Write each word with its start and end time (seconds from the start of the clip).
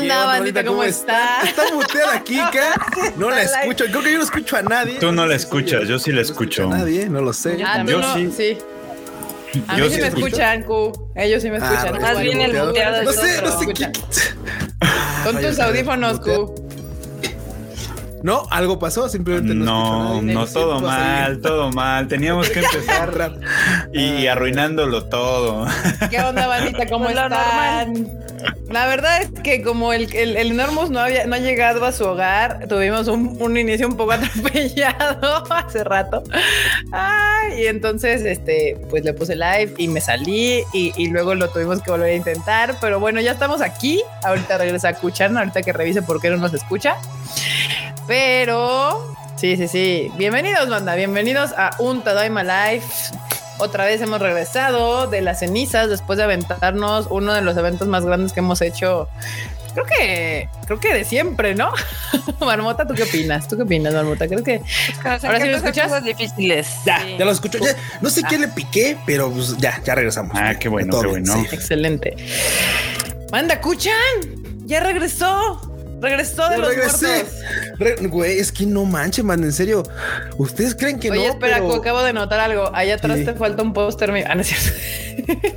onda, 0.00 0.24
bandita? 0.26 0.64
¿Cómo, 0.64 0.82
está? 0.84 1.42
Está 1.42 1.62
muteada 1.74 2.22
Kika. 2.22 2.74
No 3.16 3.30
la 3.30 3.42
escucho. 3.42 3.84
Creo 3.86 4.02
que 4.02 4.12
yo 4.12 4.18
no 4.18 4.24
escucho 4.24 4.56
a 4.56 4.62
nadie. 4.62 4.98
Tú 4.98 5.12
no 5.12 5.26
la 5.26 5.34
escuchas, 5.36 5.86
yo 5.88 5.98
sí 5.98 6.12
la 6.12 6.20
escucho. 6.22 6.64
A 6.64 6.78
nadie, 6.78 7.08
no 7.08 7.20
lo 7.20 7.32
sé. 7.32 7.58
Ah, 7.64 7.82
Yo 7.86 8.00
no, 8.00 8.14
sí. 8.14 8.30
sí. 8.36 8.58
A 9.66 9.76
Yo 9.76 9.84
mí 9.84 9.90
sí 9.90 9.96
sí 9.96 10.00
me 10.02 10.06
escucho. 10.08 10.26
escuchan, 10.26 10.62
Q. 10.62 11.10
Ellos 11.16 11.42
sí 11.42 11.50
me 11.50 11.56
Ah, 11.56 11.60
escuchan. 11.60 11.88
bueno, 11.90 12.00
Más 12.00 12.12
bueno, 12.14 12.30
bien 12.30 12.40
el 12.40 12.66
muteado. 12.66 13.02
No 13.02 13.12
sé, 13.12 13.42
no 13.42 13.58
sé 13.58 13.66
qué. 13.72 13.90
Ah, 14.80 15.22
Con 15.24 15.40
tus 15.40 15.58
audífonos. 15.58 16.20
Q. 16.20 16.54
No, 18.22 18.46
algo 18.50 18.78
pasó, 18.78 19.08
simplemente 19.08 19.54
no, 19.54 20.20
No, 20.20 20.22
no, 20.22 20.46
todo 20.46 20.78
mal, 20.80 21.40
todo 21.40 21.70
mal. 21.72 22.06
Teníamos 22.06 22.50
que 22.50 22.58
empezar 22.64 23.16
Rap. 23.16 23.36
y, 23.94 24.26
arruinándolo 24.26 25.04
todo. 25.06 25.66
¿Qué 26.10 26.20
onda, 26.20 26.46
bandita? 26.46 26.86
¿Cómo 26.86 27.08
están? 27.08 28.19
La 28.68 28.86
verdad 28.86 29.22
es 29.22 29.30
que 29.42 29.62
como 29.62 29.92
el, 29.92 30.14
el, 30.14 30.36
el 30.36 30.52
Enormous 30.52 30.90
no, 30.90 31.00
había, 31.00 31.26
no 31.26 31.34
ha 31.34 31.38
llegado 31.38 31.84
a 31.84 31.92
su 31.92 32.04
hogar, 32.04 32.66
tuvimos 32.68 33.08
un, 33.08 33.36
un 33.40 33.56
inicio 33.56 33.88
un 33.88 33.96
poco 33.96 34.12
atropellado 34.12 35.44
hace 35.50 35.84
rato. 35.84 36.22
Y 37.56 37.66
entonces, 37.66 38.22
este, 38.22 38.78
pues 38.88 39.04
le 39.04 39.12
puse 39.12 39.34
live 39.34 39.74
y 39.76 39.88
me 39.88 40.00
salí 40.00 40.62
y, 40.72 40.92
y 40.96 41.08
luego 41.08 41.34
lo 41.34 41.48
tuvimos 41.50 41.82
que 41.82 41.90
volver 41.90 42.10
a 42.10 42.14
intentar. 42.14 42.76
Pero 42.80 43.00
bueno, 43.00 43.20
ya 43.20 43.32
estamos 43.32 43.60
aquí. 43.60 44.02
Ahorita 44.22 44.58
regresa 44.58 44.94
Kuchan, 44.94 45.36
ahorita 45.36 45.62
que 45.62 45.72
revise 45.72 46.02
por 46.02 46.20
qué 46.20 46.30
no 46.30 46.36
nos 46.36 46.54
escucha. 46.54 46.96
Pero 48.06 49.14
sí, 49.36 49.56
sí, 49.56 49.68
sí. 49.68 50.12
Bienvenidos, 50.16 50.68
banda. 50.68 50.94
Bienvenidos 50.94 51.52
a 51.56 51.70
un 51.78 52.02
Tadaima 52.02 52.42
Live. 52.42 52.84
Otra 53.60 53.84
vez 53.84 54.00
hemos 54.00 54.20
regresado 54.20 55.06
de 55.06 55.20
las 55.20 55.40
cenizas 55.40 55.88
después 55.88 56.16
de 56.16 56.24
aventarnos 56.24 57.06
uno 57.10 57.32
de 57.34 57.42
los 57.42 57.56
eventos 57.56 57.86
más 57.88 58.04
grandes 58.04 58.32
que 58.32 58.40
hemos 58.40 58.60
hecho. 58.62 59.08
Creo 59.74 59.86
que, 59.86 60.48
creo 60.66 60.80
que 60.80 60.92
de 60.92 61.04
siempre, 61.04 61.54
¿no? 61.54 61.72
Marmota, 62.40 62.86
¿tú 62.88 62.94
qué 62.94 63.04
opinas? 63.04 63.46
¿Tú 63.46 63.56
qué 63.56 63.62
opinas, 63.62 63.94
Marmota? 63.94 64.26
Creo 64.26 64.42
que 64.42 64.60
Ahora 65.04 65.20
¿Ahora 65.22 65.40
sí 65.40 65.48
lo 65.48 65.56
escuchas? 65.58 65.84
Cosas 65.88 66.04
difíciles. 66.04 66.68
Ya, 66.84 67.00
Sí. 67.02 67.16
ya 67.18 67.24
lo 67.24 67.30
escucho. 67.30 67.58
Ya, 67.58 67.76
no 68.00 68.10
sé 68.10 68.22
qué 68.28 68.36
le 68.38 68.48
piqué, 68.48 68.96
pero 69.06 69.30
pues, 69.30 69.56
ya, 69.58 69.80
ya 69.84 69.94
regresamos. 69.94 70.36
Ah, 70.36 70.54
qué 70.58 70.68
bueno, 70.68 71.00
qué 71.00 71.06
bueno. 71.06 71.34
sí. 71.34 71.54
excelente. 71.54 72.16
Manda, 73.30 73.60
Kuchan, 73.60 73.92
ya 74.66 74.80
regresó. 74.80 75.69
Regresó 76.00 76.48
de 76.48 76.58
los 76.58 76.68
regresé. 76.68 77.26
Re- 77.78 77.96
Güey, 78.08 78.38
es 78.38 78.50
que 78.52 78.64
no 78.66 78.84
manchen, 78.84 79.26
man, 79.26 79.42
en 79.44 79.52
serio. 79.52 79.82
Ustedes 80.38 80.74
creen 80.74 80.98
que 80.98 81.10
Oye, 81.10 81.26
no. 81.26 81.32
espera, 81.34 81.56
pero- 81.56 81.68
Cu, 81.68 81.74
acabo 81.74 82.02
de 82.02 82.12
notar 82.12 82.40
algo. 82.40 82.70
Allá 82.74 82.94
atrás 82.94 83.18
te 83.24 83.34
falta 83.34 83.62
un 83.62 83.72
póster. 83.72 84.10
Ah, 84.26 84.34
no 84.34 84.40
es 84.40 84.46
cierto. 84.48 85.50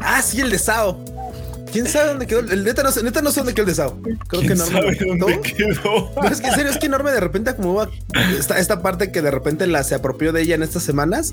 Ah, 0.00 0.20
sí, 0.22 0.40
el 0.40 0.50
de 0.50 0.58
Sao. 0.58 0.98
¿Quién 1.72 1.86
sabe 1.86 2.08
dónde 2.10 2.26
quedó? 2.26 2.40
El 2.40 2.64
neta 2.64 2.82
no, 2.82 2.90
sé- 2.92 3.02
neta 3.02 3.22
no 3.22 3.30
sé 3.30 3.40
dónde 3.40 3.54
quedó 3.54 3.62
el 3.62 3.68
de 3.70 3.74
Sao. 3.74 3.98
Creo 4.28 4.42
que 4.42 4.46
¿Quién 4.48 4.58
no. 4.58 4.66
sabe 4.66 4.94
dónde 4.94 5.40
quedó? 5.40 6.12
No, 6.16 6.28
es 6.28 6.40
que 6.40 6.48
en 6.48 6.54
serio, 6.54 6.70
es 6.70 6.76
que 6.78 6.86
enorme 6.86 7.10
de 7.12 7.20
repente 7.20 7.50
acomodó 7.50 7.90
esta, 8.38 8.58
esta 8.58 8.82
parte 8.82 9.10
que 9.10 9.22
de 9.22 9.30
repente 9.30 9.66
la 9.66 9.82
se 9.82 9.94
apropió 9.94 10.32
de 10.32 10.42
ella 10.42 10.54
en 10.56 10.62
estas 10.62 10.82
semanas. 10.82 11.32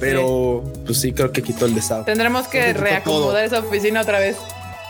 Pero 0.00 0.62
pues 0.86 1.00
sí, 1.00 1.12
creo 1.12 1.32
que 1.32 1.42
quitó 1.42 1.66
el 1.66 1.74
de 1.74 1.82
Sao. 1.82 2.04
Tendremos 2.04 2.46
que 2.48 2.60
que 2.60 2.72
reacomodar 2.72 3.44
esa 3.44 3.58
oficina 3.58 4.00
otra 4.00 4.20
vez. 4.20 4.36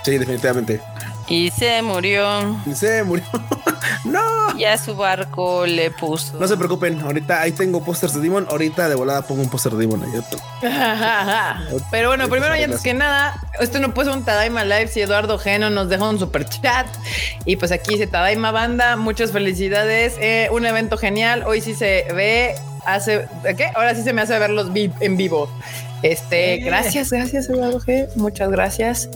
Sí, 0.04 0.16
definitivamente. 0.18 0.80
Y 1.28 1.50
se 1.50 1.82
murió. 1.82 2.56
Y 2.66 2.74
se 2.74 3.02
murió. 3.04 3.24
no. 4.04 4.20
Ya 4.58 4.76
su 4.78 4.96
barco 4.96 5.66
le 5.66 5.90
puso. 5.90 6.38
No 6.40 6.48
se 6.48 6.56
preocupen, 6.56 7.00
ahorita 7.00 7.40
ahí 7.42 7.52
tengo 7.52 7.84
pósters 7.84 8.14
de 8.14 8.20
Demon. 8.20 8.46
Ahorita 8.50 8.88
de 8.88 8.94
volada 8.94 9.22
pongo 9.22 9.42
un 9.42 9.48
póster 9.50 9.72
de 9.72 9.86
Demon 9.86 10.02
ahí. 10.02 10.10
Pero 11.90 12.08
bueno, 12.08 12.28
primero 12.28 12.56
y 12.56 12.62
antes 12.62 12.80
que 12.80 12.94
nada, 12.94 13.40
esto 13.60 13.78
no 13.78 13.94
puede 13.94 14.08
ser 14.10 14.18
un 14.18 14.24
Tadaima 14.24 14.64
Live 14.64 14.88
si 14.88 15.00
Eduardo 15.00 15.38
Geno 15.38 15.70
nos 15.70 15.88
dejó 15.88 16.08
un 16.08 16.18
super 16.18 16.44
chat. 16.48 16.86
Y 17.44 17.56
pues 17.56 17.70
aquí 17.72 17.92
dice 17.94 18.06
Tadaima 18.06 18.50
Banda, 18.50 18.96
muchas 18.96 19.30
felicidades. 19.30 20.14
eh, 20.20 20.48
un 20.50 20.66
evento 20.66 20.96
genial. 20.96 21.44
Hoy 21.46 21.60
sí 21.60 21.74
se 21.74 22.06
ve, 22.14 22.54
hace, 22.86 23.26
¿qué? 23.56 23.70
Ahora 23.74 23.94
sí 23.94 24.02
se 24.02 24.12
me 24.12 24.22
hace 24.22 24.38
verlos 24.38 24.72
vi- 24.72 24.90
en 25.00 25.16
vivo. 25.16 25.48
Este, 26.02 26.58
gracias, 26.58 27.10
gracias 27.10 27.48
Eduardo 27.48 27.80
G. 27.80 28.08
Muchas 28.14 28.50
gracias. 28.50 29.08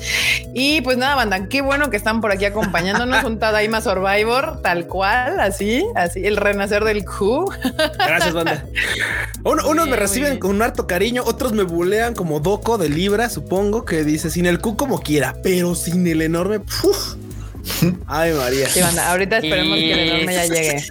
Y 0.53 0.81
pues 0.81 0.97
nada, 0.97 1.15
banda, 1.15 1.47
qué 1.49 1.61
bueno 1.63 1.91
que 1.91 1.97
están 1.97 2.21
por 2.21 2.33
aquí 2.33 2.45
acompañándonos. 2.45 3.23
un 3.25 3.39
Tadaima 3.39 3.81
Survivor, 3.81 4.61
tal 4.63 4.87
cual, 4.87 5.39
así, 5.41 5.85
así, 5.95 6.25
el 6.27 6.37
renacer 6.37 6.83
del 6.85 7.05
Q. 7.05 7.51
Gracias, 7.99 8.33
banda. 8.35 8.65
Uno- 9.45 9.69
unos 9.69 9.89
me 9.89 9.97
reciben 9.97 10.39
con 10.39 10.51
un 10.51 10.63
harto 10.63 10.87
cariño, 10.87 11.23
otros 11.25 11.53
me 11.53 11.63
bulean 11.63 12.15
como 12.15 12.41
Doco 12.41 12.79
de 12.79 12.89
Libra, 12.89 13.29
supongo, 13.29 13.85
que 13.85 14.05
dice 14.05 14.31
sin 14.31 14.47
el 14.47 14.59
Q 14.61 14.77
como 14.77 15.01
quiera, 15.01 15.37
pero 15.43 15.75
sin 15.75 16.07
el 16.07 16.23
enorme. 16.23 16.61
Ay, 18.07 18.33
María. 18.33 18.69
Sí, 18.69 18.81
banda, 18.81 19.11
ahorita 19.11 19.39
esperemos 19.39 19.77
que 19.79 19.93
el 19.93 19.99
enorme 20.11 20.35
ya 20.35 20.47
llegue. 20.47 20.85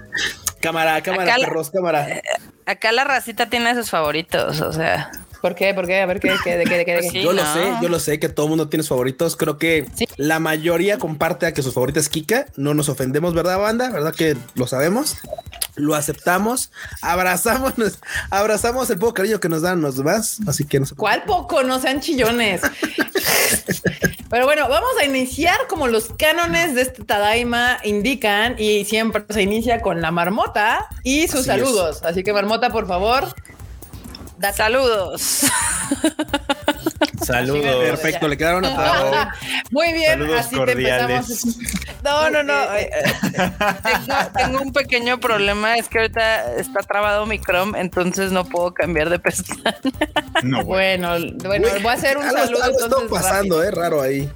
Cámara, 0.61 1.01
cámara, 1.01 1.23
Acá 1.23 1.37
la- 1.37 1.47
perros, 1.47 1.69
cámara. 1.71 2.21
Acá 2.65 2.91
la 2.91 3.03
racita 3.03 3.47
tiene 3.49 3.69
a 3.71 3.75
sus 3.75 3.89
favoritos, 3.89 4.61
o 4.61 4.71
sea. 4.71 5.11
¿Por 5.41 5.55
qué? 5.55 5.73
¿Por 5.73 5.87
qué? 5.87 6.01
A 6.01 6.05
ver 6.05 6.19
qué, 6.19 6.33
qué, 6.43 6.57
de 6.57 6.63
qué, 6.65 6.77
de 6.77 6.85
qué, 6.85 6.93
de 6.93 7.01
qué? 7.01 7.01
Pues 7.01 7.11
sí. 7.11 7.21
yo 7.21 7.33
lo 7.33 7.43
¿no? 7.43 7.53
sé, 7.53 7.73
yo 7.81 7.89
lo 7.89 7.99
sé 7.99 8.19
que 8.19 8.29
todo 8.29 8.45
el 8.45 8.49
mundo 8.51 8.69
tiene 8.69 8.83
sus 8.83 8.89
favoritos. 8.89 9.35
Creo 9.35 9.57
que 9.57 9.87
Sí. 9.95 10.05
la 10.17 10.39
mayoría 10.39 10.97
comparte 10.97 11.45
a 11.47 11.53
que 11.53 11.61
sus 11.63 11.73
favoritas 11.73 12.03
es 12.03 12.09
Kika. 12.09 12.45
No 12.57 12.73
nos 12.73 12.89
ofendemos, 12.89 13.33
¿verdad, 13.33 13.57
banda? 13.59 13.89
¿Verdad 13.89 14.13
que 14.13 14.37
lo 14.55 14.67
sabemos? 14.67 15.17
Lo 15.75 15.95
aceptamos, 15.95 16.71
abrazamos, 17.01 17.73
abrazamos 18.29 18.89
el 18.89 18.99
poco 18.99 19.13
cariño 19.15 19.39
que 19.39 19.49
nos 19.49 19.61
dan 19.61 19.81
los 19.81 19.97
demás. 19.97 20.39
Así 20.47 20.65
que 20.65 20.79
no 20.79 20.85
se 20.85 20.95
¿Cuál 20.95 21.23
poco? 21.23 21.63
No 21.63 21.79
sean 21.79 22.01
chillones. 22.01 22.61
Pero 24.29 24.45
bueno, 24.45 24.69
vamos 24.69 24.91
a 25.01 25.05
iniciar 25.05 25.57
como 25.67 25.87
los 25.87 26.09
cánones 26.17 26.73
de 26.75 26.83
este 26.83 27.03
Tadaima 27.03 27.79
indican 27.83 28.55
y 28.57 28.85
siempre 28.85 29.23
se 29.29 29.41
inicia 29.41 29.81
con 29.81 30.01
la 30.01 30.11
marmota 30.11 30.87
y 31.03 31.27
sus 31.27 31.41
Así 31.41 31.47
saludos. 31.47 32.01
Así 32.03 32.23
que 32.23 32.31
marmota, 32.31 32.69
por 32.69 32.87
favor. 32.87 33.33
Saludos. 34.53 35.41
Saludos. 37.25 37.75
Perfecto, 37.85 38.27
le 38.27 38.37
quedaron 38.37 38.65
atrás. 38.65 39.27
Muy 39.71 39.93
bien, 39.93 40.11
Saludos 40.19 40.39
así 40.39 40.55
cordiales. 40.55 41.27
te 41.43 41.49
empezamos. 41.49 42.01
No, 42.03 42.29
no, 42.31 42.43
no. 42.43 42.75
eh, 42.75 42.89
tengo, 43.83 44.15
tengo 44.35 44.61
un 44.61 44.73
pequeño 44.73 45.19
problema, 45.19 45.75
es 45.77 45.87
que 45.87 45.99
ahorita 45.99 46.55
está 46.55 46.79
trabado 46.81 47.25
mi 47.27 47.37
Chrome, 47.39 47.79
entonces 47.79 48.31
no 48.31 48.43
puedo 48.45 48.73
cambiar 48.73 49.09
de 49.09 49.19
pestaña. 49.19 49.77
No, 50.43 50.63
bueno. 50.63 51.09
Bueno, 51.11 51.33
bueno, 51.45 51.67
voy 51.81 51.91
a 51.91 51.93
hacer 51.93 52.17
un 52.17 52.23
algo, 52.23 52.37
saludo. 52.39 52.63
algo 52.63 52.79
está 52.79 52.95
pasando, 53.09 53.61
rápido. 53.61 53.63
eh, 53.63 53.71
raro 53.71 54.01
ahí. 54.01 54.29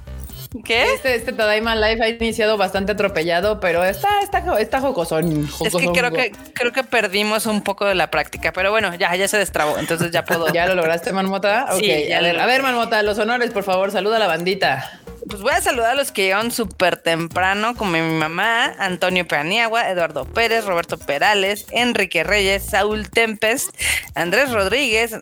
¿Qué? 0.64 0.94
Este, 0.94 1.14
este 1.14 1.32
Tadaima 1.32 1.74
Live 1.76 2.02
ha 2.02 2.08
iniciado 2.08 2.56
bastante 2.56 2.92
atropellado, 2.92 3.60
pero 3.60 3.84
está, 3.84 4.08
está, 4.22 4.58
está 4.60 4.80
jocosón. 4.80 5.44
Es 5.44 5.46
que 5.46 5.70
jocosón. 5.70 5.94
creo 5.94 6.10
que 6.12 6.32
creo 6.54 6.72
que 6.72 6.84
perdimos 6.84 7.46
un 7.46 7.62
poco 7.62 7.84
de 7.84 7.94
la 7.94 8.10
práctica, 8.10 8.52
pero 8.52 8.70
bueno, 8.70 8.94
ya, 8.94 9.14
ya 9.16 9.28
se 9.28 9.38
destrabó, 9.38 9.78
entonces 9.78 10.10
ya 10.12 10.24
puedo. 10.24 10.46
¿Ya 10.52 10.66
lo 10.66 10.74
lograste, 10.74 11.12
Marmota? 11.12 11.66
Ok, 11.72 11.80
Sí, 11.80 12.06
ya 12.08 12.18
a 12.18 12.20
lo 12.20 12.26
ver, 12.28 12.36
a 12.36 12.38
logré. 12.40 12.52
ver, 12.52 12.62
Marmota, 12.62 13.02
los 13.02 13.18
honores, 13.18 13.50
por 13.50 13.64
favor, 13.64 13.90
saluda 13.90 14.16
a 14.16 14.20
la 14.20 14.26
bandita. 14.28 15.00
Pues 15.28 15.42
voy 15.42 15.52
a 15.52 15.60
saludar 15.60 15.90
a 15.90 15.94
los 15.94 16.12
que 16.12 16.22
llegaron 16.22 16.50
súper 16.52 16.98
temprano, 16.98 17.74
como 17.76 17.92
mi 17.92 18.00
mamá, 18.00 18.74
Antonio 18.78 19.26
Paniagua, 19.26 19.90
Eduardo 19.90 20.24
Pérez, 20.24 20.64
Roberto 20.64 20.98
Perales, 20.98 21.66
Enrique 21.72 22.22
Reyes, 22.22 22.64
Saúl 22.64 23.10
Tempest, 23.10 23.70
Andrés 24.14 24.52
Rodríguez, 24.52 25.16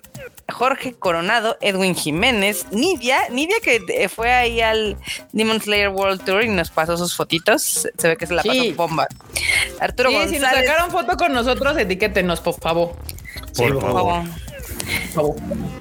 Jorge 0.53 0.93
Coronado, 0.93 1.57
Edwin 1.63 1.95
Jiménez, 1.95 2.67
Nidia, 2.71 3.29
Nidia 3.31 3.57
que 3.63 3.81
eh, 3.89 4.09
fue 4.11 4.31
ahí 4.31 4.61
al 4.61 4.99
Demon 5.33 5.61
Slayer 5.61 5.89
World 5.89 6.23
Tour 6.23 6.45
y 6.45 6.49
nos 6.49 6.71
pasó 6.71 6.99
sus 6.99 7.17
fotitos, 7.17 7.89
se 7.97 8.09
ve 8.09 8.17
que 8.19 8.27
se 8.27 8.35
la 8.35 8.43
Sí. 8.43 8.49
pasó 8.49 8.75
bomba. 8.77 9.07
Arturo 9.81 10.11
Sí, 10.11 10.17
González. 10.17 10.37
si 10.41 10.45
nos 10.47 10.55
sacaron 10.67 10.91
foto 10.91 11.17
con 11.17 11.33
nosotros, 11.33 11.79
etiquétenos, 11.79 12.41
por 12.41 12.61
favor. 12.61 12.95
Por 13.57 13.73
por 13.81 13.83
favor. 13.93 14.25
favor. 15.15 15.37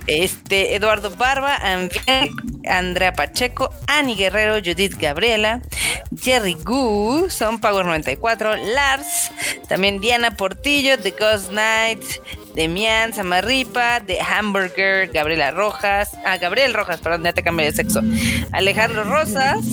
Este, 0.07 0.75
Eduardo 0.75 1.09
Barba, 1.11 1.55
Anviel, 1.57 2.31
Andrea 2.68 3.14
Pacheco, 3.14 3.70
Ani 3.88 4.16
Guerrero, 4.16 4.56
Judith 4.64 4.98
Gabriela, 4.98 5.62
Jerry 6.16 6.56
Gu, 6.56 7.30
Son 7.30 7.60
Power 7.60 7.86
94, 7.86 8.56
Lars, 8.58 9.32
también 9.68 10.00
Diana 10.00 10.32
Portillo, 10.32 10.98
The 10.98 11.12
Ghost 11.12 11.50
Knight, 11.50 12.04
Demian 12.56 13.14
Samarripa, 13.14 14.02
The 14.06 14.20
Hamburger, 14.22 15.08
Gabriela 15.12 15.52
Rojas, 15.52 16.12
ah, 16.26 16.38
Gabriel 16.38 16.74
Rojas, 16.74 17.00
perdón, 17.00 17.24
ya 17.24 17.34
te 17.34 17.44
cambié 17.44 17.66
de 17.66 17.72
sexo, 17.72 18.02
Alejandro 18.52 19.04
Rosas, 19.04 19.66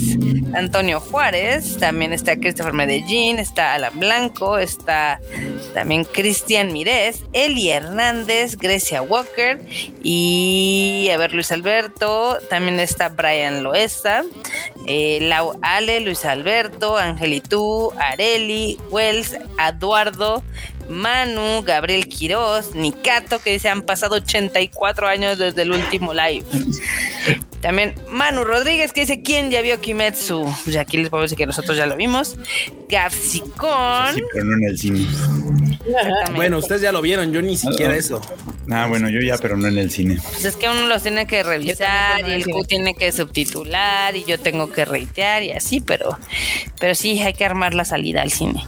Antonio 0.55 1.01
Juárez, 1.01 1.77
también 1.79 2.13
está 2.13 2.37
Christopher 2.37 2.73
Medellín, 2.73 3.39
está 3.39 3.75
Alan 3.75 3.99
Blanco, 3.99 4.59
está 4.59 5.21
también 5.75 6.05
Cristian 6.05 6.73
Mirés, 6.73 7.23
Eli 7.33 7.71
Hernández, 7.71 8.57
Grecia 8.57 9.03
Walker 9.03 9.61
y 10.03 11.09
a 11.13 11.19
ver 11.19 11.35
Luis 11.35 11.53
Alberto, 11.53 12.39
también 12.49 12.80
está 12.83 13.09
Brian 13.09 13.63
Loesa, 13.63 14.23
eh, 14.87 15.19
Lau 15.23 15.59
Ale, 15.63 16.01
Luis 16.01 16.25
Alberto, 16.25 16.97
Angelitú, 16.97 17.93
Areli, 17.99 18.79
Wells, 18.91 19.37
Eduardo, 19.59 20.43
Manu, 20.91 21.63
Gabriel 21.63 22.09
Quiroz, 22.09 22.75
Nicato, 22.75 23.39
que 23.39 23.53
dice 23.53 23.69
han 23.69 23.83
pasado 23.83 24.17
84 24.17 25.07
años 25.07 25.39
desde 25.39 25.63
el 25.63 25.73
último 25.73 26.13
live. 26.13 26.45
También 27.61 27.95
Manu 28.09 28.45
Rodríguez 28.45 28.93
que 28.93 29.03
dice, 29.03 29.23
¿quién 29.23 29.51
ya 29.51 29.61
vio 29.61 29.81
Kimetsu? 29.81 30.51
Pues 30.65 30.77
aquí 30.77 30.97
les 30.97 31.11
puedo 31.11 31.23
decir 31.23 31.37
que 31.37 31.47
nosotros 31.47 31.77
ya 31.77 31.87
lo 31.87 31.97
vimos. 31.97 32.37
Gafsicón. 32.89 34.15
Sí, 34.15 34.23
pero 34.33 34.45
no 34.47 34.57
en 34.57 34.65
el 34.65 34.79
cine. 34.79 35.07
Bueno, 36.35 36.59
ustedes 36.59 36.81
ya 36.83 36.91
lo 36.91 37.03
vieron, 37.03 37.33
yo 37.33 37.43
ni 37.43 37.57
siquiera 37.57 37.95
eso. 37.95 38.21
Ah, 38.71 38.87
bueno, 38.87 39.09
yo 39.11 39.21
ya, 39.21 39.37
pero 39.39 39.57
no 39.57 39.69
en 39.69 39.79
el 39.79 39.91
cine. 39.91 40.19
Pues 40.23 40.45
es 40.45 40.57
que 40.57 40.69
uno 40.69 40.87
los 40.87 41.03
tiene 41.03 41.27
que 41.27 41.43
revisar 41.43 42.27
y 42.27 42.33
el 42.33 42.47
Q 42.47 42.65
tiene 42.65 42.95
que 42.95 43.13
subtitular 43.13 44.17
y 44.17 44.25
yo 44.25 44.39
tengo 44.39 44.73
que 44.73 44.85
reitear 44.85 45.43
y 45.43 45.53
así, 45.53 45.81
pero, 45.81 46.19
pero 46.79 46.95
sí 46.95 47.21
hay 47.21 47.35
que 47.35 47.45
armar 47.45 47.75
la 47.75 47.85
salida 47.85 48.23
al 48.23 48.31
cine. 48.31 48.65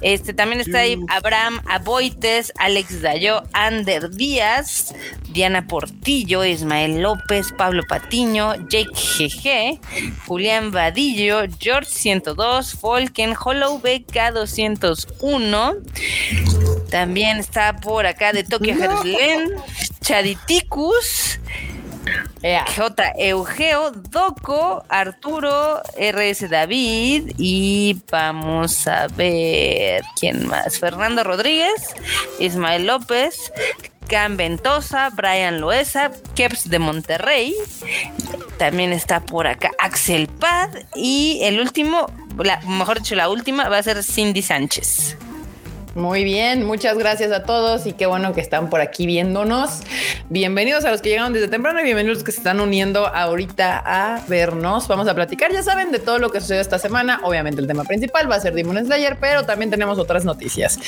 Este 0.00 0.34
también 0.34 0.60
está 0.60 0.80
ahí 0.80 0.98
Abraham 1.08 1.53
Aboites, 1.66 2.52
Alex 2.58 3.02
Dayo, 3.02 3.42
Ander 3.52 4.10
Díaz, 4.10 4.94
Diana 5.30 5.66
Portillo, 5.66 6.44
Ismael 6.44 7.02
López, 7.02 7.52
Pablo 7.56 7.82
Patiño, 7.88 8.54
Jake 8.68 8.90
GG, 8.94 9.80
Julián 10.26 10.70
Vadillo, 10.70 11.42
George 11.58 11.90
102, 11.90 12.74
Folken, 12.74 13.34
Hollow 13.38 13.78
BK 13.78 14.32
201. 14.32 15.74
También 16.90 17.38
está 17.38 17.76
por 17.76 18.06
acá 18.06 18.32
de 18.32 18.44
Tokio 18.44 18.76
Jerusalén, 18.76 19.50
Chaditicus. 20.00 21.40
J. 22.76 23.12
Eugeo, 23.16 23.90
Doco, 23.90 24.84
Arturo, 24.88 25.80
RS 25.96 26.50
David 26.50 27.32
y 27.38 28.00
vamos 28.10 28.86
a 28.86 29.06
ver 29.08 30.02
quién 30.18 30.46
más. 30.46 30.78
Fernando 30.78 31.24
Rodríguez, 31.24 31.94
Ismael 32.38 32.86
López, 32.86 33.52
Cam 34.08 34.36
Ventosa, 34.36 35.10
Brian 35.10 35.60
Loesa, 35.60 36.10
Keps 36.34 36.68
de 36.68 36.78
Monterrey. 36.78 37.54
También 38.58 38.92
está 38.92 39.20
por 39.20 39.46
acá 39.46 39.70
Axel 39.78 40.28
Pad 40.28 40.70
y 40.94 41.40
el 41.42 41.60
último, 41.60 42.06
la, 42.36 42.60
mejor 42.60 42.98
dicho, 42.98 43.14
la 43.14 43.28
última 43.28 43.68
va 43.68 43.78
a 43.78 43.82
ser 43.82 44.02
Cindy 44.02 44.42
Sánchez. 44.42 45.16
Muy 45.94 46.24
bien, 46.24 46.64
muchas 46.66 46.98
gracias 46.98 47.30
a 47.30 47.44
todos 47.44 47.86
y 47.86 47.92
qué 47.92 48.06
bueno 48.06 48.34
que 48.34 48.40
están 48.40 48.68
por 48.68 48.80
aquí 48.80 49.06
viéndonos. 49.06 49.80
Bienvenidos 50.28 50.84
a 50.84 50.90
los 50.90 51.00
que 51.00 51.10
llegaron 51.10 51.32
desde 51.32 51.46
temprano 51.46 51.80
y 51.80 51.84
bienvenidos 51.84 52.16
a 52.16 52.18
los 52.18 52.24
que 52.24 52.32
se 52.32 52.38
están 52.38 52.58
uniendo 52.58 53.06
ahorita 53.06 53.78
a 53.86 54.20
vernos. 54.26 54.88
Vamos 54.88 55.06
a 55.06 55.14
platicar, 55.14 55.52
ya 55.52 55.62
saben, 55.62 55.92
de 55.92 56.00
todo 56.00 56.18
lo 56.18 56.30
que 56.30 56.40
sucedió 56.40 56.60
esta 56.60 56.80
semana. 56.80 57.20
Obviamente 57.22 57.60
el 57.60 57.68
tema 57.68 57.84
principal 57.84 58.28
va 58.28 58.34
a 58.34 58.40
ser 58.40 58.54
Demon 58.54 58.84
Slayer, 58.84 59.18
pero 59.20 59.44
también 59.44 59.70
tenemos 59.70 60.00
otras 60.00 60.24
noticias. 60.24 60.80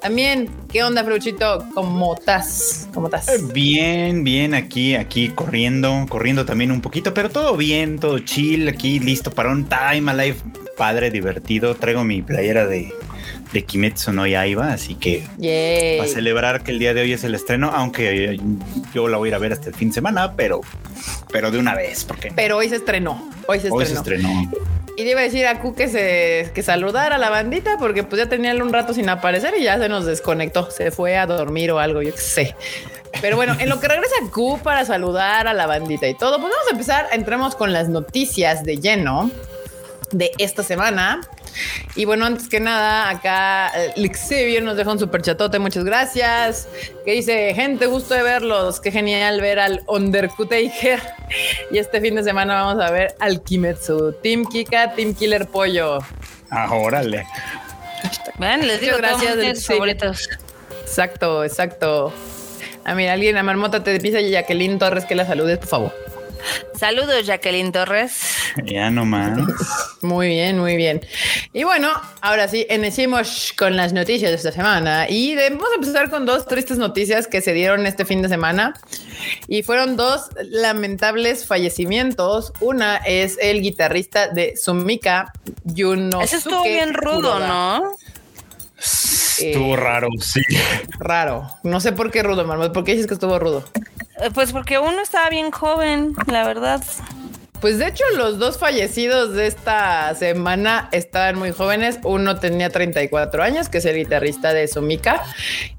También, 0.00 0.48
¿qué 0.72 0.82
onda, 0.82 1.04
Fruchito? 1.04 1.66
¿Cómo 1.74 2.14
estás? 2.14 2.88
¿Cómo 2.94 3.08
estás? 3.08 3.52
Bien, 3.52 4.24
bien, 4.24 4.54
aquí, 4.54 4.94
aquí 4.94 5.28
corriendo, 5.28 6.06
corriendo 6.08 6.46
también 6.46 6.72
un 6.72 6.80
poquito, 6.80 7.12
pero 7.12 7.28
todo 7.28 7.58
bien, 7.58 7.98
todo 7.98 8.18
chill, 8.20 8.66
aquí 8.68 8.98
listo 8.98 9.30
para 9.30 9.50
un 9.50 9.68
time 9.68 10.10
alive 10.10 10.36
padre, 10.78 11.10
divertido. 11.10 11.74
Traigo 11.74 12.02
mi 12.02 12.22
playera 12.22 12.66
de 12.66 12.92
de 13.54 13.64
Kimetsu 13.64 14.12
no 14.12 14.26
Yaiba, 14.26 14.72
así 14.72 14.96
que 14.96 15.22
Yay. 15.38 15.98
para 15.98 16.10
celebrar 16.10 16.62
que 16.64 16.72
el 16.72 16.80
día 16.80 16.92
de 16.92 17.02
hoy 17.02 17.12
es 17.12 17.22
el 17.22 17.34
estreno, 17.36 17.70
aunque 17.72 18.38
yo 18.92 19.08
la 19.08 19.16
voy 19.16 19.28
a 19.28 19.30
ir 19.30 19.34
a 19.36 19.38
ver 19.38 19.52
hasta 19.52 19.68
el 19.70 19.74
fin 19.76 19.88
de 19.88 19.94
semana, 19.94 20.34
pero, 20.36 20.60
pero 21.32 21.50
de 21.52 21.58
una 21.58 21.74
vez, 21.74 22.04
porque 22.04 22.32
Pero 22.34 22.56
hoy 22.58 22.68
se 22.68 22.76
estrenó, 22.76 23.30
hoy 23.46 23.60
se 23.60 23.70
hoy 23.70 23.86
se 23.86 23.94
estrenó. 23.94 24.28
estrenó. 24.28 24.66
Y 24.96 25.04
le 25.04 25.10
iba 25.12 25.20
a 25.20 25.22
decir 25.24 25.46
a 25.46 25.60
Q 25.60 25.74
que 25.74 25.88
se 25.88 26.50
que 26.54 26.62
saludara 26.62 27.14
a 27.16 27.18
la 27.18 27.30
bandita 27.30 27.78
porque 27.78 28.02
pues 28.02 28.20
ya 28.22 28.28
tenía 28.28 28.52
un 28.54 28.72
rato 28.72 28.92
sin 28.92 29.08
aparecer 29.08 29.54
y 29.58 29.62
ya 29.64 29.78
se 29.78 29.88
nos 29.88 30.04
desconectó, 30.04 30.70
se 30.70 30.90
fue 30.90 31.16
a 31.16 31.26
dormir 31.26 31.70
o 31.70 31.78
algo, 31.78 32.02
yo 32.02 32.12
qué 32.12 32.20
sé. 32.20 32.56
Pero 33.20 33.36
bueno, 33.36 33.56
en 33.60 33.68
lo 33.68 33.78
que 33.78 33.86
regresa 33.86 34.14
Q 34.32 34.58
para 34.64 34.84
saludar 34.84 35.46
a 35.46 35.54
la 35.54 35.66
bandita 35.66 36.08
y 36.08 36.14
todo, 36.14 36.40
pues 36.40 36.52
vamos 36.52 36.66
a 36.68 36.72
empezar, 36.72 37.06
entremos 37.12 37.54
con 37.54 37.72
las 37.72 37.88
noticias 37.88 38.64
de 38.64 38.78
lleno 38.78 39.30
de 40.10 40.32
esta 40.38 40.62
semana. 40.62 41.20
Y 41.94 42.04
bueno, 42.04 42.26
antes 42.26 42.48
que 42.48 42.60
nada, 42.60 43.08
acá 43.08 43.72
Xavier 43.96 44.62
nos 44.62 44.76
deja 44.76 44.90
un 44.90 44.98
super 44.98 45.22
chatote, 45.22 45.58
muchas 45.58 45.84
gracias. 45.84 46.68
Que 47.04 47.12
dice, 47.12 47.54
gente, 47.54 47.86
gusto 47.86 48.14
de 48.14 48.22
verlos, 48.22 48.80
qué 48.80 48.90
genial 48.90 49.40
ver 49.40 49.58
al 49.58 49.82
Underkutaker. 49.86 51.00
Y 51.70 51.78
este 51.78 52.00
fin 52.00 52.14
de 52.16 52.24
semana 52.24 52.62
vamos 52.62 52.84
a 52.84 52.90
ver 52.90 53.14
al 53.20 53.42
Kimetsu, 53.42 54.12
Team 54.22 54.44
Kika, 54.46 54.94
Team 54.94 55.14
Killer 55.14 55.46
Pollo. 55.46 55.98
Ah, 56.50 56.72
órale. 56.72 57.26
Bueno, 58.36 58.64
les 58.64 58.80
digo, 58.80 58.96
gracias, 58.96 59.58
sí. 59.58 59.64
favoritos. 59.64 60.28
Exacto, 60.82 61.44
exacto. 61.44 62.12
Ah, 62.84 62.94
mira, 62.94 63.14
alguien, 63.14 63.36
a 63.36 63.42
Marmota 63.42 63.82
te 63.82 63.98
pisa 63.98 64.20
y 64.20 64.30
Jacqueline 64.30 64.78
Torres 64.78 65.04
que 65.06 65.14
la 65.14 65.26
saludes, 65.26 65.58
por 65.58 65.68
favor. 65.68 66.13
Saludos, 66.74 67.26
Jacqueline 67.26 67.72
Torres. 67.72 68.20
Ya 68.64 68.90
nomás. 68.90 69.38
Muy 70.00 70.28
bien, 70.28 70.58
muy 70.58 70.76
bien. 70.76 71.00
Y 71.52 71.64
bueno, 71.64 71.90
ahora 72.20 72.48
sí, 72.48 72.66
iniciemos 72.68 73.52
con 73.56 73.76
las 73.76 73.92
noticias 73.92 74.30
de 74.30 74.36
esta 74.36 74.52
semana. 74.52 75.06
Y 75.08 75.34
vamos 75.36 75.68
a 75.72 75.74
empezar 75.76 76.10
con 76.10 76.26
dos 76.26 76.46
tristes 76.46 76.78
noticias 76.78 77.26
que 77.26 77.40
se 77.40 77.52
dieron 77.52 77.86
este 77.86 78.04
fin 78.04 78.22
de 78.22 78.28
semana. 78.28 78.74
Y 79.48 79.62
fueron 79.62 79.96
dos 79.96 80.28
lamentables 80.42 81.46
fallecimientos. 81.46 82.52
Una 82.60 82.96
es 82.96 83.38
el 83.40 83.62
guitarrista 83.62 84.28
de 84.28 84.56
Sumika, 84.56 85.32
Yunosuke. 85.64 86.24
Eso 86.24 86.36
estuvo 86.36 86.62
bien 86.64 86.94
rudo, 86.94 87.32
Kuroda. 87.32 87.48
¿no? 87.48 87.96
Estuvo 88.76 89.76
raro, 89.76 90.08
sí. 90.20 90.42
Raro. 90.98 91.48
No 91.62 91.80
sé 91.80 91.92
por 91.92 92.10
qué 92.10 92.22
rudo, 92.22 92.44
Marmot. 92.44 92.72
¿Por 92.72 92.84
qué 92.84 92.92
dices 92.92 93.06
que 93.06 93.14
estuvo 93.14 93.38
rudo? 93.38 93.64
Eh, 94.20 94.30
Pues 94.32 94.52
porque 94.52 94.78
uno 94.78 95.00
estaba 95.00 95.28
bien 95.30 95.50
joven, 95.50 96.14
la 96.26 96.46
verdad. 96.46 96.82
Pues 97.64 97.78
de 97.78 97.86
hecho 97.86 98.04
los 98.18 98.38
dos 98.38 98.58
fallecidos 98.58 99.32
de 99.32 99.46
esta 99.46 100.14
semana 100.16 100.90
estaban 100.92 101.38
muy 101.38 101.50
jóvenes. 101.50 101.98
Uno 102.04 102.38
tenía 102.38 102.68
34 102.68 103.42
años, 103.42 103.70
que 103.70 103.78
es 103.78 103.86
el 103.86 103.96
guitarrista 103.96 104.52
de 104.52 104.68
Sumika, 104.68 105.24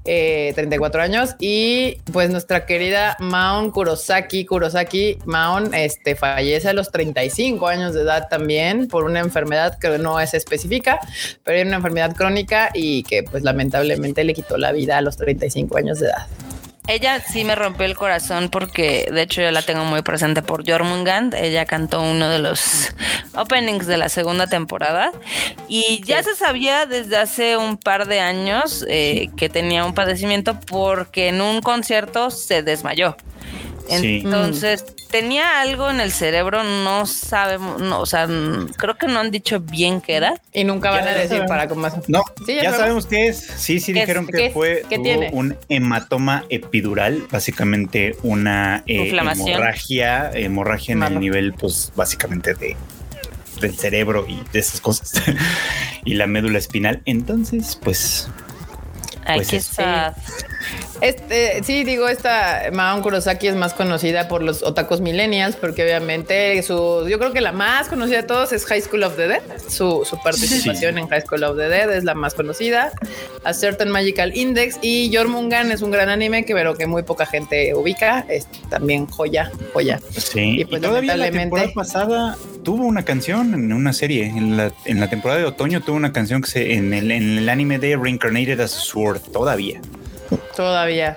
eh, 0.04 0.50
34 0.56 1.00
años. 1.00 1.36
Y 1.38 1.98
pues 2.12 2.28
nuestra 2.30 2.66
querida 2.66 3.16
Maon 3.20 3.70
Kurosaki, 3.70 4.46
Kurosaki 4.46 5.18
Maon, 5.26 5.74
este, 5.74 6.16
fallece 6.16 6.70
a 6.70 6.72
los 6.72 6.90
35 6.90 7.68
años 7.68 7.94
de 7.94 8.00
edad 8.00 8.26
también 8.28 8.88
por 8.88 9.04
una 9.04 9.20
enfermedad 9.20 9.78
que 9.78 9.96
no 9.98 10.18
es 10.18 10.34
específica, 10.34 10.98
pero 11.44 11.58
era 11.58 11.68
una 11.68 11.76
enfermedad 11.76 12.16
crónica 12.16 12.70
y 12.74 13.04
que 13.04 13.22
pues 13.22 13.44
lamentablemente 13.44 14.24
le 14.24 14.34
quitó 14.34 14.58
la 14.58 14.72
vida 14.72 14.98
a 14.98 15.02
los 15.02 15.16
35 15.16 15.78
años 15.78 16.00
de 16.00 16.06
edad. 16.06 16.26
Ella 16.88 17.20
sí 17.20 17.44
me 17.44 17.56
rompió 17.56 17.84
el 17.84 17.96
corazón 17.96 18.48
porque 18.48 19.08
de 19.12 19.22
hecho 19.22 19.42
yo 19.42 19.50
la 19.50 19.62
tengo 19.62 19.84
muy 19.84 20.02
presente 20.02 20.42
por 20.42 20.68
Jormungand. 20.68 21.34
Ella 21.34 21.66
cantó 21.66 22.00
uno 22.00 22.28
de 22.28 22.38
los 22.38 22.92
openings 23.34 23.86
de 23.86 23.96
la 23.96 24.08
segunda 24.08 24.46
temporada 24.46 25.10
y 25.68 26.00
ya 26.04 26.22
se 26.22 26.36
sabía 26.36 26.86
desde 26.86 27.16
hace 27.16 27.56
un 27.56 27.76
par 27.76 28.06
de 28.06 28.20
años 28.20 28.84
eh, 28.88 29.30
que 29.36 29.48
tenía 29.48 29.84
un 29.84 29.94
padecimiento 29.94 30.60
porque 30.60 31.28
en 31.28 31.40
un 31.40 31.60
concierto 31.60 32.30
se 32.30 32.62
desmayó. 32.62 33.16
Sí. 33.88 34.22
Entonces 34.24 34.84
tenía 35.10 35.60
algo 35.60 35.90
en 35.90 36.00
el 36.00 36.10
cerebro, 36.12 36.62
no 36.64 37.06
sabemos, 37.06 37.80
no, 37.80 38.00
o 38.00 38.06
sea, 38.06 38.26
creo 38.76 38.96
que 38.96 39.06
no 39.06 39.20
han 39.20 39.30
dicho 39.30 39.60
bien 39.60 40.00
qué 40.00 40.14
era. 40.16 40.40
Y 40.52 40.64
nunca 40.64 40.90
van 40.90 41.04
Ya 41.04 41.10
a 41.10 41.14
decir 41.14 41.28
sabemos. 41.28 41.48
para 41.48 41.68
cómo 41.68 41.88
No, 42.08 42.22
Sí, 42.44 42.54
ya 42.56 42.62
ya, 42.64 42.72
sabemos. 42.74 43.06
qué 43.06 43.28
es. 43.28 43.38
Sí, 43.56 43.78
sí 43.80 43.92
dijeron 43.92 44.26
¿Qué 44.26 44.32
que 44.32 44.50
fue 44.50 44.82
¿Qué 44.88 44.96
tuvo 44.96 45.04
tiene? 45.04 45.30
un 45.32 45.56
hematoma 45.68 46.44
epidural, 46.48 47.26
básicamente 47.30 48.16
una 48.22 48.82
eh, 48.86 49.10
hemorragia, 49.16 50.30
hemorragia 50.34 50.92
en 50.92 50.98
Malo. 50.98 51.14
el 51.16 51.20
nivel, 51.20 51.52
pues 51.54 51.92
básicamente 51.94 52.54
de 52.54 52.76
del 53.60 53.74
cerebro 53.74 54.26
y 54.28 54.38
de 54.52 54.58
esas 54.58 54.82
cosas 54.82 55.12
y 56.04 56.14
la 56.14 56.26
médula 56.26 56.58
espinal. 56.58 57.00
Entonces, 57.06 57.78
pues 57.82 58.28
Pues 59.24 59.48
qué 59.48 59.56
es- 59.56 59.64
sad. 59.64 60.12
Este, 61.00 61.62
sí, 61.62 61.84
digo, 61.84 62.08
esta 62.08 62.64
Maon 62.72 63.02
Kurosaki 63.02 63.48
es 63.48 63.54
más 63.54 63.74
conocida 63.74 64.28
por 64.28 64.42
los 64.42 64.62
otakus 64.62 65.00
millennials, 65.00 65.56
porque 65.56 65.82
obviamente 65.84 66.62
su, 66.62 67.06
yo 67.08 67.18
creo 67.18 67.32
que 67.32 67.40
la 67.40 67.52
más 67.52 67.88
conocida 67.88 68.18
de 68.18 68.22
todos 68.22 68.52
es 68.52 68.64
High 68.64 68.82
School 68.82 69.02
of 69.02 69.16
the 69.16 69.28
Dead. 69.28 69.42
Su, 69.68 70.06
su 70.08 70.18
participación 70.22 70.98
en 70.98 71.08
High 71.08 71.22
School 71.22 71.44
of 71.44 71.56
the 71.56 71.68
Dead 71.68 71.92
es 71.92 72.04
la 72.04 72.14
más 72.14 72.34
conocida. 72.34 72.92
A 73.44 73.52
Certain 73.52 73.90
Magical 73.90 74.36
Index 74.36 74.78
y 74.82 75.14
Jormungan 75.14 75.70
es 75.70 75.82
un 75.82 75.90
gran 75.90 76.08
anime 76.08 76.44
que 76.44 76.54
pero 76.54 76.74
que 76.74 76.86
muy 76.86 77.02
poca 77.02 77.26
gente 77.26 77.74
ubica. 77.74 78.24
Es 78.30 78.46
también 78.70 79.06
joya, 79.06 79.52
joya. 79.74 80.00
sí. 80.16 80.60
Y 80.60 80.64
pues, 80.64 80.80
todavía 80.80 81.16
la 81.16 81.30
temporada 81.30 81.68
pasada 81.74 82.36
tuvo 82.64 82.84
una 82.84 83.04
canción 83.04 83.54
en 83.54 83.72
una 83.72 83.92
serie. 83.92 84.26
En 84.26 84.56
la, 84.56 84.72
en 84.86 85.00
la 85.00 85.10
temporada 85.10 85.40
de 85.40 85.46
otoño 85.46 85.82
tuvo 85.82 85.96
una 85.96 86.12
canción 86.12 86.40
que 86.40 86.48
se 86.48 86.74
en 86.74 86.94
el, 86.94 87.10
en 87.10 87.38
el 87.38 87.48
anime 87.50 87.78
de 87.78 87.96
Reincarnated 87.96 88.58
as 88.60 88.74
a 88.74 88.80
Sword. 88.80 89.20
Todavía. 89.32 89.80
Todavía. 90.56 91.16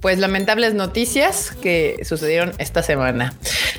Pues 0.00 0.18
lamentables 0.18 0.74
noticias 0.74 1.52
que 1.62 1.96
sucedieron 2.04 2.52
esta 2.58 2.82
semana. 2.82 3.34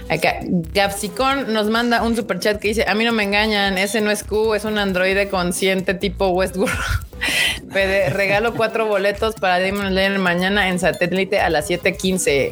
Acá, 0.10 0.40
Gapsicon 0.44 1.54
nos 1.54 1.68
manda 1.70 2.02
un 2.02 2.16
super 2.16 2.40
chat 2.40 2.60
que 2.60 2.70
dice: 2.70 2.86
A 2.88 2.96
mí 2.96 3.06
no 3.06 3.14
me 3.14 3.24
engañan, 3.24 3.78
ese 3.78 4.02
no 4.02 4.12
es 4.12 4.24
Q, 4.24 4.56
es 4.56 4.66
un 4.66 4.78
androide 4.78 5.30
consciente 5.30 5.94
tipo 5.94 6.30
Westworld. 6.30 6.74
Pede, 7.74 8.10
regalo 8.10 8.54
cuatro 8.54 8.88
boletos 8.88 9.36
para 9.36 9.60
Demon 9.60 9.90
Slayer 9.90 10.20
mañana 10.20 10.70
en 10.70 10.80
satélite 10.80 11.40
a 11.40 11.50
las 11.50 11.70
7:15. 11.70 12.52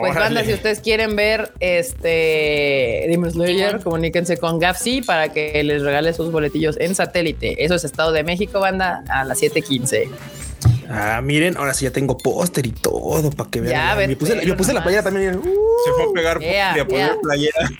Pues 0.00 0.14
banda, 0.14 0.44
si 0.44 0.52
ustedes 0.52 0.80
quieren 0.80 1.16
ver 1.16 1.52
este 1.60 3.06
Demon 3.08 3.30
Slayer, 3.30 3.80
comuníquense 3.80 4.36
con 4.36 4.58
Gapsi 4.58 5.02
para 5.02 5.30
que 5.30 5.62
les 5.64 5.82
regale 5.82 6.12
sus 6.12 6.30
boletillos 6.30 6.78
en 6.78 6.94
satélite. 6.94 7.64
Eso 7.64 7.74
es 7.74 7.84
Estado 7.84 8.12
de 8.12 8.22
México, 8.22 8.60
banda, 8.60 9.04
a 9.08 9.24
las 9.24 9.40
7:15. 9.40 10.08
Ah, 10.92 11.20
miren, 11.22 11.56
ahora 11.56 11.72
sí 11.72 11.84
ya 11.84 11.92
tengo 11.92 12.18
póster 12.18 12.66
y 12.66 12.72
todo 12.72 13.30
para 13.30 13.48
que 13.48 13.60
vean. 13.60 13.96
Ves, 13.96 14.16
puse, 14.16 14.44
yo 14.44 14.56
puse 14.56 14.72
la 14.72 14.82
playera 14.82 15.04
también. 15.04 15.36
Uh, 15.36 15.42
Se 15.84 15.92
fue 15.92 16.04
a 16.04 16.12
pegar 16.12 16.40
Yeah, 16.40 16.72
a 16.72 16.84
poner 16.84 17.06
yeah. 17.06 17.16
playera. 17.22 17.70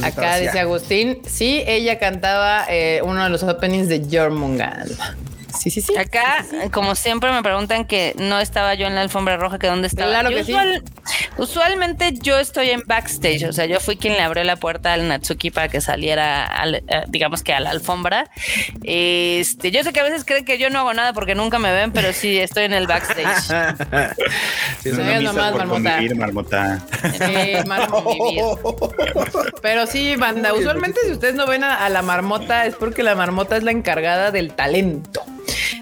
Acá 0.04 0.36
dice. 0.36 0.60
Agustín, 0.60 1.20
sí, 1.26 1.62
ella 1.66 1.98
cantaba 1.98 2.66
eh, 2.68 3.00
uno 3.02 3.24
de 3.24 3.30
los 3.30 3.42
openings 3.42 3.88
de 3.88 4.06
Jormungand. 4.10 4.96
Sí, 5.58 5.70
sí, 5.70 5.80
sí. 5.80 5.96
Acá, 5.96 6.44
como 6.72 6.94
siempre, 6.94 7.30
me 7.32 7.42
preguntan 7.42 7.84
que 7.84 8.14
no 8.18 8.38
estaba 8.40 8.74
yo 8.74 8.86
en 8.86 8.94
la 8.94 9.00
alfombra 9.02 9.36
roja, 9.36 9.58
que 9.58 9.66
dónde 9.66 9.86
estaba. 9.88 10.10
Claro 10.10 10.30
Yo 10.30 10.36
que 10.38 10.44
sí. 10.44 10.52
Usualmente 11.36 12.12
yo 12.14 12.38
estoy 12.38 12.70
en 12.70 12.82
backstage, 12.86 13.44
o 13.48 13.52
sea, 13.52 13.66
yo 13.66 13.80
fui 13.80 13.96
quien 13.96 14.14
le 14.14 14.20
abrió 14.22 14.44
la 14.44 14.56
puerta 14.56 14.92
al 14.92 15.06
Natsuki 15.08 15.50
para 15.50 15.68
que 15.68 15.80
saliera, 15.80 16.44
al- 16.46 16.76
eh, 16.76 17.04
digamos 17.08 17.42
que 17.42 17.52
a 17.54 17.60
la 17.60 17.70
alfombra. 17.70 18.30
Este, 18.82 19.70
yo 19.70 19.82
sé 19.82 19.92
que 19.92 20.00
a 20.00 20.04
veces 20.04 20.24
creen 20.24 20.44
que 20.44 20.58
yo 20.58 20.70
no 20.70 20.80
hago 20.80 20.94
nada 20.94 21.12
porque 21.12 21.34
nunca 21.34 21.58
me 21.58 21.72
ven, 21.72 21.92
pero 21.92 22.12
sí 22.12 22.38
estoy 22.38 22.64
en 22.64 22.72
el 22.74 22.86
backstage. 22.86 24.14
Sí, 24.82 24.90
Es 24.90 24.98
una 24.98 25.18
misa 25.18 25.32
por 25.32 25.66
marmota. 25.66 25.90
convivir, 25.92 26.14
marmota. 26.16 26.82
Pero 29.62 29.86
sí, 29.86 30.16
banda, 30.16 30.52
usualmente 30.52 31.00
si 31.06 31.12
ustedes 31.12 31.34
no 31.34 31.46
ven 31.46 31.64
a, 31.64 31.84
a 31.84 31.88
la 31.88 32.02
marmota 32.02 32.66
es 32.66 32.74
porque 32.74 33.02
la 33.02 33.14
marmota 33.14 33.56
es 33.56 33.62
la 33.62 33.70
encargada 33.70 34.30
del 34.30 34.52
talento. 34.52 35.24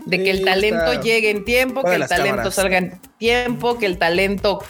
De 0.06 0.22
que 0.22 0.30
el 0.30 0.44
talento 0.44 0.92
está 0.92 1.00
llegue 1.02 1.30
en 1.30 1.44
tiempo, 1.44 1.82
que 1.82 1.94
el 1.94 2.06
talento 2.06 2.30
cámaras. 2.30 2.54
salga 2.54 2.78
en 2.78 3.00
tiempo, 3.18 3.78
que 3.78 3.86
el 3.86 3.98
talento 3.98 4.64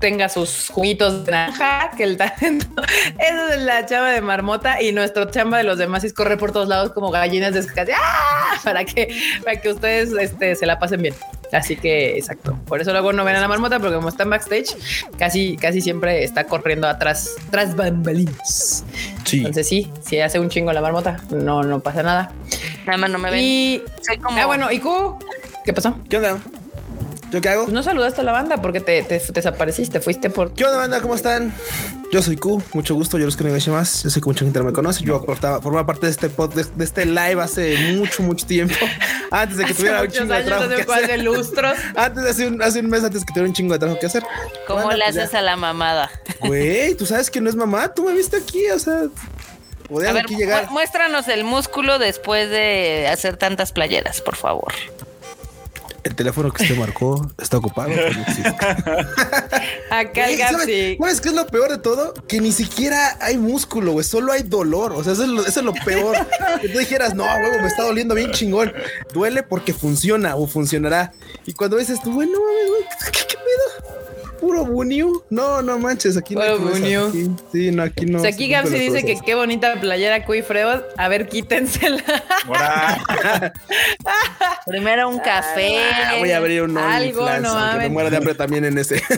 tenga 0.00 0.28
sus 0.28 0.68
juguitos 0.68 1.24
de 1.24 1.32
naranja, 1.32 1.90
que 1.96 2.04
el 2.04 2.16
talento... 2.16 2.66
Esa 3.18 3.54
es 3.54 3.62
la 3.62 3.86
chamba 3.86 4.10
de 4.10 4.20
marmota 4.20 4.80
y 4.82 4.92
nuestro 4.92 5.30
chamba 5.30 5.58
de 5.58 5.64
los 5.64 5.78
demás 5.78 6.04
es 6.04 6.12
correr 6.12 6.38
por 6.38 6.52
todos 6.52 6.68
lados 6.68 6.92
como 6.92 7.10
gallinas 7.10 7.52
de 7.52 7.66
¡Ah! 7.94 8.58
para 8.64 8.84
que, 8.84 9.14
para 9.44 9.60
que 9.60 9.70
ustedes 9.70 10.12
este, 10.12 10.54
se 10.56 10.66
la 10.66 10.78
pasen 10.78 11.02
bien. 11.02 11.14
Así 11.52 11.76
que, 11.76 12.16
exacto. 12.18 12.58
Por 12.66 12.80
eso 12.80 12.92
luego 12.92 13.12
no 13.12 13.24
ven 13.24 13.36
a 13.36 13.40
la 13.40 13.48
marmota, 13.48 13.78
porque 13.78 13.96
como 13.96 14.08
está 14.08 14.24
en 14.24 14.30
backstage, 14.30 14.76
casi, 15.18 15.56
casi 15.56 15.80
siempre 15.80 16.24
está 16.24 16.44
corriendo 16.44 16.88
atrás, 16.88 17.30
tras 17.50 17.74
bambalinas. 17.74 18.84
Sí. 19.24 19.38
Entonces 19.38 19.68
sí, 19.68 19.90
si 20.02 20.20
hace 20.20 20.38
un 20.38 20.48
chingo 20.50 20.72
la 20.72 20.80
marmota, 20.80 21.18
no, 21.30 21.62
no 21.62 21.80
pasa 21.80 22.02
nada. 22.02 22.32
Nada 22.86 22.98
más 22.98 23.10
no 23.10 23.18
me 23.18 23.30
ven. 23.30 23.40
Y 23.42 23.82
Soy 24.06 24.18
como. 24.18 24.38
ah, 24.38 24.46
bueno, 24.46 24.70
¿y 24.70 24.78
Q? 24.78 25.18
¿Qué 25.64 25.72
pasó? 25.72 25.96
¿Qué 26.08 26.16
onda? 26.16 26.38
¿Yo 27.30 27.40
qué 27.42 27.48
hago? 27.50 27.64
Pues 27.64 27.74
no 27.74 27.82
saludaste 27.82 28.22
a 28.22 28.24
la 28.24 28.32
banda 28.32 28.56
porque 28.62 28.80
te, 28.80 29.02
te- 29.02 29.20
te 29.20 29.32
desapareciste, 29.32 30.00
fuiste 30.00 30.30
por 30.30 30.52
¿Qué 30.54 30.64
onda, 30.64 30.78
banda? 30.78 31.00
¿Cómo 31.02 31.14
están? 31.14 31.52
Yo 32.10 32.22
soy 32.22 32.36
Q, 32.36 32.62
mucho 32.72 32.94
gusto, 32.94 33.18
yo 33.18 33.26
los 33.26 33.36
que 33.36 33.44
más. 33.44 34.02
Yo 34.02 34.08
sé 34.08 34.20
que 34.22 34.26
mucha 34.26 34.44
gente 34.46 34.58
no 34.60 34.64
me 34.64 34.72
conoce. 34.72 35.04
Yo 35.04 35.16
aportaba, 35.16 35.60
formaba 35.60 35.84
parte 35.86 36.06
de 36.06 36.12
este 36.12 36.30
pod, 36.30 36.54
de, 36.54 36.64
de 36.64 36.84
este 36.84 37.04
live 37.04 37.42
hace 37.42 37.76
mucho, 37.96 38.22
mucho 38.22 38.46
tiempo. 38.46 38.74
Antes 39.30 39.58
de 39.58 39.64
que 39.66 39.72
hace 39.72 39.78
tuviera 39.82 40.00
un 40.02 40.08
chingo 40.08 40.32
de 40.32 40.42
trabajo 40.42 40.64
hace 40.64 40.74
que 40.76 40.80
un 40.80 40.86
par 40.86 40.98
de 41.00 41.04
hacer. 41.04 41.22
lustros. 41.22 41.78
Antes 41.96 42.24
de 42.24 42.30
hace 42.30 42.46
un, 42.46 42.62
hace 42.62 42.80
un 42.80 42.88
mes, 42.88 43.04
antes 43.04 43.24
que 43.26 43.32
tuviera 43.34 43.48
un 43.48 43.54
chingo 43.54 43.74
de 43.74 43.78
trabajo 43.78 44.00
que 44.00 44.06
hacer. 44.06 44.22
¿Cómo 44.66 44.80
Banda, 44.80 44.96
le 44.96 45.04
pues 45.04 45.16
haces 45.18 45.32
ya. 45.32 45.38
a 45.40 45.42
la 45.42 45.56
mamada? 45.56 46.10
Güey, 46.40 46.94
tú 46.94 47.04
sabes 47.04 47.30
que 47.30 47.42
no 47.42 47.50
es 47.50 47.56
mamá, 47.56 47.92
tú 47.92 48.04
me 48.04 48.14
viste 48.14 48.38
aquí, 48.38 48.70
o 48.70 48.78
sea, 48.78 49.02
podías 49.86 50.10
A 50.12 50.14
ver, 50.14 50.22
aquí 50.24 50.34
llegar. 50.36 50.64
mu- 50.68 50.72
muéstranos 50.72 51.28
el 51.28 51.44
músculo 51.44 51.98
después 51.98 52.48
de 52.48 53.06
hacer 53.12 53.36
tantas 53.36 53.72
playeras, 53.72 54.22
por 54.22 54.36
favor. 54.36 54.72
El 56.08 56.14
teléfono 56.14 56.50
que 56.50 56.62
usted 56.62 56.78
marcó 56.78 57.30
está 57.38 57.58
ocupado. 57.58 57.90
existe. 57.90 58.48
Acá 59.90 60.30
el 60.30 60.36
Güey, 60.36 60.38
¿sabes-. 60.38 60.98
¿Sabes 60.98 61.20
qué 61.20 61.28
es 61.28 61.34
lo 61.34 61.46
peor 61.46 61.70
de 61.70 61.76
todo? 61.76 62.14
Que 62.26 62.40
ni 62.40 62.50
siquiera 62.50 63.18
hay 63.20 63.36
músculo, 63.36 63.92
güey. 63.92 64.04
Solo 64.04 64.32
hay 64.32 64.42
dolor. 64.42 64.94
O 64.94 65.04
sea, 65.04 65.12
eso 65.12 65.24
es 65.24 65.28
lo, 65.28 65.44
eso 65.44 65.60
es 65.60 65.66
lo 65.66 65.74
peor. 65.74 66.16
que 66.62 66.70
tú 66.70 66.78
dijeras, 66.78 67.14
no, 67.14 67.24
huevo, 67.24 67.60
me 67.60 67.66
está 67.68 67.82
doliendo 67.82 68.14
bien 68.14 68.32
chingón. 68.32 68.72
Duele 69.12 69.42
porque 69.42 69.74
funciona 69.74 70.34
o 70.34 70.46
funcionará. 70.46 71.12
Y 71.44 71.52
cuando 71.52 71.76
dices 71.76 72.00
tú, 72.02 72.14
güey, 72.14 72.26
no 72.26 72.40
mames, 72.40 72.68
güey, 72.68 72.82
¿qué, 73.12 73.20
qué 73.28 73.34
pedo? 73.34 73.67
Puro 74.40 74.64
buniu. 74.64 75.22
No, 75.30 75.62
no 75.62 75.78
manches, 75.78 76.16
aquí 76.16 76.34
no 76.34 76.40
Puro 76.40 76.58
buniu. 76.58 77.08
aquí- 77.08 77.30
Sí, 77.52 77.70
no, 77.70 77.82
aquí 77.82 78.06
no. 78.06 78.18
O 78.18 78.20
sea, 78.20 78.30
aquí 78.30 78.48
los 78.48 78.70
dice 78.70 79.04
que 79.04 79.16
qué 79.24 79.34
bonita 79.34 79.80
playera 79.80 80.24
Freud. 80.24 80.80
A 80.96 81.08
ver, 81.08 81.28
quítensela. 81.28 82.02
Primero 84.66 85.08
un 85.08 85.18
café. 85.18 85.78
Ah, 85.92 86.16
voy 86.18 86.30
a 86.32 86.36
abrir 86.38 86.62
un 86.62 86.76
Algo, 86.76 87.22
no 87.22 87.28
aunque 87.30 87.42
me 87.48 87.50
mames. 87.50 87.90
muera 87.90 88.10
de 88.10 88.16
hambre 88.16 88.34
también 88.34 88.64
en 88.64 88.78
ese. 88.78 89.02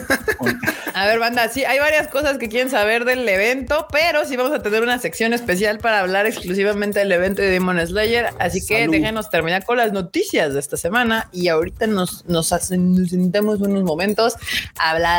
A 0.93 1.05
ver, 1.07 1.19
banda, 1.19 1.47
sí, 1.47 1.63
hay 1.63 1.79
varias 1.79 2.09
cosas 2.09 2.37
que 2.37 2.49
quieren 2.49 2.69
saber 2.69 3.05
del 3.05 3.27
evento, 3.27 3.87
pero 3.91 4.25
sí 4.25 4.35
vamos 4.35 4.51
a 4.53 4.61
tener 4.61 4.83
una 4.83 4.99
sección 4.99 5.31
especial 5.33 5.77
para 5.77 6.01
hablar 6.01 6.25
exclusivamente 6.25 6.99
del 6.99 7.11
evento 7.13 7.41
de 7.41 7.49
Demon 7.49 7.79
Slayer. 7.85 8.27
Así 8.39 8.59
que 8.65 8.81
Salud. 8.81 8.91
déjenos 8.93 9.29
terminar 9.29 9.63
con 9.63 9.77
las 9.77 9.93
noticias 9.93 10.53
de 10.53 10.59
esta 10.59 10.75
semana 10.75 11.29
y 11.31 11.47
ahorita 11.47 11.87
nos, 11.87 12.25
nos, 12.25 12.51
hacen, 12.51 12.93
nos 12.93 13.09
sentamos 13.09 13.61
unos 13.61 13.83
momentos 13.83 14.35
a 14.77 14.91
hablar 14.91 15.10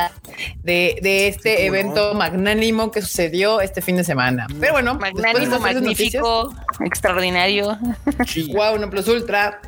de, 0.63 0.99
de 1.03 1.29
este 1.29 1.57
Sí, 1.57 1.63
evento 1.65 2.15
magnánimo 2.15 2.91
que 2.91 3.03
sucedió 3.03 3.61
este 3.61 3.81
fin 3.83 3.97
de 3.97 4.05
semana. 4.05 4.47
Pero 4.61 4.73
bueno, 4.73 4.95
de 4.95 5.01
Magnánimo, 5.01 5.59
noticias- 5.59 5.61
magnífico, 5.61 6.55
extraordinario. 6.85 7.79
Wow, 8.55 8.79
no 8.79 8.91
plus 8.91 9.09
ultra. 9.09 9.61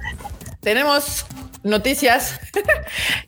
Tenemos 0.61 1.26
noticias. 1.62 2.40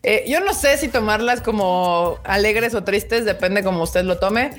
Eh, 0.03 0.25
yo 0.29 0.39
no 0.41 0.55
sé 0.55 0.79
si 0.79 0.87
tomarlas 0.87 1.41
como 1.41 2.19
alegres 2.23 2.75
o 2.77 2.85
tristes, 2.85 3.25
depende 3.25 3.65
como 3.65 3.83
usted 3.83 4.05
lo 4.05 4.19
tome, 4.19 4.53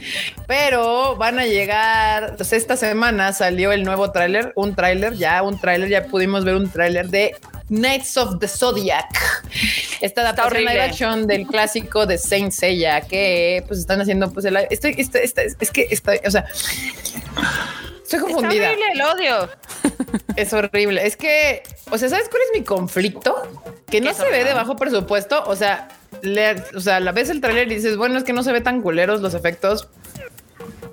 pero 0.45 1.15
van 1.15 1.39
a 1.39 1.45
llegar. 1.45 2.35
pues, 2.35 2.51
esta 2.51 2.75
semana 2.75 3.31
salió 3.31 3.71
el 3.71 3.83
nuevo 3.83 4.11
tráiler, 4.11 4.51
un 4.57 4.75
tráiler, 4.75 5.13
ya 5.15 5.41
un 5.43 5.57
tráiler, 5.57 5.87
ya 5.87 6.03
pudimos 6.07 6.43
ver 6.43 6.55
un 6.55 6.69
tráiler 6.69 7.07
de 7.07 7.35
Knights 7.69 8.15
of 8.17 8.39
the 8.39 8.47
Zodiac. 8.47 9.07
Esta 10.01 10.21
adaptación 10.21 10.63
live 10.65 10.81
action 10.81 11.27
del 11.27 11.45
clásico 11.47 12.05
de 12.05 12.17
Saint 12.17 12.51
Seiya 12.51 13.01
que 13.01 13.63
pues 13.67 13.79
están 13.79 13.99
haciendo 14.01 14.31
pues 14.31 14.45
el 14.45 14.55
estoy, 14.69 14.95
este- 14.97 15.23
este- 15.25 15.55
es 15.59 15.71
que 15.71 15.87
está, 15.89 16.13
o 16.25 16.31
sea, 16.31 16.45
estoy 18.03 18.19
confundida. 18.19 18.69
horrible 18.69 18.85
el 18.93 19.01
odio. 19.01 19.49
Es 20.35 20.53
horrible. 20.53 21.05
Es 21.05 21.17
que, 21.17 21.63
o 21.89 21.97
sea, 21.97 22.09
¿sabes 22.09 22.29
cuál 22.29 22.43
es 22.43 22.59
mi 22.59 22.63
conflicto? 22.63 23.35
Que 23.89 23.99
no 24.01 24.09
¿Qué 24.09 24.13
se 24.13 24.23
ve 24.25 24.29
horror? 24.41 24.47
de 24.47 24.53
bajo 24.53 24.75
presupuesto. 24.75 25.43
O 25.47 25.55
sea, 25.55 25.87
le- 26.21 26.63
o 26.75 26.79
sea, 26.79 26.99
la 26.99 27.11
ves 27.11 27.29
el 27.29 27.41
tráiler 27.41 27.71
y 27.71 27.75
dices, 27.75 27.97
bueno, 27.97 28.19
es 28.19 28.23
que 28.23 28.33
no 28.33 28.43
se 28.43 28.51
ve 28.51 28.61
tan 28.61 28.81
culeros 28.83 29.21
los 29.21 29.33
efectos, 29.33 29.87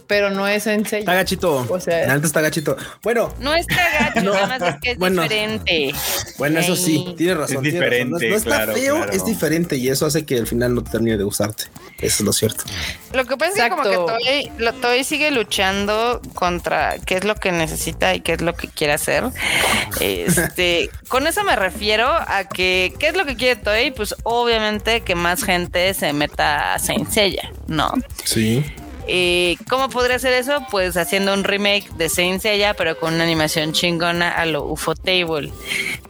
pero 0.07 0.31
no 0.31 0.47
es 0.49 0.67
en 0.67 0.85
serio. 0.85 1.01
Está 1.01 1.15
gachito. 1.15 1.67
O 1.69 1.81
sea- 1.81 2.13
Antes 2.13 2.27
está 2.29 2.41
gachito. 2.41 2.77
Bueno, 3.03 3.35
No 3.41 3.55
está 3.55 3.77
gacho, 4.01 4.21
No. 4.25 4.35
nada 4.35 4.47
más 4.47 4.63
es 4.63 4.81
que 4.81 4.91
es 4.93 4.99
Bueno. 4.99 5.23
diferente. 5.23 5.95
Bueno, 6.39 6.61
eso 6.61 6.77
sí, 6.77 7.15
tienes 7.17 7.37
razón. 7.39 7.57
Es 7.57 7.73
tienes 7.73 7.81
razón. 7.81 8.11
No- 8.11 8.19
diferente, 8.19 8.29
No, 8.31 8.37
está 8.37 8.49
claro, 8.51 8.75
feo, 8.75 8.97
claro. 8.97 9.13
es 9.13 9.25
diferente 9.25 9.77
y 9.77 9.89
eso 9.89 10.07
hace 10.07 10.25
que 10.25 10.39
al 10.39 10.47
final 10.47 10.75
no 10.75 10.83
te 10.85 10.91
termine 10.91 11.17
de 11.17 11.25
gustarte. 11.25 11.65
Eso 11.99 12.17
es 12.17 12.21
lo 12.21 12.33
cierto. 12.33 12.65
Lo 13.13 13.25
que 13.25 13.37
pasa 13.37 13.53
es 13.57 13.63
que 13.63 13.71
como 13.71 13.83
que 14.19 14.51
lo- 14.59 14.73
Toei 14.75 15.05
sigue 15.05 15.31
luchando 15.31 16.21
contra 16.35 16.97
qué 17.07 17.17
es 17.17 17.25
lo 17.25 17.35
que 17.37 17.53
necesita 17.53 18.15
y 18.15 18.21
qué 18.21 18.33
es 18.33 18.41
lo 18.43 18.55
que 18.55 18.69
quiere 18.69 18.93
hacer. 18.93 19.25
Este, 20.01 20.91
con 21.09 21.27
eso 21.27 21.45
me 21.45 21.57
refiero 21.57 22.09
a 22.09 22.45
que 22.49 22.93
qué 22.99 23.09
es 23.09 23.17
lo 23.17 23.25
que 23.25 23.37
quiere 23.37 23.57
Toei, 23.57 23.91
pues 23.91 24.15
obviamente 24.25 25.01
que 25.03 25.15
más 25.15 25.45
gente 25.45 25.95
se 25.95 26.13
meta 26.13 26.75
a 26.75 26.79
Saint 26.79 27.09
Seiya, 27.11 27.51
¿no? 27.69 27.93
Sí. 28.25 28.65
Eh, 29.07 29.57
¿Cómo 29.69 29.91
podría 29.91 30.17
hacer 30.17 30.33
eso? 30.33 30.59
Pues 30.71 30.97
haciendo 30.97 31.35
un 31.35 31.45
remake 31.45 31.91
de 31.97 32.09
Saint 32.09 32.41
Seiya, 32.41 32.75
pero 32.75 32.99
con 32.99 33.15
una 33.15 33.25
animación 33.25 33.73
chingona 33.73 34.31
a 34.31 34.47
lo 34.47 34.65
UFO 34.65 34.95
Table. 34.95 35.53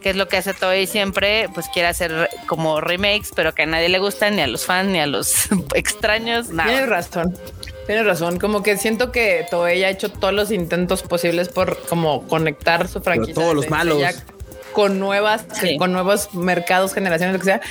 Que 0.01 0.11
es 0.11 0.15
lo 0.15 0.27
que 0.27 0.37
hace 0.37 0.53
Toei 0.53 0.87
siempre, 0.87 1.49
pues 1.53 1.67
quiere 1.73 1.89
hacer 1.89 2.29
como 2.47 2.79
remakes, 2.79 3.31
pero 3.35 3.53
que 3.53 3.63
a 3.63 3.65
nadie 3.65 3.89
le 3.89 3.99
gustan, 3.99 4.35
ni 4.37 4.41
a 4.41 4.47
los 4.47 4.65
fans, 4.65 4.89
ni 4.89 4.99
a 4.99 5.07
los 5.07 5.49
extraños, 5.75 6.47
Tienes 6.47 6.65
nada. 6.65 6.85
razón. 6.85 7.37
Tienes 7.85 8.05
razón. 8.05 8.39
Como 8.39 8.63
que 8.63 8.77
siento 8.77 9.11
que 9.11 9.45
Toei 9.51 9.83
ha 9.83 9.89
hecho 9.89 10.09
todos 10.09 10.33
los 10.33 10.51
intentos 10.51 11.03
posibles 11.03 11.49
por 11.49 11.77
como 11.87 12.27
conectar 12.27 12.87
su 12.87 13.01
franquicia. 13.01 13.35
todos 13.35 13.49
de 13.49 13.55
los 13.55 13.69
malos. 13.69 13.95
Seiya 13.97 14.25
Con 14.75 14.99
nuevas, 14.99 15.45
Sí. 15.59 15.77
con 15.77 15.93
nuevos 15.93 16.33
mercados, 16.35 16.93
generaciones, 16.93 17.33
lo 17.33 17.39
que 17.39 17.45
sea, 17.45 17.61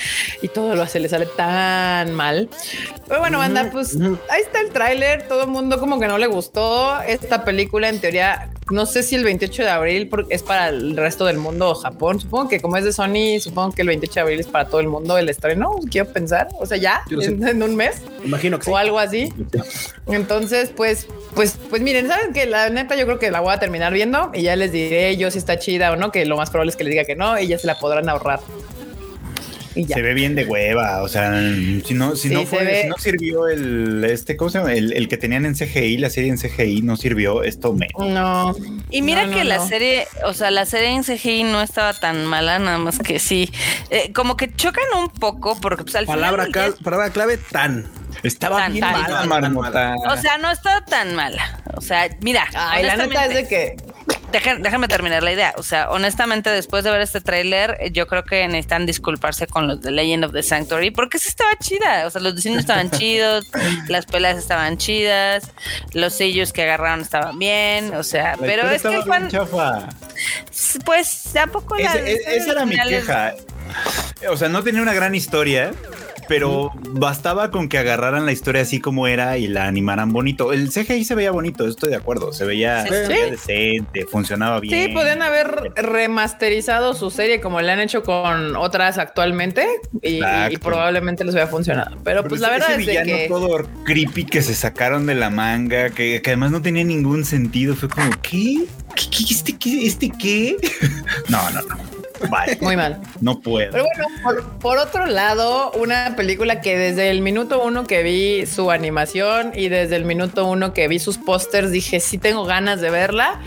y 0.40 0.48
todo 0.48 0.74
lo 0.74 0.82
hace, 0.82 0.98
le 1.00 1.08
sale 1.10 1.26
tan 1.26 2.12
mal. 2.14 2.48
Pero 3.06 3.20
bueno, 3.20 3.36
banda, 3.38 3.68
pues 3.70 3.94
ahí 4.30 4.40
está 4.42 4.60
el 4.60 4.70
tráiler. 4.70 5.28
Todo 5.28 5.42
el 5.42 5.48
mundo 5.50 5.78
como 5.78 6.00
que 6.00 6.06
no 6.06 6.16
le 6.16 6.26
gustó 6.26 6.98
esta 7.02 7.44
película. 7.44 7.90
En 7.90 8.00
teoría, 8.00 8.48
no 8.70 8.86
sé 8.86 9.02
si 9.02 9.14
el 9.14 9.24
28 9.24 9.62
de 9.62 9.68
abril 9.68 10.10
es 10.30 10.42
para 10.42 10.68
el 10.68 10.96
resto 10.96 11.26
del 11.26 11.38
mundo 11.38 11.70
o 11.70 11.74
Japón. 11.74 12.20
Supongo 12.20 12.48
que 12.48 12.60
como 12.60 12.76
es 12.76 12.84
de 12.84 12.92
Sony, 12.92 13.38
supongo 13.40 13.74
que 13.74 13.82
el 13.82 13.88
28 13.88 14.14
de 14.14 14.20
abril 14.20 14.40
es 14.40 14.46
para 14.46 14.68
todo 14.68 14.80
el 14.80 14.88
mundo 14.88 15.18
el 15.18 15.28
estreno. 15.28 15.72
Quiero 15.90 16.10
pensar, 16.10 16.48
o 16.58 16.64
sea, 16.64 16.76
ya 16.78 17.02
en, 17.10 17.62
un 17.62 17.76
mes. 17.76 18.00
Imagino 18.24 18.58
que 18.58 18.70
o 18.70 18.76
algo 18.76 18.98
así. 18.98 19.32
Entonces, 20.06 20.72
pues, 20.74 21.06
pues, 21.34 21.58
pues 21.68 21.82
miren, 21.82 22.08
saben 22.08 22.32
que 22.32 22.46
la 22.46 22.70
neta 22.70 22.96
yo 22.96 23.04
creo 23.04 23.18
que 23.18 23.30
la 23.30 23.40
voy 23.40 23.52
a 23.52 23.58
terminar 23.58 23.92
viendo 23.92 24.30
y 24.32 24.42
ya 24.42 24.56
les 24.56 24.72
diré 24.72 25.16
yo 25.16 25.30
si 25.30 25.38
está 25.38 25.58
chida 25.58 25.92
o 25.92 25.96
no, 25.96 26.10
que 26.10 26.24
lo 26.24 26.36
más 26.36 26.50
probable 26.50 26.70
es 26.70 26.76
que 26.76 26.84
les 26.84 26.92
diga 26.92 27.04
que 27.04 27.16
no 27.16 27.38
y 27.38 27.48
ya 27.48 27.58
se 27.58 27.66
la 27.66 27.78
podrán 27.78 28.08
ahorrar. 28.08 28.40
Se 29.74 30.02
ve 30.02 30.14
bien 30.14 30.36
de 30.36 30.44
hueva, 30.44 31.02
o 31.02 31.08
sea, 31.08 31.32
si 31.32 31.94
no, 31.94 32.14
si 32.14 32.28
no 32.30 32.46
fue, 32.46 32.82
si 32.82 32.88
no 32.88 32.96
sirvió 32.96 33.48
el 33.48 34.04
este, 34.04 34.36
¿cómo 34.36 34.50
se 34.50 34.58
llama? 34.58 34.72
El, 34.72 35.08
que 35.08 35.16
tenían 35.16 35.44
en 35.46 35.54
CGI, 35.54 35.98
la 35.98 36.10
serie 36.10 36.30
en 36.30 36.38
CGI 36.38 36.82
no 36.82 36.96
sirvió, 36.96 37.42
esto 37.42 37.72
me. 37.72 37.88
No. 37.98 38.54
Y 38.90 39.02
mira 39.02 39.28
que 39.28 39.42
la 39.42 39.66
serie, 39.66 40.06
o 40.24 40.32
sea, 40.32 40.52
la 40.52 40.64
serie 40.64 40.90
en 40.90 41.02
CGI 41.02 41.42
no 41.44 41.60
estaba 41.60 41.92
tan 41.92 42.24
mala, 42.26 42.58
nada 42.60 42.78
más 42.78 42.98
que 43.00 43.18
sí. 43.18 43.50
Eh, 43.90 44.12
como 44.12 44.36
que 44.36 44.54
chocan 44.54 44.84
un 44.96 45.08
poco, 45.08 45.60
porque 45.60 45.82
pues 45.82 45.96
al 45.96 46.06
palabra 46.06 46.46
final. 46.46 46.74
palabra 46.82 47.10
clave 47.10 47.38
tan. 47.38 47.90
Estaba 48.22 48.68
bien 48.68 48.84
mala, 48.84 49.96
O 50.08 50.16
sea, 50.16 50.38
no 50.38 50.50
estaba 50.50 50.84
tan 50.84 51.14
mala. 51.14 51.60
O 51.76 51.80
sea, 51.80 52.08
mira. 52.20 52.46
Ay, 52.54 52.84
la 52.84 52.96
neta 52.96 53.26
es 53.26 53.34
de 53.34 53.48
que 53.48 53.76
déjame 54.40 54.88
terminar 54.88 55.22
la 55.22 55.32
idea. 55.32 55.54
O 55.56 55.62
sea, 55.62 55.90
honestamente, 55.90 56.50
después 56.50 56.84
de 56.84 56.90
ver 56.90 57.00
este 57.00 57.20
tráiler, 57.20 57.78
yo 57.92 58.06
creo 58.06 58.24
que 58.24 58.46
necesitan 58.48 58.86
disculparse 58.86 59.46
con 59.46 59.66
los 59.68 59.80
de 59.80 59.90
Legend 59.90 60.24
of 60.24 60.32
the 60.32 60.42
Sanctuary 60.42 60.90
porque 60.90 61.18
sí 61.18 61.28
estaba 61.28 61.50
chida. 61.58 62.06
O 62.06 62.10
sea, 62.10 62.20
los 62.20 62.34
diseños 62.34 62.60
estaban 62.60 62.90
chidos, 62.98 63.46
las 63.88 64.06
peleas 64.06 64.38
estaban 64.38 64.76
chidas, 64.76 65.50
los 65.92 66.14
sellos 66.14 66.52
que 66.52 66.62
agarraron 66.62 67.00
estaban 67.00 67.38
bien. 67.38 67.94
O 67.94 68.02
sea, 68.02 68.36
pero 68.38 68.68
es 68.70 68.82
que 68.82 69.02
fan. 69.02 69.28
Pues 70.84 71.30
tampoco 71.32 71.76
la. 71.76 71.94
esa 71.94 72.52
era 72.52 72.66
mi 72.66 72.76
queja. 72.76 73.34
O 74.28 74.36
sea, 74.36 74.48
no 74.48 74.62
tenía 74.62 74.82
una 74.82 74.94
gran 74.94 75.14
historia 75.14 75.72
pero 76.28 76.70
bastaba 76.90 77.50
con 77.50 77.68
que 77.68 77.78
agarraran 77.78 78.26
la 78.26 78.32
historia 78.32 78.62
así 78.62 78.80
como 78.80 79.06
era 79.06 79.38
y 79.38 79.46
la 79.46 79.66
animaran 79.66 80.12
bonito. 80.12 80.52
El 80.52 80.70
CGI 80.70 81.04
se 81.04 81.14
veía 81.14 81.30
bonito, 81.30 81.66
estoy 81.66 81.90
de 81.90 81.96
acuerdo, 81.96 82.32
se 82.32 82.44
veía, 82.44 82.84
decente, 82.84 84.06
funcionaba 84.06 84.60
bien. 84.60 84.88
Sí, 84.88 84.94
podían 84.94 85.22
haber 85.22 85.72
remasterizado 85.76 86.94
su 86.94 87.10
serie 87.10 87.40
como 87.40 87.60
le 87.60 87.72
han 87.72 87.80
hecho 87.80 88.02
con 88.02 88.56
otras 88.56 88.98
actualmente 88.98 89.66
y, 90.02 90.20
probablemente 90.58 91.24
les 91.24 91.34
hubiera 91.34 91.48
funcionado. 91.48 91.96
Pero, 92.04 92.24
pues 92.24 92.40
la 92.40 92.50
verdad 92.50 92.80
es 92.80 92.86
que 92.86 93.26
todo 93.28 93.66
creepy 93.84 94.24
que 94.24 94.42
se 94.42 94.54
sacaron 94.54 95.06
de 95.06 95.14
la 95.14 95.30
manga, 95.30 95.90
que, 95.90 96.22
además 96.24 96.50
no 96.50 96.62
tenía 96.62 96.84
ningún 96.84 97.24
sentido, 97.24 97.74
fue 97.74 97.88
como 97.88 98.10
¿qué? 98.22 98.64
¿Qué, 98.94 99.10
qué, 99.10 99.24
este, 99.34 99.58
qué, 99.58 99.86
este 99.86 100.10
qué? 100.10 100.56
no, 101.28 101.50
no, 101.50 101.62
no. 101.62 102.03
Muy 102.60 102.76
mal. 102.76 103.00
No 103.20 103.40
puedo. 103.40 103.72
Pero 103.72 103.84
bueno, 104.24 104.58
por, 104.60 104.78
otro 104.78 105.06
lado, 105.06 105.72
una 105.72 106.14
película 106.16 106.60
que 106.60 106.76
desde 106.76 107.10
el 107.10 107.20
minuto 107.20 107.62
uno 107.62 107.84
que 107.84 108.02
vi 108.02 108.46
su 108.46 108.70
animación 108.70 109.52
y 109.54 109.68
desde 109.68 109.96
el 109.96 110.04
minuto 110.04 110.46
uno 110.46 110.72
que 110.72 110.88
vi 110.88 110.98
sus 110.98 111.18
pósters 111.18 111.70
dije 111.70 112.00
sí 112.00 112.18
tengo 112.18 112.44
ganas 112.44 112.80
de 112.80 112.90
verla, 112.90 113.40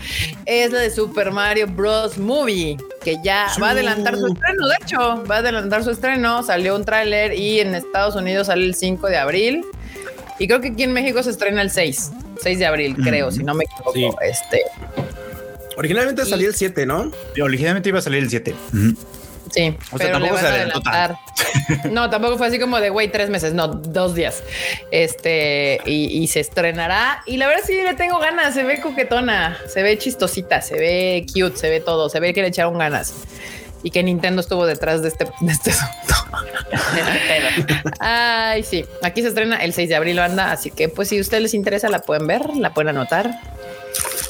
es 0.46 0.72
la 0.72 0.80
de 0.80 0.90
Super 0.90 1.30
Mario 1.30 1.66
Bros. 1.66 2.18
Movie, 2.18 2.76
que 3.02 3.16
ya 3.22 3.46
va 3.62 3.68
a 3.68 3.70
adelantar 3.70 4.16
su 4.16 4.26
estreno. 4.26 4.68
De 4.68 4.74
hecho, 4.82 5.24
va 5.30 5.36
a 5.36 5.38
adelantar 5.38 5.84
su 5.84 5.90
estreno. 5.90 6.42
Salió 6.42 6.76
un 6.76 6.84
tráiler 6.84 7.34
y 7.34 7.60
en 7.60 7.74
Estados 7.74 8.16
Unidos 8.16 8.48
sale 8.48 8.64
el 8.64 8.74
5 8.74 9.06
de 9.08 9.16
abril. 9.16 9.64
Y 10.38 10.46
creo 10.46 10.60
que 10.60 10.68
aquí 10.68 10.84
en 10.84 10.92
México 10.92 11.22
se 11.22 11.30
estrena 11.30 11.62
el 11.62 11.70
6, 11.70 12.12
6 12.40 12.58
de 12.58 12.66
abril, 12.66 12.96
creo, 12.96 13.30
si 13.32 13.42
no 13.42 13.54
me 13.54 13.64
equivoco. 13.64 14.20
Este, 14.20 14.62
Originalmente 15.78 16.26
salía 16.26 16.48
el 16.48 16.54
7, 16.54 16.86
¿no? 16.86 17.12
Originalmente 17.40 17.88
iba 17.88 18.00
a 18.00 18.02
salir 18.02 18.24
el 18.24 18.28
7. 18.28 18.52
Sí, 19.52 19.76
o 19.92 19.96
sea, 19.96 20.10
tampoco 20.10 20.36
se 20.36 20.46
adelantó 20.46 20.80
No, 21.92 22.10
tampoco 22.10 22.36
fue 22.36 22.48
así 22.48 22.58
como 22.58 22.80
de 22.80 22.90
güey, 22.90 23.12
tres 23.12 23.30
meses, 23.30 23.54
no, 23.54 23.68
dos 23.68 24.16
días. 24.16 24.42
Este, 24.90 25.80
y, 25.86 26.26
se 26.26 26.40
estrenará. 26.40 27.22
Y 27.26 27.36
la 27.36 27.46
verdad 27.46 27.62
sí 27.64 27.74
le 27.74 27.94
tengo 27.94 28.18
ganas, 28.18 28.54
se 28.54 28.64
ve 28.64 28.80
coquetona, 28.80 29.56
se 29.68 29.84
ve 29.84 29.96
chistosita, 29.96 30.62
se 30.62 30.80
ve 30.80 31.24
cute, 31.32 31.56
se 31.56 31.70
ve 31.70 31.78
todo, 31.78 32.08
se 32.08 32.18
ve 32.18 32.34
que 32.34 32.42
le 32.42 32.48
echaron 32.48 32.76
ganas. 32.76 33.14
Y 33.84 33.92
que 33.92 34.02
Nintendo 34.02 34.40
estuvo 34.40 34.66
detrás 34.66 35.02
de 35.02 35.08
este, 35.08 35.26
de 35.40 35.52
este 35.52 35.70
Ay, 38.00 38.64
sí. 38.64 38.84
Aquí 39.04 39.22
se 39.22 39.28
estrena 39.28 39.62
el 39.62 39.72
6 39.72 39.88
de 39.88 39.94
abril, 39.94 40.16
banda. 40.16 40.50
Así 40.50 40.72
que, 40.72 40.88
pues, 40.88 41.08
si 41.08 41.18
a 41.18 41.20
ustedes 41.20 41.44
les 41.44 41.54
interesa, 41.54 41.88
la 41.88 42.00
pueden 42.00 42.26
ver, 42.26 42.56
la 42.56 42.74
pueden 42.74 42.96
anotar. 42.96 43.57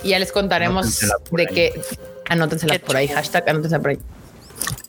Y 0.03 0.11
ya 0.11 0.19
les 0.19 0.33
contaremos 0.33 1.01
de 1.31 1.47
que 1.47 1.81
anótensela 2.29 2.79
por 2.79 2.97
ahí, 2.97 3.09
hashtag 3.09 3.49
anótensela 3.49 3.81
por 3.81 3.91
ahí. 3.91 3.99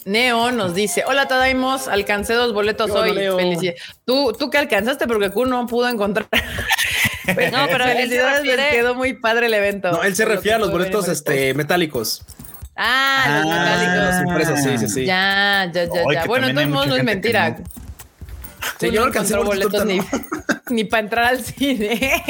Neo 0.05 0.51
nos 0.51 0.73
dice: 0.73 1.03
Hola, 1.07 1.27
Tadaimos, 1.27 1.87
alcancé 1.87 2.33
dos 2.33 2.53
boletos 2.53 2.89
hoy. 2.91 3.13
Felicidades. 3.13 3.81
¿Tú, 4.05 4.33
tú 4.37 4.49
que 4.49 4.57
alcanzaste 4.57 5.07
porque 5.07 5.29
Q 5.29 5.45
no 5.45 5.67
pudo 5.67 5.87
encontrar. 5.87 6.27
no, 7.51 7.67
pero 7.67 7.85
felicidades, 7.85 8.43
les 8.43 8.71
quedó 8.71 8.95
muy 8.95 9.13
padre 9.13 9.47
el 9.47 9.53
evento. 9.53 9.91
No, 9.91 10.03
él 10.03 10.15
se 10.15 10.25
refiere 10.25 10.55
a 10.55 10.59
los 10.59 10.71
boletos 10.71 11.07
este, 11.07 11.53
metálicos. 11.53 12.23
Ah, 12.75 13.41
los 13.43 13.53
ah, 13.53 14.23
metálicos. 14.25 14.63
sí, 14.63 14.77
sí, 14.77 14.87
sí. 14.87 15.05
Ya, 15.05 15.69
ya, 15.73 15.85
ya, 15.85 16.03
ya. 16.13 16.25
Bueno, 16.25 16.47
modos 16.67 16.87
no 16.87 16.95
es 16.95 17.03
mentira. 17.03 17.57
Sí, 18.79 18.91
yo 18.91 19.01
no 19.01 19.07
alcancé 19.07 19.37
boletos 19.37 19.85
ni, 19.85 19.99
ni 20.69 20.83
para 20.83 21.03
entrar 21.03 21.25
al 21.25 21.43
cine. 21.43 22.23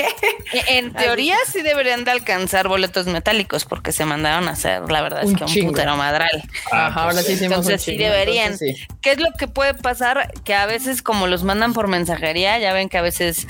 En 0.67 0.93
teoría 0.93 1.37
sí 1.51 1.61
deberían 1.61 2.05
de 2.05 2.11
alcanzar 2.11 2.67
boletos 2.67 3.05
metálicos 3.07 3.65
porque 3.65 3.91
se 3.91 4.05
mandaron 4.05 4.47
a 4.47 4.51
hacer, 4.51 4.91
la 4.91 5.01
verdad 5.01 5.23
es 5.23 5.35
que 5.35 5.43
un 5.43 5.67
putero 5.67 5.95
madral. 5.95 6.43
Ajá, 6.71 7.03
ahora 7.03 7.21
sí 7.21 7.33
hicimos 7.33 7.59
Entonces 7.59 7.81
sí 7.81 7.97
deberían. 7.97 8.57
¿Qué 9.01 9.11
es 9.11 9.19
lo 9.19 9.31
que 9.37 9.47
puede 9.47 9.73
pasar? 9.73 10.31
Que 10.43 10.55
a 10.55 10.65
veces 10.65 11.01
como 11.01 11.27
los 11.27 11.43
mandan 11.43 11.73
por 11.73 11.87
mensajería, 11.87 12.57
ya 12.59 12.73
ven 12.73 12.89
que 12.89 12.97
a 12.97 13.01
veces 13.01 13.47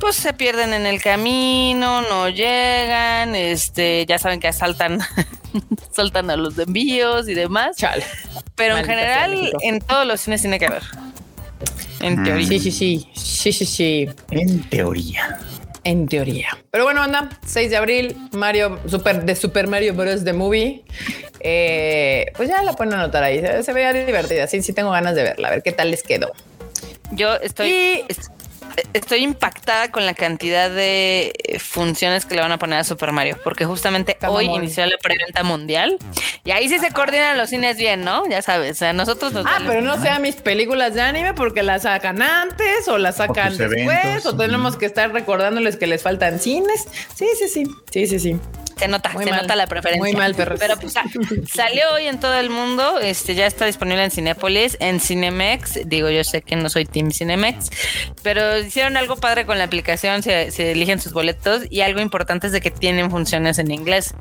pues 0.00 0.16
se 0.16 0.32
pierden 0.32 0.72
en 0.72 0.86
el 0.86 1.02
camino, 1.02 2.00
no 2.02 2.28
llegan, 2.30 3.34
este, 3.34 4.06
ya 4.06 4.18
saben 4.18 4.40
que 4.40 4.48
asaltan, 4.48 5.00
saltan 5.92 6.30
a 6.30 6.36
los 6.36 6.58
envíos 6.58 7.28
y 7.28 7.34
demás. 7.34 7.76
Chale. 7.76 8.04
Pero 8.56 8.76
en 8.76 8.84
general, 8.84 9.52
en 9.62 9.80
todos 9.80 10.06
los 10.06 10.20
cines 10.20 10.40
tiene 10.40 10.58
que 10.58 10.66
haber. 10.66 10.82
En 12.00 12.22
teoría. 12.22 12.46
Sí, 12.46 12.58
sí, 12.58 12.70
sí. 12.70 13.08
Sí, 13.14 13.52
sí, 13.52 13.64
sí. 13.64 14.08
En 14.30 14.62
teoría. 14.68 15.38
En 15.84 16.06
teoría. 16.06 16.48
Pero 16.70 16.84
bueno, 16.84 17.02
anda, 17.02 17.30
6 17.46 17.70
de 17.70 17.76
abril, 17.76 18.16
Mario 18.32 18.78
Super 18.86 19.24
de 19.24 19.34
Super 19.34 19.66
Mario 19.66 19.94
Bros. 19.94 20.24
The 20.24 20.32
Movie. 20.32 20.84
Eh, 21.40 22.26
pues 22.36 22.48
ya 22.48 22.62
la 22.62 22.74
pueden 22.74 22.94
anotar 22.94 23.22
ahí. 23.22 23.42
Se, 23.62 23.72
veía 23.72 23.92
divertida. 23.92 24.46
Sí, 24.46 24.62
sí, 24.62 24.72
tengo 24.72 24.90
ganas 24.90 25.14
de 25.14 25.22
verla. 25.22 25.48
A 25.48 25.50
ver 25.52 25.62
qué 25.62 25.72
tal 25.72 25.90
les 25.90 26.02
quedó. 26.02 26.32
Yo 27.12 27.34
estoy 27.36 28.04
estoy 28.92 29.22
impactada 29.22 29.90
con 29.90 30.06
la 30.06 30.14
cantidad 30.14 30.70
de 30.70 31.32
eh, 31.44 31.58
funciones 31.58 32.24
que 32.26 32.34
le 32.34 32.40
van 32.40 32.52
a 32.52 32.58
poner 32.58 32.78
a 32.78 32.84
Super 32.84 33.12
Mario, 33.12 33.38
porque 33.42 33.64
justamente 33.64 34.16
hoy 34.26 34.46
inició 34.46 34.86
la 34.86 34.96
preventa 34.98 35.42
mundial 35.42 35.98
y 36.44 36.50
ahí 36.50 36.68
sí 36.68 36.78
se 36.78 36.90
coordinan 36.90 37.36
los 37.38 37.50
cines 37.50 37.76
bien, 37.76 38.04
¿no? 38.04 38.28
Ya 38.28 38.42
sabes, 38.42 38.72
o 38.72 38.74
sea, 38.74 38.92
nosotros 38.92 39.32
nos 39.32 39.46
Ah, 39.46 39.58
pero 39.66 39.80
no 39.80 40.00
sean 40.00 40.22
mis 40.22 40.36
películas 40.36 40.94
de 40.94 41.02
anime 41.02 41.34
porque 41.34 41.62
las 41.62 41.82
sacan 41.82 42.22
antes 42.22 42.88
o 42.88 42.98
las 42.98 43.16
sacan 43.16 43.56
después 43.56 44.26
o 44.26 44.36
tenemos 44.36 44.76
que 44.76 44.86
estar 44.86 45.12
recordándoles 45.12 45.76
que 45.76 45.86
les 45.86 46.02
faltan 46.02 46.38
cines. 46.38 46.86
Sí, 47.14 47.26
sí, 47.38 47.48
sí. 47.48 47.64
Sí, 47.90 48.06
sí, 48.06 48.18
sí. 48.18 48.36
Se 48.80 48.88
nota, 48.88 49.12
se 49.12 49.30
nota 49.30 49.56
la 49.56 49.66
preferencia. 49.66 50.00
Muy 50.00 50.14
mal, 50.14 50.34
pero, 50.34 50.56
pero 50.58 50.78
pues, 50.78 50.94
salió 51.52 51.82
hoy 51.92 52.06
en 52.06 52.18
todo 52.18 52.34
el 52.36 52.48
mundo. 52.48 52.98
Este 52.98 53.34
ya 53.34 53.46
está 53.46 53.66
disponible 53.66 54.02
en 54.02 54.10
Cinépolis, 54.10 54.78
en 54.80 55.00
Cinemex. 55.00 55.86
Digo, 55.86 56.08
yo 56.08 56.24
sé 56.24 56.40
que 56.40 56.56
no 56.56 56.70
soy 56.70 56.86
Team 56.86 57.10
Cinemex, 57.10 57.68
pero 58.22 58.58
hicieron 58.58 58.96
algo 58.96 59.16
padre 59.16 59.44
con 59.44 59.58
la 59.58 59.64
aplicación. 59.64 60.22
Se, 60.22 60.48
eligen 60.72 60.98
sus 60.98 61.12
boletos 61.12 61.64
y 61.68 61.82
algo 61.82 62.00
importante 62.00 62.46
es 62.46 62.54
de 62.54 62.62
que 62.62 62.70
tienen 62.70 63.10
funciones 63.10 63.58
en 63.58 63.70
inglés. 63.70 64.14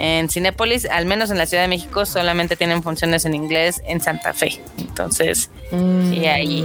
En 0.00 0.28
Cinépolis, 0.28 0.86
al 0.86 1.06
menos 1.06 1.30
en 1.30 1.38
la 1.38 1.46
Ciudad 1.46 1.62
de 1.62 1.68
México, 1.68 2.04
solamente 2.04 2.56
tienen 2.56 2.82
funciones 2.82 3.24
en 3.26 3.34
inglés 3.34 3.80
en 3.86 4.00
Santa 4.00 4.34
Fe. 4.34 4.60
Entonces, 4.76 5.50
y 5.70 6.26
ahí. 6.26 6.64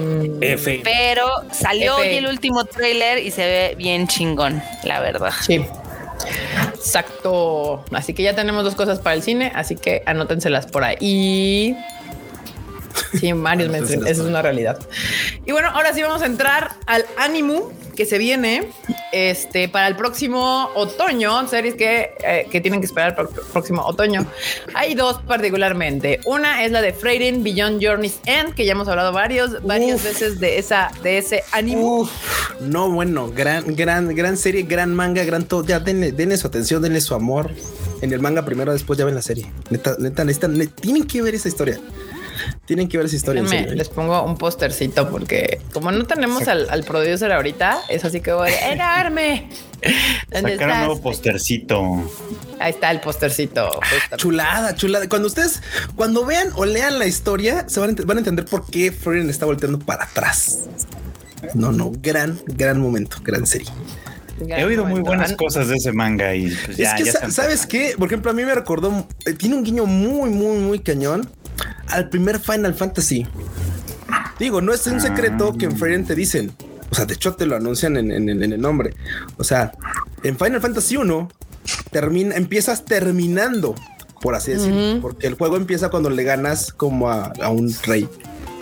Pero 0.83 1.29
salió 1.51 1.97
hoy 1.97 2.07
el 2.07 2.25
último 2.25 2.65
trailer 2.65 3.19
y 3.19 3.29
se 3.29 3.45
ve 3.45 3.75
bien 3.77 4.07
chingón, 4.07 4.63
la 4.83 4.99
verdad. 4.99 5.31
Sí. 5.41 5.63
Exacto. 6.73 7.83
Así 7.91 8.13
que 8.13 8.23
ya 8.23 8.35
tenemos 8.35 8.63
dos 8.63 8.75
cosas 8.75 8.99
para 8.99 9.15
el 9.15 9.23
cine, 9.23 9.51
así 9.55 9.75
que 9.75 10.03
anótenselas 10.05 10.67
por 10.67 10.83
ahí. 10.83 11.77
Sí, 13.19 13.31
varios 13.33 13.69
meses. 13.69 13.91
Esa 13.91 14.09
es 14.09 14.19
una 14.19 14.41
realidad. 14.41 14.79
Y 15.45 15.51
bueno, 15.51 15.69
ahora 15.69 15.93
sí 15.93 16.01
vamos 16.01 16.21
a 16.21 16.25
entrar 16.25 16.71
al 16.85 17.05
ánimo 17.17 17.71
que 17.95 18.05
se 18.05 18.17
viene 18.17 18.69
este, 19.11 19.69
para 19.69 19.87
el 19.87 19.95
próximo 19.95 20.69
otoño, 20.75 21.47
series 21.47 21.75
que, 21.75 22.11
eh, 22.23 22.47
que 22.51 22.61
tienen 22.61 22.81
que 22.81 22.85
esperar 22.85 23.15
para 23.15 23.29
el 23.29 23.35
próximo 23.53 23.81
otoño. 23.83 24.25
Hay 24.73 24.95
dos 24.95 25.21
particularmente. 25.21 26.19
Una 26.25 26.63
es 26.65 26.71
la 26.71 26.81
de 26.81 26.93
Freighting 26.93 27.43
Beyond 27.43 27.81
Journey's 27.81 28.19
End, 28.25 28.53
que 28.53 28.65
ya 28.65 28.73
hemos 28.73 28.87
hablado 28.87 29.13
varios, 29.13 29.63
varias 29.63 30.03
veces 30.03 30.39
de 30.39 30.57
esa, 30.57 30.91
de 31.01 31.17
ese 31.17 31.43
ánimo. 31.51 32.09
No, 32.59 32.89
bueno, 32.89 33.31
gran, 33.33 33.75
gran, 33.75 34.13
gran 34.13 34.37
serie, 34.37 34.63
gran 34.63 34.93
manga, 34.93 35.23
gran 35.23 35.45
todo. 35.45 35.65
Ya 35.65 35.79
denle, 35.79 36.11
denle 36.11 36.37
su 36.37 36.47
atención, 36.47 36.81
denle 36.81 37.01
su 37.01 37.15
amor. 37.15 37.51
En 38.01 38.11
el 38.11 38.19
manga 38.19 38.43
primero, 38.43 38.73
después 38.73 38.99
ya 38.99 39.05
ven 39.05 39.15
la 39.15 39.21
serie. 39.21 39.49
Neta, 39.69 39.95
neta, 39.97 40.23
neta, 40.25 40.49
tienen 40.81 41.07
que 41.07 41.21
ver 41.21 41.33
esa 41.33 41.47
historia. 41.47 41.79
Tienen 42.65 42.87
que 42.87 42.97
ver 42.97 43.05
esa 43.07 43.15
historia. 43.15 43.41
en 43.41 43.47
serio. 43.49 43.71
¿eh? 43.71 43.75
les 43.75 43.89
pongo 43.89 44.21
un 44.23 44.37
postercito 44.37 45.09
porque 45.09 45.61
como 45.73 45.91
no 45.91 46.05
tenemos 46.05 46.47
al, 46.47 46.67
al 46.69 46.83
producer 46.83 47.31
ahorita, 47.31 47.79
es 47.89 48.03
así 48.05 48.21
que 48.21 48.31
voy 48.33 48.49
a 48.51 48.71
¡Enorme! 48.73 49.49
¿Dónde 50.31 50.53
Sacar 50.53 50.69
un 50.71 50.77
nuevo 50.85 51.01
postercito. 51.01 51.81
Ahí 52.59 52.71
está 52.71 52.89
el 52.91 52.99
postercito. 53.01 53.67
justamente. 53.73 54.17
Chulada, 54.17 54.75
chulada. 54.75 55.07
Cuando 55.09 55.27
ustedes, 55.27 55.61
cuando 55.95 56.25
vean 56.25 56.49
o 56.55 56.65
lean 56.65 56.97
la 56.97 57.05
historia, 57.05 57.65
se 57.69 57.79
van 57.79 57.91
a, 57.91 57.93
ent- 57.93 58.05
van 58.05 58.17
a 58.17 58.19
entender 58.21 58.45
por 58.45 58.65
qué 58.69 58.91
Frieren 58.91 59.29
está 59.29 59.45
volteando 59.45 59.77
para 59.79 60.05
atrás. 60.05 60.61
No, 61.53 61.71
no, 61.71 61.91
gran, 62.01 62.39
gran 62.47 62.79
momento, 62.79 63.17
gran 63.23 63.45
serie. 63.45 63.67
He 64.47 64.65
oído 64.65 64.83
muy 64.85 64.99
buenas 65.01 65.33
cosas 65.33 65.67
de 65.69 65.75
ese 65.75 65.93
manga 65.93 66.35
y 66.35 66.53
pues 66.65 66.75
ya, 66.77 66.91
es 66.95 66.95
que, 66.95 67.05
ya 67.05 67.11
sa- 67.13 67.25
se 67.27 67.31
¿sabes 67.31 67.65
qué? 67.67 67.93
Por 67.97 68.07
ejemplo, 68.07 68.31
a 68.31 68.33
mí 68.33 68.43
me 68.43 68.53
recordó, 68.55 69.07
eh, 69.25 69.33
tiene 69.33 69.55
un 69.55 69.63
guiño 69.63 69.85
muy, 69.85 70.29
muy, 70.29 70.57
muy 70.57 70.79
cañón 70.79 71.29
al 71.89 72.09
primer 72.09 72.39
Final 72.39 72.73
Fantasy. 72.73 73.25
Digo, 74.39 74.61
no 74.61 74.73
es 74.73 74.85
un 74.87 74.99
secreto 74.99 75.53
que 75.57 75.65
en 75.65 75.77
Frieren 75.77 76.05
te 76.05 76.15
dicen. 76.15 76.51
O 76.91 76.95
sea, 76.95 77.05
de 77.05 77.13
hecho 77.13 77.33
te 77.35 77.45
lo 77.45 77.55
anuncian 77.55 77.97
en, 77.97 78.11
en- 78.11 78.29
en 78.29 78.43
el 78.53 78.61
nombre. 78.61 78.93
O 79.37 79.43
sea, 79.43 79.71
en 80.23 80.37
Final 80.37 80.61
Fantasy 80.61 80.97
1 80.97 81.29
termina, 81.91 82.35
empiezas 82.35 82.85
terminando, 82.85 83.75
por 84.21 84.35
así 84.35 84.51
decirlo, 84.51 85.01
porque 85.01 85.27
el 85.27 85.33
juego 85.35 85.57
empieza 85.57 85.89
cuando 85.89 86.09
le 86.09 86.23
ganas 86.23 86.71
como 86.73 87.09
a, 87.09 87.31
a 87.41 87.49
un 87.49 87.73
rey 87.85 88.07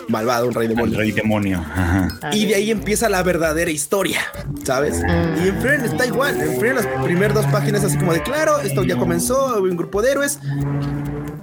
malvado, 0.08 0.48
un 0.48 0.54
rey 0.54 0.68
demonio. 0.68 0.98
rey 0.98 1.12
demonio. 1.12 1.58
Ajá. 1.60 2.08
Y 2.32 2.46
de 2.46 2.54
ahí 2.56 2.70
empieza 2.70 3.08
la 3.08 3.22
verdadera 3.22 3.70
historia, 3.70 4.20
¿sabes? 4.64 5.00
Y 5.42 5.48
en 5.48 5.60
Frieren 5.60 5.84
está 5.84 6.06
igual. 6.06 6.40
En 6.40 6.58
Frieren 6.58 6.76
las 6.76 6.86
primeras 7.04 7.34
dos 7.34 7.46
páginas 7.46 7.84
así 7.84 7.96
como 7.98 8.12
de 8.12 8.22
claro, 8.22 8.60
esto 8.60 8.84
ya 8.84 8.96
comenzó, 8.96 9.56
hay 9.56 9.62
un 9.70 9.76
grupo 9.76 10.02
de 10.02 10.12
héroes, 10.12 10.38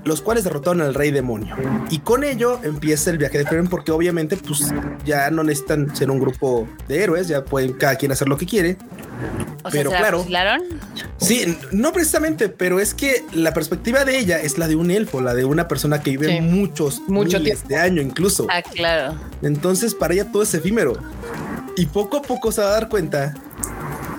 los 0.04 0.22
cuales 0.22 0.44
derrotaron 0.44 0.82
al 0.82 0.94
rey 0.94 1.12
demonio. 1.12 1.56
Y 1.90 2.00
con 2.00 2.24
ello 2.24 2.60
empieza 2.64 3.10
el 3.12 3.18
viaje 3.18 3.38
de 3.38 3.46
Frieren 3.46 3.68
porque 3.68 3.92
obviamente 3.92 4.36
pues 4.38 4.74
ya 5.06 5.30
no 5.30 5.44
necesitan 5.44 5.96
ser 5.96 6.10
un 6.10 6.20
grupo 6.20 6.68
de 6.88 7.04
héroes, 7.04 7.28
ya 7.28 7.44
pueden 7.46 7.74
cada 7.74 7.96
quien 7.96 8.12
hacer 8.12 8.28
lo 8.28 8.38
que 8.38 8.46
quiere. 8.46 8.78
O 9.64 9.70
sea, 9.70 9.80
Pero 9.80 9.90
¿se 9.92 9.94
la 9.96 10.00
claro. 10.02 10.18
fusilaron? 10.20 10.62
Sí, 11.18 11.56
no 11.72 11.94
precisamente, 11.94 12.50
pero 12.50 12.80
es 12.80 12.96
que 12.96 13.24
la 13.34 13.54
perspectiva 13.54 14.04
de 14.06 14.18
ella 14.18 14.40
es 14.42 14.58
la 14.58 14.68
de 14.68 14.76
un 14.76 14.90
elfo, 14.90 15.22
la 15.22 15.36
de 15.36 15.46
una 15.46 15.68
persona 15.68 16.02
que 16.02 16.12
vive 16.12 16.28
Sí. 16.38 16.42
muchos, 16.42 17.02
Mucho 17.08 17.38
miles 17.40 17.60
tiempo. 17.60 17.68
de 17.68 17.78
años 17.78 18.04
incluso. 18.06 18.48
Ah, 18.50 18.64
claro. 18.64 19.16
Entonces, 19.44 19.94
para 19.94 20.16
ella 20.16 20.32
todo 20.32 20.42
es 20.42 20.54
efímero. 20.56 20.94
Y 21.78 21.86
poco 21.86 22.18
a 22.18 22.22
poco 22.24 22.52
se 22.52 22.62
va 22.62 22.68
a 22.70 22.72
dar 22.72 22.90
cuenta 22.90 23.36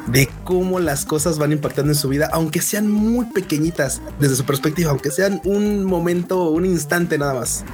de 0.07 0.29
cómo 0.45 0.81
las 0.81 1.05
cosas 1.05 1.39
van 1.39 1.53
impactando 1.53 1.93
en 1.93 1.99
su 1.99 2.09
vida, 2.09 2.29
aunque 2.33 2.61
sean 2.61 2.91
muy 2.91 3.27
pequeñitas 3.27 4.01
desde 4.19 4.37
su 4.37 4.45
perspectiva, 4.45 4.91
aunque 4.91 5.11
sean 5.11 5.41
un 5.45 5.85
momento, 5.85 6.51
un 6.51 6.65
instante 6.65 7.19
nada 7.19 7.35
más. 7.35 7.65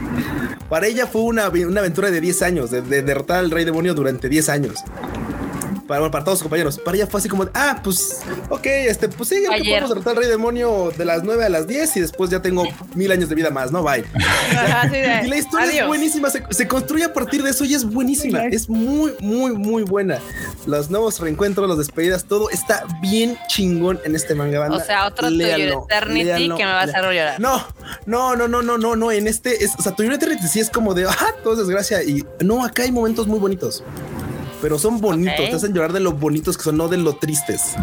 Para 0.68 0.86
ella 0.86 1.06
fue 1.06 1.22
una, 1.22 1.48
una 1.48 1.80
aventura 1.80 2.10
de 2.10 2.20
10 2.20 2.42
años, 2.42 2.70
de, 2.70 2.82
de 2.82 3.02
derrotar 3.02 3.38
al 3.38 3.50
rey 3.50 3.64
demonio 3.64 3.94
durante 3.94 4.28
10 4.28 4.48
años. 4.48 4.84
Para, 5.88 6.00
bueno, 6.00 6.12
para 6.12 6.22
todos 6.22 6.38
sus 6.38 6.44
compañeros. 6.44 6.78
Para 6.78 6.98
ella 6.98 7.06
fue 7.06 7.18
así 7.18 7.28
como, 7.30 7.48
ah, 7.54 7.80
pues, 7.82 8.20
ok, 8.50 8.66
este, 8.66 9.08
pues 9.08 9.30
sí, 9.30 9.42
ya 9.42 9.56
que 9.56 9.64
podemos 9.64 9.88
derrotar 9.88 10.10
al 10.12 10.16
rey 10.18 10.28
demonio 10.28 10.92
de 10.96 11.04
las 11.06 11.24
9 11.24 11.46
a 11.46 11.48
las 11.48 11.66
10 11.66 11.96
y 11.96 12.00
después 12.00 12.30
ya 12.30 12.42
tengo 12.42 12.64
mil 12.94 13.10
años 13.10 13.30
de 13.30 13.34
vida 13.34 13.48
más, 13.50 13.72
¿no? 13.72 13.82
Bye. 13.82 14.04
Ajá, 14.14 14.82
así 14.82 14.96
de, 14.96 15.22
Y 15.24 15.28
la 15.28 15.36
historia 15.38 15.66
es 15.66 15.72
adiós. 15.72 15.88
buenísima, 15.88 16.28
se, 16.28 16.44
se 16.50 16.68
construye 16.68 17.04
a 17.04 17.12
partir 17.14 17.42
de 17.42 17.50
eso 17.50 17.64
y 17.64 17.74
es 17.74 17.84
buenísima. 17.84 18.44
Es 18.44 18.68
muy, 18.68 19.14
muy, 19.20 19.52
muy 19.52 19.82
buena. 19.82 20.18
Los 20.66 20.90
nuevos 20.90 21.18
reencuentros, 21.20 21.66
las 21.66 21.78
despedidas, 21.78 22.24
todo 22.26 22.50
está 22.50 22.84
bien 23.00 23.38
chingón 23.48 23.98
en 24.04 24.14
este 24.14 24.34
manga 24.34 24.60
banda. 24.60 24.76
O 24.76 24.80
sea, 24.84 25.06
otro 25.06 25.30
Léanlo, 25.30 25.86
Eternity 25.88 26.24
léanlo, 26.24 26.56
que 26.56 26.64
me 26.64 26.70
va 26.70 26.80
a 26.80 26.84
hacer 26.84 27.02
llorar. 27.02 27.40
No, 27.40 27.66
no, 28.04 28.36
no, 28.36 28.46
no, 28.46 28.60
no, 28.60 28.76
no, 28.76 28.94
no. 28.94 29.10
En 29.10 29.26
este 29.26 29.64
es, 29.64 29.72
o 29.78 29.82
sea, 29.82 29.92
Tuyo 29.92 30.12
Eternity 30.12 30.46
sí 30.48 30.60
es 30.60 30.68
como 30.68 30.92
de, 30.92 31.06
ah, 31.06 31.34
todo 31.42 31.54
es 31.54 31.60
desgracia. 31.60 32.02
Y 32.02 32.26
no, 32.40 32.62
acá 32.62 32.82
hay 32.82 32.92
momentos 32.92 33.26
muy 33.26 33.38
bonitos. 33.38 33.82
Pero 34.60 34.78
son 34.78 35.00
bonitos, 35.00 35.36
te 35.36 35.54
hacen 35.54 35.72
llorar 35.72 35.92
de 35.92 36.00
lo 36.00 36.12
bonitos 36.12 36.56
que 36.56 36.64
son, 36.64 36.76
no 36.76 36.88
de 36.88 36.96
lo 36.96 37.14
tristes. 37.14 37.74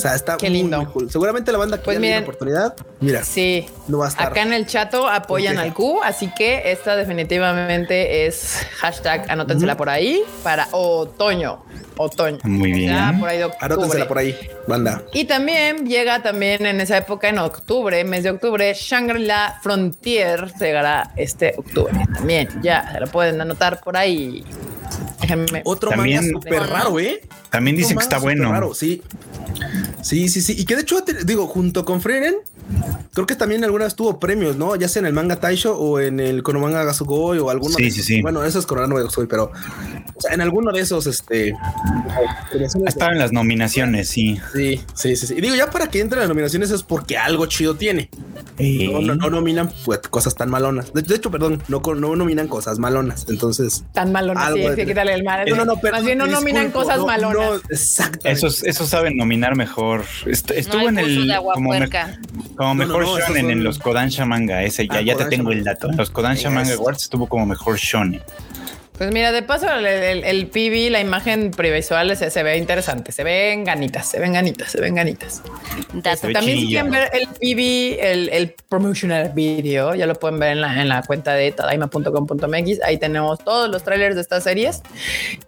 O 0.00 0.02
sea, 0.02 0.14
está 0.14 0.36
Qué 0.36 0.48
muy, 0.48 0.58
lindo. 0.58 0.78
muy 0.78 0.86
cool. 0.86 1.10
Seguramente 1.10 1.52
la 1.52 1.58
banda 1.58 1.76
que 1.78 1.84
Pues 1.84 1.96
ya 1.96 2.00
miren, 2.00 2.16
la 2.16 2.22
oportunidad, 2.22 2.74
mira, 3.00 3.22
Sí. 3.22 3.66
no 3.88 3.98
va 3.98 4.06
a 4.06 4.08
estar. 4.08 4.28
Acá 4.28 4.42
en 4.42 4.52
el 4.52 4.66
chato 4.66 5.06
apoyan 5.08 5.58
al 5.58 5.74
Q, 5.74 6.00
así 6.02 6.30
que 6.34 6.72
esta 6.72 6.96
definitivamente 6.96 8.26
es 8.26 8.66
hashtag 8.78 9.30
anótensela 9.30 9.76
por 9.76 9.88
ahí 9.88 10.22
para 10.42 10.68
otoño. 10.72 11.62
Otoño. 11.96 12.38
Muy 12.44 12.72
bien. 12.72 12.92
Ya, 12.94 13.14
por 13.20 13.28
ahí 13.28 13.36
de 13.38 13.44
octubre. 13.44 13.66
Anótensela 13.66 14.08
por 14.08 14.18
ahí, 14.18 14.34
banda. 14.66 15.02
Y 15.12 15.24
también 15.24 15.86
llega 15.86 16.22
también 16.22 16.64
en 16.64 16.80
esa 16.80 16.96
época, 16.96 17.28
en 17.28 17.38
octubre, 17.38 18.02
mes 18.04 18.22
de 18.22 18.30
octubre, 18.30 18.72
Shangri-La 18.74 19.58
Frontier 19.62 20.50
llegará 20.58 21.10
este 21.16 21.54
octubre. 21.58 21.92
También 22.14 22.48
ya 22.62 22.90
se 22.92 23.00
lo 23.00 23.06
pueden 23.08 23.38
anotar 23.40 23.80
por 23.80 23.98
ahí. 23.98 24.42
Déjenme. 25.20 25.60
Otro 25.64 25.90
También- 25.90 26.22
manga 26.22 26.30
súper 26.40 26.62
raro, 26.68 26.98
¿eh? 26.98 27.20
También 27.50 27.76
dicen 27.76 27.96
que 27.96 28.02
está 28.02 28.18
bueno. 28.18 28.50
raro, 28.50 28.74
sí. 28.74 29.02
Sí, 30.02 30.28
sí, 30.28 30.40
sí. 30.40 30.54
Y 30.58 30.64
que 30.64 30.76
de 30.76 30.82
hecho, 30.82 31.02
digo, 31.24 31.46
junto 31.46 31.84
con 31.84 32.00
Frieren, 32.00 32.36
creo 33.12 33.26
que 33.26 33.34
también 33.36 33.64
alguna 33.64 33.84
vez 33.84 33.94
tuvo 33.94 34.18
premios, 34.18 34.56
¿no? 34.56 34.76
Ya 34.76 34.88
sea 34.88 35.00
en 35.00 35.06
el 35.06 35.12
manga 35.12 35.36
Taisho 35.36 35.76
o 35.76 36.00
en 36.00 36.20
el 36.20 36.42
Konomanga 36.42 36.84
Gasugoi 36.84 37.38
o 37.38 37.50
alguno. 37.50 37.74
Sí, 37.76 37.84
de- 37.84 37.90
sí, 37.90 38.02
sí. 38.02 38.22
Bueno, 38.22 38.44
eso 38.44 38.58
es 38.58 38.66
Konomanga 38.66 39.02
Gasugoi, 39.02 39.26
pero 39.28 39.52
o 40.14 40.20
sea, 40.20 40.32
en 40.34 40.40
alguno 40.40 40.72
de 40.72 40.80
esos, 40.80 41.06
este. 41.06 41.52
Ha 41.54 42.88
estado 42.88 43.12
en 43.12 43.18
las 43.18 43.32
nominaciones, 43.32 44.08
sí. 44.08 44.38
Sí, 44.54 44.80
sí, 44.94 45.16
sí, 45.16 45.26
sí. 45.26 45.34
Y 45.36 45.40
digo, 45.40 45.54
ya 45.54 45.70
para 45.70 45.88
que 45.88 46.00
entre 46.00 46.16
en 46.18 46.20
las 46.20 46.28
nominaciones 46.28 46.70
es 46.70 46.82
porque 46.82 47.18
algo 47.18 47.46
chido 47.46 47.74
tiene. 47.76 48.08
No, 48.58 49.00
no, 49.00 49.14
no 49.14 49.30
nominan 49.30 49.70
pues, 49.84 50.00
cosas 50.08 50.34
tan 50.34 50.50
malonas. 50.50 50.92
De, 50.92 51.02
de 51.02 51.14
hecho, 51.16 51.30
perdón, 51.30 51.62
no, 51.68 51.80
co- 51.82 51.94
no 51.94 52.14
nominan 52.16 52.46
cosas 52.48 52.78
malonas. 52.78 53.26
Entonces, 53.28 53.84
Tan 53.92 54.12
malo, 54.12 54.34
no 54.34 54.40
Algo 54.40 54.58
sí, 54.58 54.66
hay 54.66 54.76
que 54.76 54.86
quitarle 54.86 55.14
el 55.14 55.24
mal. 55.24 55.48
no, 55.48 55.56
no, 55.56 55.64
no, 55.64 55.76
pero 55.80 55.94
Más 55.96 56.04
bien 56.04 56.18
no 56.18 56.26
nominan 56.26 56.64
disculpo, 56.64 56.86
cosas 56.86 56.98
no, 57.00 57.06
malonas. 57.06 57.39
Exactamente. 57.70 58.30
Esos, 58.30 58.62
esos 58.64 58.88
saben 58.88 59.16
nominar 59.16 59.56
mejor. 59.56 60.04
Est- 60.26 60.50
estuvo 60.50 60.88
en 60.88 60.98
el 60.98 61.28
como, 61.54 61.70
me- 61.70 61.88
como 61.88 62.08
No, 62.58 62.64
no, 62.68 62.74
mejor 62.74 63.02
no, 63.04 63.18
shonen 63.18 63.42
son- 63.42 63.50
en 63.50 63.64
los 63.64 63.78
Kodansha 63.78 64.24
Manga. 64.24 64.62
Ese 64.62 64.86
ya, 64.86 64.94
Ah, 64.96 65.00
ya 65.02 65.16
te 65.16 65.24
tengo 65.26 65.52
el 65.52 65.64
dato. 65.64 65.88
En 65.90 65.96
los 65.96 66.10
Kodansha 66.10 66.50
Manga. 66.50 66.74
Awards 66.74 67.04
estuvo 67.04 67.26
como 67.26 67.46
mejor 67.46 67.76
shonen. 67.78 68.22
Pues 68.98 69.14
mira, 69.14 69.32
de 69.32 69.42
paso, 69.42 69.66
el, 69.66 69.86
el, 69.86 70.24
el 70.24 70.46
PV, 70.48 70.90
la 70.90 71.00
imagen 71.00 71.52
previsual 71.52 72.14
se, 72.18 72.30
se 72.30 72.42
ve 72.42 72.58
interesante. 72.58 73.12
Se 73.12 73.24
ven 73.24 73.64
ganitas, 73.64 74.06
se 74.10 74.20
ven 74.20 74.34
ganitas, 74.34 74.72
se 74.72 74.78
ven 74.78 74.94
ganitas. 74.94 75.42
Dato. 75.94 76.26
ve 76.26 76.34
También 76.34 76.58
si 76.58 76.66
quieren 76.66 76.90
ver 76.90 77.08
el 77.14 77.26
PV, 77.28 78.12
el, 78.12 78.28
el 78.28 78.54
promotional 78.68 79.32
video, 79.34 79.94
ya 79.94 80.06
lo 80.06 80.16
pueden 80.16 80.38
ver 80.38 80.52
en 80.52 80.60
la, 80.60 80.82
en 80.82 80.90
la 80.90 81.02
cuenta 81.02 81.32
de 81.32 81.50
tadaima.com.mx. 81.50 82.82
Ahí 82.84 82.98
tenemos 82.98 83.38
todos 83.42 83.70
los 83.70 83.82
trailers 83.84 84.16
de 84.16 84.20
estas 84.20 84.44
series 84.44 84.82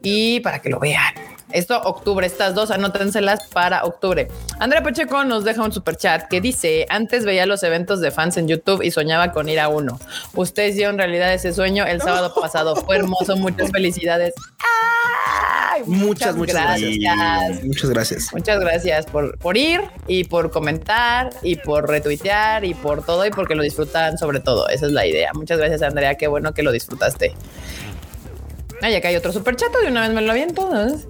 y 0.03 0.41
para 0.41 0.63
que 0.63 0.71
lo 0.71 0.81
vean. 0.81 1.13
Esto 1.53 1.81
octubre, 1.83 2.27
estas 2.27 2.55
dos 2.55 2.71
anótenselas 2.71 3.49
para 3.53 3.85
octubre. 3.85 4.29
Andrea 4.59 4.83
Pacheco 4.83 5.25
nos 5.25 5.45
deja 5.45 5.63
un 5.63 5.73
super 5.73 5.97
chat 5.97 6.29
que 6.29 6.41
dice: 6.41 6.87
Antes 6.89 7.25
veía 7.25 7.47
los 7.47 7.63
eventos 7.63 8.01
de 8.01 8.11
fans 8.11 8.37
en 8.37 8.49
YouTube 8.49 8.83
y 8.83 8.91
soñaba 8.91 9.33
con 9.33 9.49
ir 9.49 9.61
a 9.61 9.69
uno. 9.69 9.99
Usted 10.35 10.69
hicieron 10.69 10.99
realidad 10.99 11.33
ese 11.33 11.53
sueño 11.53 11.85
el 11.85 12.01
sábado 12.01 12.35
pasado. 12.41 12.77
Fue 12.77 12.97
hermoso. 12.97 13.37
Muchas 13.37 13.71
felicidades. 13.71 14.35
¡Ay! 14.59 15.83
Muchas, 15.87 16.37
muchas 16.37 16.55
gracias. 16.55 16.99
gracias. 16.99 17.65
Muchas 17.65 17.91
gracias. 17.91 18.33
Muchas 18.33 18.61
gracias 18.61 19.07
por, 19.07 19.39
por 19.39 19.57
ir 19.57 19.81
y 20.07 20.25
por 20.25 20.51
comentar 20.51 21.31
y 21.43 21.57
por 21.57 21.89
retuitear 21.89 22.65
y 22.65 22.75
por 22.75 23.05
todo 23.05 23.25
y 23.27 23.31
porque 23.31 23.55
lo 23.55 23.63
disfrutan 23.63 24.19
sobre 24.19 24.41
todo. 24.41 24.69
Esa 24.69 24.87
es 24.87 24.93
la 24.93 25.07
idea. 25.07 25.31
Muchas 25.35 25.59
gracias, 25.59 25.83
Andrea. 25.83 26.15
Qué 26.17 26.27
bueno 26.27 26.53
que 26.53 26.63
lo 26.63 26.73
disfrutaste. 26.73 27.35
Ay, 28.83 28.97
acá 28.97 29.09
hay 29.09 29.17
otro 29.17 29.33
superchato. 29.33 29.81
De 29.81 29.89
una 29.89 30.03
vez 30.03 30.11
me 30.11 30.23
lo 30.23 30.33
aviento. 30.33 30.69
¿no? 30.69 31.01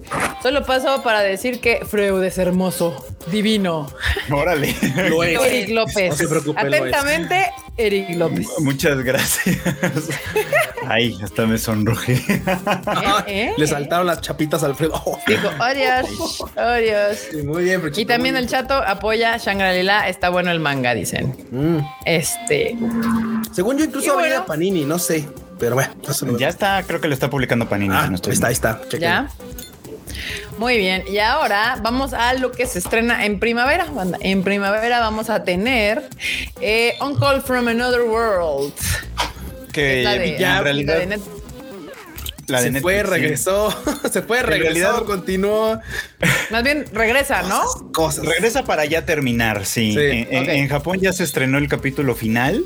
Solo 0.41 0.63
paso 0.63 1.01
para 1.03 1.21
decir 1.21 1.59
que 1.59 1.83
Freud 1.85 2.23
es 2.23 2.37
hermoso, 2.37 3.05
divino. 3.31 3.91
Órale. 4.31 4.75
Lo 5.09 5.23
es. 5.23 5.41
Eric 5.41 5.69
López. 5.69 6.11
No 6.11 6.15
se 6.15 6.27
preocupe, 6.27 6.63
lo 6.63 6.75
es. 6.75 6.81
Atentamente, 6.81 7.51
Eric 7.77 8.11
López. 8.11 8.47
Muchas 8.59 8.99
gracias. 9.01 9.57
Ay, 10.87 11.17
hasta 11.23 11.47
me 11.47 11.57
sonrojé. 11.57 12.13
¿Eh? 12.27 13.23
¿Eh? 13.27 13.53
Le 13.57 13.65
saltaron 13.65 14.05
las 14.05 14.21
chapitas 14.21 14.61
a 14.61 14.67
Alfredo. 14.67 15.01
Oh, 15.05 15.17
Digo, 15.27 15.49
adiós, 15.59 16.43
adiós. 16.55 17.17
sí, 17.31 17.37
muy 17.41 17.63
bien, 17.63 17.81
Y 17.95 18.05
también 18.05 18.37
el 18.37 18.47
chato 18.47 18.75
apoya 18.75 19.37
Shangri-La. 19.37 20.09
Está 20.09 20.29
bueno 20.29 20.51
el 20.51 20.59
manga, 20.59 20.93
dicen. 20.93 21.35
Mm. 21.51 21.79
Este. 22.05 22.77
Según 23.51 23.79
yo, 23.79 23.85
incluso 23.85 24.13
bueno. 24.13 24.19
habría 24.19 24.45
Panini, 24.45 24.85
no 24.85 24.99
sé. 24.99 25.25
Pero 25.63 25.75
bueno, 25.75 26.37
Ya 26.37 26.49
está, 26.49 26.83
creo 26.83 26.99
que 26.99 27.07
lo 27.07 27.13
está 27.13 27.29
publicando 27.29 27.69
Panini. 27.69 27.95
Ah, 27.95 28.03
si 28.03 28.09
no 28.09 28.15
estoy 28.15 28.31
ahí 28.31 28.33
está, 28.33 28.47
ahí 28.47 28.53
está. 28.53 28.81
chequen. 28.83 28.99
¿Ya? 29.01 29.29
Muy 30.57 30.77
bien, 30.77 31.03
y 31.09 31.17
ahora 31.19 31.77
vamos 31.81 32.13
a 32.13 32.33
lo 32.33 32.51
que 32.51 32.65
se 32.67 32.79
estrena 32.79 33.25
en 33.25 33.39
primavera. 33.39 33.85
banda. 33.85 34.17
En 34.21 34.43
primavera 34.43 34.99
vamos 34.99 35.29
a 35.29 35.43
tener 35.43 36.03
eh, 36.61 36.95
On 36.99 37.17
Call 37.17 37.41
from 37.41 37.67
Another 37.69 38.01
World. 38.01 38.73
Que 39.71 39.99
Es 39.99 40.05
la 40.05 40.13
de- 40.13 40.37
ya 40.37 40.57
en 40.57 40.63
realidad 40.63 40.97
La 42.47 42.61
de 42.61 42.71
se 42.73 42.81
fue, 42.81 42.97
sí. 42.97 43.03
regresó, 43.03 43.69
se 44.11 44.21
fue, 44.21 44.39
En 44.39 44.45
regresó, 44.47 44.73
realidad- 44.73 45.03
continuó. 45.05 45.79
Más 46.51 46.63
bien 46.63 46.85
regresa, 46.93 47.41
¿no? 47.43 47.61
Cosas. 47.93 48.25
Regresa 48.25 48.63
para 48.65 48.85
ya 48.85 49.05
terminar, 49.05 49.65
sí. 49.65 49.93
Sí, 49.93 49.99
en, 49.99 50.27
en- 50.31 50.43
ok. 50.43 50.49
en 50.49 50.67
Japón 50.69 50.99
ya 50.99 51.13
se 51.13 51.23
estrenó 51.23 51.57
el 51.57 51.67
capítulo 51.67 52.15
final 52.15 52.63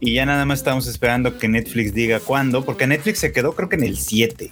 y 0.00 0.14
ya 0.14 0.24
nada 0.26 0.44
más 0.46 0.60
estamos 0.60 0.86
esperando 0.86 1.38
que 1.38 1.48
Netflix 1.48 1.92
diga 1.94 2.20
cuándo, 2.20 2.64
porque 2.64 2.86
Netflix 2.86 3.18
se 3.18 3.32
quedó 3.32 3.54
creo 3.54 3.68
que 3.68 3.76
en 3.76 3.84
el 3.84 3.98
7. 3.98 4.50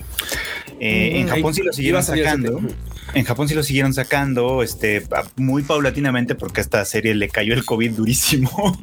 Eh, 0.79 1.13
en 1.21 1.27
Mm, 1.27 1.29
Japón 1.29 1.55
sí 1.55 1.63
lo 1.63 1.73
siguieron 1.73 2.03
sacando. 2.03 2.59
7. 2.61 2.75
En 3.15 3.25
Japón 3.25 3.49
sí 3.49 3.55
lo 3.55 3.63
siguieron 3.63 3.93
sacando, 3.93 4.63
este, 4.63 5.03
muy 5.37 5.63
paulatinamente, 5.63 6.35
porque 6.35 6.61
a 6.61 6.63
esta 6.63 6.85
serie 6.85 7.15
le 7.15 7.29
cayó 7.29 7.55
el 7.55 7.65
COVID 7.65 7.93
durísimo 7.93 8.79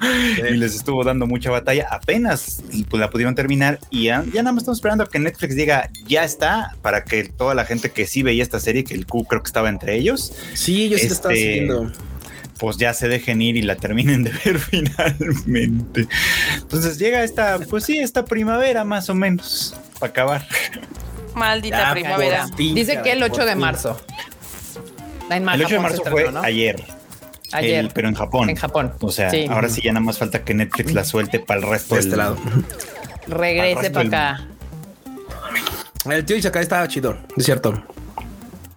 y 0.50 0.54
les 0.56 0.76
estuvo 0.76 1.04
dando 1.04 1.28
mucha 1.28 1.50
batalla. 1.52 1.88
Apenas 1.90 2.62
pues, 2.90 3.00
la 3.00 3.10
pudieron 3.10 3.36
terminar 3.36 3.80
y 3.90 4.06
ya, 4.06 4.24
ya 4.34 4.44
nada 4.44 4.52
más 4.54 4.64
estamos 4.64 4.78
esperando 4.80 5.04
a 5.06 5.10
que 5.10 5.20
Netflix 5.20 5.56
diga 5.56 5.90
ya 6.08 6.24
está 6.24 6.76
para 6.82 7.04
que 7.06 7.24
toda 7.26 7.56
la 7.56 7.66
gente 7.66 7.90
que 7.92 8.06
sí 8.08 8.24
veía 8.24 8.44
esta 8.44 8.60
serie, 8.60 8.84
que 8.84 8.94
el 8.94 9.06
Q 9.06 9.26
creo 9.26 9.42
que 9.42 9.48
estaba 9.48 9.70
entre 9.70 9.96
ellos, 9.96 10.34
Sí, 10.54 10.90
yo 10.90 10.98
sí 10.98 11.08
te 11.08 11.14
estaba 11.14 11.34
Este, 11.34 11.46
siguiendo. 11.54 11.92
pues 12.60 12.78
ya 12.78 12.94
se 12.94 13.08
dejen 13.08 13.42
ir 13.42 13.56
y 13.56 13.62
la 13.62 13.76
terminen 13.76 14.24
de 14.24 14.32
ver 14.44 14.60
finalmente. 14.72 16.08
Entonces 16.58 16.98
llega 16.98 17.24
esta, 17.24 17.60
pues 17.60 17.86
sí, 17.86 17.98
esta 18.00 18.26
primavera 18.26 18.84
más 18.84 19.10
o 19.10 19.16
menos 19.16 19.76
para 20.00 20.10
acabar. 20.12 20.48
Maldita 21.38 21.78
Ya, 21.80 21.92
primavera. 21.94 22.48
Dice 22.58 23.02
que 23.02 23.12
el 23.14 23.20
caray, 23.20 23.24
8 23.24 23.36
por 23.36 23.46
de 23.46 23.56
marzo. 23.56 24.02
En 25.30 25.48
El 25.50 25.62
8 25.64 25.74
de 25.76 25.80
marzo 25.80 26.04
fue 26.04 26.22
estrenó, 26.22 26.32
¿no? 26.42 26.46
ayer. 26.46 26.84
Ayer. 27.54 27.80
El- 27.86 27.90
pero 27.90 28.08
en 28.10 28.16
Japón. 28.16 28.50
En 28.50 28.56
Japón. 28.56 28.94
O 29.00 29.12
sea, 29.12 29.30
Sí. 29.30 29.46
ahora 29.50 29.70
sí 29.70 29.82
ya 29.82 29.92
nada 29.94 30.06
más 30.06 30.18
falta 30.18 30.44
que 30.44 30.54
Netflix 30.54 30.94
la 30.94 31.04
suelte 31.04 31.40
para 31.40 31.62
el 31.62 31.68
resto 31.68 31.90
Por 31.90 31.98
del 32.00 32.06
este 32.08 32.18
lado. 32.18 32.38
Regrese 33.28 33.90
para 33.92 34.08
acá. 34.08 34.48
El 36.10 36.24
tío 36.26 36.38
Ichakai 36.38 36.62
estaba 36.64 36.88
chido, 36.88 37.18
es 37.36 37.44
cierto. 37.46 37.84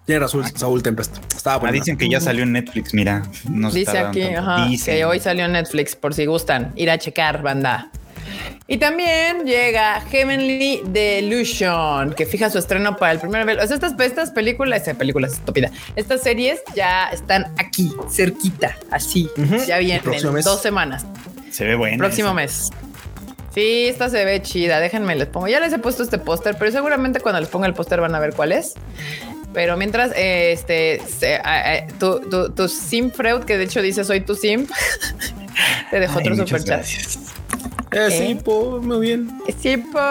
Tiene 0.05 0.19
razón, 0.19 0.43
Saúl 0.57 0.83
Tempest. 0.83 1.17
Estaba 1.33 1.55
Ah, 1.55 1.59
bueno. 1.59 1.73
dicen 1.73 1.97
que 1.97 2.09
ya 2.09 2.19
salió 2.19 2.43
en 2.43 2.51
Netflix, 2.51 2.93
mira. 2.93 3.23
No 3.49 3.71
Dice 3.71 3.97
aquí, 3.97 4.23
ajá, 4.23 4.67
que 4.83 5.05
hoy 5.05 5.19
salió 5.19 5.45
en 5.45 5.53
Netflix, 5.53 5.95
por 5.95 6.13
si 6.13 6.25
gustan 6.25 6.73
ir 6.75 6.89
a 6.91 6.97
checar, 6.97 7.41
banda. 7.41 7.89
Y 8.67 8.77
también 8.77 9.45
llega 9.45 9.99
Heavenly 10.09 10.81
Delusion, 10.85 12.13
que 12.13 12.25
fija 12.25 12.49
su 12.49 12.57
estreno 12.57 12.95
para 12.97 13.11
el 13.13 13.19
primer. 13.19 13.47
O 13.59 13.67
sea, 13.67 13.75
estas, 13.75 13.99
estas 13.99 14.31
películas, 14.31 14.79
estas 14.81 14.95
películas 14.95 15.33
estúpidas, 15.33 15.71
estas 15.95 16.21
series 16.21 16.61
ya 16.75 17.09
están 17.09 17.53
aquí, 17.57 17.91
cerquita, 18.09 18.77
así. 18.91 19.29
Ujú. 19.37 19.57
Ya 19.65 19.77
El 19.79 19.85
vienen 19.85 20.03
próximo 20.03 20.29
en 20.29 20.35
mes. 20.35 20.45
dos 20.45 20.61
semanas. 20.61 21.05
Se 21.51 21.65
ve 21.65 21.75
buena. 21.75 21.97
Próximo 21.97 22.29
esa. 22.29 22.33
mes. 22.35 22.69
Sí, 23.53 23.87
esta 23.89 24.09
se 24.09 24.23
ve 24.23 24.41
chida. 24.41 24.79
Déjenme 24.79 25.15
les 25.15 25.27
pongo. 25.27 25.47
Ya 25.49 25.59
les 25.59 25.73
he 25.73 25.79
puesto 25.79 26.03
este 26.03 26.17
póster, 26.17 26.55
pero 26.57 26.71
seguramente 26.71 27.19
cuando 27.19 27.41
les 27.41 27.49
ponga 27.49 27.67
el 27.67 27.73
póster 27.73 27.99
van 27.99 28.15
a 28.15 28.19
ver 28.19 28.33
cuál 28.33 28.53
es. 28.53 28.75
Pero 29.53 29.75
mientras, 29.75 30.13
eh, 30.15 30.53
este, 30.53 31.01
se- 31.05 31.35
a- 31.35 31.73
a- 31.73 31.87
tu, 31.99 32.21
tu, 32.29 32.51
tu 32.53 32.69
sim 32.69 33.11
Freud, 33.11 33.43
que 33.43 33.57
de 33.57 33.65
hecho 33.65 33.81
dice 33.81 34.05
soy 34.05 34.21
tu 34.21 34.33
sim, 34.35 34.65
te 35.91 35.99
dejó 35.99 36.19
Ay, 36.19 36.23
otro 36.29 36.35
super 36.37 36.59
chat. 36.63 36.67
gracias. 36.77 37.19
Eh, 37.93 38.09
sí, 38.09 38.35
po, 38.35 38.79
muy 38.81 38.99
bien. 39.01 39.29
Sí, 39.59 39.75
por 39.77 40.01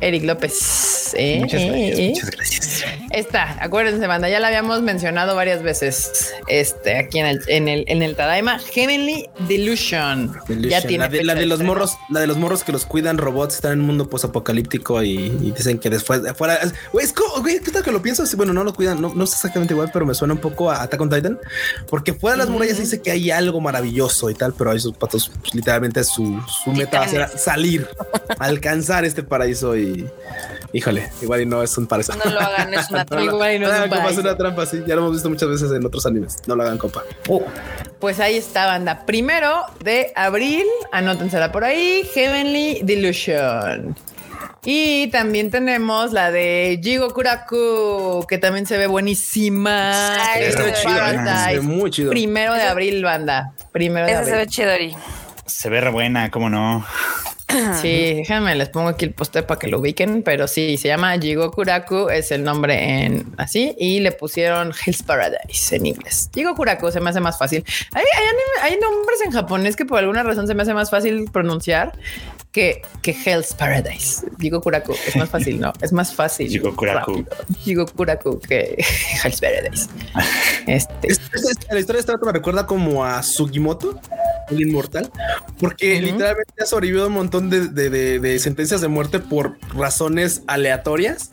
Eric 0.00 0.24
López. 0.24 1.14
Eh, 1.16 1.38
Muchas 1.40 1.60
eh, 1.60 1.66
gracias, 1.68 1.98
eh. 1.98 2.08
muchas 2.10 2.30
gracias. 2.30 2.84
Esta, 3.10 3.62
acuérdense, 3.62 4.06
banda, 4.06 4.28
ya 4.28 4.40
la 4.40 4.48
habíamos 4.48 4.80
mencionado 4.82 5.36
varias 5.36 5.62
veces. 5.62 6.32
Este, 6.48 6.98
aquí 6.98 7.18
en 7.20 7.26
el, 7.26 7.40
en 7.46 7.68
el, 7.68 7.84
en 7.86 8.02
el 8.02 8.16
Tadaima, 8.16 8.58
Heavenly 8.58 9.28
Delusion. 9.48 10.32
Delusion. 10.48 10.70
Ya 10.70 10.80
tiene 10.82 11.04
la, 11.04 11.08
de, 11.10 11.22
la 11.24 11.34
de 11.34 11.46
los 11.46 11.60
morros, 11.62 11.96
la 12.08 12.20
de 12.20 12.26
los 12.26 12.38
morros 12.38 12.64
que 12.64 12.72
los 12.72 12.86
cuidan 12.86 13.18
robots 13.18 13.56
están 13.56 13.72
en 13.72 13.80
un 13.80 13.86
mundo 13.86 14.08
posapocalíptico 14.08 15.02
y, 15.02 15.26
y 15.26 15.52
dicen 15.56 15.78
que 15.78 15.90
después 15.90 16.22
de 16.22 16.30
afuera, 16.30 16.54
es- 16.56 16.74
güey, 16.92 17.04
es 17.04 17.12
como, 17.12 17.40
güey, 17.42 17.60
¿qué 17.60 17.70
tal 17.70 17.82
que 17.84 17.92
lo 17.92 18.02
pienso? 18.02 18.24
Bueno, 18.36 18.52
no 18.52 18.64
lo 18.64 18.74
cuidan, 18.74 19.00
no, 19.00 19.12
no 19.14 19.24
es 19.24 19.32
exactamente 19.32 19.74
igual, 19.74 19.90
pero 19.92 20.06
me 20.06 20.14
suena 20.14 20.34
un 20.34 20.40
poco 20.40 20.70
a 20.70 20.82
Attack 20.82 21.00
on 21.02 21.10
Titan, 21.10 21.38
porque 21.88 22.14
fuera 22.14 22.36
de 22.36 22.38
las 22.38 22.48
murallas 22.48 22.78
dice 22.78 23.00
que 23.02 23.10
hay 23.10 23.30
algo 23.30 23.60
maravilloso 23.60 24.30
y 24.30 24.34
tal, 24.34 24.54
pero 24.54 24.70
ahí 24.70 24.80
sus 24.80 24.96
patos, 24.96 25.30
pues, 25.40 25.54
literalmente 25.54 26.02
su, 26.02 26.40
su 26.64 26.72
meta 26.72 27.02
va 27.18 27.24
a 27.24 27.28
ser 27.28 27.38
Titanes. 27.38 27.42
salir, 27.44 27.88
alcanzar 28.38 29.04
este 29.04 29.22
paraíso 29.22 29.76
y, 29.76 30.08
híjole, 30.72 31.10
igual 31.20 31.42
y 31.42 31.46
no 31.46 31.62
es 31.62 31.76
un 31.78 31.86
paraíso. 31.86 32.12
No 32.24 32.30
lo 32.30 32.40
hagan, 32.40 32.72
es 32.74 32.90
una 32.90 33.00
No, 33.04 33.06
trampa. 33.06 33.24
Igual 33.24 33.54
y 33.54 33.58
no 33.58 33.66
es 33.72 33.80
un 33.84 33.88
compa, 33.90 34.10
es 34.10 34.18
una 34.18 34.36
trampa, 34.36 34.66
sí. 34.66 34.82
Ya 34.86 34.94
lo 34.94 35.02
hemos 35.02 35.12
visto 35.12 35.28
muchas 35.30 35.48
veces 35.48 35.70
en 35.72 35.84
otros 35.86 36.06
animes. 36.06 36.36
No 36.46 36.54
lo 36.56 36.62
hagan, 36.62 36.78
compa. 36.78 37.02
Pues 37.98 38.20
ahí 38.20 38.36
está, 38.36 38.66
banda. 38.66 39.04
Primero 39.06 39.64
de 39.80 40.12
abril, 40.16 40.64
anótensela 40.92 41.52
por 41.52 41.64
ahí, 41.64 42.02
Heavenly 42.14 42.80
Delusion. 42.82 43.94
Y 44.64 45.08
también 45.08 45.50
tenemos 45.50 46.12
la 46.12 46.30
de 46.30 46.78
Jigo 46.80 47.10
Kuraku, 47.12 48.24
que 48.28 48.38
también 48.38 48.64
se 48.64 48.78
ve 48.78 48.86
buenísima. 48.86 50.14
Ay, 50.32 50.52
se 50.52 50.62
ve 50.62 50.72
chido, 50.72 50.94
se 51.48 51.54
ve 51.56 51.60
muy 51.60 51.90
chido. 51.90 52.10
Primero 52.10 52.54
de 52.54 52.62
abril, 52.62 53.02
banda. 53.02 53.54
Primero 53.72 54.06
de 54.06 54.12
Esa 54.12 54.24
se 54.24 54.30
ve 54.30 54.36
abril. 54.36 54.48
chidori. 54.50 54.94
Se 55.52 55.68
ve 55.68 55.80
re 55.80 55.90
buena, 55.90 56.30
cómo 56.30 56.50
no. 56.50 56.84
Sí, 57.82 58.14
déjenme, 58.14 58.54
les 58.54 58.70
pongo 58.70 58.88
aquí 58.88 59.04
el 59.04 59.12
póster 59.12 59.46
para 59.46 59.58
que 59.58 59.66
lo 59.66 59.78
ubiquen, 59.80 60.22
pero 60.22 60.48
sí, 60.48 60.78
se 60.78 60.88
llama 60.88 61.18
Jigo 61.18 61.50
Kuraku, 61.50 62.08
es 62.08 62.30
el 62.30 62.44
nombre 62.44 63.04
en 63.04 63.26
así, 63.36 63.74
y 63.78 64.00
le 64.00 64.10
pusieron 64.12 64.72
Hell's 64.72 65.02
Paradise 65.02 65.76
en 65.76 65.84
inglés. 65.84 66.30
Jigo 66.32 66.54
Kuraku 66.54 66.90
se 66.90 67.00
me 67.00 67.10
hace 67.10 67.20
más 67.20 67.36
fácil. 67.36 67.62
Hay, 67.92 68.04
hay, 68.16 68.72
hay 68.72 68.80
nombres 68.80 69.20
en 69.22 69.32
japonés 69.32 69.76
que 69.76 69.84
por 69.84 69.98
alguna 69.98 70.22
razón 70.22 70.46
se 70.46 70.54
me 70.54 70.62
hace 70.62 70.72
más 70.72 70.90
fácil 70.90 71.28
pronunciar 71.30 71.92
que, 72.52 72.82
que 73.00 73.16
Hell's 73.24 73.54
Paradise. 73.54 74.26
Jigo 74.38 74.60
Kuraku 74.60 74.92
es 75.06 75.16
más 75.16 75.30
fácil, 75.30 75.58
¿no? 75.58 75.72
Es 75.80 75.92
más 75.92 76.14
fácil. 76.14 76.48
Jigo 76.48 76.76
Kuraku. 76.76 77.12
rápido. 77.24 77.36
Jigo 77.60 77.86
Kuraku 77.86 78.38
que 78.40 78.76
Hell's 79.24 79.40
Paradise. 79.40 79.88
Este. 80.66 81.08
Es- 81.12 81.20
es- 81.34 81.44
es- 81.44 81.56
la 81.70 81.80
historia 81.80 81.94
de 81.98 82.00
este 82.00 82.12
vato 82.12 82.26
me 82.26 82.32
recuerda 82.32 82.66
como 82.66 83.04
a 83.04 83.22
Sugimoto, 83.22 83.98
el 84.50 84.60
inmortal, 84.60 85.10
porque 85.58 86.00
literalmente 86.00 86.62
ha 86.62 86.66
sobrevivido 86.66 87.04
a 87.04 87.06
un 87.08 87.14
montón 87.14 87.48
de, 87.48 87.68
de- 87.68 87.88
de- 87.90 88.18
de 88.18 88.38
sentencias 88.38 88.80
de 88.82 88.88
muerte 88.88 89.18
por 89.18 89.56
razones 89.74 90.42
aleatorias. 90.46 91.32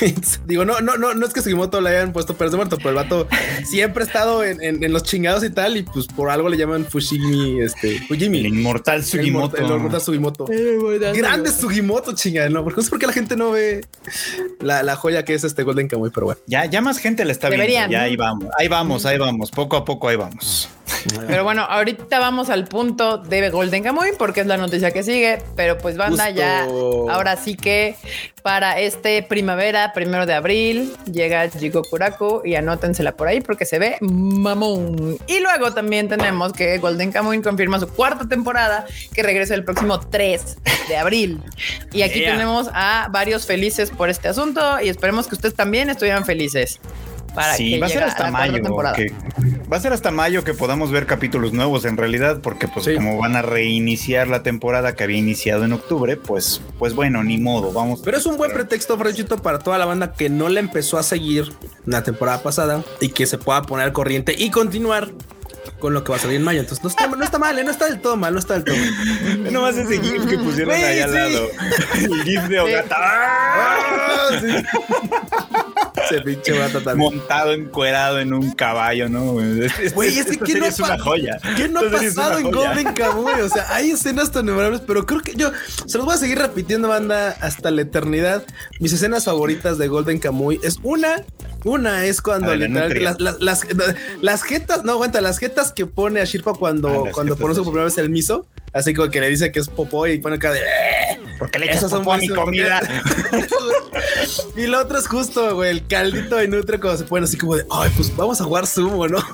Digo, 0.46 0.64
no, 0.64 0.80
no, 0.80 0.96
no, 0.96 1.14
no 1.14 1.26
es 1.26 1.32
que 1.32 1.40
Sugimoto 1.42 1.80
le 1.80 1.90
hayan 1.90 2.12
puesto 2.12 2.34
peras 2.36 2.52
de 2.52 2.56
muerto, 2.58 2.76
pero 2.76 2.90
el 2.90 2.94
vato 2.96 3.26
siempre 3.64 4.04
ha 4.04 4.06
estado 4.06 4.44
en, 4.44 4.62
en- 4.62 4.82
en 4.84 4.92
los 4.92 5.02
chingados 5.02 5.42
y 5.44 5.50
tal, 5.50 5.76
y 5.76 5.82
pues 5.82 6.06
por 6.06 6.30
algo 6.30 6.48
le 6.48 6.56
llaman 6.56 6.84
Fushimi, 6.84 7.60
este, 7.60 7.98
Fujimi. 8.06 8.38
El 8.40 8.46
inmortal 8.46 9.04
Sugimoto. 9.04 9.56
El, 9.56 9.66
inmortal 9.66 10.00
Sugimoto. 10.00 10.46
Grande 11.14 11.50
Sugimoto, 11.50 12.14
chingada, 12.14 12.48
no, 12.48 12.62
porque 12.62 12.76
no 12.78 12.82
sé 12.82 12.90
por 12.90 12.98
qué 12.98 13.06
la 13.06 13.12
gente 13.12 13.36
no 13.36 13.50
ve 13.52 13.84
la, 14.60 14.82
la 14.82 14.96
joya 14.96 15.24
que 15.24 15.34
es 15.34 15.44
este 15.44 15.62
Golden 15.62 15.88
Kamuy, 15.88 16.10
pero 16.14 16.26
bueno. 16.26 16.40
Ya, 16.46 16.64
ya 16.66 16.80
más 16.80 16.98
gente 16.98 17.24
la 17.24 17.32
está 17.32 17.50
Deberían. 17.50 17.88
viendo. 17.88 17.92
Ya 17.92 18.02
ahí 18.08 18.16
vamos, 18.16 18.48
ahí 18.58 18.68
vamos, 18.68 19.06
ahí 19.06 19.18
vamos. 19.18 19.50
Poco 19.50 19.76
a 19.76 19.84
poco 19.84 20.08
ahí 20.08 20.16
vamos. 20.16 20.68
Pero 21.26 21.44
bueno, 21.44 21.62
ahorita 21.62 22.18
vamos 22.18 22.50
al 22.50 22.66
punto 22.66 23.18
de 23.18 23.50
Golden 23.50 23.82
Kamuy 23.82 24.10
porque 24.18 24.40
es 24.40 24.46
la 24.46 24.56
noticia 24.56 24.90
que 24.90 25.02
sigue. 25.02 25.42
Pero 25.56 25.78
pues 25.78 25.96
banda 25.96 26.24
Justo. 26.26 26.38
ya, 26.40 26.64
ahora 27.12 27.36
sí 27.36 27.56
que 27.56 27.96
para 28.42 28.78
este 28.80 29.22
primavera, 29.22 29.92
primero 29.92 30.24
de 30.26 30.34
abril, 30.34 30.94
llega 31.10 31.48
Jigo 31.50 31.82
Kuraku 31.82 32.42
y 32.44 32.54
anótensela 32.54 33.12
por 33.16 33.28
ahí 33.28 33.40
porque 33.40 33.64
se 33.66 33.78
ve 33.78 33.96
mamón. 34.00 35.18
Y 35.26 35.40
luego 35.40 35.72
también 35.74 36.08
tenemos 36.08 36.52
que 36.52 36.78
Golden 36.78 37.12
Kamuy 37.12 37.40
confirma 37.42 37.78
su 37.80 37.88
cuarta 37.88 38.26
temporada 38.28 38.86
que 39.14 39.22
regresa 39.22 39.54
el 39.54 39.64
próximo 39.64 40.00
3 40.00 40.56
de 40.88 40.96
abril. 40.96 41.42
Y 41.92 42.02
aquí 42.02 42.18
Yeah. 42.18 42.32
tenemos 42.32 42.68
a 42.74 43.08
varios 43.12 43.46
felices 43.46 43.90
por 43.90 44.10
este 44.10 44.28
asunto 44.28 44.80
y 44.82 44.88
esperemos 44.88 45.28
que 45.28 45.34
ustedes 45.36 45.54
también 45.54 45.88
estuvieran 45.88 46.24
felices. 46.24 46.80
Para 47.38 47.54
sí, 47.54 47.72
que 47.74 47.80
va 47.80 47.86
a 47.86 47.90
ser 47.90 48.02
hasta 48.04 48.24
la 48.24 48.30
mayo. 48.30 48.62
temporada. 48.62 48.94
que- 48.96 49.12
va 49.70 49.76
a 49.76 49.80
ser 49.80 49.92
hasta 49.92 50.10
mayo 50.10 50.44
que 50.44 50.54
podamos 50.54 50.90
ver 50.90 51.06
capítulos 51.06 51.52
nuevos 51.52 51.84
en 51.84 51.96
realidad, 51.96 52.40
porque 52.42 52.68
pues 52.68 52.86
Sí. 52.86 52.94
como 52.94 53.18
van 53.18 53.36
a 53.36 53.42
reiniciar 53.42 54.28
la 54.28 54.42
temporada 54.42 54.94
que 54.94 55.04
había 55.04 55.18
iniciado 55.18 55.64
en 55.64 55.72
octubre, 55.72 56.16
pues, 56.16 56.60
pues 56.78 56.94
bueno, 56.94 57.22
ni 57.22 57.38
modo, 57.38 57.72
vamos. 57.72 58.00
Pero 58.04 58.16
es 58.16 58.26
un 58.26 58.36
buen 58.36 58.52
pretexto, 58.52 58.96
Franchito, 58.98 59.38
para 59.42 59.58
toda 59.58 59.78
la 59.78 59.84
banda 59.84 60.12
que 60.14 60.28
no 60.30 60.48
le 60.48 60.60
empezó 60.60 60.98
a 60.98 61.02
seguir 61.02 61.52
la 61.86 62.02
temporada 62.02 62.42
pasada 62.42 62.82
y 63.00 63.08
que 63.10 63.26
se 63.26 63.38
pueda 63.38 63.62
poner 63.62 63.86
al 63.86 63.92
corriente 63.92 64.34
y 64.36 64.50
continuar 64.50 65.10
con 65.78 65.94
lo 65.94 66.04
que 66.04 66.10
va 66.10 66.16
a 66.16 66.20
salir 66.20 66.36
en 66.36 66.44
mayo. 66.44 66.60
Entonces 66.60 66.82
no 66.82 66.90
está, 66.90 67.06
no 67.06 67.24
está 67.24 67.38
mal, 67.38 67.58
¿eh? 67.58 67.64
no 67.64 67.70
está 67.70 67.86
del 67.86 68.00
todo 68.00 68.16
mal, 68.16 68.32
no 68.32 68.38
está 68.38 68.54
del 68.54 68.64
todo 68.64 68.76
mal. 68.76 69.52
Nomás 69.52 69.76
ese 69.76 70.00
GIF 70.00 70.26
que 70.26 70.38
pusieron 70.38 70.74
ahí 70.74 71.00
al 71.00 71.14
lado. 71.14 71.48
El 71.94 72.22
GIF 72.24 72.42
de 72.44 72.60
Ogata. 72.60 72.96
¡Ah! 72.98 74.28
Sí. 74.40 74.64
Ese 76.04 76.20
pinche 76.22 76.58
vato 76.58 76.80
también. 76.82 77.14
Montado, 77.14 77.52
encuerado 77.52 78.18
en 78.20 78.32
un 78.32 78.52
caballo, 78.52 79.08
¿no? 79.08 79.32
Güey, 79.32 79.64
es 79.64 79.72
que 79.74 79.86
esta 79.86 80.44
¿qué 80.44 80.52
serie 80.52 80.60
no 80.60 80.66
es 80.66 80.80
una 80.80 80.98
joya. 80.98 81.38
¿Qué 81.56 81.68
no 81.68 81.80
ha 81.80 81.84
Esta 81.84 81.98
serie 81.98 82.08
es 82.08 82.16
una 82.16 82.24
pasado 82.24 82.38
en. 82.38 82.50
Golden 82.50 82.94
Kamuy? 82.94 83.40
O 83.40 83.48
sea, 83.48 83.74
hay 83.74 83.90
escenas 83.90 84.30
tan 84.30 84.46
memorables, 84.46 84.80
pero 84.86 85.06
creo 85.06 85.20
que 85.20 85.34
yo 85.34 85.50
se 85.86 85.98
los 85.98 86.06
voy 86.06 86.14
a 86.14 86.18
seguir 86.18 86.38
repitiendo, 86.38 86.88
banda, 86.88 87.36
hasta 87.40 87.70
la 87.70 87.82
eternidad. 87.82 88.44
Mis 88.80 88.92
escenas 88.92 89.24
favoritas 89.24 89.78
de 89.78 89.88
Golden 89.88 90.18
Kamuy 90.18 90.60
es 90.62 90.78
una, 90.82 91.24
una 91.64 92.04
es 92.04 92.20
cuando 92.22 92.48
ver, 92.48 92.58
la 92.60 92.66
literalmente 92.66 93.00
las, 93.00 93.20
las, 93.20 93.40
las, 93.40 93.66
las 94.20 94.42
jetas, 94.42 94.84
no 94.84 94.92
aguanta, 94.92 95.20
las 95.20 95.38
jetas 95.38 95.72
que 95.72 95.86
pone 95.86 96.20
a 96.20 96.24
Shirpa 96.24 96.54
cuando, 96.54 97.06
Ah, 97.06 97.10
cuando 97.12 97.36
conoce 97.36 97.60
de 97.60 97.64
por 97.64 97.72
primera 97.72 97.84
vez 97.86 97.98
el 97.98 98.10
miso, 98.10 98.46
así 98.72 98.94
como 98.94 99.10
que 99.10 99.20
le 99.20 99.28
dice 99.28 99.50
que 99.52 99.60
es 99.60 99.68
popó 99.68 100.06
y 100.06 100.18
pone 100.18 100.38
cara 100.38 100.54
de. 100.54 100.60
"Eh". 100.60 101.20
¿Por 101.38 101.56
le 101.58 101.66
echas 101.66 101.90
popó 101.90 102.12
a 102.14 102.18
mi 102.18 102.28
comida? 102.28 102.80
y 104.56 104.66
lo 104.66 104.80
otro 104.80 104.98
es 104.98 105.06
justo, 105.06 105.54
güey, 105.54 105.70
el 105.70 105.86
caldito 105.86 106.36
de 106.36 106.48
Nutria 106.48 106.80
cuando 106.80 106.98
se 106.98 107.04
ponen 107.04 107.24
así 107.24 107.36
como 107.36 107.56
de, 107.56 107.64
ay, 107.70 107.90
pues 107.96 108.14
vamos 108.16 108.40
a 108.40 108.44
jugar 108.44 108.66
sumo, 108.66 109.06
¿no? 109.08 109.18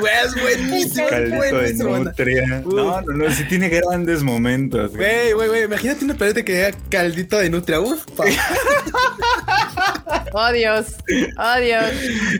Güey, 0.00 0.12
es 0.24 0.34
buenísimo, 0.40 1.04
es 1.04 1.10
Caldito 1.10 1.42
de 1.42 1.52
buenísimo. 1.52 1.98
nutria. 1.98 2.62
No, 2.64 3.02
no, 3.02 3.12
no, 3.12 3.30
sí 3.30 3.44
tiene 3.44 3.68
grandes 3.68 4.22
momentos. 4.22 4.90
güey. 4.96 5.32
Güey, 5.34 5.48
güey, 5.48 5.64
imagínate 5.64 6.02
una 6.06 6.14
pelota 6.14 6.42
que 6.42 6.54
diga 6.54 6.70
caldito 6.88 7.36
de 7.36 7.50
Nutria, 7.50 7.78
uf, 7.80 8.02
pa. 8.16 8.24
Oh 10.34 10.50
Dios, 10.50 10.86
oh 11.38 11.60
Dios. 11.62 11.84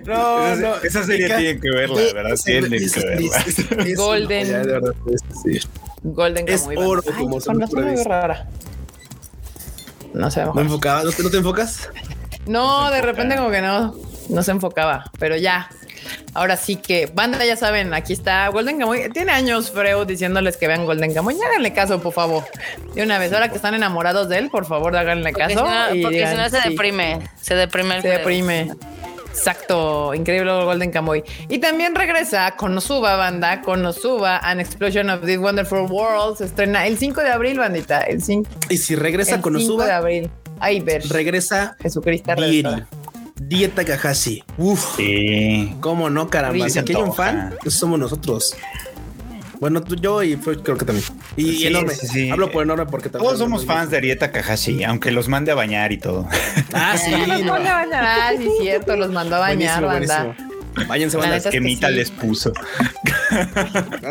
No, 0.06 0.46
Esa, 0.46 0.60
no. 0.60 0.74
esa 0.76 1.04
serie 1.04 1.28
Ca- 1.28 1.36
tienen 1.38 1.60
que 1.60 1.70
verla, 1.70 2.00
Eh, 2.00 2.12
¿verdad? 2.14 2.36
Tienen 2.44 2.74
esa- 2.74 3.00
que 3.00 3.06
verla. 3.06 3.36
es- 3.46 3.58
es- 3.58 3.70
es 3.86 3.96
Golden. 3.96 4.48
de 4.48 4.66
verdad, 4.66 4.94
es- 5.12 5.22
sí. 5.42 5.68
Golden 6.02 6.48
Es 6.48 6.62
Kamuy, 6.62 6.76
oro, 6.78 7.02
como 7.02 7.40
con 7.40 7.60
razón 7.60 8.04
rara. 8.04 8.46
No 10.14 10.30
sé, 10.30 10.44
¿No 10.44 10.60
enfocaba? 10.60 11.04
¿No 11.04 11.12
te, 11.12 11.22
no 11.22 11.30
te 11.30 11.36
enfocas? 11.38 11.88
No, 12.46 12.90
de 12.90 13.00
repente 13.02 13.36
como 13.36 13.50
que 13.50 13.62
no, 13.62 13.94
no 14.28 14.42
se 14.42 14.50
enfocaba, 14.50 15.10
pero 15.18 15.36
ya. 15.36 15.68
Ahora 16.34 16.56
sí 16.56 16.76
que, 16.76 17.06
banda, 17.06 17.44
ya 17.46 17.54
saben, 17.56 17.94
aquí 17.94 18.12
está 18.12 18.48
Golden 18.48 18.78
Kamuy. 18.80 19.08
Tiene 19.10 19.30
años 19.32 19.70
Freud 19.70 20.06
diciéndoles 20.06 20.56
que 20.56 20.66
vean 20.66 20.84
Golden 20.84 21.14
Kamuy. 21.14 21.36
Háganle 21.40 21.72
caso, 21.72 22.02
por 22.02 22.12
favor. 22.12 22.44
De 22.94 23.02
una 23.04 23.18
vez, 23.18 23.32
ahora 23.32 23.48
que 23.50 23.56
están 23.56 23.74
enamorados 23.74 24.28
de 24.28 24.38
él, 24.38 24.50
por 24.50 24.66
favor, 24.66 24.96
háganle 24.96 25.30
Porque 25.32 25.48
si 25.50 25.54
caso. 25.54 25.66
no, 25.70 25.94
y 25.94 26.02
porque 26.02 26.26
si 26.26 26.34
no 26.36 26.48
se 26.50 26.60
sí, 26.60 26.68
deprime. 26.70 27.20
Se 27.40 27.54
deprime 27.54 27.96
el 27.96 28.02
Se 28.02 28.08
Freud. 28.08 28.18
Exacto, 29.32 30.12
increíble 30.14 30.52
Golden 30.64 30.90
Kamuy. 30.90 31.24
Y 31.48 31.58
también 31.58 31.94
regresa 31.94 32.54
Konosuba, 32.54 33.16
banda. 33.16 33.62
Konosuba, 33.62 34.36
An 34.38 34.60
Explosion 34.60 35.08
of 35.08 35.22
This 35.24 35.38
Wonderful 35.38 35.90
World. 35.90 36.36
Se 36.36 36.44
estrena 36.44 36.86
el 36.86 36.98
5 36.98 37.22
de 37.22 37.30
abril, 37.30 37.58
bandita. 37.58 38.02
El 38.02 38.22
5, 38.22 38.48
Y 38.68 38.76
si 38.76 38.94
regresa 38.94 39.36
el 39.36 39.40
con 39.40 39.58
5 39.58 39.84
de 39.84 39.92
abril. 39.92 40.30
Ay, 40.60 40.80
ver. 40.80 41.02
regresa 41.08 41.76
Jesucristo. 41.80 42.32
Dieta 43.36 43.84
Kakashi. 43.84 44.44
Uf, 44.58 44.96
Sí. 44.96 45.74
cómo 45.80 46.10
no, 46.10 46.28
caramba. 46.28 46.68
Si 46.68 46.78
aquí 46.78 46.94
hay 46.94 47.02
un 47.02 47.14
fan, 47.14 47.54
esos 47.62 47.74
somos 47.74 47.98
nosotros. 47.98 48.54
Bueno, 49.62 49.80
tú, 49.80 49.94
yo 49.94 50.24
y 50.24 50.34
Freud 50.34 50.58
creo 50.64 50.76
que 50.76 50.84
también. 50.84 51.06
Y, 51.36 51.52
Sí, 51.52 51.66
enorme. 51.68 51.94
sí, 51.94 52.08
sí. 52.08 52.30
Hablo 52.30 52.50
por 52.50 52.64
enorme 52.64 52.84
porque 52.86 53.08
también. 53.08 53.28
Todos 53.28 53.38
somos 53.38 53.64
fans 53.64 53.90
de 53.90 53.98
Arieta 53.98 54.32
Kahashi, 54.32 54.82
aunque 54.82 55.12
los 55.12 55.28
mande 55.28 55.52
a 55.52 55.54
bañar 55.54 55.92
y 55.92 55.98
todo. 55.98 56.26
Ah, 56.72 56.96
sí. 56.98 57.12
los 57.12 57.28
no. 57.42 57.52
mandó 57.52 57.70
a 57.70 57.74
bañar. 57.74 58.04
Ah, 58.04 58.30
sí, 58.36 58.48
cierto, 58.60 58.96
los 58.96 59.12
mandó 59.12 59.36
a 59.36 59.38
bañar, 59.38 59.84
Buenísimo, 59.84 60.16
banda. 60.16 60.34
buenísimo. 60.74 60.88
Váyanse, 60.88 61.18
es 61.36 61.44
que 61.44 61.50
Quemita 61.50 61.88
sí. 61.90 61.94
les 61.94 62.10
puso. 62.10 62.52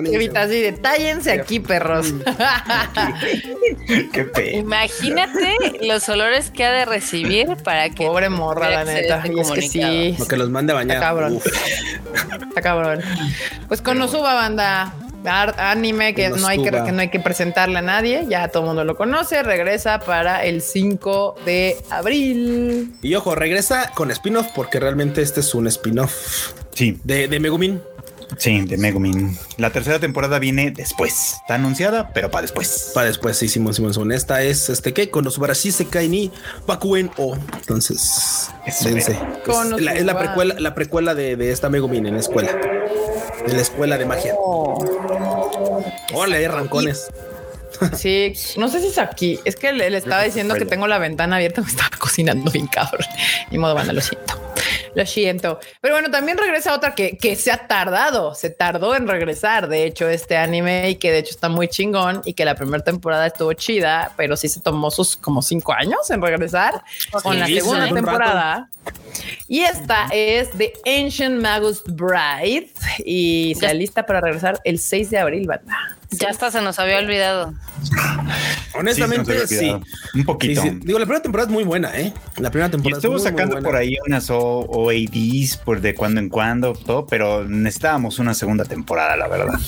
Evita 0.06 0.44
así, 0.44 0.62
detállense 0.62 1.34
aquí, 1.34 1.60
perros. 1.60 2.14
Qué 4.14 4.24
pe. 4.24 4.56
Imagínate 4.56 5.58
los 5.82 6.08
olores 6.08 6.50
que 6.50 6.64
ha 6.64 6.72
de 6.72 6.86
recibir 6.86 7.58
para 7.66 7.90
que. 7.90 8.06
Pobre 8.06 8.30
morra, 8.30 8.70
la 8.70 8.86
neta. 8.86 9.18
este 9.18 9.34
Y 9.36 9.40
es 9.42 9.52
que 9.52 9.62
sí, 9.64 10.16
Lo 10.18 10.28
que 10.28 10.38
los 10.38 10.50
mande 10.50 10.72
a 10.72 10.76
bañar. 10.78 10.96
Está 10.96 11.08
cabrón. 11.08 11.34
Uf. 11.34 11.46
está 12.48 12.62
cabrón. 12.62 13.02
Pues 13.68 13.82
con 13.82 13.98
Konosuba, 13.98 14.34
banda. 14.36 14.94
Anime 15.26 16.14
que 16.16 16.30
no, 16.30 16.48
hay 16.48 16.62
que, 16.64 16.72
no 16.72 17.02
hay 17.02 17.10
que 17.10 17.20
presentarle 17.20 17.78
a 17.80 17.82
nadie, 17.82 18.26
ya 18.30 18.48
todo 18.48 18.64
el 18.64 18.68
mundo 18.68 18.84
lo 18.84 18.96
conoce. 18.96 19.44
Regresa 19.44 20.00
para 20.00 20.44
el 20.46 20.62
5 20.62 21.36
de 21.46 21.78
abril. 21.90 22.94
Y 23.02 23.16
ojo, 23.16 23.36
regresa 23.36 23.92
con 23.94 24.12
spin-off 24.12 24.48
porque 24.56 24.80
realmente 24.80 25.22
este 25.22 25.40
es 25.42 25.54
un 25.54 25.68
spin-off 25.68 26.54
Sí, 26.74 27.00
de, 27.04 27.28
de 27.28 27.40
Megumin. 27.40 27.82
sí, 28.38 28.62
de 28.62 28.78
Megumin. 28.78 29.38
La 29.58 29.72
tercera 29.72 30.00
temporada 30.00 30.40
viene 30.40 30.72
después. 30.72 31.34
Está 31.42 31.56
anunciada, 31.56 32.12
pero 32.14 32.32
para 32.32 32.44
después. 32.44 32.92
Para 32.96 33.08
después, 33.08 33.38
sí, 33.38 33.48
Simón, 33.50 33.74
Simón, 33.74 33.94
Simón. 33.94 34.12
Esta 34.14 34.42
es 34.42 34.70
este 34.70 34.94
que 34.94 35.10
con 35.10 35.26
los 35.26 35.34
Subarashi 35.36 35.72
Sekai 35.72 36.08
ni 36.08 36.32
Bakuen 36.66 37.12
O. 37.18 37.36
Entonces. 37.58 38.50
Es, 38.66 38.84
la, 39.82 39.94
es 39.94 40.06
la 40.06 40.18
precuela, 40.18 40.56
la 40.60 40.74
precuela 40.74 41.14
de, 41.14 41.36
de 41.36 41.52
esta 41.52 41.70
Megumin 41.70 42.06
en 42.06 42.14
la 42.14 42.20
escuela. 42.22 42.58
En 43.46 43.56
la 43.56 43.62
escuela 43.62 43.98
de 43.98 44.06
magia. 44.06 44.36
Hola, 46.14 46.38
hay 46.38 46.48
rancones. 46.48 47.10
Sí, 47.98 48.34
no 48.58 48.68
sé 48.70 48.80
si 48.82 48.88
es 48.88 48.98
aquí. 48.98 49.40
Es 49.46 49.56
que 49.56 49.72
le, 49.74 49.90
le 49.90 49.98
estaba 49.98 50.22
diciendo 50.24 50.56
que 50.56 50.66
tengo 50.66 50.88
la 50.88 51.00
ventana 51.00 51.38
abierta, 51.38 51.62
me 51.62 51.68
estaba 51.68 51.90
cocinando 51.98 52.52
bien 52.52 52.68
cabrón. 52.68 53.08
Ni 53.50 53.58
modo, 53.58 53.74
banda, 53.74 53.94
lo 53.94 54.02
siento. 54.02 54.41
Lo 54.96 55.06
siento. 55.06 55.60
Pero 55.80 55.96
bueno, 55.96 56.12
también 56.12 56.38
regresa 56.38 56.74
otra 56.74 56.96
que, 56.96 57.18
que 57.18 57.36
se 57.36 57.52
ha 57.52 57.68
tardado, 57.68 58.36
se 58.36 58.50
tardó 58.50 58.96
en 58.96 59.08
regresar. 59.08 59.68
De 59.68 59.86
hecho, 59.86 60.08
este 60.08 60.38
anime 60.38 60.90
y 60.90 60.96
que 60.96 61.12
de 61.12 61.20
hecho 61.20 61.32
está 61.32 61.50
muy 61.50 61.68
chingón 61.68 62.22
y 62.26 62.34
que 62.34 62.46
la 62.46 62.56
primera 62.56 62.84
temporada 62.84 63.28
estuvo 63.28 63.54
chida, 63.54 64.14
pero 64.18 64.36
sí 64.36 64.50
se 64.50 64.60
tomó 64.60 64.92
sus 64.92 65.16
como 65.16 65.42
cinco 65.42 65.74
años 65.74 66.10
en 66.10 66.22
regresar 66.22 66.84
con 67.24 67.40
la 67.40 67.48
segunda 67.48 67.88
sí, 67.88 67.94
temporada. 67.94 68.70
Y 69.48 69.62
esta 69.62 70.08
es 70.12 70.50
The 70.52 70.74
Ancient 70.86 71.42
Magus 71.42 71.84
Bride 71.86 72.70
y 73.06 73.56
se 73.60 73.74
lista 73.74 74.06
para 74.06 74.22
regresar 74.22 74.60
el 74.64 74.80
6 74.80 75.10
de 75.10 75.20
abril, 75.20 75.48
banda. 75.48 75.98
Ya 76.12 76.30
hasta 76.30 76.52
se 76.52 76.62
nos 76.62 76.78
había 76.80 77.00
olvidado. 77.00 77.54
Honestamente, 78.74 79.48
Sí. 79.48 79.74
Un 80.14 80.24
poquito. 80.26 80.62
sí. 80.62 80.70
Digo, 80.82 81.00
la 81.00 81.06
primera 81.06 81.22
temporada 81.24 81.48
es 81.48 81.54
muy 81.54 81.64
buena, 81.64 81.98
¿eh? 82.00 82.14
La 82.38 82.52
primera 82.52 82.68
Y 82.68 82.72
temporada 82.72 82.98
estuvo 82.98 83.18
es 83.18 83.24
muy, 83.24 83.32
muy 83.32 83.40
sacando 83.40 83.62
por 83.66 83.76
ahí 83.76 83.96
unas 84.08 84.30
O- 84.30 84.66
OADs 84.70 85.58
por 85.58 85.82
de 85.82 85.96
cuando 85.96 86.20
en 86.20 86.30
cuando, 86.30 86.74
todo, 86.74 87.06
pero 87.06 87.44
necesitábamos 87.48 88.20
una 88.20 88.34
segunda 88.34 88.66
temporada, 88.66 89.16
la 89.18 89.28
verdad. 89.28 89.60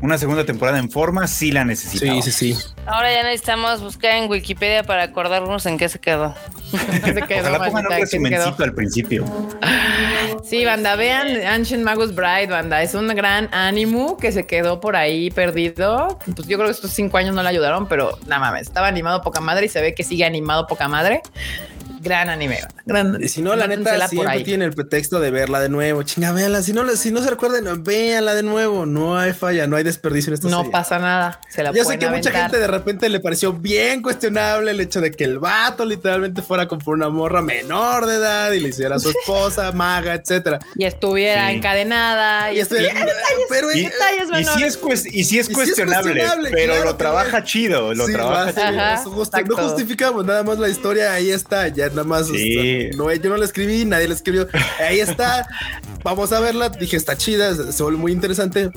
Una 0.00 0.16
segunda 0.16 0.44
temporada 0.44 0.78
en 0.78 0.90
forma 0.90 1.26
sí 1.26 1.50
la 1.50 1.64
necesitamos. 1.64 2.24
Sí, 2.24 2.32
sí, 2.32 2.54
sí. 2.54 2.72
Ahora 2.86 3.12
ya 3.12 3.22
necesitamos 3.24 3.82
buscar 3.82 4.12
en 4.12 4.30
Wikipedia 4.30 4.84
para 4.84 5.02
acordarnos 5.02 5.66
en 5.66 5.76
qué 5.76 5.88
se 5.88 5.98
quedó. 5.98 6.34
Se 7.04 7.22
quedó, 7.22 7.48
Ojalá 7.48 7.64
pongan 7.64 7.86
un 7.86 7.92
resumencito 7.92 8.62
al 8.62 8.74
principio. 8.74 9.24
Sí, 10.44 10.64
banda, 10.64 10.96
vean 10.96 11.44
Ancient 11.46 11.82
Magus 11.82 12.14
Bride, 12.14 12.48
banda. 12.48 12.82
Es 12.82 12.94
un 12.94 13.08
gran 13.08 13.48
ánimo 13.52 14.18
que 14.18 14.32
se 14.32 14.46
quedó 14.46 14.78
por 14.80 14.94
ahí 14.94 15.30
perdido. 15.30 16.18
Pues 16.36 16.46
yo 16.46 16.58
creo 16.58 16.68
que 16.68 16.72
estos 16.72 16.90
cinco 16.90 17.16
años 17.16 17.34
no 17.34 17.42
le 17.42 17.48
ayudaron, 17.48 17.88
pero 17.88 18.18
nada 18.26 18.40
mames, 18.40 18.62
estaba 18.62 18.86
animado 18.86 19.22
poca 19.22 19.40
madre 19.40 19.66
y 19.66 19.68
se 19.68 19.80
ve 19.80 19.94
que 19.94 20.04
sigue 20.04 20.24
animado 20.24 20.66
poca 20.66 20.88
madre. 20.88 21.22
Gran 22.08 22.28
anime. 22.30 22.60
Gran, 22.86 23.22
Y 23.22 23.28
si 23.28 23.42
no, 23.42 23.54
la 23.54 23.66
neta, 23.66 24.08
siempre 24.08 24.32
ahí. 24.32 24.44
tiene 24.44 24.64
el 24.64 24.72
pretexto 24.72 25.20
de 25.20 25.30
verla 25.30 25.60
de 25.60 25.68
nuevo. 25.68 26.02
Chinga, 26.02 26.32
véanla. 26.32 26.62
Si 26.62 26.72
no, 26.72 26.88
si 26.96 27.10
no 27.10 27.22
se 27.22 27.30
recuerden, 27.30 27.84
véanla 27.84 28.34
de 28.34 28.42
nuevo. 28.42 28.86
No 28.86 29.18
hay 29.18 29.32
falla, 29.34 29.66
no 29.66 29.76
hay 29.76 29.84
desperdicio 29.84 30.30
en 30.30 30.34
esta 30.34 30.48
No 30.48 30.58
serie. 30.58 30.72
pasa 30.72 30.98
nada. 30.98 31.40
Se 31.50 31.62
la 31.62 31.72
Yo 31.72 31.84
sé 31.84 31.98
que 31.98 32.08
mucha 32.08 32.30
gente 32.30 32.58
de 32.58 32.66
repente 32.66 33.08
le 33.08 33.20
pareció 33.20 33.52
bien 33.52 34.02
cuestionable 34.02 34.70
el 34.70 34.80
hecho 34.80 35.00
de 35.00 35.10
que 35.10 35.24
el 35.24 35.38
vato 35.38 35.84
literalmente 35.84 36.40
fuera 36.42 36.66
por 36.66 36.94
una 36.94 37.08
morra 37.10 37.42
menor 37.42 38.06
de 38.06 38.16
edad 38.16 38.52
y 38.52 38.60
le 38.60 38.68
hiciera 38.70 38.96
a 38.96 38.98
su 38.98 39.10
esposa, 39.10 39.70
maga, 39.72 40.14
etcétera. 40.14 40.58
Y 40.76 40.84
estuviera 40.84 41.48
Sí. 41.50 41.56
encadenada. 41.56 42.52
Y, 42.52 42.60
Y 42.60 42.64
pero 43.50 43.72
Y, 43.72 43.84
detalles 43.84 44.28
y 44.28 44.32
menores. 44.32 44.50
sí 44.56 44.62
es, 44.64 44.80
cues- 44.80 45.06
y 45.06 45.10
sí 45.10 45.18
es 45.18 45.22
Y 45.22 45.24
sí 45.24 45.38
es 45.38 45.48
cuestionable, 45.50 46.50
pero 46.52 46.72
claro, 46.74 46.84
lo 46.84 46.96
trabaja 46.96 47.44
chido, 47.44 47.94
lo 47.94 48.06
Sí, 48.06 48.12
trabaja 48.12 48.52
chido. 48.52 48.64
Ajá, 48.80 49.02
no 49.04 49.56
justificamos 49.56 50.24
nada 50.24 50.42
más 50.42 50.58
la 50.58 50.68
historia, 50.68 51.12
ahí 51.12 51.30
está, 51.30 51.68
ya 51.68 51.90
nada 51.98 52.08
más. 52.08 52.28
Sí. 52.28 52.88
o 52.88 52.92
sea, 52.92 52.96
no, 52.96 53.12
yo 53.12 53.30
no 53.30 53.36
la 53.36 53.44
escribí, 53.44 53.84
nadie 53.84 54.08
la 54.08 54.14
escribió, 54.14 54.48
ahí 54.78 55.00
está. 55.00 55.46
Vamos 56.04 56.32
a 56.32 56.40
verla, 56.40 56.68
dije, 56.68 56.96
está 56.96 57.16
chida, 57.16 57.54
se 57.72 57.82
vuelve 57.82 57.98
muy 57.98 58.12
interesante. 58.12 58.70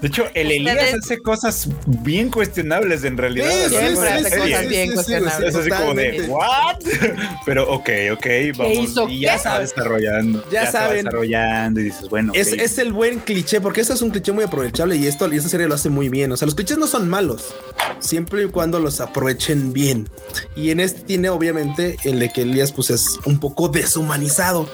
De 0.00 0.08
hecho, 0.08 0.24
el 0.34 0.50
Elías 0.50 0.76
Ustedes- 0.76 0.94
hace 1.04 1.18
cosas 1.18 1.68
bien 1.86 2.30
cuestionables 2.30 3.04
en 3.04 3.18
realidad. 3.18 3.50
Sí, 3.68 3.76
hace 3.76 4.36
cosas 4.36 4.68
bien 4.68 4.92
cuestionables. 4.94 5.48
Es 5.48 5.54
así 5.54 5.70
como 5.70 5.94
de. 5.94 6.26
¿what? 6.28 6.76
Pero 7.46 7.70
ok, 7.70 7.88
ok, 8.12 8.26
vamos. 8.56 8.78
hizo 8.78 9.08
y 9.08 9.20
ya 9.20 9.36
va 9.44 9.60
desarrollando. 9.60 10.44
Ya 10.50 10.64
va 10.64 10.70
saben. 10.72 11.04
desarrollando 11.04 11.80
y 11.80 11.84
dices, 11.84 12.08
bueno, 12.08 12.32
Es, 12.34 12.48
es 12.52 12.78
el 12.78 12.92
buen 12.92 13.18
cliché, 13.20 13.60
porque 13.60 13.82
eso 13.82 13.92
es 13.92 14.00
un 14.02 14.10
cliché 14.10 14.32
muy 14.32 14.44
aprovechable 14.44 14.96
y 14.96 15.06
esto 15.06 15.30
y 15.32 15.36
esta 15.36 15.48
serie 15.50 15.68
lo 15.68 15.74
hace 15.74 15.90
muy 15.90 16.08
bien. 16.08 16.32
O 16.32 16.36
sea, 16.36 16.46
los 16.46 16.54
clichés 16.54 16.78
no 16.78 16.86
son 16.86 17.08
malos, 17.08 17.54
siempre 17.98 18.44
y 18.44 18.46
cuando 18.48 18.80
los 18.80 19.00
aprovechen 19.00 19.72
bien. 19.72 20.08
Y 20.56 20.70
en 20.70 20.80
este 20.80 21.00
tiene 21.02 21.28
obviamente 21.28 21.96
el 22.04 22.18
de 22.20 22.30
que 22.32 22.42
Elías 22.42 22.72
pues 22.72 22.90
es 22.90 23.18
un 23.26 23.38
poco 23.38 23.68
deshumanizado 23.68 24.68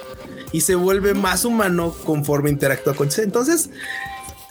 y 0.53 0.61
se 0.61 0.75
vuelve 0.77 1.15
más 1.15 1.45
humano 1.45 1.95
conforme 2.05 2.51
interactúa 2.51 2.95
con 2.95 3.09
Entonces, 3.17 3.71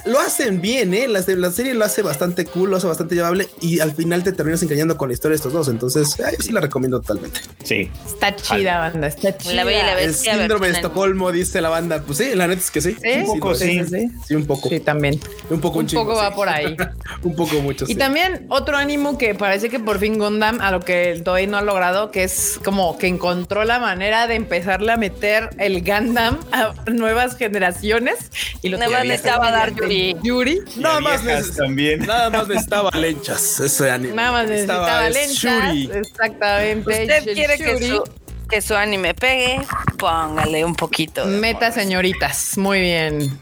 lo 0.06 0.20
hacen 0.20 0.62
bien, 0.62 0.94
¿eh? 0.94 1.08
La, 1.08 1.24
la 1.28 1.52
serie 1.52 1.74
lo 1.74 1.86
hace 1.86 2.02
bastante 2.02 2.46
cool, 2.46 2.70
lo 2.70 2.78
hace 2.78 2.88
bastante 2.88 3.16
llevable 3.16 3.48
y 3.62 3.80
al 3.80 3.94
final 3.94 4.24
te 4.24 4.32
terminas 4.32 4.62
engañando 4.64 4.98
con 4.98 5.10
la 5.10 5.14
historia 5.14 5.34
de 5.34 5.38
estos 5.38 5.54
dos. 5.54 5.68
Entonces, 5.68 6.20
ay, 6.20 6.36
sí 6.40 6.52
la 6.52 6.62
recomiendo 6.62 7.02
totalmente. 7.02 7.42
Sí. 7.64 7.90
Está 8.06 8.36
chida, 8.36 8.80
banda. 8.80 9.08
Está 9.08 9.36
chida. 9.38 9.54
La 9.54 9.64
Bella 9.64 10.00
El 10.00 10.14
síndrome 10.14 10.68
de 10.68 10.74
Estocolmo, 10.74 11.32
dice 11.32 11.62
la 11.62 11.70
banda. 11.70 12.02
Pues 12.02 12.20
sí, 12.20 12.36
la 12.36 12.48
neta 12.48 12.62
es 12.62 12.72
que 12.72 12.82
sí. 12.82 12.96
¿Sí? 13.02 13.10
Un 13.20 13.40
poco, 13.40 13.56
sí. 13.56 13.82
sí. 13.86 14.12
Sí, 14.28 14.36
un 14.36 14.46
poco. 14.46 14.70
Sí, 14.70 14.80
también. 14.80 15.20
Un 15.50 15.60
poco, 15.60 15.80
Un 15.80 15.86
un, 15.86 15.90
chingo, 15.90 16.04
poco 16.04 16.18
va 16.18 16.30
sí. 16.30 16.36
por 16.36 16.50
ahí. 16.50 16.78
un 17.24 17.36
poco 17.36 17.60
mucho. 17.62 17.86
Y 17.86 17.94
sí. 17.94 17.96
también 17.96 18.46
otro 18.50 18.78
ánimo 18.78 19.18
que 19.18 19.34
parece 19.34 19.70
que 19.70 19.80
por 19.80 20.00
fin 20.00 20.20
Gundam 20.20 20.62
a 20.62 20.72
lo 20.72 20.82
que 20.82 21.12
el 21.12 21.24
Toei 21.24 21.48
no 21.48 21.58
ha 21.58 21.62
logrado, 21.62 22.12
que 22.12 22.24
es 22.24 22.60
como 22.64 22.98
que 22.98 23.08
encontró 23.08 23.64
la 23.64 23.80
manera 23.80 24.28
de 24.28 24.36
empezarle 24.36 24.92
a 24.92 24.98
meter 24.98 25.50
el 25.58 25.84
Gundam 25.84 26.38
a 26.52 26.74
nuevas 26.92 27.38
generaciones 27.38 28.32
y 28.62 28.70
lo 28.70 28.78
tiene 28.78 29.06
necesitaba 29.06 29.52
dar 29.52 29.74
Yuri. 29.96 30.18
Yuri. 30.24 30.62
Nada 30.78 31.00
más, 31.00 31.24
neces- 31.24 31.56
también. 31.56 32.00
nada 32.08 32.30
más 32.30 32.48
necesitaba 32.48 32.92
lenchas 32.92 33.60
ese 33.60 33.92
anime. 33.92 34.14
Nada 34.14 34.32
más 34.32 34.48
necesitaba 34.48 35.10
lenchas. 35.10 35.64
Shuri. 35.74 35.92
Exactamente. 35.94 37.02
Usted 37.02 37.34
quiere 37.34 37.58
que 37.58 37.88
su, 37.88 38.04
que 38.50 38.62
su 38.62 38.76
anime 38.76 39.14
pegue, 39.14 39.62
póngale 39.98 40.64
un 40.66 40.76
poquito. 40.76 41.26
Meta 41.26 41.72
señoritas. 41.72 42.58
Muy 42.58 42.82
bien. 42.82 43.40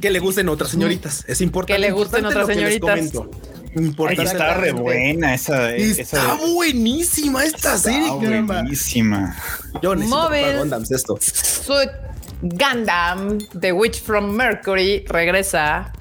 Que 0.00 0.10
le 0.10 0.18
gusten 0.18 0.48
otras 0.48 0.70
señoritas. 0.70 1.24
Es 1.26 1.40
importante. 1.40 1.74
Que 1.74 1.78
le 1.78 1.92
gusten 1.92 2.24
importante 2.24 2.52
otras 2.52 2.56
señoritas. 2.56 3.24
Importante. 3.74 4.30
está 4.30 4.54
re 4.54 4.72
buena 4.72 5.34
esa. 5.34 5.74
Está 5.74 6.02
esa 6.02 6.34
buenísima 6.34 7.44
esta 7.44 7.78
serie, 7.78 8.08
está 8.08 8.42
buenísima. 8.42 9.36
Yo 9.82 9.94
necesito 9.94 10.16
Móvil. 10.22 10.84
esto. 10.90 11.18
Su 11.20 11.74
Gundam, 12.42 13.38
The 13.58 13.72
Witch 13.72 14.00
from 14.00 14.34
Mercury, 14.34 15.04
regresa 15.08 15.92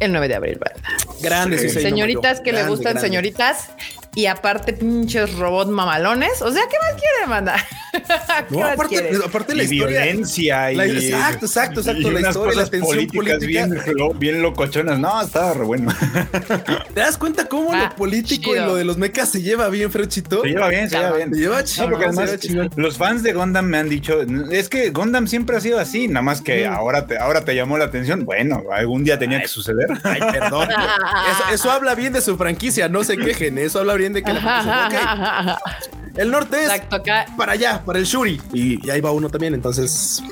el 0.00 0.12
9 0.12 0.28
de 0.28 0.34
abril. 0.34 0.58
¿verdad? 0.58 0.76
Grande, 1.22 1.58
Sí. 1.58 1.68
sí, 1.70 1.80
Señoritas 1.80 2.40
que 2.40 2.52
le 2.52 2.64
gustan 2.66 2.92
grande. 2.94 3.00
señoritas 3.08 3.70
y 4.16 4.26
aparte 4.26 4.72
pinches 4.72 5.32
robot 5.38 5.68
mamalones. 5.68 6.42
O 6.42 6.50
sea, 6.50 6.62
¿qué 6.68 6.76
más 6.80 7.00
quiere, 7.00 7.26
manda? 7.28 7.54
¿Qué 8.48 8.54
No, 8.56 8.64
aparte, 8.64 9.10
aparte 9.24 9.54
la 9.54 9.62
y 9.62 9.66
historia. 9.66 10.02
violencia 10.02 10.72
y 10.72 10.76
la- 10.76 10.86
exacto, 10.86 11.46
exacto, 11.46 11.80
exacto, 11.80 12.00
y 12.00 12.04
la 12.04 12.10
unas 12.20 12.28
historia, 12.30 12.54
la 12.56 12.64
cosas 12.66 12.80
políticas 12.80 13.24
política. 13.38 13.66
bien, 13.66 14.18
bien 14.18 14.42
locochonas. 14.42 14.98
No, 14.98 15.22
estaba 15.22 15.52
re 15.54 15.64
bueno. 15.64 15.94
¿Te 16.94 17.00
das 17.00 17.16
cuenta 17.18 17.46
cómo 17.46 17.72
Ah, 17.72 17.88
lo 17.90 17.96
político 17.96 18.50
y 18.50 18.54
chido. 18.54 18.66
lo 18.66 18.74
de 18.76 18.84
los 18.84 18.96
mechas 18.98 19.28
se 19.30 19.42
lleva 19.42 19.68
bien, 19.68 19.90
Frechito? 19.92 20.42
Se 20.42 20.48
lleva 20.48 20.68
bien, 20.68 20.88
se 20.90 20.96
lleva 20.98 21.12
bien. 21.16 21.32
Se 21.34 21.40
lleva 21.40 21.60
No, 21.60 22.26
se 22.26 22.38
chingón. 22.38 22.70
los 22.76 22.96
fans 22.96 23.22
de 23.22 23.32
Gundam 23.32 23.66
me 23.66 23.78
han 23.78 23.88
dicho, 23.88 24.20
es 24.50 24.68
que 24.68 24.90
Gundam 24.90 25.26
siempre 25.26 25.56
ha 25.56 25.60
sido 25.60 25.78
así, 25.78 26.08
nada 26.08 26.22
más 26.22 26.40
que 26.40 26.66
Mm. 26.68 26.72
ahora 26.72 27.06
te, 27.06 27.18
ahora 27.18 27.44
te 27.44 27.54
llamó 27.54 27.76
la 27.78 27.84
atención. 27.86 28.24
Bueno, 28.24 28.62
algún 28.72 29.04
día 29.04 29.18
tenía 29.18 29.40
que 29.42 29.48
suceder. 29.48 29.88
Ay, 30.04 30.20
perdón. 30.32 30.68
Eso, 31.30 31.54
eso 31.54 31.70
habla 31.70 31.94
bien 31.94 32.12
de 32.12 32.20
su 32.20 32.36
franquicia, 32.36 32.88
no 32.88 33.04
se 33.04 33.16
quejen. 33.18 33.58
Eso 33.58 33.80
habla 33.80 33.94
bien 33.94 34.05
de 34.12 34.22
que 34.22 34.32
la 34.32 34.40
franquicia- 34.40 35.54
ok, 35.54 35.62
El 36.16 36.30
norte 36.30 36.56
es 36.64 36.70
Exacto, 36.70 36.96
acá. 36.96 37.26
para 37.36 37.52
allá, 37.52 37.82
para 37.84 37.98
el 37.98 38.06
Shuri. 38.06 38.40
Y, 38.54 38.86
y 38.86 38.90
ahí 38.90 39.02
va 39.02 39.10
uno 39.12 39.28
también, 39.28 39.52
entonces. 39.52 40.22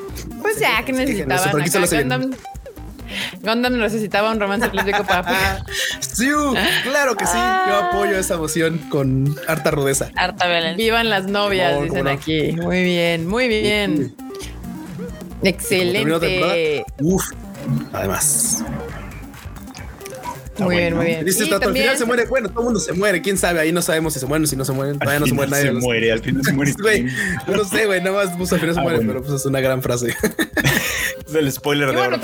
Pues 0.40 0.58
ya, 0.58 0.78
que 0.78 0.86
que 0.86 0.92
necesitaban 0.92 1.60
acá. 1.60 1.80
Gundam, 1.98 2.30
Gundam 3.42 3.78
necesitaba 3.78 4.30
un 4.32 4.40
romance 4.40 4.70
lésbico 4.72 5.04
para 5.04 5.62
Sí, 6.00 6.30
claro 6.84 7.14
que 7.16 7.26
sí. 7.26 7.36
Yo 7.68 7.74
apoyo 7.76 8.18
esa 8.18 8.38
moción 8.38 8.78
con 8.88 9.36
harta 9.46 9.70
rudeza. 9.72 10.10
Harta 10.16 10.46
violencia. 10.46 10.76
Vivan 10.76 11.10
las 11.10 11.26
novias, 11.26 11.74
No, 11.76 11.82
dicen 11.82 12.04
no. 12.04 12.10
aquí. 12.10 12.52
Muy 12.52 12.82
bien, 12.82 13.26
muy 13.28 13.46
bien. 13.48 14.14
Excelente. 15.42 16.84
Uf. 17.00 17.24
Además. 17.92 18.64
Muy 20.58 20.76
bien, 20.76 20.94
muy 20.96 21.06
bien. 21.06 21.24
Dice, 21.24 21.42
hasta 21.44 21.56
al 21.56 21.60
también- 21.62 21.84
final 21.84 21.98
se 21.98 22.04
muere. 22.04 22.26
Bueno, 22.26 22.48
todo 22.48 22.60
el 22.60 22.64
mundo 22.66 22.80
se 22.80 22.92
muere. 22.92 23.20
Quién 23.22 23.36
sabe. 23.38 23.60
Ahí 23.60 23.72
no 23.72 23.82
sabemos 23.82 24.12
si 24.14 24.20
se 24.20 24.26
mueren, 24.26 24.46
si 24.46 24.56
no 24.56 24.64
se 24.64 24.72
mueren. 24.72 24.98
Todavía 24.98 25.20
no 25.20 25.26
se 25.26 25.32
muere 25.34 25.50
nadie. 25.50 25.64
de 25.64 25.80
se 25.80 25.86
muere, 25.86 26.12
al 26.12 26.20
final 26.20 26.44
se 26.44 26.52
muere. 26.52 26.72
Güey, 26.80 27.06
no 27.48 27.64
sé, 27.64 27.86
güey. 27.86 28.00
Nada 28.02 28.24
más 28.24 28.36
puso 28.36 28.54
al 28.54 28.60
final 28.60 28.74
se 28.74 28.80
Ah, 28.80 28.84
muere, 28.84 28.98
bueno. 28.98 29.12
pero 29.12 29.24
pues 29.24 29.40
es 29.40 29.46
una 29.46 29.60
gran 29.60 29.82
frase. 29.82 30.14
Es 31.26 31.34
el 31.34 31.50
spoiler 31.50 31.88
Y 31.88 31.92
de 31.92 31.96
bueno, 31.98 32.18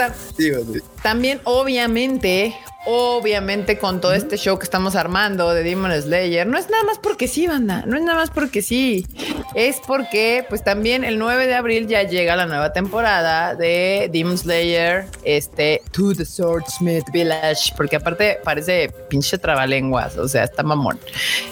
también, 1.02 1.40
obviamente, 1.44 2.54
obviamente, 2.86 3.78
con 3.78 4.00
todo 4.00 4.14
este 4.14 4.36
show 4.36 4.58
que 4.58 4.64
estamos 4.64 4.96
armando 4.96 5.52
de 5.52 5.62
Demon 5.62 5.92
Slayer, 5.92 6.46
no 6.46 6.56
es 6.56 6.70
nada 6.70 6.82
más 6.84 6.98
porque 6.98 7.28
sí, 7.28 7.46
banda. 7.46 7.84
No 7.86 7.96
es 7.96 8.02
nada 8.02 8.18
más 8.18 8.30
porque 8.30 8.62
sí. 8.62 9.06
Es 9.54 9.80
porque, 9.86 10.44
pues 10.48 10.64
también 10.64 11.04
el 11.04 11.18
9 11.18 11.46
de 11.46 11.54
abril 11.54 11.88
ya 11.88 12.04
llega 12.04 12.36
la 12.36 12.46
nueva 12.46 12.72
temporada 12.72 13.54
de 13.54 14.08
Demon 14.12 14.38
Slayer, 14.38 15.06
este, 15.24 15.82
To 15.90 16.14
the 16.14 16.24
Swordsmith 16.24 17.04
Village, 17.12 17.74
porque 17.76 17.96
aparte 17.96 18.38
parece 18.42 18.90
pinche 19.08 19.36
trabalenguas, 19.38 20.16
o 20.16 20.28
sea, 20.28 20.44
está 20.44 20.62
mamón. 20.62 20.98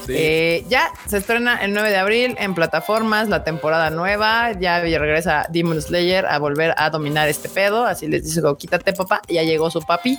Sí. 0.06 0.14
Eh, 0.16 0.64
ya 0.68 0.90
se 1.06 1.18
estrena 1.18 1.58
el 1.62 1.74
9 1.74 1.90
de 1.90 1.96
abril 1.96 2.36
en 2.38 2.54
plataformas 2.54 3.28
la 3.28 3.44
temporada 3.44 3.90
nueva. 3.90 4.52
Ya 4.58 4.80
regresa 4.80 5.46
Demon 5.50 5.80
Slayer 5.82 6.24
a 6.26 6.38
volver 6.38 6.74
a 6.76 6.88
dominar 6.90 7.28
este 7.28 7.48
pedo. 7.48 7.84
Así 7.84 8.06
les 8.06 8.24
dice, 8.24 8.40
quítate 8.58 8.92
papá. 8.92 9.20
Ya 9.28 9.42
llegó 9.42 9.70
su 9.70 9.80
papi. 9.82 10.18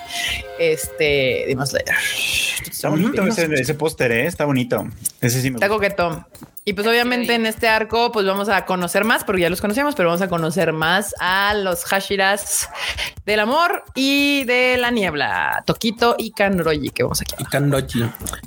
Este 0.60 0.99
Demon 1.48 1.68
Slayer. 1.68 1.96
Está 2.70 2.90
bonito 2.90 3.26
ese, 3.26 3.46
ese 3.54 3.74
póster, 3.74 4.12
¿eh? 4.12 4.26
Está 4.28 4.46
bonito. 4.46 4.88
Ese 5.22 5.42
sí 5.42 5.50
me 5.52 5.56
Está 5.58 5.68
gusta. 5.68 5.96
coquetón. 5.96 6.26
Y 6.66 6.74
pues 6.74 6.86
obviamente 6.86 7.34
en 7.34 7.46
este 7.48 7.68
arco 7.68 8.12
pues 8.12 8.26
vamos 8.28 8.48
a 8.48 8.66
conocer 8.66 9.04
más, 9.04 9.24
porque 9.24 9.42
ya 9.42 9.50
los 9.50 9.60
conocíamos, 9.60 9.96
pero 9.96 10.10
vamos 10.10 10.22
a 10.22 10.28
conocer 10.28 10.72
más 10.72 11.16
a 11.20 11.54
los 11.56 11.84
Hashiras 11.84 12.70
del 13.26 13.40
amor 13.40 13.84
y 13.96 14.44
de 14.44 14.78
la 14.78 14.92
niebla, 14.92 15.64
Tokito 15.66 16.16
y 16.20 16.32
Kanroji, 16.32 16.90
que 16.90 17.04
vamos 17.04 17.22
aquí. 17.22 17.34
Y 17.40 17.46
Kanroji. 17.46 18.02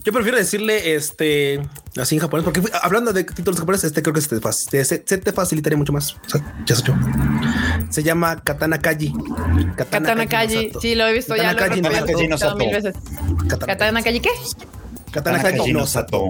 Yo 0.05 0.13
prefiero 0.13 0.37
decirle 0.39 0.95
este 0.95 1.61
así 2.01 2.15
en 2.15 2.21
japonés, 2.21 2.45
porque 2.45 2.63
hablando 2.83 3.13
de 3.13 3.25
títulos 3.25 3.59
japoneses, 3.59 3.87
este 3.87 4.03
creo 4.03 4.15
que 4.15 4.21
se 4.21 4.29
te, 4.29 4.37
fac- 4.37 4.71
te- 4.71 4.85
se, 4.85 5.03
se 5.05 5.19
te 5.19 5.33
facilitaría 5.33 5.77
mucho 5.77 5.93
más. 5.93 6.15
O 6.15 6.29
sea, 6.29 6.55
ya 6.65 6.77
sé 6.77 6.85
yo. 6.87 6.95
Se 7.91 8.03
llama 8.05 8.41
Katana 8.43 8.79
Kaji. 8.81 9.13
Katana 9.77 10.27
Kaji, 10.27 10.73
sí 10.81 10.95
lo 10.95 11.07
he 11.09 11.13
visto 11.13 11.35
ya, 11.35 11.57
Katana 11.57 11.89
lo 11.91 11.97
he 12.07 12.13
Kaji 12.13 12.29
no 12.29 12.39
mil 12.57 12.71
veces. 12.71 12.95
Katana, 13.49 13.67
¿Katana 13.73 14.03
Kaji 14.03 14.21
qué? 14.21 14.31
Katana 15.11 15.43
Kaji 15.43 15.73
no 15.73 15.87
Sato. 15.87 16.29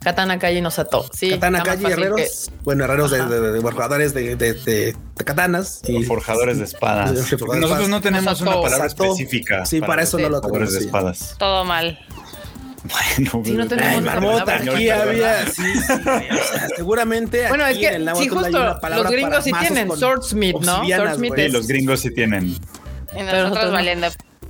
Katana 0.00 0.38
Kaji 0.38 0.60
no 0.60 0.70
Sato. 0.70 1.04
Sí. 1.12 1.30
Katana 1.30 1.64
fácil 1.64 1.86
herreros. 1.86 2.50
Bueno, 2.64 2.84
herreros 2.84 3.10
de, 3.10 3.24
de, 3.26 3.40
de, 3.40 3.52
de 3.52 3.60
forjadores 3.60 4.14
de, 4.14 4.36
de, 4.36 4.54
de- 4.54 4.96
de 5.16 5.24
katanas. 5.24 5.80
Y 5.86 6.02
Forjadores 6.04 6.58
de 6.58 6.64
espadas. 6.64 7.10
Sí, 7.10 7.36
forjadores 7.36 7.60
de 7.60 7.60
Nosotros 7.60 7.88
no 7.88 8.00
tenemos 8.00 8.40
una 8.40 8.52
palabra 8.60 8.88
Sato. 8.88 9.04
específica. 9.04 9.66
Sí, 9.66 9.80
para 9.80 10.02
eso 10.02 10.18
no 10.18 10.28
lo 10.28 10.40
Forjadores 10.40 10.72
de 10.72 10.78
tenemos, 10.80 11.16
sí. 11.18 11.18
espadas. 11.18 11.36
Todo 11.38 11.64
mal. 11.64 11.98
Bueno, 12.84 13.42
Sí, 13.44 13.52
no 13.52 13.66
tenemos 13.66 13.94
Ay, 13.96 14.00
marmota, 14.00 14.44
palabra. 14.44 14.72
aquí 14.74 14.90
había. 14.90 15.46
Sí, 15.48 15.62
sí, 15.74 15.92
o 15.92 16.04
sea, 16.04 16.68
seguramente. 16.76 17.44
Bueno, 17.48 17.64
es 17.66 17.70
aquí 17.72 17.80
que 17.80 17.88
en 17.88 17.94
el 17.94 18.04
náhuatl 18.04 18.22
sí, 18.22 18.28
hay 18.30 18.36
justo 18.42 18.60
una 18.60 18.80
palabra 18.80 19.02
los 19.02 19.12
gringos 19.12 19.30
para 19.30 19.42
sí 19.42 19.52
tienen 19.60 19.90
swordsmith, 19.96 20.56
¿no? 20.60 20.86
Swordsmith. 20.86 21.34
Sí, 21.36 21.48
los 21.48 21.66
gringos 21.66 22.00
sí 22.00 22.10
tienen. 22.14 22.46
Y 22.46 23.18
nosotros 23.18 23.42
nosotros 23.42 23.64
no. 23.66 23.72
valiendo. 23.72 24.06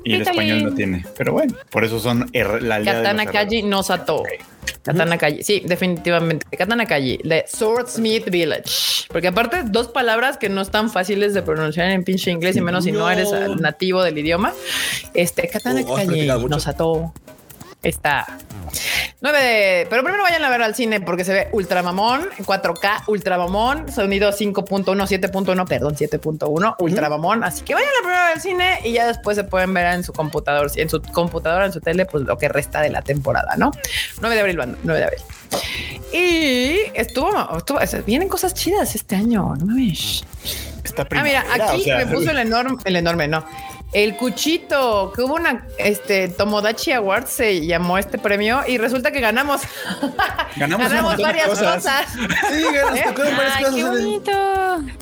Y 0.07 0.15
el 0.15 0.23
español 0.23 0.65
no 0.65 0.75
tiene. 0.75 1.05
Pero 1.17 1.33
bueno, 1.33 1.55
por 1.71 1.85
eso 1.85 1.99
son 2.01 2.31
her- 2.33 2.61
la 2.63 2.83
Katana 2.83 3.27
Kaji 3.27 3.59
herreros. 3.59 3.71
no 3.71 3.83
Sato. 3.83 4.23
Katana 4.83 5.19
Kaji, 5.19 5.43
sí, 5.43 5.63
definitivamente. 5.65 6.47
Katana 6.57 6.87
Kaji, 6.87 7.19
de 7.25 7.45
Swordsmith 7.49 8.31
Village. 8.31 9.07
Porque 9.09 9.29
aparte, 9.29 9.63
dos 9.65 9.89
palabras 9.89 10.37
que 10.39 10.49
no 10.49 10.61
están 10.61 10.91
fáciles 10.91 11.35
de 11.35 11.43
pronunciar 11.43 11.91
en 11.91 12.05
pinche 12.05 12.31
inglés 12.31 12.57
y 12.57 12.61
menos 12.61 12.85
si 12.85 12.93
no 12.93 13.11
eres 13.11 13.31
nativo 13.61 14.03
del 14.03 14.19
idioma. 14.19 14.53
Este, 15.15 15.49
Katana 15.49 15.81
Oh, 15.87 15.95
Kaji 15.97 16.07
practicado 16.07 16.41
mucho. 16.41 16.55
Está. 17.87 18.27
9 19.21 19.39
de. 19.39 19.87
Pero 19.89 20.03
primero 20.03 20.23
vayan 20.25 20.45
a 20.45 20.51
ver 20.51 20.61
al 20.61 20.75
cine 20.75 21.01
porque 21.01 21.25
se 21.25 21.33
ve 21.33 21.49
ultra 21.53 21.85
mamón, 21.85 22.29
4K, 22.39 23.05
ultra 23.07 23.39
mamón, 23.39 23.91
sonido 23.93 24.33
5.1, 24.33 24.85
7.1, 24.85 25.69
perdón, 25.69 25.95
7.1, 25.95 26.77
ultra 26.81 27.09
mamón. 27.09 27.45
Así 27.45 27.63
que 27.63 27.75
vayan 27.75 27.89
a 27.89 28.03
primero 28.03 28.23
al 28.23 28.41
cine 28.41 28.81
y 28.83 28.93
ya 28.93 29.07
después 29.07 29.37
se 29.37 29.45
pueden 29.45 29.73
ver 29.73 29.87
en 29.95 30.03
su 30.03 30.13
computador, 30.13 30.69
en 30.75 30.91
su 30.91 31.01
computadora, 31.01 31.67
en 31.67 31.73
su 31.73 31.81
tele, 31.81 32.07
pues 32.07 32.25
lo 32.25 32.37
que 32.37 32.49
resta 32.49 32.81
de 32.81 32.91
la 32.91 33.03
temporada, 33.03 33.55
¿no? 33.57 33.71
9 34.21 34.35
de 34.35 34.41
abril, 34.41 34.57
banda, 34.57 34.79
9 34.83 34.99
de 34.99 35.05
abril. 35.07 35.21
Y 36.13 36.79
estuvo, 36.95 37.31
estuvo, 37.57 37.79
vienen 38.05 38.29
cosas 38.29 38.53
chidas 38.53 38.97
este 38.97 39.15
año, 39.15 39.55
no 39.55 39.65
mames. 39.65 40.25
Está 40.83 41.03
Ah, 41.03 41.23
mira, 41.23 41.43
primavera, 41.45 41.67
aquí 41.73 41.81
o 41.83 41.85
sea, 41.85 41.99
me 41.99 42.07
puso 42.07 42.31
el 42.31 42.39
enorme, 42.39 42.79
el 42.85 42.97
enorme, 42.97 43.29
no. 43.29 43.45
El 43.93 44.17
cuchito, 44.17 45.13
que 45.15 45.23
hubo 45.23 45.35
una, 45.37 45.65
este, 45.79 46.29
Tomodachi 46.29 46.93
Awards 46.93 47.31
se 47.31 47.65
llamó 47.65 47.97
este 47.99 48.19
premio 48.19 48.63
y 48.67 48.79
resulta 48.79 49.11
que 49.11 49.21
ganamos. 49.21 49.63
Ganamos 50.57 51.17
varias 51.19 51.49
cosas. 51.49 51.75
cosas. 51.77 52.07
Sí, 52.51 52.63
ganas, 52.75 52.99
¿Eh? 52.99 53.05
tocaron 53.07 53.37
varias 53.37 53.57
Ay, 53.57 53.65
cosas 53.65 53.77
qué 53.77 53.85
bonito. 53.85 54.33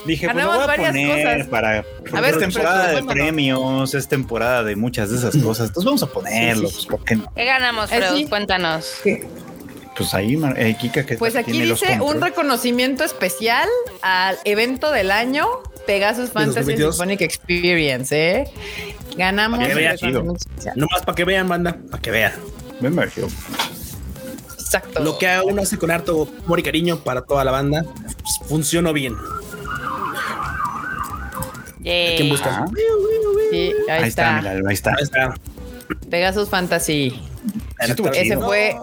Dije, 0.04 0.26
pues 0.26 0.36
lo 0.36 0.40
Ganamos 0.50 0.54
voy 0.56 0.64
a 0.64 0.66
varias 0.66 0.88
poner 0.90 1.34
cosas. 1.34 1.48
para. 1.48 1.84
A 2.12 2.20
ver, 2.20 2.34
es 2.34 2.38
temporada 2.40 2.88
de 2.88 3.02
premios, 3.04 3.94
es 3.94 4.08
temporada 4.08 4.62
de 4.64 4.76
muchas 4.76 5.10
de 5.10 5.16
esas 5.18 5.36
cosas. 5.36 5.68
Entonces 5.68 5.84
vamos 5.86 6.02
a 6.02 6.06
ponerlo, 6.06 6.68
Sí, 6.68 6.74
sí. 6.74 6.86
pues, 6.86 6.86
¿por 6.98 7.04
qué 7.04 7.16
no? 7.16 7.32
¿Qué 7.34 7.44
ganamos, 7.44 7.88
Freud? 7.90 8.04
sí. 8.16 8.26
Cuéntanos. 8.26 8.94
Pues 9.96 10.12
ahí, 10.12 10.36
Mar- 10.36 10.58
eh, 10.60 10.76
Kika, 10.78 11.06
que 11.06 11.16
Pues 11.16 11.36
aquí 11.36 11.52
tiene 11.52 11.66
los 11.66 11.80
dice 11.80 12.00
un 12.00 12.20
reconocimiento 12.20 13.04
especial 13.04 13.68
al 14.02 14.36
evento 14.44 14.90
del 14.90 15.12
año 15.12 15.46
Pegasus 15.86 16.30
Fantasy 16.30 16.76
2022. 16.76 16.96
Symphonic 16.96 17.20
Experience, 17.20 18.14
¿eh? 18.16 18.44
Ganamos 19.16 19.58
Para 19.58 19.74
que 19.74 19.84
especial. 19.84 20.76
Nomás 20.76 21.02
para 21.02 21.14
que 21.14 21.24
vean, 21.24 21.48
banda, 21.48 21.78
para 21.90 22.02
que 22.02 22.10
vean. 22.10 22.32
Ven, 22.80 22.94
Sergio. 22.94 23.28
Exacto. 24.58 25.02
Lo 25.02 25.18
que 25.18 25.28
uno 25.44 25.62
hace 25.62 25.78
con 25.78 25.90
harto 25.90 26.28
amor 26.44 26.58
y 26.58 26.62
cariño 26.62 26.98
para 26.98 27.22
toda 27.22 27.44
la 27.44 27.52
banda 27.52 27.84
pues, 27.94 28.48
funcionó 28.48 28.92
bien. 28.92 29.14
Yay. 31.80 32.16
¿Quién 32.16 32.28
busca? 32.30 32.48
Ajá. 32.50 32.66
Sí, 33.50 33.72
ahí, 33.88 34.02
Ahí 34.02 34.08
está, 34.08 34.38
ahí 34.38 34.74
está. 34.74 34.90
Ahí 34.90 35.02
está. 35.02 35.34
Pegasus 36.10 36.48
Fantasy. 36.48 37.10
Sí 37.10 37.22
Ese 37.78 37.94
chido. 37.94 38.46
fue 38.46 38.76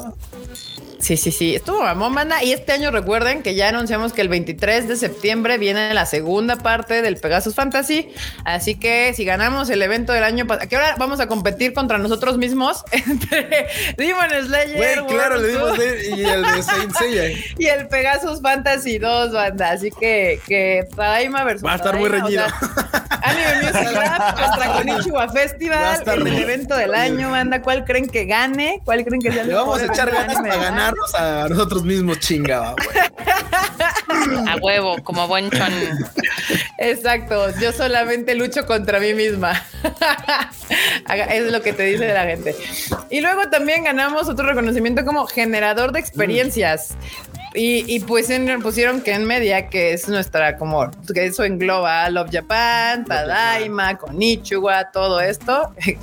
Sí, 1.02 1.18
sí, 1.18 1.32
sí. 1.32 1.56
Estuvo 1.56 1.82
mamón, 1.82 2.14
banda. 2.14 2.44
Y 2.44 2.52
este 2.52 2.74
año 2.74 2.92
recuerden 2.92 3.42
que 3.42 3.56
ya 3.56 3.70
anunciamos 3.70 4.14
que 4.14 4.22
el 4.22 4.30
23 4.30 4.88
de 4.88 4.96
septiembre 4.96 5.58
viene 5.58 5.94
la 5.96 6.06
segunda 6.06 6.58
parte 6.58 7.02
del 7.02 7.18
Pegasus 7.18 7.56
Fantasy. 7.56 8.10
Así 8.46 8.76
que 8.76 9.14
si 9.16 9.26
ganamos 9.26 9.70
el 9.72 9.82
evento 9.82 10.14
del 10.14 10.24
año 10.24 10.46
pasado, 10.46 10.66
¿a 10.66 10.70
qué 10.70 10.78
hora 10.78 10.96
vamos 11.00 11.20
a 11.20 11.28
competir 11.28 11.74
contra 11.74 11.98
nosotros 11.98 12.38
mismos? 12.38 12.84
Entre 12.92 13.68
Demon 13.98 14.30
Slayer. 14.46 15.02
Güey, 15.02 15.16
claro, 15.16 15.38
le 15.38 15.48
dimos 15.48 15.78
y 15.78 16.24
el 16.24 16.44
de 16.44 16.64
Saint 16.64 16.96
Seiya. 16.96 17.30
Y 17.58 17.66
el 17.66 17.88
Pegasus 17.88 18.40
Fantasy 18.42 19.00
2, 19.00 19.32
banda. 19.34 19.72
Así 19.72 19.90
que, 19.92 20.40
que 20.48 20.88
Tadaima 20.96 21.44
versus. 21.44 21.66
Va 21.66 21.74
a 21.74 21.76
estar 21.78 21.98
muy 21.98 22.10
Tadaima, 22.10 22.26
o 22.26 22.30
reñido. 22.30 22.46
sea, 22.48 23.12
Anime 23.24 23.64
Music 23.64 23.92
Rap 23.96 24.40
contra 24.40 24.74
Konichiwa 24.74 25.26
Va 25.26 25.32
a 25.32 25.34
Festival 25.34 26.04
el 26.28 26.40
evento 26.40 26.76
del 26.76 26.94
año, 26.94 27.32
banda. 27.32 27.62
¿Cuál 27.62 27.86
creen 27.86 28.08
que 28.08 28.26
gane? 28.26 28.82
¿Cuál 28.86 29.04
creen 29.04 29.22
que 29.22 29.32
sea 29.32 29.42
el 29.42 29.50
Le 29.50 29.54
vamos 29.54 29.82
a 29.82 29.86
echar 29.86 30.12
ganas 30.12 30.36
para 30.36 30.58
del 30.58 30.91
a 31.18 31.48
nosotros 31.50 31.84
mismos, 31.84 32.20
chingada, 32.20 32.76
güey. 32.84 32.98
A 34.48 34.58
huevo, 34.58 35.02
como 35.04 35.28
buen 35.28 35.50
chon. 35.50 35.72
Exacto, 36.78 37.48
yo 37.60 37.72
solamente 37.72 38.36
lucho 38.36 38.66
contra 38.66 39.00
mí 39.00 39.14
misma. 39.14 39.64
Es 41.30 41.52
lo 41.52 41.62
que 41.62 41.74
te 41.74 41.84
dice 41.84 42.14
la 42.14 42.24
gente. 42.24 42.56
Y 43.10 43.22
luego 43.22 43.50
también 43.50 43.84
ganamos 43.84 44.30
otro 44.30 44.46
reconocimiento 44.46 45.06
como 45.06 45.26
generador 45.28 45.92
de 45.92 46.00
experiencias. 46.00 46.96
Y, 47.54 47.84
y 47.94 48.00
pues 48.00 48.30
en- 48.30 48.62
pusieron 48.62 49.02
que 49.02 49.12
en 49.14 49.26
media, 49.26 49.68
que 49.70 49.94
es 49.94 50.08
nuestra 50.08 50.58
como, 50.58 50.90
que 51.14 51.26
eso 51.26 51.44
engloba 51.44 52.10
Love 52.10 52.30
Japan, 52.32 53.04
Tadaima, 53.06 53.98
Konichiwa, 53.98 54.92
todo 54.92 55.20
esto. 55.22 55.74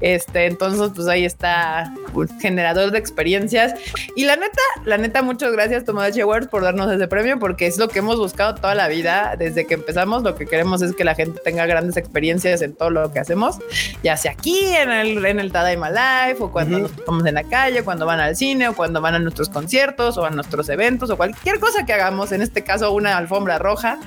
Este, 0.00 0.46
entonces, 0.46 0.90
pues 0.94 1.06
ahí 1.08 1.24
está, 1.24 1.94
un 2.12 2.28
generador 2.40 2.90
de 2.90 2.98
experiencias. 2.98 3.74
Y 4.16 4.24
la 4.24 4.36
neta, 4.36 4.60
la 4.84 4.98
neta, 4.98 5.22
muchas 5.22 5.52
gracias 5.52 5.84
Tomodachi 5.84 6.20
Awards 6.20 6.48
por 6.48 6.62
darnos 6.62 6.92
ese 6.92 7.08
premio, 7.08 7.38
porque 7.38 7.66
es 7.66 7.78
lo 7.78 7.88
que 7.88 8.00
hemos 8.00 8.16
buscado 8.18 8.54
toda 8.54 8.74
la 8.74 8.88
vida. 8.88 9.34
Desde 9.38 9.66
que 9.66 9.74
empezamos, 9.74 10.22
lo 10.22 10.34
que 10.34 10.46
queremos 10.46 10.82
es 10.82 10.94
que 10.94 11.04
la 11.04 11.14
gente 11.14 11.40
tenga 11.42 11.64
grandes 11.66 11.96
experiencias 11.96 12.60
en 12.60 12.74
todo 12.74 12.90
lo 12.90 13.12
que 13.12 13.18
hacemos, 13.20 13.58
ya 14.02 14.16
sea 14.16 14.32
aquí 14.32 14.58
en 14.76 14.90
el, 14.90 15.24
en 15.24 15.40
el 15.40 15.52
Tadaima 15.52 15.88
Live, 15.90 16.36
o 16.40 16.50
cuando 16.52 16.76
Ujú. 16.76 16.82
nos 16.88 16.96
topamos 16.96 17.26
en 17.26 17.34
la 17.36 17.44
calle, 17.44 17.82
cuando 17.82 18.04
van 18.04 18.20
al 18.20 18.36
cine, 18.36 18.68
o 18.68 18.74
cuando 18.74 19.00
van 19.00 19.14
a 19.14 19.18
nuestros 19.20 19.48
conciertos, 19.48 20.18
o 20.18 20.24
a 20.26 20.30
nuestros 20.30 20.68
eventos, 20.68 20.93
o 21.02 21.16
cualquier 21.16 21.60
cosa 21.60 21.84
que 21.84 21.92
hagamos. 21.92 22.32
En 22.32 22.42
este 22.42 22.62
caso, 22.62 22.92
una 22.92 23.16
alfombra 23.16 23.58
roja 23.58 23.98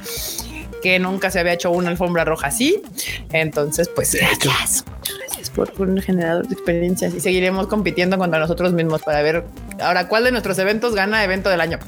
que 0.81 0.99
nunca 0.99 1.31
se 1.31 1.39
había 1.39 1.53
hecho 1.53 1.71
una 1.71 1.89
alfombra 1.89 2.25
roja 2.25 2.47
así. 2.47 2.81
Entonces, 3.31 3.89
pues 3.89 4.13
gracias, 4.13 4.83
por, 5.55 5.71
un 5.79 6.01
generador 6.01 6.47
de 6.47 6.53
experiencias 6.53 7.13
y 7.13 7.19
seguiremos 7.19 7.67
compitiendo 7.67 8.17
contra 8.17 8.39
nosotros 8.39 8.73
mismos 8.73 9.01
para 9.01 9.21
ver 9.21 9.45
ahora 9.81 10.07
cuál 10.07 10.23
de 10.23 10.31
nuestros 10.31 10.57
eventos 10.59 10.95
gana 10.95 11.23
evento 11.23 11.49
del 11.49 11.61
año. 11.61 11.79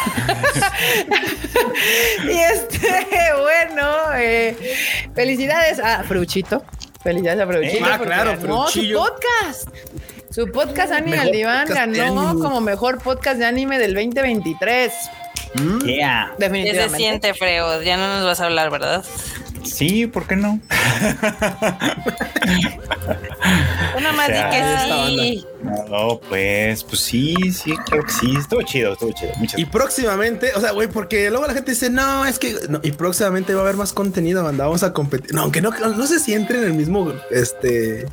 y 2.24 2.30
este, 2.30 3.06
bueno, 3.40 4.14
eh, 4.16 4.56
felicidades 5.14 5.80
a 5.80 6.02
Fruchito. 6.04 6.64
Felicidades 7.02 7.40
a 7.40 7.46
Fruchito. 7.46 7.84
Ah, 7.84 7.96
porque 7.98 8.12
claro, 8.12 8.36
Fruchillo. 8.38 8.98
podcast. 8.98 9.68
Su 10.30 10.46
podcast 10.46 10.92
Anime 10.92 11.16
Mejor 11.16 11.26
al 11.26 11.32
Diván 11.32 11.66
ganó 11.92 12.38
como 12.38 12.60
mejor 12.60 12.98
podcast 12.98 13.38
de 13.38 13.46
anime 13.46 13.80
del 13.80 13.94
2023. 13.94 14.92
Mm. 15.54 15.78
Yeah. 15.80 16.34
¿Qué 16.38 16.44
se 16.44 16.48
Definitivamente. 16.48 16.96
siente, 16.96 17.34
Freo? 17.34 17.82
Ya 17.82 17.96
no 17.96 18.06
nos 18.06 18.24
vas 18.24 18.40
a 18.40 18.44
hablar, 18.44 18.70
¿verdad? 18.70 19.04
Sí, 19.64 20.06
¿por 20.06 20.28
qué 20.28 20.36
no? 20.36 20.60
Una 23.98 24.12
más 24.12 24.28
O 24.28 24.32
que 24.50 24.62
sí. 24.84 25.46
No, 25.90 26.20
pues, 26.28 26.84
pues 26.84 27.00
sí, 27.00 27.34
sí, 27.52 27.76
creo 27.86 28.04
que 28.04 28.12
sí. 28.12 28.32
Estuvo 28.38 28.62
chido, 28.62 28.92
estuvo 28.92 29.10
chido. 29.12 29.32
Muchas 29.36 29.58
Y 29.58 29.64
próximamente, 29.64 30.52
o 30.54 30.60
sea, 30.60 30.70
güey, 30.70 30.86
porque 30.86 31.28
luego 31.30 31.48
la 31.48 31.54
gente 31.54 31.72
dice, 31.72 31.90
no, 31.90 32.24
es 32.24 32.38
que, 32.38 32.54
no, 32.68 32.78
y 32.84 32.92
próximamente 32.92 33.52
va 33.52 33.62
a 33.62 33.64
haber 33.64 33.76
más 33.76 33.92
contenido, 33.92 34.44
banda, 34.44 34.64
vamos 34.64 34.84
a 34.84 34.92
competir. 34.92 35.34
No, 35.34 35.42
aunque 35.42 35.60
no, 35.60 35.70
no 35.70 36.06
sé 36.06 36.20
si 36.20 36.34
entre 36.34 36.58
en 36.58 36.64
el 36.64 36.74
mismo, 36.74 37.12
este... 37.32 38.06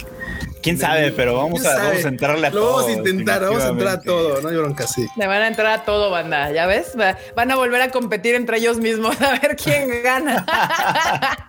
¿Quién 0.61 0.77
sabe? 0.77 1.11
Pero 1.11 1.35
vamos 1.37 1.61
¿quién 1.61 1.73
a, 1.73 1.77
vamos 1.83 2.05
a 2.05 2.07
entrarle 2.07 2.47
a 2.47 2.49
Lo 2.49 2.59
todo. 2.61 2.73
vamos 2.77 2.87
a 2.89 2.91
intentar, 2.93 3.41
vamos 3.41 3.63
a 3.63 3.67
entrar 3.69 3.93
a 3.93 4.01
todo, 4.01 4.41
no 4.41 4.49
hay 4.49 4.55
bronca, 4.57 4.85
sí. 4.87 5.07
Le 5.15 5.27
van 5.27 5.41
a 5.41 5.47
entrar 5.47 5.67
a 5.79 5.85
todo, 5.85 6.09
banda. 6.09 6.51
¿Ya 6.51 6.65
ves? 6.65 6.93
Va- 6.99 7.17
Van 7.35 7.51
a 7.51 7.55
volver 7.55 7.81
a 7.81 7.89
competir 7.91 8.35
entre 8.35 8.57
ellos 8.57 8.77
mismos 8.77 9.19
a 9.21 9.39
ver 9.39 9.55
quién 9.55 9.89
gana. 10.03 10.45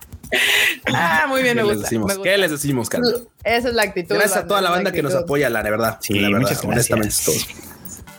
ah, 0.93 1.25
muy 1.27 1.41
bien, 1.43 1.57
¿Qué 1.57 1.63
me 1.63 1.67
les 1.69 1.75
gusta. 1.77 1.87
decimos? 1.89 2.07
me 2.07 2.13
gusta. 2.15 2.29
¿Qué 2.29 2.37
les 2.37 2.51
decimos, 2.51 2.89
Carlos? 2.89 3.23
Esa 3.43 3.67
es 3.69 3.73
la 3.73 3.81
actitud. 3.83 4.15
Gracias 4.15 4.37
a 4.37 4.47
toda 4.47 4.61
la 4.61 4.69
banda 4.69 4.91
que 4.91 5.01
nos 5.01 5.15
apoya, 5.15 5.49
la 5.49 5.61
verdad. 5.63 5.97
Sí, 6.01 6.13
la 6.19 6.29
verdad, 6.29 6.41
muchas 6.41 6.61
gracias. 6.61 6.91
honestamente, 6.91 7.15
todos. 7.25 7.68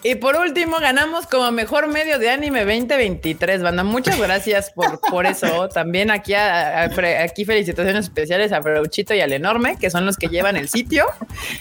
Y 0.03 0.15
por 0.15 0.35
último, 0.37 0.79
ganamos 0.81 1.27
como 1.27 1.51
mejor 1.53 1.87
medio 1.89 2.19
de 2.19 2.31
anime 2.31 2.61
2023, 2.65 3.61
banda. 3.63 3.85
Muchas 3.85 4.19
gracias 4.19 4.71
por, 4.71 4.99
por 4.99 5.27
eso. 5.27 5.69
También 5.69 6.11
aquí, 6.11 6.33
a- 6.33 6.85
a 6.85 6.91
Fre- 6.91 7.23
aquí 7.23 7.45
felicitaciones 7.45 8.05
especiales 8.07 8.51
a 8.53 8.63
Freuchito 8.63 9.13
y 9.15 9.21
al 9.21 9.33
Enorme, 9.35 9.77
que 9.79 9.91
son 9.91 10.07
los 10.07 10.17
que 10.17 10.29
llevan 10.29 10.57
el 10.57 10.71
sitio. 10.71 11.05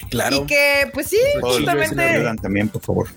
Claro. 0.10 0.38
Y 0.38 0.46
que, 0.46 0.90
pues 0.94 1.08
sí, 1.08 1.18
Todos 1.42 1.60
los 1.62 1.70
que 1.70 1.76
nos 1.76 1.88
justamente. 1.88 2.16
ayudan 2.16 2.38
también, 2.38 2.70
por 2.70 2.82
favor. 2.82 3.08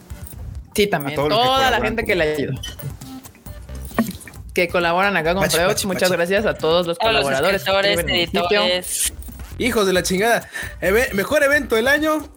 Sí, 0.74 0.88
también. 0.88 1.14
Toda 1.14 1.70
la 1.70 1.80
gente 1.80 2.02
que 2.04 2.14
le 2.16 2.34
ayuda. 2.34 2.54
Que 4.54 4.68
colaboran 4.68 5.16
acá 5.16 5.34
con. 5.34 5.42
Pachi, 5.48 5.86
Muchas 5.86 6.08
Pachi. 6.10 6.16
gracias 6.16 6.46
a 6.46 6.54
todos 6.54 6.86
los 6.86 6.96
A 7.00 7.06
colaboradores. 7.06 7.62
escritores, 7.62 7.98
editores. 8.00 9.12
Hijos 9.58 9.86
de 9.86 9.92
la 9.92 10.02
chingada. 10.02 10.48
Eve- 10.80 11.08
mejor 11.14 11.42
evento 11.42 11.76
del 11.76 11.86
año 11.88 12.28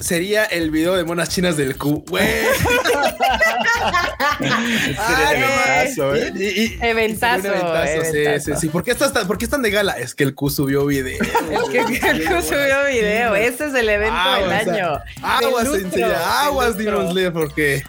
sería 0.00 0.44
el 0.44 0.70
video 0.70 0.94
de 0.96 1.04
monas 1.04 1.28
chinas 1.28 1.56
del 1.56 1.76
Q. 1.76 2.04
Güey. 2.08 2.24
Eventazo, 4.40 6.14
¿eh? 6.14 6.32
Y- 6.34 6.42
y- 6.42 6.64
y- 6.64 6.78
Eventazo, 6.80 7.48
eventazo, 7.48 7.86
Sí, 7.86 8.18
eventazo. 8.18 8.54
sí, 8.54 8.60
sí. 8.60 8.68
¿Por 8.68 8.82
qué, 8.84 8.90
estás 8.92 9.12
tan, 9.12 9.26
¿Por 9.26 9.38
qué 9.38 9.44
están 9.44 9.62
de 9.62 9.70
gala? 9.70 9.92
Es 9.92 10.14
que 10.14 10.24
el 10.24 10.34
Q 10.34 10.50
subió 10.50 10.86
video. 10.86 11.18
El 11.50 11.70
que, 11.70 11.78
el 12.08 12.20
que 12.28 12.42
subió 12.42 12.84
video. 12.90 13.34
Ese 13.34 13.66
es 13.66 13.74
el 13.74 13.88
evento 13.88 14.34
del 14.40 14.50
año. 14.52 14.98
Aguas, 15.22 15.68
Sensei, 15.68 16.00
lustro, 16.02 16.16
aguas. 16.16 16.76
Demon 16.76 17.32
porque. 17.32 17.82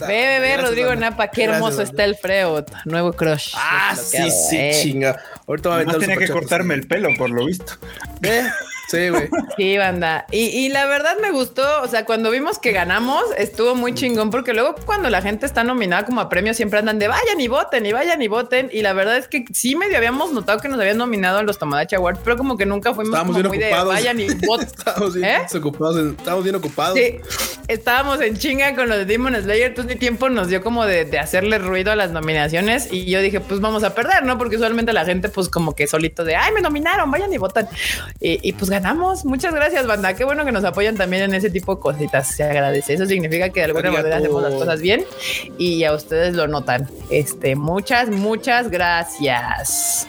Ve, 0.00 0.06
ve, 0.08 0.38
ve, 0.40 0.56
Rodrigo 0.58 0.88
banda. 0.88 1.10
Napa, 1.10 1.28
qué 1.28 1.44
hermoso 1.44 1.82
está 1.82 2.04
el 2.04 2.14
Freud. 2.16 2.64
Nuevo 2.84 3.12
crush. 3.12 3.54
Ah, 3.56 3.96
sí, 3.96 4.30
sí, 4.30 4.56
eh. 4.56 4.80
chinga. 4.82 5.20
Ahorita 5.46 5.68
va 5.70 5.74
a 5.76 5.78
aventar 5.78 6.00
tenía 6.00 6.16
que 6.16 6.28
cortarme 6.28 6.74
el 6.74 6.86
pelo, 6.86 7.08
por 7.16 7.30
lo 7.30 7.46
visto. 7.46 7.74
¿Eh? 8.22 8.44
Sí, 8.88 9.08
güey. 9.08 9.28
Sí, 9.56 9.78
banda. 9.78 10.26
Y, 10.30 10.46
y 10.46 10.68
la 10.68 10.86
verdad 10.86 11.16
me 11.20 11.30
gustó, 11.30 11.82
o 11.82 11.88
sea, 11.88 12.04
cuando 12.04 12.30
vimos 12.30 12.58
que 12.58 12.72
ganamos, 12.72 13.22
estuvo 13.38 13.74
muy 13.74 13.94
chingón, 13.94 14.30
porque 14.30 14.52
luego 14.52 14.74
cuando 14.84 15.10
la 15.10 15.22
gente 15.22 15.46
está 15.46 15.64
nominada 15.64 16.04
como 16.04 16.20
a 16.20 16.28
premio, 16.28 16.54
siempre 16.54 16.78
andan 16.78 16.98
de 16.98 17.08
vayan 17.08 17.40
y 17.40 17.48
voten, 17.48 17.86
y 17.86 17.92
vayan 17.92 18.20
y 18.22 18.28
voten. 18.28 18.68
Y 18.72 18.82
la 18.82 18.92
verdad 18.92 19.16
es 19.16 19.28
que 19.28 19.44
sí 19.52 19.74
medio 19.76 19.96
habíamos 19.96 20.32
notado 20.32 20.60
que 20.60 20.68
nos 20.68 20.78
habían 20.78 20.98
nominado 20.98 21.38
a 21.38 21.42
los 21.42 21.58
Tomodachi 21.58 21.96
Awards, 21.96 22.20
pero 22.22 22.36
como 22.36 22.56
que 22.56 22.66
nunca 22.66 22.92
fuimos 22.94 23.14
Estábamos 23.14 23.36
como 23.36 23.48
muy 23.48 23.58
ocupados. 23.58 23.88
de 23.88 23.94
vayan 23.94 24.20
y 24.20 24.26
voten. 24.46 24.66
Estábamos 24.66 25.14
bien 25.14 25.24
¿Eh? 25.26 25.46
ocupados. 25.56 25.96
estábamos 25.96 26.44
bien 26.44 26.56
ocupados. 26.56 26.98
Sí, 26.98 27.16
estábamos 27.68 28.20
en 28.20 28.36
chinga 28.36 28.74
con 28.74 28.88
los 28.88 28.98
de 28.98 29.04
Demon 29.06 29.34
Slayer, 29.34 29.68
entonces 29.68 29.94
ni 29.94 29.98
tiempo 29.98 30.28
nos 30.28 30.48
dio 30.48 30.62
como 30.62 30.84
de, 30.84 31.04
de 31.04 31.18
hacerle 31.18 31.58
ruido 31.58 31.92
a 31.92 31.96
las 31.96 32.10
nominaciones 32.10 32.88
y 32.92 33.06
yo 33.06 33.20
dije, 33.20 33.40
pues 33.40 33.60
vamos 33.60 33.84
a 33.84 33.94
perder, 33.94 34.24
¿no? 34.24 34.36
Porque 34.38 34.56
usualmente 34.56 34.92
la 34.92 35.04
gente 35.04 35.28
pues 35.28 35.48
como 35.48 35.74
que 35.74 35.86
solito 35.86 36.24
de, 36.24 36.36
ay, 36.36 36.52
me 36.52 36.60
nominaron, 36.60 37.10
vayan 37.10 37.32
y 37.32 37.38
votan. 37.38 37.68
Y, 38.20 38.38
y, 38.46 38.52
pues 38.52 38.70
ganamos. 38.74 39.24
Muchas 39.24 39.54
gracias, 39.54 39.86
banda. 39.86 40.14
Qué 40.14 40.24
bueno 40.24 40.44
que 40.44 40.50
nos 40.50 40.64
apoyan 40.64 40.96
también 40.96 41.22
en 41.22 41.34
ese 41.34 41.48
tipo 41.48 41.76
de 41.76 41.80
cositas. 41.80 42.28
Se 42.28 42.42
agradece. 42.42 42.94
Eso 42.94 43.06
significa 43.06 43.48
que 43.50 43.60
de 43.60 43.66
alguna 43.66 43.88
Arigato. 43.88 44.02
manera 44.02 44.16
hacemos 44.18 44.42
las 44.42 44.54
cosas 44.54 44.80
bien 44.80 45.04
y 45.58 45.84
a 45.84 45.92
ustedes 45.92 46.34
lo 46.34 46.48
notan. 46.48 46.88
Este, 47.08 47.54
muchas, 47.54 48.10
muchas 48.10 48.70
gracias. 48.70 50.08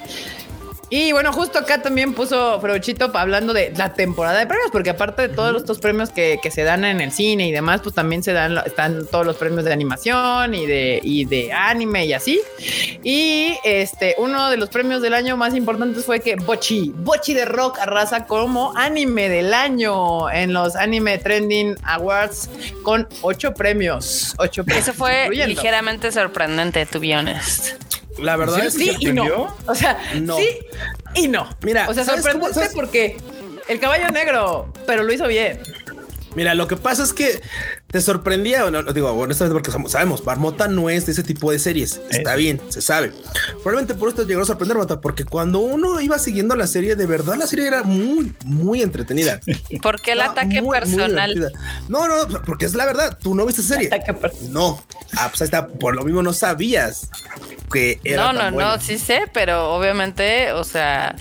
Y 0.97 1.11
bueno, 1.11 1.33
justo 1.33 1.59
acá 1.59 1.81
también 1.81 2.13
puso 2.13 2.61
Frochito 2.61 3.11
hablando 3.15 3.51
de 3.51 3.73
la 3.75 3.91
temporada 3.93 4.39
de 4.39 4.47
premios, 4.47 4.69
porque 4.71 4.91
aparte 4.91 5.23
de 5.23 5.29
todos 5.35 5.57
estos 5.57 5.79
premios 5.79 6.09
que, 6.09 6.39
que 6.41 6.49
se 6.51 6.63
dan 6.63 6.85
en 6.85 7.01
el 7.01 7.11
cine 7.11 7.49
y 7.49 7.51
demás, 7.51 7.81
pues 7.83 7.93
también 7.93 8.23
se 8.23 8.31
dan, 8.31 8.57
están 8.65 9.05
todos 9.07 9.25
los 9.25 9.35
premios 9.35 9.65
de 9.65 9.73
animación 9.73 10.55
y 10.55 10.65
de, 10.65 11.01
y 11.03 11.25
de 11.25 11.51
anime 11.51 12.05
y 12.05 12.13
así. 12.13 12.39
Y 13.03 13.57
este, 13.65 14.15
uno 14.19 14.49
de 14.49 14.55
los 14.55 14.69
premios 14.69 15.01
del 15.01 15.15
año 15.15 15.35
más 15.35 15.53
importantes 15.53 16.05
fue 16.05 16.21
que 16.21 16.37
Bochi, 16.37 16.93
Bochi 16.95 17.33
de 17.33 17.43
Rock 17.43 17.77
arrasa 17.79 18.25
como 18.25 18.71
anime 18.77 19.27
del 19.27 19.53
año 19.53 20.29
en 20.31 20.53
los 20.53 20.77
Anime 20.77 21.17
Trending 21.17 21.75
Awards 21.83 22.49
con 22.83 23.05
ocho 23.21 23.53
premios. 23.53 24.33
Ocho 24.37 24.63
premios. 24.63 24.87
Eso 24.87 24.97
fue 24.97 25.25
incluyendo- 25.25 25.47
ligeramente 25.61 26.09
sorprendente, 26.13 26.85
to 26.85 27.01
be 27.01 27.13
honest. 27.13 27.71
La 28.19 28.35
verdad 28.37 28.65
es 28.65 28.75
que 28.77 28.93
Sí 28.93 28.97
y 28.99 29.13
no. 29.13 29.55
O 29.67 29.75
sea, 29.75 29.99
No. 30.21 30.37
sí 30.37 30.47
y 31.15 31.27
no. 31.27 31.49
Mira, 31.63 31.87
o 31.89 31.93
sea, 31.93 32.03
¿sabes 32.05 32.25
cómo- 32.27 32.45
sorprendente 32.45 32.75
porque 32.75 33.17
el 33.67 33.79
caballo 33.79 34.07
negro, 34.09 34.71
pero 34.85 35.03
lo 35.03 35.11
hizo 35.13 35.27
bien. 35.27 35.59
Mira, 36.35 36.53
lo 36.53 36.67
que 36.67 36.75
pasa 36.75 37.03
es 37.03 37.13
que 37.13 37.41
¿Te 37.87 38.01
sorprendía 38.01 38.65
o 38.65 38.71
no? 38.71 38.83
Digo, 38.91 39.09
honestamente, 39.11 39.53
porque 39.53 39.71
somos- 39.71 39.91
sabemos, 39.93 40.25
Marmota 40.25 40.67
no 40.67 40.89
es 40.89 41.05
de 41.05 41.13
ese 41.13 41.23
tipo 41.23 41.49
de 41.51 41.59
series. 41.59 42.01
Está 42.09 42.31
Eso. 42.31 42.37
bien, 42.39 42.61
se 42.69 42.81
sabe. 42.81 43.13
Probablemente 43.63 43.93
por 43.95 44.09
esto 44.09 44.23
llegó 44.23 44.41
a 44.41 44.45
sorprender, 44.45 44.75
Marmota, 44.75 44.99
porque 44.99 45.23
cuando 45.23 45.59
uno 45.59 46.01
iba 46.01 46.19
siguiendo 46.19 46.55
la 46.57 46.67
serie, 46.67 46.95
de 46.97 47.05
verdad 47.05 47.35
la 47.37 47.47
serie 47.47 47.67
era 47.67 47.83
muy, 47.83 48.33
muy 48.43 48.81
entretenida. 48.81 49.39
¿Por 49.81 50.01
qué 50.01 50.11
el 50.11 50.21
ataque 50.21 50.61
muy, 50.61 50.71
muy 50.71 50.79
personal? 50.79 51.33
divertida. 51.33 51.59
no, 51.87 52.07
no, 52.07 52.41
porque 52.45 52.65
es 52.65 52.73
la 52.73 52.85
verdad. 52.85 53.17
Tú 53.21 53.33
no 53.33 53.45
viste 53.45 53.61
serie. 53.61 53.89
No. 54.49 54.83
Ah, 55.15 55.27
pues 55.29 55.41
ahí 55.41 55.45
está. 55.45 55.67
Por 55.67 55.95
lo 55.95 56.03
mismo 56.03 56.21
no 56.21 56.33
sabías 56.33 57.09
que 57.71 57.99
era 58.03 58.23
No, 58.25 58.33
no, 58.33 58.39
tan 58.39 58.53
buena. 58.55 58.75
no, 58.75 58.81
sí 58.81 58.97
sé, 58.97 59.21
pero 59.33 59.73
obviamente, 59.73 60.51
o 60.51 60.63
sea, 60.65 61.15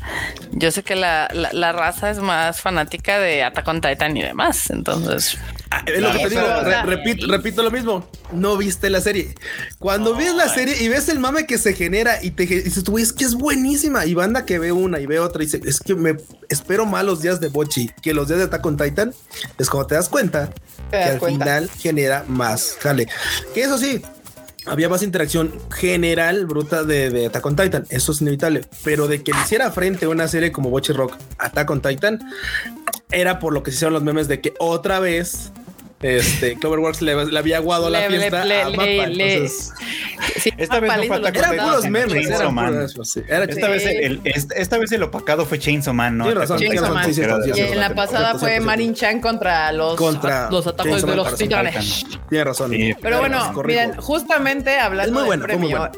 yo 0.51 0.71
sé 0.73 0.83
que 0.83 0.97
la, 0.97 1.29
la, 1.33 1.53
la 1.53 1.73
raza 1.73 2.11
es 2.11 2.19
más 2.19 2.61
fanática 2.61 3.19
de 3.21 3.45
Attack 3.45 3.69
on 3.69 3.81
Titan 3.81 4.17
y 4.17 4.23
demás, 4.23 4.71
entonces. 4.71 5.39
Es 5.87 6.01
lo 6.01 6.12
que 6.12 6.18
te 6.18 6.29
digo, 6.31 6.43
re- 6.62 6.83
repito, 6.83 7.27
repito 7.27 7.62
lo 7.62 7.70
mismo. 7.70 8.09
No 8.33 8.57
viste 8.57 8.91
la 8.91 9.01
serie. 9.01 9.35
Cuando 9.79 10.14
ves 10.16 10.35
la 10.35 10.49
serie 10.49 10.83
y 10.83 10.89
ves 10.89 11.09
el 11.09 11.18
mame 11.18 11.47
que 11.47 11.59
se 11.59 11.72
genera 11.75 12.22
y 12.22 12.31
te 12.33 12.47
ge- 12.47 12.62
dices, 12.62 12.85
tú, 12.85 12.93
güey, 12.93 13.05
es 13.05 13.12
que 13.12 13.25
es 13.25 13.35
buenísima. 13.35 14.07
Y 14.07 14.14
banda 14.14 14.45
que 14.45 14.59
ve 14.59 14.72
una 14.72 15.01
y 15.01 15.07
ve 15.07 15.18
otra 15.20 15.43
y 15.43 15.47
dice, 15.47 15.61
es 15.64 15.81
que 15.81 15.95
me 15.95 16.16
espero 16.49 16.87
más 16.87 17.05
los 17.05 17.20
días 17.22 17.41
de 17.41 17.49
Bochi 17.49 17.91
que 18.03 18.14
los 18.14 18.29
días 18.29 18.39
de 18.39 18.45
Attack 18.47 18.64
on 18.66 18.77
Titan. 18.77 19.14
Es 19.59 19.68
cuando 19.70 19.87
te 19.89 19.95
das 19.95 20.09
cuenta 20.09 20.49
Te 20.49 20.53
que 20.91 20.97
das 20.99 21.11
al 21.11 21.18
cuenta. 21.18 21.45
final 21.45 21.70
genera 21.79 22.25
más 22.29 22.77
jale. 22.81 23.09
Que 23.55 23.62
eso 23.62 23.79
sí, 23.79 24.01
había 24.66 24.89
más 24.89 25.03
interacción 25.03 25.53
general 25.70 26.47
bruta 26.47 26.83
de, 26.85 27.11
de 27.11 27.27
Attack 27.27 27.45
on 27.47 27.57
Titan. 27.57 27.87
Eso 27.91 28.12
es 28.12 28.20
inevitable. 28.20 28.62
Pero 28.85 29.07
de 29.09 29.22
que 29.22 29.33
le 29.33 29.41
hiciera 29.41 29.70
frente 29.70 30.07
a 30.07 30.09
una 30.09 30.29
serie 30.29 30.51
como 30.53 30.70
Bochi 30.70 30.93
Rock, 30.93 31.16
Attack 31.39 31.70
on 31.70 31.83
Titan, 31.83 32.20
era 33.11 33.39
por 33.39 33.53
lo 33.53 33.62
que 33.62 33.70
se 33.70 33.77
hicieron 33.77 33.93
los 33.95 34.03
memes 34.03 34.27
de 34.29 34.41
que 34.41 34.55
otra 34.59 34.99
vez 34.99 35.53
este 36.05 36.57
Cloverworks 36.59 37.01
le, 37.01 37.25
le 37.27 37.39
había 37.39 37.57
aguado 37.57 37.89
la 37.89 38.01
Le- 38.09 38.19
fiesta 38.19 38.45
le- 38.45 38.63
a 38.63 38.69
entonces, 38.69 39.73
Sí, 40.37 40.51
Esta 40.59 40.81
vez 40.81 40.91
no 41.09 41.17
eran 41.29 41.57
puros 41.57 41.85
memes, 41.89 42.31
Man. 42.53 42.83
eso, 42.83 43.05
sí. 43.05 43.23
Era 43.27 43.45
Esta, 43.45 43.69
vez 43.69 43.85
el, 43.87 44.21
esta, 44.25 44.55
esta 44.55 44.79
vez 44.79 44.93
el 44.93 45.03
opacado 45.03 45.47
fue 45.47 45.59
Chainsaw 45.59 45.95
Man, 45.95 46.19
sí, 46.59 46.71
Y 47.55 47.61
en 47.61 47.79
la 47.81 47.95
pasada 47.95 48.39
fue. 48.39 48.61
Marin 48.61 48.95
Chan 48.95 49.21
contra 49.21 49.73
los, 49.73 49.97
Contra 49.97 50.51
los 50.51 50.65
Chainsaw 50.65 51.01
de 51.01 51.07
Man 51.07 51.17
los 51.17 51.37
titanes. 51.37 52.05
Tiene 52.29 52.45
razón. 52.45 52.71
Sí, 52.71 52.95
Pero 53.01 53.21
bueno, 53.21 53.53
miren, 53.65 53.97
justamente 53.97 54.79
hablando 54.79 55.21
Es 55.21 55.27
muy 55.27 55.37
del 55.37 55.47
premio, 55.47 55.91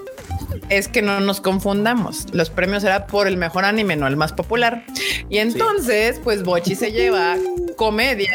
es 0.69 0.89
que 0.89 1.03
no 1.03 1.21
nos 1.21 1.41
confundamos. 1.41 2.27
Los 2.33 2.51
premios 2.51 2.85
era 2.85 3.07
por 3.07 3.27
el 3.27 3.37
mejor 3.37 3.65
anime, 3.65 3.97
no 3.97 4.07
el 4.07 4.17
más 4.17 4.33
popular. 4.33 4.85
Y 5.29 5.39
entonces, 5.39 6.21
pues 6.23 6.43
Bochi 6.43 6.75
se 6.75 6.93
lleva 6.93 7.37
comedia, 7.77 8.33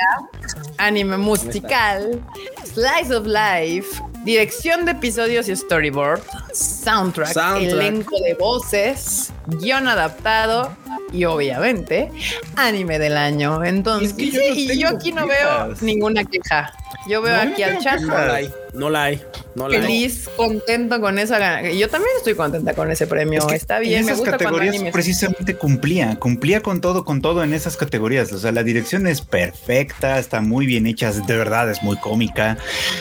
anime 0.82 1.18
musical, 1.18 2.20
slice 2.66 3.14
of 3.14 3.26
life, 3.28 3.88
dirección 4.26 4.86
de 4.86 4.92
episodios 4.94 5.48
y 5.48 5.56
storyboard, 5.56 6.22
soundtrack, 6.54 7.34
Soundtrack. 7.34 7.72
elenco 7.72 8.20
de 8.22 8.34
voces, 8.34 9.32
guion 9.60 9.88
adaptado 9.88 10.76
y 11.14 11.26
obviamente 11.26 12.12
anime 12.56 12.98
del 12.98 13.16
año. 13.16 13.64
Entonces, 13.64 14.10
Es 14.10 14.14
que 14.16 14.32
yo 14.32 14.40
sí, 14.42 14.68
no 14.68 14.74
y 14.74 14.80
yo 14.80 14.88
aquí 14.90 15.12
no 15.12 15.28
veo 15.28 15.74
ninguna 15.82 16.24
queja. 16.24 16.74
Yo 17.08 17.22
veo 17.22 17.36
No, 17.36 17.42
aquí 17.52 17.64
al 17.64 17.80
chat 17.80 18.00
No 18.02 18.08
la 18.16 18.34
hay, 18.36 18.52
no 18.74 18.90
la 18.90 19.04
hay, 19.04 19.22
no 19.56 19.68
la 19.68 19.78
hay. 19.78 19.82
feliz, 19.84 20.30
contento 20.38 21.00
con 21.02 21.18
esa 21.20 21.40
gana- 21.40 21.70
Yo 21.72 21.90
también 21.90 22.12
estoy 22.18 22.36
contenta 22.36 22.74
con 22.74 22.92
ese 22.92 23.08
premio. 23.08 23.40
Es 23.42 23.46
que 23.48 23.56
Está 23.56 23.78
en 23.78 23.84
bien, 23.84 24.06
me 24.06 24.12
esas 24.12 24.20
gusta 24.20 24.32
categorías 24.38 24.76
precisamente 24.92 25.56
cumplía, 25.56 26.16
cumplía 26.20 26.62
con 26.62 26.82
todo, 26.82 27.04
con 27.06 27.22
todo 27.22 27.44
en 27.44 27.54
esas 27.54 27.78
categorías. 27.78 28.32
O 28.34 28.40
sea, 28.40 28.52
la 28.52 28.64
dirección 28.64 29.08
es 29.08 29.22
perfecta, 29.22 30.20
está 30.20 30.42
muy 30.42 30.66
bien 30.66 30.88
hecha, 30.88 31.12
de 31.12 31.38
verdad 31.38 31.70
es 31.70 31.82
muy 31.84 31.98
cómica. 31.98 32.58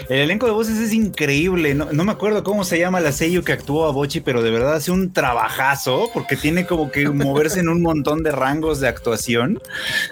El 0.08 0.18
elenco 0.20 0.46
de 0.46 0.52
voces 0.52 0.78
es 0.78 0.92
increíble. 0.92 1.74
No, 1.74 1.88
no 1.92 2.04
me 2.04 2.12
acuerdo 2.12 2.42
cómo 2.44 2.64
se 2.64 2.78
llama 2.78 3.00
la 3.00 3.12
sello 3.12 3.44
que 3.44 3.52
actuó 3.52 3.86
a 3.86 3.92
Bochi, 3.92 4.20
pero 4.20 4.42
de 4.42 4.50
verdad 4.50 4.74
hace 4.74 4.90
un 4.90 5.12
trabajazo 5.12 6.10
porque 6.12 6.36
tiene 6.36 6.66
como 6.66 6.90
que 6.90 7.08
moverse 7.08 7.60
en 7.60 7.68
un 7.68 7.82
montón 7.82 8.22
de 8.22 8.32
rangos 8.32 8.80
de 8.80 8.88
actuación. 8.88 9.60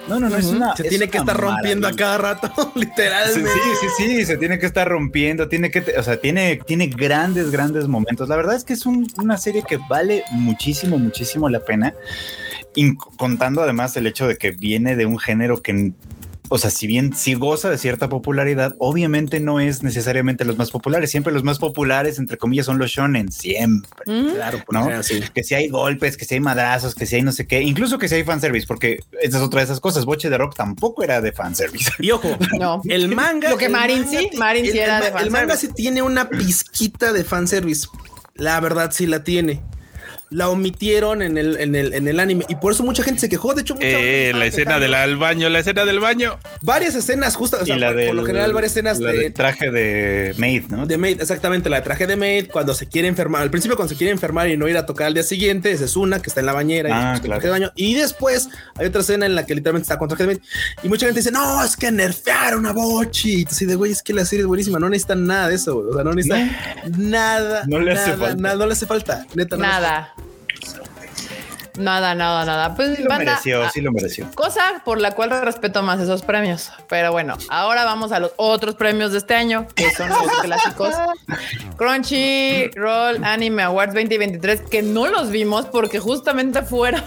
No, 0.08 0.18
no, 0.20 0.28
no, 0.28 0.36
es 0.36 0.46
una. 0.46 0.76
Se 0.76 0.84
es 0.84 0.88
tiene 0.90 1.08
que 1.08 1.18
estar 1.18 1.36
rompiendo 1.36 1.88
a 1.88 1.92
cada 1.92 2.18
rato, 2.18 2.50
literalmente. 2.74 3.50
sí, 3.50 3.58
sí, 3.64 3.67
sí, 3.96 4.24
se 4.24 4.36
tiene 4.36 4.58
que 4.58 4.66
estar 4.66 4.88
rompiendo, 4.88 5.48
tiene 5.48 5.70
que, 5.70 5.80
o 5.98 6.02
sea, 6.02 6.18
tiene, 6.20 6.60
tiene 6.66 6.86
grandes, 6.88 7.50
grandes 7.50 7.86
momentos. 7.88 8.28
La 8.28 8.36
verdad 8.36 8.56
es 8.56 8.64
que 8.64 8.72
es 8.72 8.86
un- 8.86 9.06
una 9.18 9.36
serie 9.36 9.62
que 9.66 9.78
vale 9.88 10.22
muchísimo, 10.32 10.98
muchísimo 10.98 11.48
la 11.48 11.60
pena. 11.60 11.94
Contando 13.16 13.62
además 13.62 13.96
el 13.96 14.06
hecho 14.06 14.28
de 14.28 14.36
que 14.36 14.52
viene 14.52 14.94
de 14.94 15.04
un 15.06 15.18
género 15.18 15.62
que, 15.62 15.92
o 16.48 16.58
sea, 16.58 16.70
si 16.70 16.86
bien 16.86 17.14
sí 17.14 17.34
goza 17.34 17.70
de 17.70 17.78
cierta 17.78 18.08
popularidad, 18.08 18.74
obviamente 18.78 19.40
no 19.40 19.60
es 19.60 19.82
necesariamente 19.82 20.44
los 20.44 20.56
más 20.58 20.70
populares. 20.70 21.10
Siempre 21.10 21.32
los 21.32 21.44
más 21.44 21.58
populares, 21.58 22.18
entre 22.18 22.36
comillas, 22.38 22.66
son 22.66 22.78
los 22.78 22.90
shonen, 22.90 23.30
siempre. 23.32 23.90
¿Mm? 24.06 24.34
Claro, 24.34 24.58
¿No? 24.70 24.80
general, 24.82 25.04
sí. 25.04 25.20
Que 25.34 25.44
si 25.44 25.54
hay 25.54 25.68
golpes, 25.68 26.16
que 26.16 26.24
si 26.24 26.34
hay 26.34 26.40
madrazos, 26.40 26.94
que 26.94 27.06
si 27.06 27.16
hay 27.16 27.22
no 27.22 27.32
sé 27.32 27.46
qué, 27.46 27.62
incluso 27.62 27.98
que 27.98 28.08
si 28.08 28.14
hay 28.16 28.24
fanservice, 28.24 28.66
porque 28.66 29.00
esa 29.22 29.38
es 29.38 29.42
otra 29.42 29.60
de 29.60 29.64
esas 29.64 29.80
cosas. 29.80 30.04
Boche 30.04 30.30
de 30.30 30.38
Rock 30.38 30.54
tampoco 30.56 31.02
era 31.02 31.20
de 31.20 31.32
fanservice. 31.32 31.90
Y 31.98 32.10
ojo, 32.10 32.36
No. 32.58 32.80
el 32.84 33.08
manga. 33.14 33.50
Lo 33.50 33.58
que 33.58 33.68
Marin 33.68 34.06
sí, 34.08 34.30
Marin 34.36 34.66
sí 34.70 34.78
era 34.78 34.98
el 34.98 35.04
de 35.04 35.10
ma- 35.12 35.20
El 35.20 35.30
manga 35.30 35.48
fanservice. 35.48 35.66
sí 35.76 35.82
tiene 35.82 36.02
una 36.02 36.28
pizquita 36.28 37.12
de 37.12 37.24
fanservice. 37.24 37.86
La 38.34 38.60
verdad 38.60 38.90
sí 38.92 39.06
la 39.06 39.24
tiene. 39.24 39.60
La 40.30 40.50
omitieron 40.50 41.22
en 41.22 41.38
el, 41.38 41.56
en 41.58 41.74
el, 41.74 41.94
en 41.94 42.06
el 42.06 42.20
anime 42.20 42.44
y 42.48 42.56
por 42.56 42.72
eso 42.72 42.82
mucha 42.84 43.02
gente 43.02 43.20
se 43.20 43.28
quejó. 43.30 43.54
De 43.54 43.62
hecho, 43.62 43.74
mucha 43.74 43.86
Eh, 43.88 44.32
la 44.34 44.44
escena 44.46 44.78
del 44.78 44.92
al 44.92 45.16
baño, 45.16 45.48
la 45.48 45.60
escena 45.60 45.86
del 45.86 46.00
baño. 46.00 46.38
Varias 46.60 46.94
escenas, 46.94 47.34
justo. 47.34 47.56
O 47.60 47.64
sea, 47.64 47.76
y 47.76 47.78
la 47.78 47.88
por, 47.88 47.96
del, 47.96 48.06
por 48.08 48.16
lo 48.16 48.24
general, 48.26 48.52
varias 48.52 48.72
escenas 48.72 49.00
la 49.00 49.12
de, 49.12 49.18
del 49.18 49.32
traje 49.32 49.70
de 49.70 50.34
Maid, 50.36 50.64
¿no? 50.68 50.86
de 50.86 50.98
Maid, 50.98 51.20
exactamente, 51.22 51.70
la 51.70 51.76
de 51.76 51.82
traje 51.82 52.06
de 52.06 52.16
Maid, 52.16 52.48
cuando 52.50 52.74
se 52.74 52.86
quiere 52.86 53.08
enfermar, 53.08 53.40
al 53.42 53.50
principio 53.50 53.76
cuando 53.76 53.92
se 53.94 53.96
quiere 53.96 54.10
enfermar 54.12 54.48
y 54.50 54.56
no 54.58 54.68
ir 54.68 54.76
a 54.76 54.84
tocar 54.84 55.06
al 55.06 55.14
día 55.14 55.22
siguiente, 55.22 55.70
esa 55.72 55.86
es 55.86 55.96
una 55.96 56.20
que 56.20 56.28
está 56.28 56.40
en 56.40 56.46
la 56.46 56.52
bañera 56.52 56.88
y 56.90 56.92
Ah, 56.92 56.98
después 57.12 57.20
que 57.20 57.26
claro. 57.28 57.40
traje 57.40 57.46
de 57.46 57.60
baño. 57.60 57.72
Y 57.76 57.94
después 57.94 58.48
hay 58.76 58.86
otra 58.86 59.00
escena 59.00 59.24
en 59.26 59.34
la 59.34 59.46
que 59.46 59.54
literalmente 59.54 59.84
está 59.84 59.96
con 59.98 60.08
traje 60.08 60.24
de 60.24 60.26
Maid 60.34 60.38
y 60.82 60.88
mucha 60.88 61.06
gente 61.06 61.20
dice, 61.20 61.30
no, 61.32 61.64
es 61.64 61.74
que 61.76 61.90
nerfearon 61.90 62.66
a 62.66 62.72
Bochi. 62.72 63.46
Así 63.48 63.64
de, 63.64 63.76
güey, 63.76 63.92
es 63.92 64.02
que 64.02 64.12
la 64.12 64.26
serie 64.26 64.42
es 64.42 64.46
buenísima, 64.46 64.78
no 64.78 64.90
necesitan 64.90 65.26
nada 65.26 65.48
de 65.48 65.54
eso, 65.54 65.78
o 65.78 65.94
sea, 65.94 66.04
no 66.04 66.12
necesitan 66.12 66.54
nada, 66.98 67.64
No 67.66 67.80
le 67.80 67.92
hace 67.92 68.10
nada, 68.10 68.18
falta. 68.18 68.42
nada, 68.42 68.54
no 68.56 68.66
le 68.66 68.72
hace 68.72 68.86
falta, 68.86 69.26
neta. 69.34 69.56
no 69.56 69.62
le 69.62 69.68
hace 69.68 70.17
Nada. 71.78 72.14
Nada, 72.14 72.44
nada. 72.44 72.74
Pues 72.74 72.96
Sí 72.96 73.02
lo 73.02 73.08
banda, 73.08 73.32
mereció, 73.32 73.62
ah, 73.62 73.70
sí 73.72 73.80
lo 73.80 73.92
mereció. 73.92 74.26
cosa 74.34 74.82
por 74.84 75.00
la 75.00 75.12
cual 75.12 75.30
respeto 75.42 75.82
más 75.82 76.00
esos 76.00 76.22
premios. 76.22 76.70
Pero 76.88 77.12
bueno, 77.12 77.36
ahora 77.48 77.84
vamos 77.84 78.12
a 78.12 78.20
los 78.20 78.32
otros 78.36 78.74
premios 78.74 79.12
de 79.12 79.18
este 79.18 79.34
año, 79.34 79.66
que 79.74 79.90
son 79.92 80.08
los 80.08 80.18
clásicos. 80.42 80.94
Crunchyroll 81.76 83.24
Anime 83.24 83.62
Awards 83.62 83.94
2023, 83.94 84.62
que 84.62 84.82
no 84.82 85.06
los 85.06 85.30
vimos 85.30 85.66
porque 85.66 85.98
justamente 86.00 86.62
fueron 86.62 87.02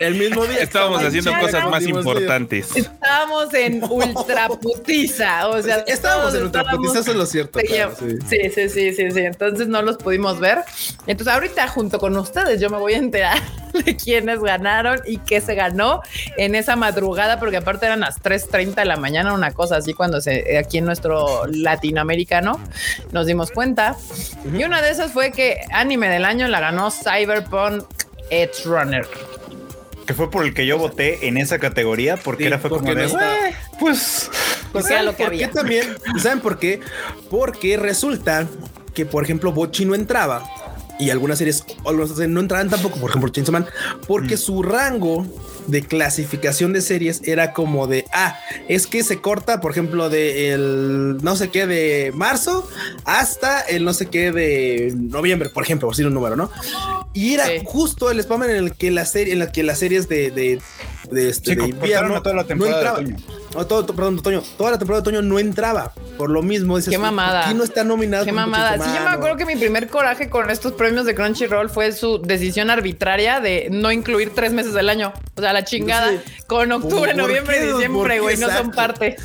El 0.00 0.14
mismo 0.14 0.44
día. 0.46 0.60
Estábamos 0.60 1.02
haciendo 1.02 1.32
cosas 1.40 1.68
más 1.70 1.82
importantes. 1.84 2.74
Estábamos 2.76 3.52
en 3.54 3.82
ultra 3.84 4.48
putiza, 4.62 5.48
o 5.48 5.62
sea, 5.62 5.78
Estábamos 5.86 6.34
en 6.34 6.42
ultra 6.44 6.62
estábamos- 6.62 6.86
putiza, 6.86 7.00
eso 7.00 7.10
es 7.12 7.16
lo 7.16 7.26
cierto. 7.26 7.58
Sí, 7.60 7.66
claro, 7.66 7.94
sí. 7.98 8.06
sí, 8.28 8.50
sí, 8.54 8.68
sí, 8.68 8.94
sí, 8.94 9.10
sí. 9.10 9.20
Entonces 9.20 9.68
no 9.68 9.82
los 9.82 9.96
pudimos 9.96 10.38
ver. 10.40 10.58
Entonces 11.06 11.32
ahorita 11.34 11.68
junto 11.68 11.98
con 11.98 12.16
ustedes 12.16 12.60
yo 12.60 12.70
me 12.70 12.78
voy 12.78 12.94
a 12.94 12.98
enterar 12.98 13.38
de 13.84 13.96
quiénes 13.96 14.40
ganaron 14.40 15.00
y 15.06 15.18
qué 15.18 15.40
se 15.40 15.54
ganó 15.54 16.02
en 16.36 16.54
esa 16.54 16.76
madrugada, 16.76 17.38
porque 17.38 17.56
aparte 17.58 17.86
eran 17.86 18.00
las 18.00 18.20
3.30 18.22 18.74
de 18.74 18.84
la 18.84 18.96
mañana, 18.96 19.32
una 19.32 19.52
cosa 19.52 19.76
así 19.76 19.92
cuando 19.94 20.20
se 20.20 20.58
aquí 20.58 20.78
en 20.78 20.84
nuestro 20.86 21.46
latinoamericano 21.46 22.60
nos 23.12 23.26
dimos 23.26 23.50
cuenta. 23.50 23.96
Y 24.56 24.64
una 24.64 24.82
de 24.82 24.90
esas 24.90 25.12
fue 25.12 25.32
que 25.32 25.58
anime 25.72 26.08
del 26.08 26.24
año 26.24 26.48
la 26.48 26.60
ganó 26.60 26.90
Cyberpunk 26.90 27.84
Edge 28.30 28.64
Runner. 28.64 29.06
Que 30.06 30.14
fue 30.14 30.30
por 30.30 30.44
el 30.44 30.54
que 30.54 30.66
yo 30.66 30.78
voté 30.78 31.26
en 31.28 31.36
esa 31.36 31.58
categoría, 31.58 32.16
porque 32.16 32.44
Sí, 32.44 32.46
era 32.48 32.58
fue 32.58 32.70
porque 32.70 32.84
como 32.92 32.94
de, 32.94 33.02
no 33.02 33.08
está- 33.08 33.38
"Güey, 33.40 33.52
pues 33.80 34.30
Porque 34.72 34.88
¿Saben 34.88 35.06
lo 35.06 35.16
que 35.16 35.24
por 35.24 35.32
qué 35.36 35.48
también? 35.48 35.96
¿Saben 36.22 36.40
por 36.40 36.58
qué? 36.58 36.80
Porque 37.30 37.76
resulta 37.76 38.46
que, 38.94 39.06
por 39.06 39.24
ejemplo, 39.24 39.52
Bochi 39.52 39.84
no 39.84 39.94
entraba 39.94 40.42
y 40.98 41.10
algunas 41.10 41.38
series, 41.38 41.64
algunas 41.84 42.10
series 42.10 42.28
no 42.30 42.40
entraban 42.40 42.70
tampoco, 42.70 42.98
por 42.98 43.10
ejemplo, 43.10 43.28
Chainsaw 43.30 43.52
Man, 43.52 43.66
porque 44.06 44.36
su 44.36 44.62
rango 44.62 45.26
de 45.66 45.82
clasificación 45.82 46.72
de 46.72 46.80
series 46.80 47.22
era 47.24 47.52
como 47.52 47.86
de, 47.86 48.04
ah, 48.12 48.38
es 48.68 48.86
que 48.86 49.02
se 49.02 49.20
corta, 49.20 49.60
por 49.60 49.72
ejemplo, 49.72 50.08
de 50.08 50.52
el 50.52 51.18
no 51.22 51.36
sé 51.36 51.50
qué 51.50 51.66
de 51.66 52.12
marzo 52.14 52.68
hasta 53.04 53.60
el 53.60 53.84
no 53.84 53.92
sé 53.92 54.06
qué 54.06 54.32
de 54.32 54.92
noviembre, 54.96 55.48
por 55.50 55.62
ejemplo, 55.64 55.88
por 55.88 55.94
decir 55.94 56.06
un 56.06 56.14
número, 56.14 56.36
¿no? 56.36 56.50
Y 57.12 57.34
era 57.34 57.46
Sí. 57.46 57.52
justo 57.64 58.10
el 58.10 58.20
spam 58.20 58.44
en 58.44 58.50
el 58.50 58.72
que 58.74 58.90
la 58.90 59.04
serie, 59.06 59.32
en 59.32 59.38
la 59.38 59.50
que 59.50 59.62
las 59.62 59.78
series 59.78 60.08
de, 60.08 60.30
de, 60.30 60.60
de, 61.10 61.28
este, 61.28 61.50
Sí, 61.52 61.56
de 61.56 61.68
invierno 61.68 62.16
a 62.16 62.22
toda 62.22 62.34
la 62.36 62.44
temporada 62.44 63.00
no. 63.00 63.16
No, 63.54 63.66
todo, 63.66 63.86
perdón, 63.86 64.16
de 64.16 64.20
otoño. 64.20 64.42
Toda 64.58 64.72
la 64.72 64.78
temporada 64.78 65.00
de 65.00 65.08
otoño 65.08 65.22
no 65.22 65.38
entraba. 65.38 65.94
Por 66.18 66.28
lo 66.28 66.42
mismo, 66.42 66.76
dices, 66.76 66.90
Qué 66.90 66.98
mamada. 66.98 67.42
¿por 67.44 67.52
qué 67.52 67.54
no 67.58 67.64
está 67.64 67.84
nominado? 67.84 68.26
Qué 68.26 68.32
mamada. 68.32 68.74
Sí, 68.74 68.90
yo 68.94 69.02
me 69.02 69.10
acuerdo 69.10 69.38
que 69.38 69.46
mi 69.46 69.56
primer 69.56 69.88
coraje 69.88 70.28
con 70.28 70.50
estos 70.50 70.72
premios 70.86 71.04
de 71.04 71.16
Crunchyroll 71.16 71.68
fue 71.68 71.90
su 71.90 72.18
decisión 72.22 72.70
arbitraria 72.70 73.40
de 73.40 73.66
no 73.72 73.90
incluir 73.90 74.30
tres 74.32 74.52
meses 74.52 74.72
del 74.72 74.88
año. 74.88 75.12
O 75.34 75.40
sea, 75.40 75.52
la 75.52 75.64
chingada. 75.64 76.12
Sí. 76.12 76.18
Con 76.46 76.70
octubre, 76.70 77.12
¿Por 77.12 77.16
noviembre 77.16 77.56
y 77.56 77.66
¿Por 77.66 77.74
diciembre, 77.74 78.20
güey, 78.20 78.36
no 78.36 78.48
son 78.48 78.70
parte. 78.70 79.16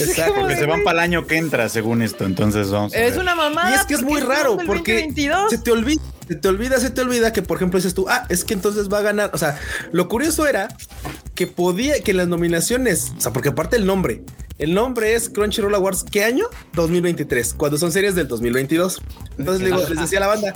Exacto. 0.00 0.34
Porque 0.40 0.56
se 0.56 0.64
van 0.64 0.82
para 0.84 1.00
el 1.00 1.04
año 1.04 1.26
que 1.26 1.36
entra, 1.36 1.68
según 1.68 2.00
esto. 2.00 2.24
Entonces 2.24 2.70
vamos. 2.70 2.94
a 2.94 2.98
Es 2.98 3.12
ver. 3.12 3.20
una 3.20 3.34
mamada. 3.34 3.70
Y 3.72 3.74
es 3.74 3.84
que 3.84 3.92
es 3.94 4.02
muy 4.02 4.20
raro 4.20 4.56
porque 4.66 5.02
2022. 5.04 5.50
se 5.50 5.58
te 5.58 5.70
olvida, 5.70 6.00
se 6.28 6.34
te 6.36 6.48
olvida, 6.48 6.80
se 6.80 6.90
te 6.90 7.00
olvida 7.02 7.32
que, 7.34 7.42
por 7.42 7.58
ejemplo, 7.58 7.78
dices 7.78 7.94
tú, 7.94 8.06
ah, 8.08 8.24
es 8.30 8.44
que 8.44 8.54
entonces 8.54 8.88
va 8.90 8.98
a 8.98 9.02
ganar. 9.02 9.30
O 9.34 9.38
sea, 9.38 9.58
lo 9.92 10.08
curioso 10.08 10.46
era 10.46 10.68
que 11.34 11.46
podía 11.46 12.00
que 12.02 12.14
las 12.14 12.26
nominaciones, 12.26 13.12
o 13.18 13.20
sea, 13.20 13.32
porque 13.34 13.50
aparte 13.50 13.76
el 13.76 13.84
nombre, 13.84 14.22
el 14.58 14.74
nombre 14.74 15.14
es 15.14 15.28
Crunchyroll 15.28 15.74
Awards. 15.74 16.04
¿Qué 16.04 16.24
año? 16.24 16.46
2023, 16.74 17.54
cuando 17.54 17.78
son 17.78 17.92
series 17.92 18.14
del 18.14 18.28
2022. 18.28 19.02
Entonces 19.38 19.62
le 19.62 19.70
digo, 19.70 19.88
les 19.88 20.00
decía 20.00 20.18
a 20.18 20.22
la 20.22 20.26
banda, 20.28 20.54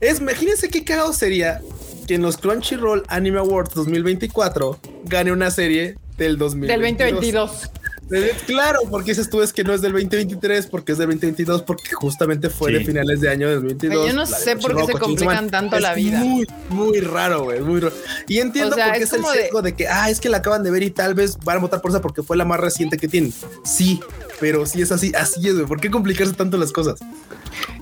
es 0.00 0.20
imagínense 0.20 0.68
qué 0.68 0.84
cagado 0.84 1.12
sería 1.12 1.60
que 2.06 2.14
en 2.14 2.22
los 2.22 2.36
Crunchyroll 2.36 3.02
Anime 3.08 3.38
Awards 3.38 3.74
2024 3.74 4.78
gane 5.04 5.32
una 5.32 5.50
serie 5.50 5.96
del 6.16 6.36
2022. 6.38 6.68
Del 6.68 6.96
2022. 6.96 7.70
Eh, 8.10 8.32
Claro, 8.46 8.80
porque 8.90 9.10
dices 9.12 9.28
tú 9.28 9.42
es 9.42 9.52
que 9.52 9.64
no 9.64 9.72
es 9.74 9.80
del 9.82 9.92
2023, 9.92 10.66
porque 10.66 10.92
es 10.92 10.98
del 10.98 11.08
2022, 11.08 11.62
porque 11.62 11.92
justamente 11.92 12.48
fue 12.50 12.70
Sí. 12.72 12.78
de 12.78 12.84
finales 12.84 13.20
de 13.20 13.28
año 13.28 13.48
del 13.48 13.56
2022. 13.62 14.06
Yo 14.08 14.12
no 14.14 14.26
sé 14.26 14.56
por 14.56 14.74
qué 14.76 14.84
se 14.86 14.92
complican 14.92 15.50
tanto 15.50 15.76
Es 15.76 15.82
la 15.82 15.94
vida. 15.94 16.18
Muy, 16.20 16.46
muy 16.70 17.00
raro, 17.00 17.44
güey, 17.44 17.60
muy 17.60 17.80
raro. 17.80 17.94
Y 18.26 18.38
entiendo 18.38 18.72
O 18.72 18.74
sea, 18.76 18.86
por 18.86 18.94
qué 18.96 19.02
es 19.02 19.08
es, 19.08 19.12
el 19.14 19.20
como 19.20 19.32
de- 19.32 19.42
sesgo 19.42 19.62
de... 19.62 19.74
que, 19.74 19.88
ah, 19.88 20.08
es 20.10 20.20
que 20.20 20.28
la 20.28 20.38
acaban 20.38 20.62
de 20.62 20.70
ver 20.70 20.82
y 20.82 20.90
tal 20.90 21.14
vez 21.14 21.36
van 21.44 21.58
a 21.58 21.60
votar 21.60 21.80
por 21.82 21.90
esa 21.90 22.00
porque 22.00 22.22
fue 22.22 22.36
la 22.36 22.44
más 22.44 22.58
reciente 22.60 22.96
que 22.96 23.08
tienen. 23.08 23.32
Sí, 23.64 24.00
pero 24.40 24.66
sí 24.66 24.82
es 24.82 24.92
así, 24.92 25.12
así 25.16 25.46
es, 25.48 25.54
güey. 25.54 25.66
¿Por 25.66 25.80
qué 25.80 25.90
complicarse 25.90 26.32
tanto 26.34 26.56
las 26.58 26.72
cosas? 26.72 26.98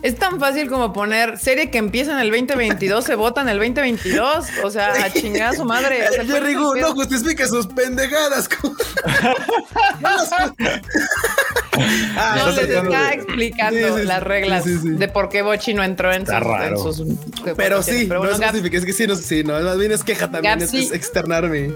Es 0.02 0.16
tan 0.16 0.38
fácil 0.40 0.68
como 0.68 0.92
poner 0.92 1.38
serie 1.38 1.70
que 1.70 1.78
empieza 1.78 2.12
en 2.12 2.18
el 2.18 2.30
2022, 2.30 3.04
se 3.04 3.14
vota 3.14 3.40
en 3.42 3.48
el 3.48 3.58
2022. 3.58 4.46
O 4.64 4.70
sea, 4.70 4.92
a 4.92 5.12
chingada 5.12 5.52
su 5.54 5.64
madre. 5.64 6.04
No 6.80 6.92
justifique 6.94 7.46
sus 7.46 7.66
pendejadas. 7.66 8.48
No 10.00 10.10
Ah, 12.16 12.36
No, 12.38 12.50
les 12.52 12.68
está 12.70 12.82
de- 12.82 13.14
explicando 13.14 13.78
Sí, 13.78 13.84
sí, 13.94 14.00
sí. 14.00 14.06
las 14.06 14.22
reglas 14.22 14.64
Sí, 14.64 14.74
sí, 14.76 14.78
sí. 14.82 14.88
de 14.92 15.08
por 15.08 15.28
qué 15.28 15.42
Bochi 15.42 15.74
no 15.74 15.84
entró 15.84 16.10
en, 16.12 16.22
Está 16.22 16.38
sus, 16.38 16.46
en 16.46 16.52
raro. 16.54 16.92
sus- 16.92 17.02
Pero 17.56 17.82
sí, 17.82 18.06
Pero 18.08 18.14
no 18.14 18.18
bueno, 18.20 18.34
es 18.34 18.40
Gap- 18.40 18.50
justifique, 18.52 18.76
es 18.78 18.84
que 18.86 18.92
sí, 18.94 19.06
no, 19.06 19.14
sí, 19.14 19.44
no, 19.44 19.60
más 19.60 19.76
bien 19.78 19.92
es 19.92 20.02
queja 20.02 20.30
también, 20.30 20.62
es, 20.62 20.72
Gapsi- 20.72 20.84
es 20.86 20.92
externarme. 20.92 21.72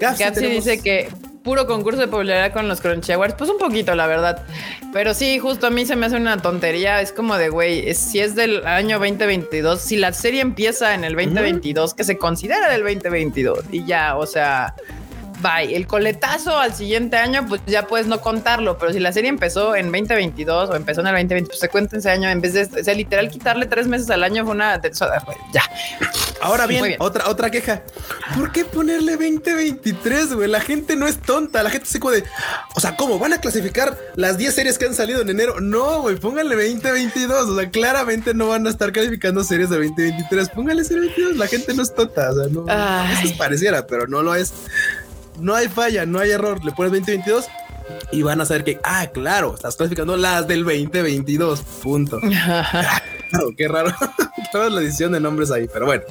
Gapsi 0.00 0.22
Gapsi 0.22 0.40
tenemos- 0.40 0.64
dice 0.64 0.78
que 0.80 1.08
puro 1.48 1.66
concurso 1.66 1.98
de 2.02 2.08
popularidad 2.08 2.52
con 2.52 2.68
los 2.68 2.82
Crunchy 2.82 3.12
Awards, 3.12 3.34
pues 3.38 3.48
un 3.48 3.56
poquito, 3.56 3.94
la 3.94 4.06
verdad. 4.06 4.44
Pero 4.92 5.14
sí, 5.14 5.38
justo 5.38 5.66
a 5.66 5.70
mí 5.70 5.86
se 5.86 5.96
me 5.96 6.04
hace 6.04 6.16
una 6.16 6.42
tontería. 6.42 7.00
Es 7.00 7.10
como 7.10 7.38
de, 7.38 7.48
güey, 7.48 7.88
es- 7.88 7.96
si 7.96 8.18
es 8.20 8.34
del 8.34 8.66
año 8.66 8.98
2022, 8.98 9.80
si 9.80 9.96
la 9.96 10.12
serie 10.12 10.42
empieza 10.42 10.92
en 10.92 11.04
el 11.04 11.14
2022, 11.14 11.94
que 11.94 12.04
se 12.04 12.18
considera 12.18 12.70
del 12.70 12.82
2022 12.82 13.60
y 13.72 13.86
ya, 13.86 14.16
o 14.18 14.26
sea, 14.26 14.74
bye. 15.42 15.74
El 15.74 15.86
coletazo 15.86 16.58
al 16.58 16.74
siguiente 16.74 17.16
año, 17.16 17.46
pues 17.48 17.60
ya 17.66 17.86
puedes 17.86 18.06
no 18.06 18.20
contarlo, 18.20 18.78
pero 18.78 18.92
si 18.92 19.00
la 19.00 19.12
serie 19.12 19.30
empezó 19.30 19.74
en 19.76 19.92
2022 19.92 20.70
o 20.70 20.76
empezó 20.76 21.00
en 21.00 21.08
el 21.08 21.14
2020, 21.14 21.48
pues 21.48 21.60
se 21.60 21.68
cuenta 21.68 21.96
ese 21.96 22.10
año 22.10 22.28
en 22.28 22.40
vez 22.40 22.54
de, 22.54 22.80
o 22.80 22.84
sea, 22.84 22.94
literal 22.94 23.28
quitarle 23.28 23.66
tres 23.66 23.86
meses 23.86 24.10
al 24.10 24.24
año 24.24 24.44
fue 24.44 24.54
una, 24.54 24.80
ya. 25.52 25.62
Ahora 26.40 26.66
bien, 26.66 26.96
otra 26.98 27.28
otra 27.28 27.50
queja. 27.50 27.82
¿Por 28.36 28.52
qué 28.52 28.64
ponerle 28.64 29.12
2023, 29.12 30.34
güey? 30.34 30.48
La 30.48 30.60
gente 30.60 30.96
no 30.96 31.06
es 31.06 31.20
tonta, 31.20 31.62
la 31.62 31.70
gente 31.70 31.86
se 31.86 31.98
puede. 31.98 32.24
O 32.74 32.80
sea, 32.80 32.96
¿cómo 32.96 33.18
van 33.18 33.32
a 33.32 33.40
clasificar 33.40 33.98
las 34.14 34.38
10 34.38 34.54
series 34.54 34.78
que 34.78 34.86
han 34.86 34.94
salido 34.94 35.22
en 35.22 35.30
enero? 35.30 35.60
No, 35.60 36.02
güey, 36.02 36.16
pónganle 36.16 36.54
2022. 36.54 37.48
O 37.48 37.58
sea, 37.58 37.70
claramente 37.70 38.34
no 38.34 38.48
van 38.48 38.66
a 38.66 38.70
estar 38.70 38.92
calificando 38.92 39.42
series 39.42 39.70
de 39.70 39.76
2023. 39.76 40.48
Pónganle 40.50 40.82
2022. 40.82 41.36
La 41.36 41.46
gente 41.46 41.74
no 41.74 41.82
es 41.82 41.94
tonta, 41.94 42.30
o 42.30 42.34
sea, 42.34 42.44
no. 42.50 42.64
Ay. 42.68 43.24
Eso 43.24 43.36
pareciera, 43.36 43.86
pero 43.86 44.06
no 44.06 44.22
lo 44.22 44.34
es. 44.34 44.52
No 45.38 45.54
hay 45.54 45.68
falla, 45.68 46.06
no 46.06 46.18
hay 46.18 46.30
error. 46.30 46.64
Le 46.64 46.72
pones 46.72 46.92
2022 46.92 47.46
y 48.12 48.22
van 48.22 48.40
a 48.40 48.44
saber 48.44 48.64
que, 48.64 48.78
ah, 48.84 49.06
claro, 49.12 49.54
estás 49.54 49.76
clasificando 49.76 50.16
las 50.16 50.46
del 50.46 50.64
2022. 50.64 51.60
Punto. 51.82 52.20
Claro, 53.30 53.50
qué 53.58 53.68
raro. 53.68 53.92
Toda 54.52 54.70
la 54.70 54.80
edición 54.80 55.12
de 55.12 55.20
nombres 55.20 55.50
ahí, 55.50 55.68
pero 55.70 55.84
bueno. 55.84 56.02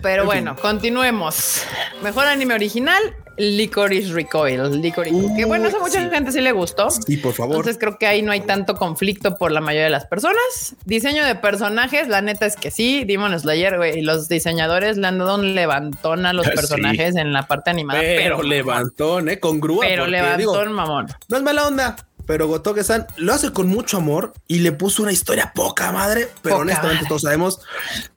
Pero 0.00 0.22
En 0.22 0.26
bueno, 0.26 0.56
continuemos. 0.56 1.62
Mejor 2.02 2.24
anime 2.24 2.54
original, 2.54 3.02
Licorice 3.36 4.12
Recoil. 4.12 4.80
Licorice. 4.80 5.14
Uy, 5.14 5.34
que 5.36 5.44
bueno, 5.44 5.68
eso 5.68 5.78
a 5.78 5.80
mucha 5.80 6.02
sí. 6.02 6.08
gente 6.10 6.32
sí 6.32 6.40
le 6.40 6.52
gustó. 6.52 6.90
Sí, 6.90 7.16
por 7.16 7.32
favor. 7.34 7.56
Entonces 7.56 7.78
creo 7.78 7.98
que 7.98 8.06
ahí 8.06 8.22
no 8.22 8.32
hay 8.32 8.40
tanto 8.42 8.74
conflicto 8.76 9.36
por 9.36 9.50
la 9.52 9.60
mayoría 9.60 9.84
de 9.84 9.90
las 9.90 10.06
personas. 10.06 10.74
Diseño 10.84 11.24
de 11.24 11.34
personajes, 11.34 12.08
la 12.08 12.20
neta 12.20 12.46
es 12.46 12.56
que 12.56 12.70
sí. 12.70 13.04
Demon 13.04 13.38
Slayer, 13.38 13.76
güey, 13.76 13.98
y 13.98 14.02
los 14.02 14.28
diseñadores 14.28 14.96
le 14.96 15.06
han 15.06 15.18
dado 15.18 15.34
un 15.36 15.54
levantón 15.54 16.26
a 16.26 16.32
los 16.32 16.48
personajes 16.54 17.16
en 17.16 17.32
la 17.32 17.46
parte 17.46 17.70
animada. 17.70 18.00
pero, 18.00 18.36
Pero, 18.36 18.42
levantón, 18.48 19.28
eh, 19.28 19.40
con 19.40 19.60
grúa. 19.60 19.84
pero 19.86 20.02
porque, 20.04 20.10
levantón, 20.12 20.38
digo, 20.38 20.64
mamón. 20.72 21.06
no 21.28 21.36
es 21.36 21.42
mala 21.42 21.66
onda, 21.66 21.96
pero 22.26 22.46
Gotoke-san 22.48 23.06
lo 23.16 23.34
hace 23.34 23.52
con 23.52 23.68
mucho 23.68 23.98
amor 23.98 24.32
y 24.48 24.60
le 24.60 24.72
puso 24.72 25.02
una 25.02 25.12
historia 25.12 25.52
poca 25.54 25.92
madre. 25.92 26.28
Pero 26.42 26.54
Poca 26.56 26.62
honestamente, 26.62 26.94
madre. 27.02 27.08
todos 27.08 27.22
sabemos 27.22 27.60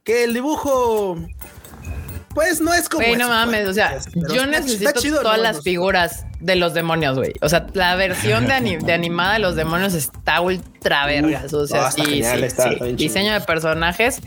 que 0.04 0.24
el 0.24 0.34
dibujo, 0.34 1.18
pues 2.38 2.62
no 2.62 2.72
es 2.72 2.88
como. 2.88 3.04
Güey, 3.04 3.18
no 3.18 3.26
eso, 3.26 3.30
mames, 3.34 3.60
pues, 3.62 3.70
o 3.70 3.74
sea, 3.74 3.98
pero 4.14 4.28
yo 4.34 4.44
está- 4.44 4.60
necesito 4.60 4.92
chido, 5.02 5.22
todas 5.24 5.38
¿no? 5.38 5.44
las 5.44 5.56
No 5.58 5.62
figuras 5.64 6.26
de 6.40 6.56
los 6.56 6.76
demonios, 6.76 7.18
güey. 7.18 7.34
O 7.42 7.50
sea, 7.50 7.66
la 7.74 7.96
versión 7.96 8.46
de, 8.46 8.54
ani- 8.54 8.78
de 8.78 8.94
animada 8.94 9.34
de 9.34 9.40
los 9.40 9.56
demonios 9.56 9.96
está 9.96 10.40
ultra 10.42 11.08
vergas. 11.08 11.52
O 11.54 11.66
sea, 11.66 11.82
no, 11.86 11.92
sí, 11.92 12.02
genial, 12.06 12.40
sí, 12.40 12.46
está- 12.46 12.64
sí. 12.66 12.70
está 12.74 12.86
bien 12.86 12.96
Diseño 12.96 13.34
de 13.34 13.42
personajes. 13.42 14.22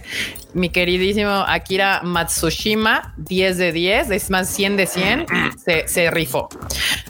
Mi 0.54 0.70
queridísimo 0.70 1.30
Akira 1.46 2.00
Matsushima, 2.02 3.14
10 3.18 3.56
de 3.58 3.70
10, 3.70 4.10
es 4.10 4.30
más 4.30 4.48
100 4.48 4.76
de 4.76 4.86
100, 4.88 5.26
se, 5.64 5.86
se 5.86 6.10
rifó. 6.10 6.48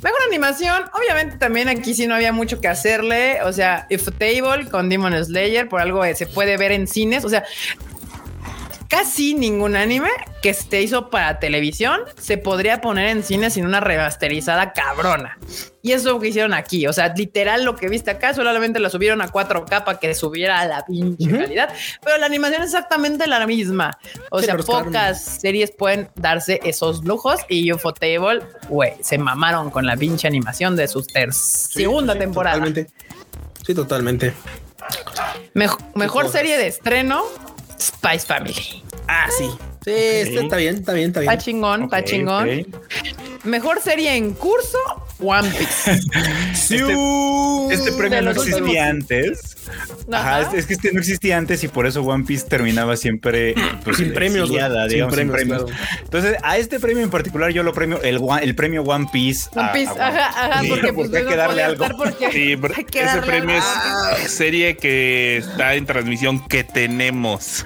Mejor 0.03 0.18
animación, 0.28 0.82
obviamente 0.92 1.38
también 1.38 1.68
aquí 1.70 1.94
sí 1.94 2.07
no 2.07 2.14
había 2.14 2.32
mucho 2.32 2.61
que 2.61 2.68
hacerle. 2.68 3.38
O 3.44 3.53
sea, 3.55 3.86
If 3.88 4.07
Table 4.18 4.68
con 4.70 4.90
Demon 4.90 5.24
Slayer, 5.24 5.66
por 5.66 5.80
algo 5.80 6.05
eh, 6.05 6.14
se 6.14 6.26
puede 6.26 6.59
ver 6.59 6.72
en 6.72 6.86
cines. 6.86 7.24
O 7.24 7.30
sea, 7.30 7.44
casi 8.91 9.34
ningún 9.34 9.76
anime 9.76 10.11
que 10.43 10.53
se 10.53 10.82
hizo 10.82 11.09
para 11.11 11.38
televisión 11.38 12.01
se 12.20 12.36
podría 12.38 12.80
poner 12.80 13.07
en 13.09 13.22
cine 13.22 13.49
sin 13.51 13.64
una 13.64 13.78
remasterizada 13.80 14.72
cabrona. 14.72 15.38
Y 15.82 15.93
eso 15.93 16.09
es 16.09 16.14
lo 16.14 16.20
que 16.20 16.28
hicieron 16.28 16.53
aquí. 16.53 16.86
O 16.88 16.93
sea, 16.93 17.14
literal 17.14 17.64
lo 17.64 17.76
que 17.76 17.88
viste 17.88 18.11
acá 18.11 18.34
solamente 18.34 18.80
la 18.80 18.91
subieron 18.91 19.22
a 19.22 19.28
4K 19.32 19.84
para 19.84 19.99
que 19.99 20.14
subiera 20.14 20.61
a 20.61 20.66
la 20.66 20.84
pinche 20.84 21.30
calidad. 21.30 21.72
Pero 22.03 22.18
la 22.18 22.26
animación 22.26 22.62
es 22.62 22.66
exactamente 22.74 23.26
la 23.26 23.47
misma. 23.47 23.97
O 24.30 24.41
Sí, 24.41 24.47
sea, 24.47 24.57
pocas 24.59 25.22
series 25.41 25.70
pueden 25.70 26.11
darse 26.16 26.61
esos 26.64 27.05
lujos. 27.05 27.41
Y 27.49 27.72
UFO 27.72 27.95
Table, 27.95 28.43
güey, 28.68 28.95
se 29.01 29.16
mamaron 29.16 29.70
con 29.70 29.86
la 29.86 29.97
pinche 29.97 30.26
animación 30.26 30.74
de 30.76 30.88
su 30.88 31.03
ter- 31.03 31.32
segunda 31.32 32.14
temporada. 32.18 32.57
Totalmente. 32.59 32.93
Sí, 33.64 33.74
totalmente. 33.74 34.34
Mej- 35.55 35.78
mejor 35.95 36.28
serie 36.28 36.59
de 36.59 36.66
estreno, 36.66 37.22
Spice 37.81 38.26
Family. 38.26 38.83
Ah, 39.09 39.26
sí. 39.37 39.49
Sí, 39.85 39.91
está, 39.91 40.41
está 40.43 40.57
bien, 40.57 40.74
está 40.76 40.93
bien, 40.93 41.09
está 41.09 41.20
bien. 41.20 41.33
Está 41.33 41.43
chingón, 41.43 41.85
está 41.85 42.05
chingón. 42.05 42.66
Mejor 43.45 43.81
serie 43.81 44.14
en 44.14 44.35
curso, 44.35 44.78
One 45.20 45.49
Piece. 45.51 45.91
Este, 46.53 47.74
este 47.74 47.93
premio 47.93 48.22
no 48.22 48.31
existía 48.31 48.57
últimos. 48.59 48.76
antes. 48.83 49.57
Ajá, 50.12 50.38
Ajá. 50.38 50.48
es, 50.52 50.54
es 50.61 50.66
que 50.66 50.74
este 50.74 50.92
no 50.92 51.00
existía 51.00 51.36
antes 51.38 51.62
y 51.64 51.68
por 51.68 51.86
eso 51.86 52.02
One 52.02 52.24
Piece 52.24 52.46
terminaba 52.48 52.96
siempre 52.96 53.54
pues, 53.84 53.96
Sin 53.98 54.12
premios, 54.12 54.48
Sin 54.48 54.58
sin. 55.30 55.64
Entonces, 56.02 56.36
a 56.42 56.58
este 56.58 56.80
premio 56.80 57.02
en 57.02 57.11
particular 57.11 57.50
yo 57.52 57.62
lo 57.62 57.72
premio 57.72 58.00
el, 58.02 58.54
premio 58.54 58.82
One 58.82 59.06
Piece. 59.12 59.48
One 59.54 59.68
a- 59.68 59.72
Piece, 59.72 59.90
a 59.90 59.92
One 59.92 60.02
ajá, 60.02 60.26
ajá, 60.28 60.61
Sí, 60.62 60.68
porque, 60.68 60.92
pues, 60.92 61.14
hay 61.14 61.24
que 61.24 61.36
darle 61.36 61.62
algo. 61.62 61.84
estar 61.84 61.96
porque 61.96 62.32
Sí, 62.32 62.56
pero 62.61 62.74
hay 62.76 62.84
que 62.84 62.98
ese 62.98 63.06
darle 63.06 63.26
premio 63.26 63.56
es 63.56 64.30
serie 64.30 64.76
que 64.76 65.38
está 65.38 65.74
en 65.74 65.86
transmisión 65.86 66.46
que 66.46 66.64
tenemos. 66.64 67.64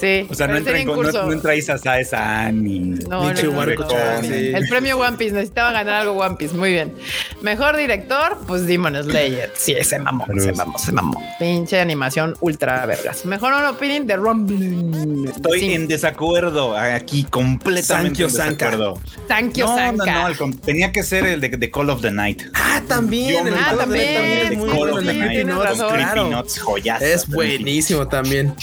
Sí, 0.00 0.26
O 0.30 0.34
sea, 0.34 0.46
no 0.46 0.56
entra, 0.56 0.78
en, 0.78 0.86
no, 0.86 1.02
no 1.02 1.32
entra 1.32 1.52
San 1.60 2.62
ni. 2.62 2.78
No, 2.80 3.32
no. 3.32 3.62
El 3.62 4.68
premio 4.68 4.98
One 4.98 5.16
Piece 5.16 5.34
necesitaba 5.34 5.72
ganar 5.72 6.02
algo 6.02 6.12
One 6.14 6.36
Piece. 6.36 6.54
Muy 6.54 6.72
bien. 6.72 6.94
Mejor 7.42 7.76
director, 7.76 8.38
pues 8.46 8.66
Demon 8.66 9.02
Slayer. 9.02 9.52
Sí, 9.62 9.74
se 9.82 9.98
mamó, 9.98 10.24
Pero 10.26 10.40
se 10.42 10.50
es- 10.52 10.56
mamó, 10.56 10.78
se 10.78 10.90
mamó. 10.90 11.22
Pinche 11.38 11.78
animación 11.80 12.34
ultra 12.40 12.86
vergas. 12.86 13.26
Mejor 13.26 13.52
on 13.52 13.66
opinion 13.66 14.06
de 14.06 14.16
Rumbling. 14.16 15.28
Estoy 15.28 15.60
Sí. 15.60 15.72
en 15.74 15.86
desacuerdo 15.86 16.74
aquí, 16.76 17.24
completamente 17.24 17.82
Sankyo 18.22 18.26
en 18.26 18.30
Sanka. 18.32 18.70
desacuerdo. 18.70 19.00
Thank 19.28 19.54
you, 19.58 19.66
No, 19.66 19.72
no, 19.92 20.04
Sanka. 20.04 20.28
no, 20.46 20.50
tenía 20.64 20.92
que 20.92 21.02
ser 21.02 21.26
el 21.26 21.40
de, 21.42 21.48
de 21.50 21.70
Call 21.70 21.90
of 21.90 22.00
the 22.00 22.10
Night. 22.10 22.42
Ah, 22.54 22.80
también. 22.88 23.44
Yo 23.44 23.48
el 23.48 23.54
Ah, 23.54 23.74
también, 23.76 24.24
es 24.44 24.50
de 24.50 24.56
Call 24.56 24.90
of 24.92 24.98
el 25.00 25.06
the 25.06 25.12
Night. 25.14 25.46
Creepy. 26.12 26.30
Notes, 26.30 26.58
joyazo. 26.58 27.04
Es 27.04 27.26
buenísimo 27.28 28.08
también. 28.08 28.54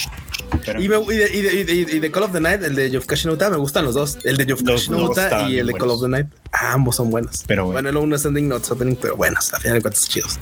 Pero- 0.65 0.81
Y, 0.81 0.87
me- 0.89 0.97
y 0.97 1.17
de, 1.17 1.29
y, 1.37 1.41
de, 1.41 1.53
y, 1.53 1.63
de, 1.85 1.95
y 1.97 1.99
de 1.99 2.11
Call 2.11 2.23
of 2.23 2.31
the 2.31 2.39
Night, 2.39 2.63
el 2.63 2.73
de 2.73 2.89
Yofukashi 2.89 3.27
no 3.27 3.33
Uta, 3.33 3.49
me 3.49 3.57
gustan 3.57 3.83
los 3.85 3.93
dos. 3.95 4.17
El 4.23 4.37
de 4.37 4.45
Yofukashi 4.45 4.71
Los 4.73 4.89
no 4.89 4.97
dos 4.99 5.09
Uta 5.11 5.23
estaban 5.25 5.51
y 5.51 5.57
el 5.59 5.67
de 5.67 5.73
Call 5.73 5.89
of 5.91 6.01
the 6.01 6.07
Night. 6.07 6.27
Ambos 6.51 6.95
son 6.95 7.09
buenos. 7.11 7.43
Pero 7.45 7.65
bueno. 7.65 7.73
bueno, 7.75 7.89
el 7.89 7.97
uno 7.97 8.15
es 8.15 8.25
ending, 8.25 8.47
no 8.47 8.55
es 8.57 8.71
opening, 8.71 8.95
pero 8.95 9.15
buenos. 9.15 9.53
A 9.53 9.59
final 9.59 9.75
de 9.77 9.81
cuentas, 9.81 10.07
chidos. 10.07 10.39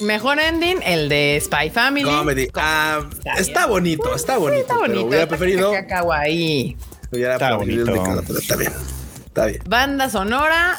Mejor 0.00 0.38
ending, 0.40 0.78
el 0.84 1.08
de 1.08 1.40
Spy 1.42 1.70
Family. 1.70 2.04
Comedy. 2.04 2.48
Ah, 2.54 3.00
está 3.38 3.66
bonito, 3.66 4.14
está 4.14 4.38
bonito. 4.38 4.60
Está 4.62 4.76
bonito. 4.78 5.06
Hubiera 5.06 5.24
está 5.24 5.36
preferido. 5.36 5.72
kawaii. 5.88 6.76
Hubiera 7.10 7.32
Está 7.34 7.56
preferido 7.56 7.86
el 7.86 7.92
de 7.92 7.98
bonito. 8.00 8.38
está 8.38 8.56
bien. 8.56 8.72
Está 9.26 9.46
bien. 9.46 9.62
Banda 9.68 10.10
sonora, 10.10 10.78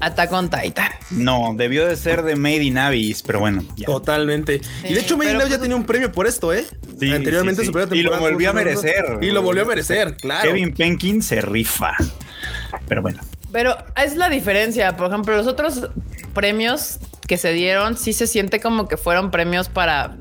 Attack 0.00 0.32
on 0.32 0.50
Titan. 0.50 0.88
No, 1.10 1.52
debió 1.56 1.86
de 1.86 1.96
ser 1.96 2.22
de 2.22 2.36
Made 2.36 2.62
in 2.64 2.78
Abyss, 2.78 3.22
pero 3.22 3.40
bueno. 3.40 3.64
ya. 3.76 3.86
Totalmente. 3.86 4.60
y 4.88 4.94
de 4.94 5.00
hecho, 5.00 5.16
Made 5.16 5.30
in 5.30 5.36
Abyss 5.36 5.48
ya 5.50 5.56
pues- 5.56 5.60
tenía 5.62 5.76
un 5.76 5.84
premio 5.84 6.10
por 6.12 6.26
esto, 6.26 6.52
¿eh? 6.52 6.64
Sí, 6.98 7.12
Anteriormente 7.12 7.62
sí, 7.62 7.66
su 7.66 7.72
primera 7.72 7.94
Y 7.96 8.02
lo 8.02 8.18
volvió 8.18 8.50
a 8.50 8.52
merecer. 8.52 9.18
Y 9.22 9.30
lo 9.30 9.42
volvió 9.42 9.62
a 9.62 9.66
merecer, 9.66 10.16
claro. 10.16 10.42
Kevin 10.48 10.74
Penkin 10.74 11.22
se 11.22 11.40
rifa. 11.40 11.92
Pero 12.88 13.02
bueno. 13.02 13.20
Pero 13.52 13.76
es 13.96 14.16
la 14.16 14.28
diferencia. 14.28 14.96
Por 14.96 15.08
ejemplo, 15.08 15.36
los 15.36 15.46
otros 15.46 15.88
premios 16.34 16.98
que 17.30 17.38
se 17.38 17.52
dieron, 17.52 17.96
sí 17.96 18.12
se 18.12 18.26
siente 18.26 18.58
como 18.58 18.88
que 18.88 18.96
fueron 18.96 19.30
premios 19.30 19.68
para 19.68 20.16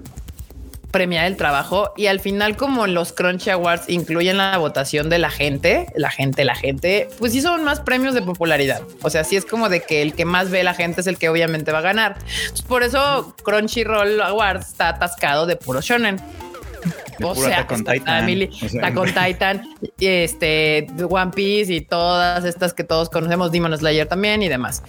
premiar 0.91 1.25
el 1.25 1.37
trabajo 1.37 1.91
y 1.97 2.05
al 2.05 2.19
final 2.19 2.55
como 2.55 2.85
los 2.85 3.13
Crunchy 3.13 3.49
Awards 3.49 3.89
incluyen 3.89 4.37
la 4.37 4.55
votación 4.59 5.09
de 5.09 5.17
la 5.17 5.31
gente, 5.31 5.87
la 5.95 6.11
gente, 6.11 6.45
la 6.45 6.53
gente, 6.53 7.09
pues 7.17 7.31
sí 7.31 7.41
son 7.41 7.63
más 7.63 7.79
premios 7.79 8.13
de 8.13 8.21
popularidad. 8.21 8.83
O 9.01 9.09
sea, 9.09 9.23
sí 9.23 9.35
es 9.35 9.45
como 9.45 9.69
de 9.69 9.81
que 9.81 10.03
el 10.03 10.13
que 10.13 10.25
más 10.25 10.51
ve 10.51 10.63
la 10.63 10.75
gente 10.75 11.01
es 11.01 11.07
el 11.07 11.17
que 11.17 11.29
obviamente 11.29 11.71
va 11.71 11.79
a 11.79 11.81
ganar. 11.81 12.19
Por 12.67 12.83
eso 12.83 13.35
Crunchyroll 13.43 14.21
Awards 14.21 14.67
está 14.67 14.89
atascado 14.89 15.47
de 15.47 15.55
puro 15.55 15.81
shonen. 15.81 16.21
De 17.17 17.25
O 17.25 17.35
sea, 17.35 17.59
Attack 17.59 17.71
on 17.71 17.77
está 17.79 17.93
Titan. 17.93 18.19
Family, 18.21 18.49
O 18.63 18.69
sea, 18.69 18.81
Attack 18.81 18.97
on 18.97 19.07
Titan, 19.07 19.61
este 19.99 20.87
One 21.09 21.31
Piece 21.35 21.73
y 21.73 21.81
todas 21.81 22.45
estas 22.45 22.73
que 22.73 22.83
todos 22.83 23.09
conocemos, 23.09 23.51
Demon 23.51 23.77
Slayer 23.77 24.07
también 24.07 24.41
y 24.41 24.49
demás. 24.49 24.83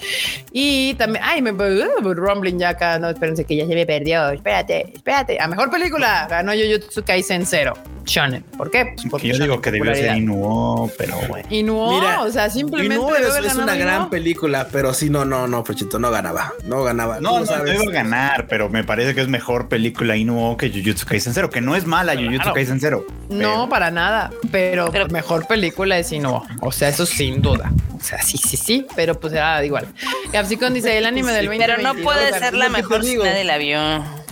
Y 0.52 0.94
también, 0.94 1.24
ay, 1.26 1.42
me 1.42 1.52
uh, 1.52 2.14
Rumbling 2.14 2.58
ya 2.58 2.70
acá, 2.70 2.98
no, 2.98 3.08
espérense 3.10 3.44
que 3.44 3.56
ya 3.56 3.66
se 3.66 3.74
me 3.74 3.86
perdió. 3.86 4.30
Espérate, 4.30 4.92
espérate. 4.94 5.40
A 5.40 5.48
mejor 5.48 5.70
película 5.70 6.26
ganó 6.30 6.52
Jujutsu 6.52 7.02
Kaisen 7.04 7.44
Zero, 7.46 7.74
Shonen. 8.04 8.42
¿Por 8.56 8.70
qué? 8.70 8.92
Pues 8.94 9.06
porque 9.10 9.28
Que 9.30 9.36
yo 9.36 9.44
digo 9.44 9.60
que 9.60 9.70
debió 9.70 9.94
ser. 9.94 10.16
Inuo, 10.16 10.90
pero 10.96 11.16
bueno. 11.28 11.46
Y 11.50 11.62
no, 11.62 11.90
Mira, 11.92 12.22
o 12.22 12.30
sea, 12.30 12.48
simplemente 12.50 12.94
Inuo 12.94 13.14
es, 13.16 13.44
es 13.46 13.54
una 13.56 13.74
gran 13.74 13.96
Inuo. 13.96 14.10
película, 14.10 14.68
pero 14.70 14.94
sí, 14.94 15.10
no, 15.10 15.24
no, 15.24 15.46
no, 15.46 15.64
Pechito, 15.64 15.98
no 15.98 16.10
ganaba. 16.10 16.52
No 16.64 16.82
ganaba. 16.82 17.20
No, 17.20 17.32
no, 17.32 17.40
no 17.40 17.46
sabes. 17.46 17.74
iba 17.74 17.90
a 17.90 17.94
ganar, 17.94 18.46
pero 18.48 18.68
me 18.68 18.84
parece 18.84 19.14
que 19.14 19.20
es 19.20 19.28
mejor 19.28 19.68
película 19.68 20.16
Inuo 20.16 20.56
que 20.56 20.70
Jujutsu 20.70 21.06
Kaisen 21.06 21.34
Zero, 21.34 21.50
que 21.50 21.60
no 21.60 21.76
es 21.76 21.79
mala 21.86 22.14
Jujutsu 22.14 22.36
Claro. 22.38 22.54
Kaisen 22.54 22.80
Zero. 22.80 23.06
No, 23.28 23.68
para 23.68 23.90
nada, 23.90 24.30
pero, 24.50 24.90
Pero- 24.90 25.08
mejor 25.08 25.46
película 25.46 25.98
es 25.98 26.10
Inuo. 26.12 26.44
O 26.60 26.72
sea, 26.72 26.88
eso 26.88 27.06
sin 27.06 27.42
duda. 27.42 27.70
O 27.98 28.02
sea, 28.02 28.20
sí, 28.22 28.38
sí, 28.38 28.56
sí, 28.56 28.86
pero 28.96 29.18
pues 29.20 29.32
era 29.32 29.64
igual. 29.64 29.86
Capsicon 30.32 30.72
dice 30.74 30.96
el 30.96 31.06
anime 31.06 31.32
del 31.32 31.48
20 31.48 31.66
Pero 31.66 31.82
no 31.82 31.94
puede 32.02 32.32
ser 32.38 32.54
la 32.54 32.66
es 32.66 32.72
mejor 32.72 33.04
nadie 33.04 33.44
la 33.44 33.58
vio. 33.58 33.78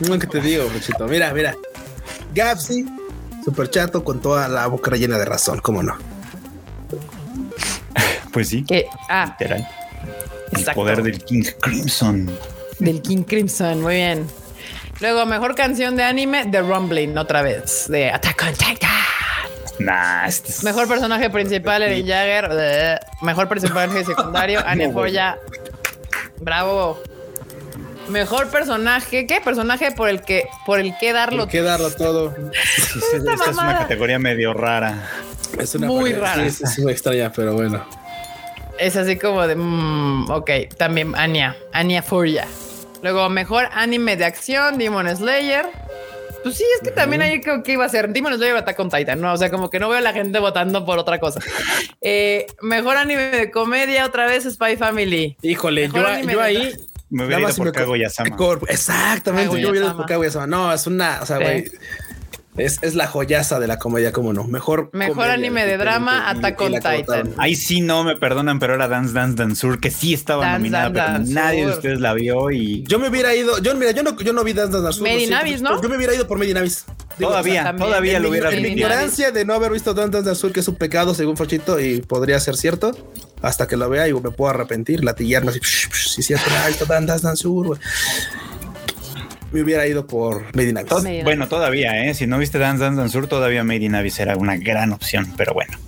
No, 0.00 0.18
que 0.18 0.26
te 0.26 0.40
digo, 0.40 0.64
Pechito. 0.68 1.06
Mira, 1.06 1.32
mira. 1.34 1.54
Gapsi, 2.34 2.86
super 3.44 3.68
chato 3.70 4.02
con 4.04 4.20
toda 4.20 4.48
la 4.48 4.66
boca 4.66 4.90
llena 4.96 5.18
de 5.18 5.24
razón, 5.24 5.60
¿cómo 5.60 5.82
no? 5.82 5.96
Pues 8.32 8.48
sí, 8.48 8.64
Que, 8.64 8.86
ah, 9.08 9.34
literal. 9.38 9.66
El 10.52 10.58
Exacto. 10.60 10.80
poder 10.80 11.02
del 11.02 11.22
King 11.24 11.44
Crimson. 11.60 12.30
del 12.78 13.02
King 13.02 13.22
Crimson, 13.24 13.80
muy 13.82 13.96
bien. 13.96 14.26
Luego, 15.00 15.26
mejor 15.26 15.54
canción 15.54 15.96
de 15.96 16.02
anime, 16.02 16.46
The 16.50 16.60
Rumbling, 16.62 17.16
otra 17.18 17.42
vez, 17.42 17.86
de 17.88 18.10
Attack 18.10 18.42
on 18.48 18.52
Titan. 18.54 18.90
Nah, 19.78 20.26
este 20.26 20.50
es- 20.50 20.64
Mejor 20.64 20.88
personaje 20.88 21.30
principal, 21.30 21.82
Eren 21.82 22.04
Jagger. 22.04 22.98
Mejor 23.22 23.48
personaje 23.48 24.04
secundario, 24.04 24.60
Anya 24.66 24.90
Foya. 24.90 25.38
Bravo. 26.40 27.00
Mejor 28.08 28.48
personaje, 28.48 29.26
¿qué? 29.26 29.40
Personaje 29.40 29.92
por 29.92 30.08
el 30.08 30.22
que, 30.22 30.48
por 30.66 30.80
el 30.80 30.96
que 30.98 31.12
darlo. 31.12 31.42
Hay 31.44 31.48
que 31.48 31.62
darlo 31.62 31.90
todo. 31.92 32.34
Sí, 32.64 33.00
sí, 33.10 33.16
esta, 33.18 33.34
es 33.50 33.56
una 33.56 33.78
categoría 33.78 34.18
medio 34.18 34.52
rara. 34.54 34.94
Es 35.58 35.74
una 35.74 35.86
Muy 35.86 36.12
pareja, 36.14 36.34
rara. 36.36 36.50
Sí, 36.50 36.64
es 36.64 36.78
muy 36.80 36.92
extraña, 36.92 37.30
pero 37.34 37.52
bueno. 37.54 37.84
Es 38.78 38.96
así 38.96 39.16
como 39.18 39.46
de, 39.46 39.54
mm, 39.56 40.30
ok, 40.30 40.50
también 40.76 41.14
Anya, 41.16 41.54
Anya 41.72 42.02
Furia. 42.02 42.46
Luego, 43.02 43.28
mejor 43.28 43.68
anime 43.72 44.16
de 44.16 44.24
acción, 44.24 44.78
Demon 44.78 45.14
Slayer. 45.14 45.66
Pues 46.42 46.56
sí, 46.56 46.64
es 46.76 46.82
que 46.82 46.94
también 46.94 47.22
ahí 47.22 47.40
creo 47.40 47.62
que 47.62 47.72
iba 47.72 47.84
a 47.84 47.88
ser 47.88 48.08
Demon 48.08 48.34
Slayer 48.34 48.54
o 48.54 48.58
Attack 48.58 48.78
on 48.78 48.90
Titan, 48.90 49.20
¿no? 49.20 49.32
O 49.32 49.36
sea, 49.36 49.50
como 49.50 49.70
que 49.70 49.78
no 49.78 49.88
veo 49.88 49.98
a 49.98 50.00
la 50.00 50.12
gente 50.12 50.38
votando 50.38 50.84
por 50.84 50.98
otra 50.98 51.18
cosa. 51.18 51.40
Eh, 52.00 52.46
mejor 52.62 52.96
anime 52.96 53.22
de 53.30 53.50
comedia, 53.50 54.06
otra 54.06 54.26
vez 54.26 54.44
Spy 54.44 54.76
Family. 54.76 55.36
Híjole, 55.42 55.88
Mejor 55.88 56.20
yo, 56.30 56.40
ahí. 56.40 56.72
Me 57.10 57.26
hubiera 57.26 57.42
ido 57.42 57.54
por 57.56 57.72
Kaguya-sama. 57.72 58.36
Exactamente, 58.68 59.60
yo 59.60 59.70
hubiera 59.70 59.86
ido 59.86 59.96
por 59.96 60.06
Kaguya-sama. 60.06 60.46
No, 60.46 60.72
es 60.72 60.86
una, 60.86 61.18
o 61.20 61.26
sea, 61.26 61.38
Sí. 61.38 61.64
Es, 62.58 62.78
es 62.82 62.94
la 62.94 63.06
joyaza 63.06 63.60
de 63.60 63.66
la 63.66 63.78
comedia, 63.78 64.12
cómo 64.12 64.32
no. 64.32 64.44
Mejor. 64.44 64.90
Mejor 64.92 65.30
anime 65.30 65.64
de 65.66 65.76
drama, 65.76 66.28
Attack 66.30 66.60
on 66.60 66.72
Titan. 66.74 67.34
Ahí 67.38 67.54
sí 67.54 67.80
no 67.80 68.04
me 68.04 68.16
perdonan, 68.16 68.58
pero 68.58 68.74
era 68.74 68.88
Dance 68.88 69.12
Dance 69.12 69.36
Danceur, 69.36 69.80
que 69.80 69.90
sí 69.90 70.14
estaba 70.14 70.44
Dance 70.44 70.58
nominada, 70.58 70.90
Dance 70.90 71.32
pero 71.32 71.40
nadie 71.40 71.66
de 71.66 71.72
ustedes 71.72 72.00
la 72.00 72.14
vio 72.14 72.50
y 72.50 72.82
Yo 72.84 72.98
me 72.98 73.08
hubiera 73.08 73.34
ido. 73.34 73.58
Yo, 73.58 73.74
mira, 73.74 73.92
yo 73.92 74.02
no, 74.02 74.18
yo 74.20 74.32
no 74.32 74.44
vi 74.44 74.52
Dance 74.52 74.80
Dance 74.80 75.00
siento, 75.02 75.36
Abyss, 75.36 75.62
¿no? 75.62 75.80
Yo 75.80 75.88
me 75.88 75.96
hubiera 75.96 76.14
ido 76.14 76.26
por 76.26 76.38
Made 76.38 76.50
in 76.50 76.56
Abyss. 76.58 76.84
Digo, 77.18 77.30
todavía, 77.30 77.74
todavía 77.76 78.20
lo 78.20 78.30
hubiera 78.30 78.50
en 78.50 78.62
mi 78.62 78.68
ignorancia 78.68 79.32
de 79.32 79.44
no 79.44 79.54
haber 79.54 79.72
visto 79.72 79.94
Dance 79.94 80.12
Dance 80.12 80.30
Azul, 80.30 80.52
que 80.52 80.60
es 80.60 80.68
un 80.68 80.76
pecado 80.76 81.14
según 81.14 81.36
Frochito, 81.36 81.80
y 81.80 82.00
podría 82.00 82.38
ser 82.38 82.56
cierto, 82.56 82.92
hasta 83.42 83.66
que 83.66 83.76
lo 83.76 83.88
vea 83.88 84.08
y 84.08 84.12
me 84.12 84.30
puedo 84.30 84.50
arrepentir, 84.50 85.02
latillarme 85.04 85.50
así, 85.50 85.60
psh, 85.60 85.90
sí, 85.92 86.22
cierto, 86.22 86.48
esto 86.68 86.86
Dance 86.86 87.06
Dance 87.06 87.28
Azul, 87.28 87.66
güey. 87.68 87.80
Me 89.52 89.62
hubiera 89.62 89.86
ido 89.86 90.06
por 90.06 90.44
Made 90.54 90.68
in 90.68 90.78
Abyss. 90.78 91.24
Bueno, 91.24 91.48
todavía, 91.48 92.04
¿eh? 92.04 92.14
Si 92.14 92.26
no 92.26 92.38
viste 92.38 92.58
Dance 92.58 92.84
Dance 92.84 93.00
Danceur, 93.00 93.26
todavía 93.28 93.64
Made 93.64 93.84
in 93.84 93.94
Abyss 93.94 94.20
era 94.20 94.36
una 94.36 94.56
gran 94.56 94.92
opción, 94.92 95.32
pero 95.36 95.54
bueno. 95.54 95.78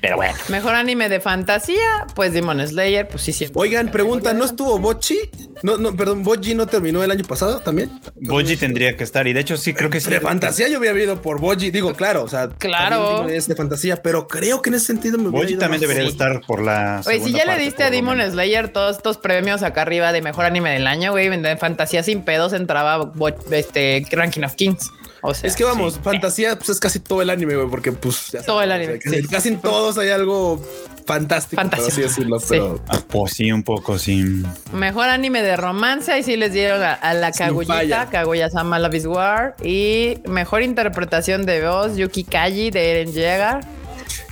Pero 0.00 0.16
bueno. 0.16 0.34
Mejor 0.48 0.74
anime 0.74 1.08
de 1.08 1.18
fantasía, 1.20 2.06
pues 2.14 2.32
Demon 2.32 2.64
Slayer, 2.66 3.08
pues 3.08 3.22
sí, 3.22 3.32
siempre. 3.32 3.60
Oigan, 3.60 3.90
pregunta, 3.90 4.32
¿no 4.32 4.44
estuvo 4.44 4.78
Bochi? 4.78 5.18
No, 5.64 5.76
no, 5.76 5.96
perdón, 5.96 6.22
Boji 6.22 6.54
no 6.54 6.68
terminó 6.68 7.02
el 7.02 7.10
año 7.10 7.24
pasado 7.24 7.58
también. 7.58 7.90
Boji 8.14 8.56
tendría 8.56 8.96
que 8.96 9.02
estar, 9.02 9.26
y 9.26 9.32
de 9.32 9.40
hecho 9.40 9.56
sí 9.56 9.74
creo 9.74 9.90
que 9.90 10.00
sí. 10.00 10.08
De 10.08 10.20
fantasía 10.20 10.68
yo 10.68 10.78
hubiera 10.78 10.96
ido 11.02 11.20
por 11.20 11.40
Boji, 11.40 11.72
digo, 11.72 11.94
claro, 11.94 12.22
o 12.22 12.28
sea, 12.28 12.48
Claro. 12.58 13.28
es 13.28 13.48
de 13.48 13.56
fantasía, 13.56 14.00
pero 14.00 14.28
creo 14.28 14.62
que 14.62 14.70
en 14.70 14.74
ese 14.76 14.86
sentido 14.86 15.18
me 15.18 15.24
ido 15.50 15.58
también 15.58 15.70
más 15.70 15.80
debería 15.80 16.08
estar 16.08 16.42
por 16.46 16.62
la. 16.62 17.02
Oye, 17.04 17.18
si 17.20 17.32
ya 17.32 17.44
le 17.44 17.58
diste 17.58 17.82
a 17.82 17.90
Demon. 17.90 18.18
Slayer 18.30 18.68
todos 18.68 18.96
estos 18.98 19.16
premios 19.18 19.62
acá 19.62 19.82
arriba 19.82 20.12
de 20.12 20.22
mejor 20.22 20.44
anime 20.44 20.70
del 20.70 20.86
año, 20.86 21.10
güey, 21.12 21.28
de 21.28 21.56
fantasía 21.56 22.02
sin 22.02 22.22
pedos 22.22 22.52
entraba 22.52 22.98
bo- 22.98 23.28
este 23.50 24.04
Ranking 24.10 24.42
of 24.42 24.54
Kings. 24.54 24.90
O 25.22 25.34
sea, 25.34 25.48
Es 25.48 25.56
que 25.56 25.64
vamos, 25.64 25.94
sí. 25.94 26.00
fantasía 26.02 26.56
pues 26.56 26.68
es 26.70 26.78
casi 26.80 27.00
todo 27.00 27.22
el 27.22 27.30
anime, 27.30 27.56
güey, 27.56 27.68
porque 27.68 27.92
pues 27.92 28.30
ya 28.32 28.42
Todo 28.42 28.62
el 28.62 28.70
anime, 28.72 28.94
o 28.94 29.00
sea, 29.00 29.10
casi, 29.10 29.22
sí. 29.22 29.28
casi 29.28 29.48
en 29.48 29.60
todos 29.60 29.98
hay 29.98 30.10
algo 30.10 30.64
fantástico, 31.06 31.60
por 31.62 31.70
Fantástico. 31.70 31.92
así 31.92 32.02
decirlo, 32.02 32.38
Sí. 32.38 32.46
pero 32.50 32.80
Ah, 32.88 33.00
pues 33.08 33.32
sí, 33.32 33.50
un 33.50 33.62
poco, 33.62 33.98
sí. 33.98 34.42
Mejor 34.72 35.08
anime 35.08 35.42
de 35.42 35.56
romance, 35.56 36.12
ahí 36.12 36.22
sí 36.22 36.36
les 36.36 36.52
dieron 36.52 36.82
a, 36.82 36.92
a 36.94 37.14
la 37.14 37.32
Kaguya, 37.32 37.66
falla. 37.74 38.06
Kaguya-sama 38.10 38.78
Love 38.78 38.94
is 38.94 39.06
War. 39.06 39.56
Y 39.62 40.18
mejor 40.28 40.62
interpretación 40.62 41.46
de 41.46 41.66
voz, 41.66 41.96
Yuki 41.96 42.24
Kaji 42.24 42.70
de 42.70 42.90
Eren 42.90 43.12
Yeager. 43.12 43.60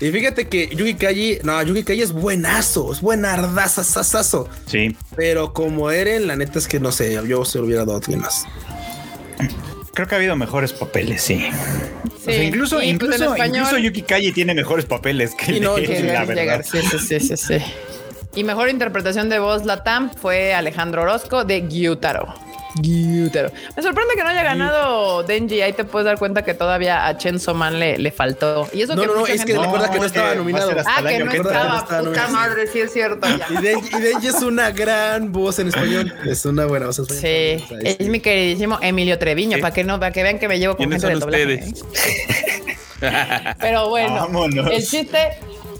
y 0.00 0.10
fíjate 0.10 0.48
que 0.48 0.68
Yugi 0.68 0.94
Kaji, 0.94 1.38
no, 1.42 1.62
Yugi 1.62 1.82
Kaji 1.82 2.02
es 2.02 2.12
buenazo, 2.12 2.92
es 2.92 3.00
buenardazazazazo, 3.00 4.48
Sí. 4.66 4.94
pero 5.16 5.52
como 5.54 5.90
Eren, 5.90 6.26
la 6.26 6.36
neta 6.36 6.58
es 6.58 6.68
que 6.68 6.78
no 6.78 6.92
sé, 6.92 7.18
yo 7.26 7.44
se 7.46 7.58
lo 7.58 7.64
hubiera 7.64 7.80
dado 7.86 7.94
a 7.94 7.96
alguien 8.00 8.20
más. 8.20 8.44
Creo 9.96 10.06
que 10.06 10.14
ha 10.14 10.18
habido 10.18 10.36
mejores 10.36 10.72
papeles, 10.74 11.22
sí. 11.22 11.48
O 12.04 12.18
sea, 12.20 12.34
Sí, 12.34 12.42
incluso, 12.42 12.76
pues, 12.76 12.86
incluso, 12.88 13.34
español- 13.34 13.48
incluso 13.62 13.78
Yuki 13.78 14.02
Kaji 14.02 14.30
tiene 14.32 14.54
mejores 14.54 14.84
papeles 14.84 15.34
que, 15.34 15.56
Y 15.56 15.60
no, 15.60 15.78
la 15.78 16.24
verdad. 16.26 16.62
Yeager, 16.62 16.64
sí, 16.64 16.78
sí, 16.82 16.98
sí, 16.98 17.20
sí, 17.20 17.36
sí. 17.36 17.58
Y 18.36 18.44
mejor 18.44 18.68
interpretación 18.68 19.30
de 19.30 19.38
voz 19.38 19.64
Latam 19.64 20.10
fue 20.14 20.52
Alejandro 20.52 21.00
Orozco 21.02 21.44
de 21.44 21.62
Gyutaro. 21.62 22.34
Me 22.82 23.82
sorprende 23.82 24.14
que 24.16 24.22
no 24.22 24.28
haya 24.28 24.42
ganado 24.42 25.22
Denji. 25.22 25.60
Ahí 25.62 25.72
te 25.72 25.84
puedes 25.84 26.04
dar 26.06 26.18
cuenta 26.18 26.42
que 26.44 26.54
todavía 26.54 27.06
a 27.06 27.16
Chen 27.18 27.38
Man 27.54 27.78
le, 27.78 27.98
le 27.98 28.10
faltó. 28.10 28.68
Y 28.72 28.82
eso 28.82 28.94
No, 28.94 29.02
que 29.02 29.06
no, 29.08 29.14
no, 29.16 29.26
es 29.26 29.44
que 29.44 29.58
recuerda 29.58 29.90
que 29.90 29.98
no 29.98 30.04
es 30.04 30.12
estaba 30.12 30.34
nominado. 30.34 30.72
Ah, 30.86 31.02
que 31.02 31.08
año 31.08 31.24
no 31.24 31.32
no 31.32 31.36
estaba. 31.36 31.80
Puta 31.84 32.02
nominado. 32.02 32.30
madre, 32.30 32.66
sí 32.66 32.80
es 32.80 32.92
cierto. 32.92 33.26
ya. 33.28 33.46
Y 33.50 33.62
Denji, 33.62 33.96
y 33.96 34.00
Denji 34.00 34.26
es 34.28 34.42
una 34.42 34.70
gran 34.70 35.32
voz 35.32 35.58
en 35.58 35.68
español, 35.68 36.12
es 36.24 36.44
una 36.44 36.66
buena 36.66 36.86
voz 36.86 36.98
en 36.98 37.04
español. 37.04 37.22
Sí, 37.22 37.64
O 37.64 37.80
sea, 37.80 37.90
es 37.98 38.08
mi 38.08 38.20
queridísimo 38.20 38.78
Emilio 38.82 39.18
Treviño, 39.18 39.58
para 39.60 39.72
que 39.74 39.84
no, 39.84 39.98
para 39.98 40.12
que 40.12 40.22
vean 40.22 40.38
que 40.38 40.48
me 40.48 40.58
llevo 40.58 40.76
con 40.76 40.86
¿Quiénes 40.86 41.02
gente 41.02 41.14
de 41.14 41.20
doblaje. 41.20 41.54
ustedes? 41.54 41.84
¿eh? 43.02 43.54
Pero 43.60 43.88
bueno, 43.88 44.14
Vámonos. 44.20 44.70
el 44.70 44.84
chiste 44.86 45.18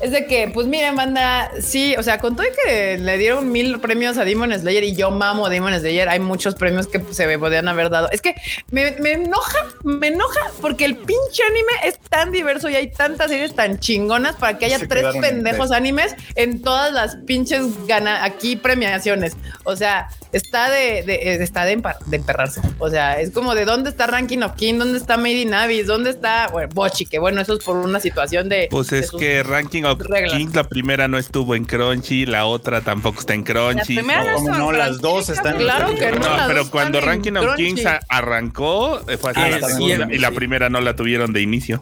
es 0.00 0.10
de 0.10 0.26
que, 0.26 0.48
pues 0.52 0.66
miren, 0.66 0.94
banda, 0.96 1.50
sí, 1.60 1.94
o 1.98 2.02
sea, 2.02 2.18
con 2.18 2.36
todo 2.36 2.46
y 2.46 2.50
que 2.64 2.98
le 2.98 3.18
dieron 3.18 3.50
mil 3.50 3.78
premios 3.80 4.18
a 4.18 4.24
Demon 4.24 4.52
Slayer 4.58 4.84
y 4.84 4.94
yo 4.94 5.10
mamo 5.10 5.48
Demon 5.48 5.78
Slayer, 5.78 6.08
hay 6.08 6.20
muchos 6.20 6.54
premios 6.54 6.86
que 6.86 7.00
se 7.10 7.26
me 7.26 7.38
podrían 7.38 7.68
haber 7.68 7.90
dado. 7.90 8.10
Es 8.10 8.20
que 8.20 8.34
me, 8.70 8.92
me 9.00 9.12
enoja, 9.12 9.58
me 9.84 10.08
enoja 10.08 10.40
porque 10.60 10.84
el 10.84 10.96
pinche 10.96 11.42
anime 11.44 11.72
es 11.84 11.98
tan 12.10 12.30
diverso 12.32 12.68
y 12.68 12.76
hay 12.76 12.90
tantas 12.90 13.30
series 13.30 13.54
tan 13.54 13.78
chingonas 13.78 14.36
para 14.36 14.58
que 14.58 14.66
haya 14.66 14.78
Se 14.78 14.86
tres 14.86 15.14
en 15.14 15.20
pendejos 15.20 15.70
animes 15.72 16.14
en 16.34 16.62
todas 16.62 16.92
las 16.92 17.16
pinches 17.26 17.62
gana 17.86 18.24
aquí 18.24 18.56
premiaciones. 18.56 19.34
O 19.64 19.76
sea, 19.76 20.08
está 20.32 20.70
de, 20.70 21.02
de- 21.02 21.14
eh, 21.14 21.38
está 21.42 21.64
de, 21.64 21.72
emperrarse. 22.12 22.60
O 22.78 22.90
sea, 22.90 23.20
es 23.20 23.30
como 23.30 23.54
de 23.54 23.64
dónde 23.64 23.90
está 23.90 24.06
Ranking 24.06 24.42
of 24.42 24.52
King, 24.56 24.74
dónde 24.78 24.98
está 24.98 25.16
Made 25.16 25.40
in 25.40 25.54
Abyss, 25.54 25.86
dónde 25.86 26.10
está 26.10 26.48
bueno, 26.48 26.68
Bochi, 26.74 27.06
que 27.06 27.18
bueno, 27.18 27.40
eso 27.40 27.54
es 27.54 27.64
por 27.64 27.76
una 27.76 28.00
situación 28.00 28.48
de. 28.48 28.68
Pues 28.70 28.88
de 28.88 28.98
es 29.00 29.08
sus- 29.08 29.20
que 29.20 29.42
Ranking 29.42 29.84
of 29.92 30.00
reglas. 30.02 30.32
Kings, 30.38 30.54
la 30.54 30.64
primera 30.64 31.08
no 31.08 31.18
estuvo 31.18 31.54
en 31.54 31.64
Crunchy, 31.64 32.26
la 32.26 32.46
otra 32.46 32.80
tampoco 32.80 33.20
está 33.20 33.34
en 33.34 33.42
Crunchy. 33.44 33.94
La 33.94 34.00
primera 34.02 34.24
No, 34.58 34.72
las 34.72 34.88
Crunchy, 34.88 35.02
dos 35.02 35.28
están 35.28 35.56
Claro 35.56 35.94
que 35.94 36.12
no. 36.12 36.18
No, 36.18 36.36
las 36.36 36.46
pero 36.48 36.70
cuando 36.70 36.98
en 36.98 37.04
Ranking 37.04 37.32
of 37.32 37.44
Crunchy. 37.44 37.74
Kings 37.74 37.88
arrancó, 38.08 39.00
eh, 39.08 39.16
fue 39.16 39.30
así, 39.30 39.40
Ah, 39.42 39.48
la 39.48 39.56
está 39.56 39.68
segunda, 39.68 40.06
bien, 40.06 40.12
y 40.12 40.18
la 40.18 40.28
sí. 40.30 40.34
primera 40.34 40.68
no 40.68 40.80
la 40.80 40.96
tuvieron 40.96 41.32
de 41.32 41.42
inicio. 41.42 41.80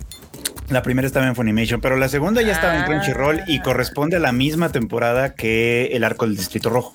La 0.68 0.82
primera 0.82 1.06
estaba 1.06 1.26
en 1.26 1.36
Funimation, 1.36 1.80
pero 1.82 1.96
la 1.96 2.08
segunda 2.08 2.40
ya 2.40 2.52
estaba 2.52 2.74
en 2.76 2.82
Ah. 2.82 2.86
Crunchyroll 2.86 3.42
y 3.46 3.60
corresponde 3.60 4.16
a 4.16 4.20
la 4.20 4.32
misma 4.32 4.70
temporada 4.70 5.34
que 5.34 5.90
el 5.92 6.04
arco 6.04 6.26
del 6.26 6.36
Distrito 6.36 6.70
Rojo. 6.70 6.94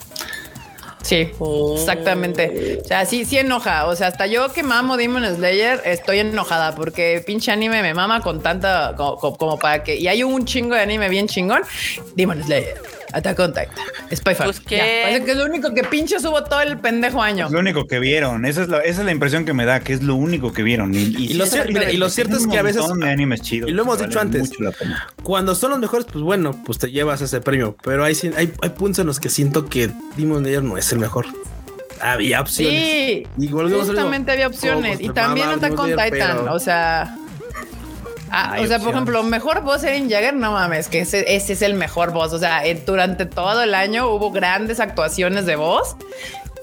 Sí, 1.10 1.32
exactamente. 1.76 2.80
O 2.84 2.88
sea, 2.88 3.06
sí, 3.06 3.26
sí 3.26 3.38
enoja. 3.38 3.86
O 3.88 3.96
sea, 3.96 4.08
hasta 4.08 4.28
yo 4.28 4.52
que 4.54 4.64
mamo 4.64 4.96
Demon 4.98 5.26
Slayer, 5.36 5.82
estoy 5.86 6.20
enojada 6.20 6.76
porque 6.76 7.24
pinche 7.26 7.52
anime 7.52 7.82
me 7.82 7.94
mama 7.94 8.22
con 8.22 8.42
tanta 8.42 8.94
como, 8.96 9.16
como- 9.18 9.38
como 9.38 9.58
para 9.60 9.84
que. 9.84 9.96
Y 9.96 10.08
hay 10.08 10.24
un 10.24 10.46
chingo 10.46 10.76
de 10.76 10.82
anime 10.82 11.10
bien 11.10 11.28
chingón. 11.28 11.62
Demon 12.16 12.44
Slayer, 12.44 12.76
Attack 13.14 13.40
on 13.40 13.54
Titan, 13.54 13.70
Spy 14.16 14.36
Family. 14.36 14.54
Pues, 14.54 14.60
que 14.62 15.32
es 15.32 15.36
lo 15.38 15.46
único 15.46 15.74
que 15.74 15.84
pinche 15.84 16.20
subo 16.20 16.44
todo 16.44 16.62
el 16.62 16.78
pendejo 16.78 17.22
año. 17.22 17.48
Es 17.48 17.52
lo 17.52 17.60
único 17.60 17.88
que 17.88 18.00
vieron. 18.00 18.46
Esa 18.46 18.62
es 18.64 18.70
la, 18.70 18.80
esa 18.80 19.00
es 19.02 19.06
la 19.06 19.12
impresión 19.12 19.46
que 19.46 19.54
me 19.54 19.66
da, 19.66 19.80
que 19.80 19.94
es 19.94 20.04
lo 20.04 20.16
único 20.16 20.54
que 20.54 20.62
vieron. 20.64 20.94
Y, 20.94 20.98
Y 21.00 21.34
lo 21.34 21.46
sí, 21.46 21.52
cier- 21.58 21.60
está 21.62 21.66
mira, 21.68 21.92
y 21.92 21.98
lo 21.98 22.06
padre, 22.06 22.14
cierto 22.16 22.38
es 22.38 22.48
que 22.48 22.58
a 22.58 22.62
veces- 22.62 22.84
de 23.00 23.10
animes 23.10 23.42
chidos 23.42 23.70
y 23.70 23.74
lo 23.74 23.82
hemos 23.84 24.00
dicho 24.00 24.20
antes. 24.20 24.52
Cuando 25.24 25.56
son 25.56 25.72
los 25.72 25.80
mejores, 25.80 26.06
pues 26.12 26.24
bueno, 26.24 26.60
pues 26.66 26.78
te 26.78 26.92
llevas 26.92 27.22
ese 27.22 27.42
premio. 27.42 27.76
Pero 27.84 28.04
hay, 28.04 28.16
hay, 28.38 28.54
hay 28.62 28.70
puntos 28.70 29.00
en 29.00 29.08
los 29.08 29.20
que 29.20 29.30
siento 29.30 29.66
que 29.68 29.90
Demon 30.18 30.40
Slayer 30.44 30.64
no 30.64 30.78
es 30.78 30.92
el 30.92 31.00
mejor. 31.00 31.26
Había 32.02 32.42
opciones. 32.42 32.82
Sí, 32.82 33.28
Y 33.38 33.48
justamente 33.50 34.32
había 34.32 34.48
opciones. 34.48 35.02
Y 35.02 35.10
también 35.10 35.50
Attack 35.50 35.78
on 35.80 35.90
Titan. 35.90 36.10
pero- 36.12 36.54
O 36.54 36.60
sea. 36.60 37.18
Ah, 38.32 38.52
o 38.54 38.66
sea, 38.66 38.78
por 38.80 38.90
opciones. 38.90 38.94
ejemplo, 38.94 39.24
mejor 39.24 39.62
boss 39.64 39.84
Eren 39.84 40.10
Jagger, 40.10 40.34
no 40.36 40.52
mames, 40.52 40.88
que 40.88 41.00
ese, 41.00 41.36
ese 41.36 41.54
es 41.54 41.62
el 41.62 41.74
mejor 41.74 42.12
boss. 42.12 42.34
O 42.34 42.40
sea, 42.40 42.66
eh, 42.66 42.82
durante 42.86 43.26
todo 43.26 43.62
el 43.64 43.74
año 43.74 44.08
hubo 44.10 44.32
grandes 44.32 44.80
actuaciones 44.80 45.46
de 45.46 45.56
voz 45.56 45.96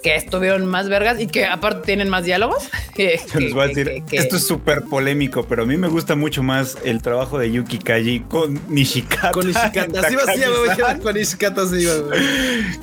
que 0.03 0.15
estuvieron 0.15 0.67
más 0.67 0.89
vergas 0.89 1.19
y 1.19 1.27
que 1.27 1.47
aparte 1.47 1.85
tienen 1.87 2.09
más 2.09 2.23
diálogos. 2.25 2.69
que- 2.95 3.21
voy 3.53 3.65
a 3.65 3.67
decir, 3.69 3.87
que- 3.89 4.05
que- 4.05 4.17
esto 4.19 4.37
es 4.37 4.47
súper 4.47 4.83
polémico, 4.83 5.45
pero 5.49 5.65
a 5.65 5.67
mí 5.67 5.77
me 5.77 5.89
gusta 5.89 6.15
mucho 6.15 6.45
más 6.45 6.77
el 6.85 7.03
trabajo 7.03 7.39
de 7.39 7.51
Yuki 7.51 7.79
Kaji 7.79 8.21
con 8.21 8.61
Nishikata. 8.69 9.33
Con 9.33 9.51
Ishikata. 9.51 10.01
Así 10.01 10.15
va 10.15 10.23
así, 10.23 10.39
güey. 10.41 10.69
Takagi-san, 10.69 11.01
Con 11.01 11.17
Ishikata 11.17 11.63
así, 11.63 11.85
güey. 11.85 12.21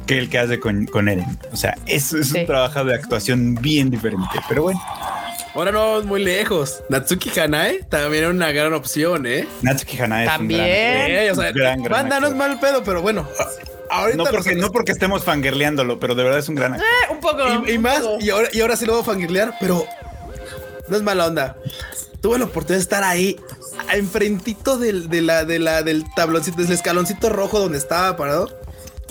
que 0.05 0.17
el 0.17 0.29
que 0.29 0.39
hace 0.39 0.59
con, 0.59 0.85
con 0.87 1.07
Eren. 1.07 1.37
O 1.53 1.55
sea, 1.55 1.77
eso 1.85 2.17
es 2.17 2.29
Sí. 2.29 2.39
un 2.41 2.45
trabajo 2.45 2.83
de 2.83 2.95
actuación 2.95 3.55
bien 3.55 3.89
diferente. 3.89 4.27
Pero 4.49 4.63
bueno, 4.63 4.81
Ahora 5.55 5.71
no 5.71 5.79
vamos 5.79 6.05
muy 6.05 6.23
lejos. 6.23 6.81
Natsuki 6.89 7.37
Hanae 7.39 7.83
también 7.83 8.23
era 8.23 8.31
una 8.31 8.51
gran 8.51 8.73
opción, 8.73 9.25
¿eh? 9.27 9.47
Natsuki 9.61 9.99
Hanae 9.99 10.25
es 10.25 10.31
También. 10.31 10.61
un 10.61 10.65
gran, 10.67 11.11
Eh, 11.11 11.31
o 11.31 11.35
sea, 11.35 11.51
gran, 11.51 11.83
gran 11.83 11.91
banda 12.01 12.19
no 12.19 12.27
es 12.27 12.35
mal 12.35 12.59
pedo, 12.59 12.83
pero 12.83 13.01
bueno. 13.03 13.27
Ahorita 13.89 14.17
No 14.17 14.23
porque, 14.25 14.55
no 14.55 14.71
porque 14.71 14.91
estemos 14.91 15.23
fangirleándolo, 15.23 15.99
pero 15.99 16.15
de 16.15 16.23
verdad 16.23 16.39
es 16.39 16.49
un 16.49 16.55
gran 16.55 16.73
actor. 16.73 16.87
Eh, 16.87 17.11
un 17.13 17.19
poco. 17.19 17.69
Y, 17.69 17.77
más, 17.77 17.99
poco. 17.99 18.17
y 18.19 18.29
ahora, 18.31 18.49
y 18.51 18.61
ahora 18.61 18.75
sí 18.75 18.85
lo 18.87 18.93
voy 18.93 19.01
a 19.03 19.05
fangirlear, 19.05 19.53
pero 19.59 19.85
no 20.87 20.97
es 20.97 21.03
mala 21.03 21.27
onda. 21.27 21.55
Tuve 22.19 22.39
la 22.39 22.45
oportunidad 22.45 22.77
de 22.77 22.81
estar 22.83 23.03
ahí, 23.03 23.39
enfrentito 23.93 24.77
del, 24.79 25.09
de 25.09 25.21
la, 25.21 25.45
de 25.45 25.59
la, 25.59 25.83
del 25.83 26.03
tabloncito, 26.15 26.61
del 26.63 26.71
escaloncito 26.71 27.29
rojo 27.29 27.59
donde 27.59 27.77
estaba 27.77 28.15
parado. 28.17 28.59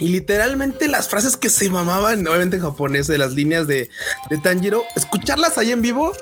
Y 0.02 0.08
literalmente 0.08 0.88
las 0.88 1.08
frases 1.08 1.36
que 1.36 1.48
se 1.48 1.70
mamaban, 1.70 2.26
obviamente 2.26 2.56
en 2.56 2.62
japonés, 2.62 3.06
de 3.06 3.18
las 3.18 3.34
líneas 3.34 3.68
de, 3.68 3.88
de 4.30 4.38
Tanjiro, 4.38 4.82
escucharlas 4.96 5.58
ahí 5.58 5.70
en 5.70 5.80
vivo, 5.80 6.12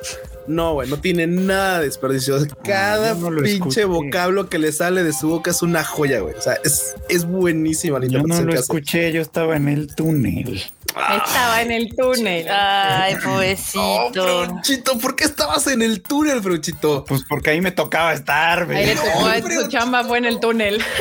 no, 0.47 0.75
güey, 0.75 0.89
no 0.89 0.99
tiene 1.01 1.27
nada 1.27 1.79
de 1.81 1.87
desperdicio. 1.87 2.39
Sea, 2.41 2.49
Cada 2.65 3.15
no 3.15 3.29
pinche 3.37 3.53
escuché. 3.55 3.85
vocablo 3.85 4.49
que 4.49 4.59
le 4.59 4.73
sale 4.73 5.03
de 5.03 5.13
su 5.13 5.29
boca 5.29 5.51
es 5.51 5.63
una 5.63 5.85
joya, 5.85 6.21
güey. 6.21 6.35
O 6.35 6.41
sea, 6.41 6.59
es, 6.65 6.95
es 7.09 7.25
buenísima 7.25 7.99
la 7.99 8.07
Yo 8.07 8.23
no 8.23 8.41
lo 8.41 8.47
que 8.47 8.53
hace. 8.55 8.61
escuché, 8.63 9.13
yo 9.13 9.21
estaba 9.23 9.57
en 9.57 9.69
el 9.69 9.95
túnel. 9.95 10.63
Estaba 10.89 11.63
en 11.63 11.71
el 11.71 11.95
túnel. 11.95 12.47
Ay, 12.51 13.15
pobrecito. 13.23 14.45
Fruchito, 14.47 14.99
¿por 14.99 15.15
qué 15.15 15.25
estabas 15.25 15.67
en 15.69 15.83
el 15.83 16.03
túnel, 16.03 16.43
Fruchito? 16.43 17.05
Pues 17.05 17.23
porque 17.29 17.51
ahí 17.51 17.61
me 17.61 17.71
tocaba 17.71 18.13
estar, 18.13 18.69
Ahí 18.71 18.87
le 18.87 18.95
güey. 18.97 18.97
tocó, 19.13 19.19
hombre, 19.27 19.55
su 19.55 19.69
chamba 19.69 20.05
fue 20.05 20.19
en 20.19 20.25
el 20.25 20.41
túnel. 20.41 20.83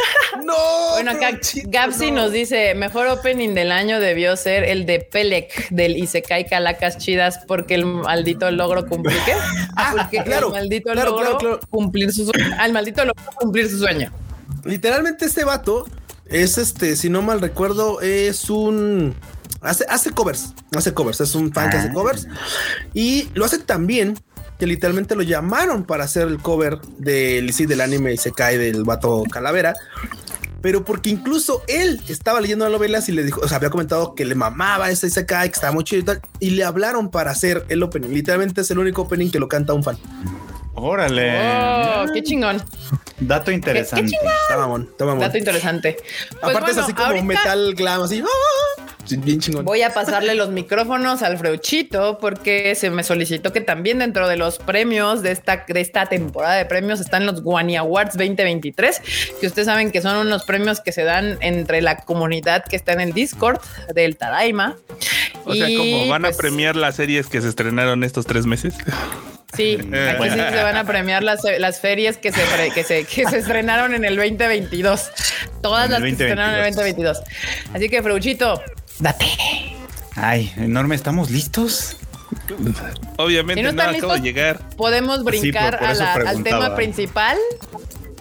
No. 0.46 0.54
Bueno, 0.94 1.12
acá 1.12 1.30
Fruchito, 1.32 1.70
Gapsi 1.70 2.12
no. 2.12 2.22
nos 2.24 2.32
dice, 2.32 2.74
mejor 2.74 3.08
opening 3.08 3.54
del 3.54 3.72
año 3.72 4.00
debió 4.00 4.36
ser 4.38 4.64
el 4.64 4.86
de 4.86 5.00
Pelec 5.00 5.70
del 5.70 5.98
Isekai 5.98 6.48
Calacas 6.48 6.98
Chidas 6.98 7.40
porque 7.46 7.76
el 7.76 7.86
maldito 7.86 8.50
logro 8.50 8.88
cumplir. 8.88 9.18
¿Qué? 9.34 9.68
Ah, 9.76 9.94
porque 9.98 10.24
claro, 10.24 10.48
el 10.48 10.54
maldito 10.54 10.92
claro, 10.92 11.16
claro. 11.16 11.60
cumplir 11.70 12.12
su 12.12 12.26
sueño. 12.26 12.56
Al 12.60 12.74
maldito 12.74 13.04
logro 13.06 13.24
cumplir 13.36 13.70
su 13.70 13.80
sueño. 13.80 14.12
Literalmente 14.64 15.26
este 15.26 15.44
vato 15.44 15.86
es 16.26 16.58
este, 16.58 16.96
si 16.96 17.10
no 17.10 17.22
mal 17.22 17.42
recuerdo, 17.42 18.02
es 18.02 18.50
un 18.50 19.16
hace, 19.62 19.86
hace 19.90 20.12
covers, 20.12 20.54
hace 20.76 20.94
covers, 20.94 21.22
es 21.22 21.36
un 21.36 21.52
fan 21.52 21.70
que 21.70 21.78
hace 21.78 21.90
Ah. 21.90 21.94
covers 21.94 22.28
y 22.94 23.30
lo 23.34 23.46
hace 23.46 23.58
tan 23.60 23.88
bien 23.88 24.18
que 24.58 24.68
literalmente 24.68 25.16
lo 25.16 25.22
llamaron 25.22 25.86
para 25.86 26.04
hacer 26.04 26.28
el 26.28 26.40
cover 26.40 26.80
del 26.98 27.54
sí, 27.54 27.66
del 27.66 27.80
anime 27.82 28.14
y 28.14 28.18
se 28.18 28.32
cae 28.34 28.58
del 28.58 28.84
vato 28.84 29.24
calavera. 29.32 29.74
Pero 30.62 30.84
porque 30.84 31.10
incluso 31.10 31.62
él 31.68 32.02
estaba 32.08 32.42
leyendo 32.42 32.68
novelas 32.70 33.10
y 33.10 33.12
le 33.12 33.24
dijo, 33.24 33.42
o 33.42 33.48
sea, 33.48 33.58
había 33.58 33.70
comentado 33.70 34.16
que 34.16 34.26
le 34.26 34.36
mamaba 34.36 34.90
ese 34.90 35.08
Isekai, 35.08 35.50
que 35.50 35.56
estaba 35.56 35.74
muy 35.74 35.84
chido 35.84 36.02
y 36.02 36.06
tal, 36.06 36.22
y 36.40 36.52
le 36.52 36.64
hablaron 36.64 37.12
para 37.12 37.32
hacer 37.32 37.66
el 37.70 37.82
opening. 37.84 38.10
Literalmente 38.10 38.62
es 38.62 38.72
el 38.72 38.80
único 38.80 39.04
opening 39.04 39.32
que 39.32 39.40
lo 39.40 39.48
canta 39.48 39.74
un 39.74 39.84
fan. 39.84 39.98
Órale. 40.82 41.40
Oh, 41.40 42.06
qué 42.14 42.24
chingón. 42.24 42.64
Dato 43.20 43.52
interesante. 43.52 44.16
Está 44.16 44.58
mamón, 44.58 44.88
está 44.92 45.06
mamón. 45.06 45.20
Dato 45.20 45.38
interesante. 45.38 45.98
Pues 46.42 46.56
Aparte 46.56 46.72
es 46.72 46.78
así 46.78 46.94
como 46.94 47.08
ahorita 47.08 47.26
metal 47.26 47.76
glam, 47.76 48.02
así. 48.04 48.24
¡ah! 48.24 48.86
Bien 49.18 49.40
chingón. 49.40 49.66
Voy 49.66 49.82
a 49.82 49.94
pasarle 49.94 50.36
los 50.36 50.50
micrófonos 50.50 51.24
al 51.24 51.38
Freuchito 51.38 52.20
porque 52.20 52.76
se 52.76 52.90
me 52.90 53.04
solicitó 53.04 53.52
que 53.52 53.62
también 53.62 54.00
dentro 54.00 54.28
de 54.28 54.38
los 54.38 54.60
premios 54.60 55.24
de 55.24 55.32
esta, 55.32 55.66
de 55.68 55.82
esta 55.82 56.06
temporada 56.06 56.56
de 56.56 56.66
premios 56.66 57.00
están 57.00 57.26
los 57.26 57.42
Guani 57.42 57.76
Awards 57.78 58.16
2023, 58.18 59.02
que 59.42 59.48
ustedes 59.48 59.66
saben 59.66 59.92
que 59.92 60.02
son 60.02 60.28
unos 60.28 60.44
premios 60.44 60.80
que 60.80 60.92
se 60.92 61.04
dan 61.04 61.38
entre 61.42 61.82
la 61.82 61.98
comunidad 61.98 62.66
que 62.66 62.76
está 62.76 62.94
en 62.94 63.02
el 63.02 63.14
Discord 63.14 63.60
del 63.94 64.16
Tadaima. 64.16 64.78
O 65.46 65.56
sea, 65.56 65.68
como 65.76 66.08
van 66.08 66.26
a 66.26 66.28
pues, 66.28 66.38
premiar 66.38 66.76
las 66.76 66.96
series 66.96 67.28
que 67.28 67.42
se 67.42 67.50
estrenaron 67.50 68.04
estos 68.04 68.26
tres 68.26 68.46
meses. 68.46 68.76
Sí, 69.56 69.74
aquí 69.80 70.18
bueno. 70.18 70.34
sí 70.36 70.40
se 70.56 70.64
van 70.64 70.78
a 70.78 70.84
premiar 70.86 71.24
las, 71.24 71.42
las 71.58 71.80
ferias 71.80 72.18
que 72.18 72.32
se, 72.32 72.42
pre- 72.42 72.72
que, 72.72 72.84
se, 72.84 73.04
que 73.06 73.26
se 73.28 73.38
estrenaron 73.40 73.94
en 73.94 74.06
el 74.06 74.16
2022. 74.16 75.10
Todas 75.62 75.86
En 75.86 75.92
las 75.92 76.02
el 76.02 76.10
que 76.12 76.16
se 76.18 76.24
estrenaron 76.26 76.56
en 76.60 76.66
el 76.66 76.74
2022. 76.76 77.22
Así 77.74 77.90
que, 77.90 78.02
Freuchito, 78.04 78.62
date. 79.00 79.26
Ay, 80.16 80.52
enorme, 80.58 80.96
¿estamos 80.96 81.30
listos? 81.32 81.96
Obviamente 83.18 83.62
Si 83.62 83.66
no 83.66 83.72
no, 83.74 83.82
están 83.82 83.96
acabo 83.96 84.14
de 84.14 84.20
listos, 84.20 84.22
llegar. 84.22 84.60
Podemos 84.78 85.24
brincar 85.24 85.72
por- 85.72 85.80
por 85.80 85.88
a 85.90 85.94
la- 85.94 86.14
al 86.14 86.44
tema 86.44 86.76
principal. 86.76 87.38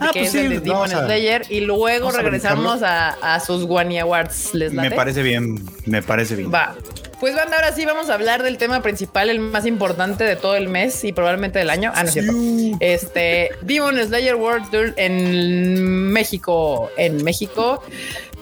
Ah, 0.01 0.11
que 0.13 0.21
pues 0.21 0.27
es 0.27 0.41
sí, 0.41 0.47
el 0.47 0.49
de 0.51 0.61
Demon 0.61 0.93
a- 0.95 1.05
Slayer 1.07 1.43
y 1.51 1.61
luego 1.61 2.13
regresamos 2.13 2.83
a, 2.85 3.09
a 3.35 3.41
sus 3.41 3.65
Guani 3.65 3.99
Awards. 3.99 4.55
¿Les 4.55 4.73
Me 4.73 4.91
parece 4.93 5.23
bien, 5.23 5.69
me 5.87 6.03
parece 6.03 6.37
bien. 6.37 6.55
Va. 6.55 6.77
Pues 7.21 7.35
banda, 7.35 7.57
ahora 7.57 7.73
sí 7.73 7.85
vamos 7.85 8.11
a 8.11 8.15
hablar 8.15 8.45
del 8.45 8.59
tema 8.59 8.81
principal, 8.81 9.29
el 9.29 9.41
más 9.41 9.67
importante 9.67 10.23
de 10.23 10.37
todo 10.37 10.55
el 10.55 10.69
mes 10.69 11.03
y 11.03 11.13
probablemente 11.13 11.59
del 11.59 11.69
año. 11.69 11.91
Ah, 11.95 12.03
no 12.03 12.09
es 12.09 12.13
cierto. 12.13 12.33
Este 12.79 13.51
Demon 13.63 13.99
Slayer 13.99 14.37
World 14.37 14.71
Tour 14.71 14.95
en 14.97 16.13
México. 16.13 16.91
En 16.97 17.25
México. 17.25 17.83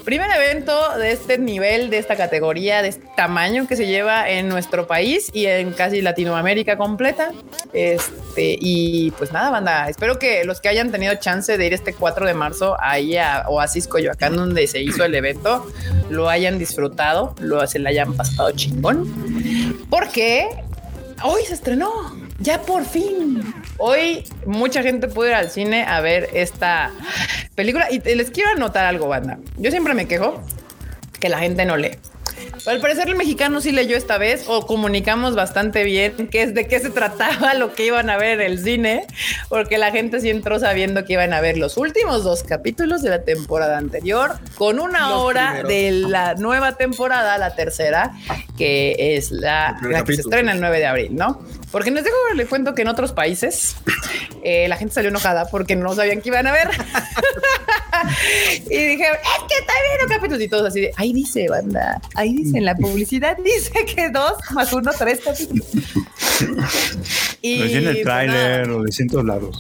Primer 0.06 0.30
evento 0.30 0.96
de 0.96 1.10
este 1.10 1.36
nivel, 1.36 1.90
de 1.90 1.98
esta 1.98 2.14
categoría, 2.14 2.80
de 2.80 2.90
este 2.90 3.08
tamaño 3.16 3.66
que 3.66 3.74
se 3.74 3.88
lleva 3.88 4.30
en 4.30 4.48
nuestro 4.48 4.86
país 4.86 5.32
y 5.32 5.46
en 5.46 5.72
casi 5.72 6.00
Latinoamérica 6.00 6.78
completa. 6.78 7.32
Este, 7.72 8.56
y 8.60 9.10
pues 9.18 9.32
nada, 9.32 9.50
banda. 9.50 9.88
Espero 9.88 10.20
que 10.20 10.44
los 10.44 10.60
que 10.60 10.68
hayan 10.68 10.92
tenido 10.92 11.12
chance 11.16 11.58
de 11.58 11.66
ir 11.66 11.74
este 11.74 11.92
4 11.92 12.24
de 12.24 12.34
marzo 12.34 12.76
ahí 12.78 13.16
a 13.16 13.46
Oasis 13.48 13.88
Coyoacán, 13.88 14.36
donde 14.36 14.68
se 14.68 14.80
hizo 14.80 15.04
el 15.04 15.12
evento, 15.12 15.66
lo 16.08 16.28
hayan 16.28 16.56
disfrutado, 16.56 17.34
lo 17.40 17.66
se 17.66 17.80
la 17.80 17.90
hayan 17.90 18.14
pasado 18.14 18.52
chingón. 18.52 19.12
Porque 19.90 20.46
hoy 21.24 21.42
se 21.48 21.54
estrenó, 21.54 22.16
ya 22.38 22.62
por 22.62 22.84
fin, 22.84 23.42
Hoy 23.78 24.24
mucha 24.46 24.82
gente 24.82 25.08
pudo 25.08 25.28
ir 25.28 25.34
al 25.34 25.50
cine 25.50 25.84
a 25.84 26.00
ver 26.00 26.30
esta 26.32 26.90
película 27.54 27.88
y 27.90 27.98
les 27.98 28.30
quiero 28.30 28.50
anotar 28.50 28.86
algo, 28.86 29.08
banda. 29.08 29.38
Yo 29.58 29.70
siempre 29.70 29.94
me 29.94 30.06
quejo 30.06 30.42
que 31.20 31.28
la 31.28 31.38
gente 31.38 31.64
no 31.64 31.76
lee. 31.76 31.98
Al 32.66 32.80
parecer 32.80 33.08
el 33.08 33.14
mexicano 33.14 33.60
sí 33.60 33.70
leyó 33.70 33.96
esta 33.96 34.18
vez 34.18 34.44
o 34.48 34.66
comunicamos 34.66 35.36
bastante 35.36 35.84
bien 35.84 36.28
qué 36.30 36.42
es 36.42 36.52
de 36.52 36.66
qué 36.66 36.80
se 36.80 36.90
trataba 36.90 37.54
lo 37.54 37.72
que 37.74 37.86
iban 37.86 38.10
a 38.10 38.16
ver 38.16 38.40
en 38.40 38.52
el 38.52 38.58
cine, 38.58 39.06
porque 39.48 39.78
la 39.78 39.92
gente 39.92 40.20
sí 40.20 40.30
entró 40.30 40.58
sabiendo 40.58 41.04
que 41.04 41.12
iban 41.12 41.32
a 41.32 41.40
ver 41.40 41.58
los 41.58 41.76
últimos 41.76 42.24
dos 42.24 42.42
capítulos 42.42 43.02
de 43.02 43.10
la 43.10 43.22
temporada 43.22 43.78
anterior 43.78 44.32
con 44.56 44.80
una 44.80 45.10
Los 45.10 45.22
hora 45.22 45.46
primeros. 45.60 45.68
de 45.68 45.90
la 46.10 46.34
nueva 46.34 46.76
temporada, 46.76 47.38
la 47.38 47.54
tercera, 47.54 48.12
que 48.58 49.16
es 49.16 49.30
la, 49.30 49.76
que 49.80 49.86
se 49.86 49.92
capítulo. 49.92 50.28
estrena 50.28 50.52
el 50.52 50.60
9 50.60 50.78
de 50.78 50.86
abril, 50.86 51.14
¿no? 51.14 51.40
Porque 51.70 51.90
les 51.90 52.04
dejo 52.04 52.16
les 52.34 52.48
cuento 52.48 52.74
que 52.74 52.82
en 52.82 52.88
otros 52.88 53.12
países 53.12 53.76
eh, 54.42 54.66
la 54.68 54.76
gente 54.76 54.94
salió 54.94 55.10
enojada 55.10 55.46
porque 55.50 55.76
no 55.76 55.94
sabían 55.94 56.20
que 56.20 56.30
iban 56.30 56.46
a 56.46 56.52
ver. 56.52 56.68
y 58.70 58.76
dije, 58.76 59.04
es 59.04 59.42
que 59.48 59.58
está 59.60 59.72
viendo 59.98 60.14
capítulos 60.14 60.42
y 60.42 60.48
todos 60.48 60.66
así 60.68 60.80
de, 60.80 60.92
ahí 60.96 61.12
dice, 61.12 61.46
banda, 61.48 62.00
ahí 62.14 62.34
dice, 62.34 62.55
en 62.56 62.64
la 62.64 62.74
publicidad 62.74 63.36
dice 63.44 63.84
que 63.84 64.10
dos 64.10 64.32
más 64.52 64.72
uno, 64.72 64.90
tres 64.96 65.20
capítulos. 65.24 65.66
y 67.42 67.58
Lo 67.58 67.64
en 67.66 67.88
el 67.88 68.02
tráiler, 68.02 68.68
decía 68.82 69.02
en 69.04 69.08
todos 69.08 69.24
lados. 69.24 69.58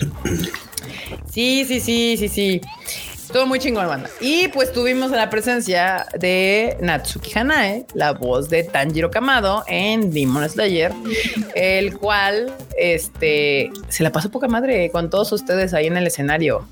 Sí, 1.30 1.64
sí, 1.66 1.80
sí, 1.80 2.16
sí, 2.18 2.28
sí. 2.28 2.60
Todo 3.32 3.46
muy 3.46 3.58
chingón, 3.58 3.86
banda. 3.88 4.08
Y 4.20 4.48
pues 4.48 4.72
tuvimos 4.72 5.10
la 5.10 5.28
presencia 5.30 6.06
de 6.18 6.76
Natsuki 6.80 7.36
Hanae, 7.36 7.86
la 7.94 8.12
voz 8.12 8.48
de 8.48 8.62
Tanjiro 8.62 9.10
Kamado 9.10 9.64
en 9.66 10.12
Demon 10.12 10.48
Slayer, 10.48 10.92
el 11.54 11.98
cual 11.98 12.52
este 12.78 13.70
se 13.88 14.02
la 14.04 14.12
pasó 14.12 14.30
poca 14.30 14.46
madre 14.48 14.90
con 14.90 15.10
todos 15.10 15.32
ustedes 15.32 15.74
ahí 15.74 15.86
en 15.86 15.96
el 15.96 16.06
escenario. 16.06 16.66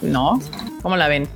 ¿No? 0.00 0.40
¿Cómo 0.82 0.96
la 0.96 1.08
ven? 1.08 1.28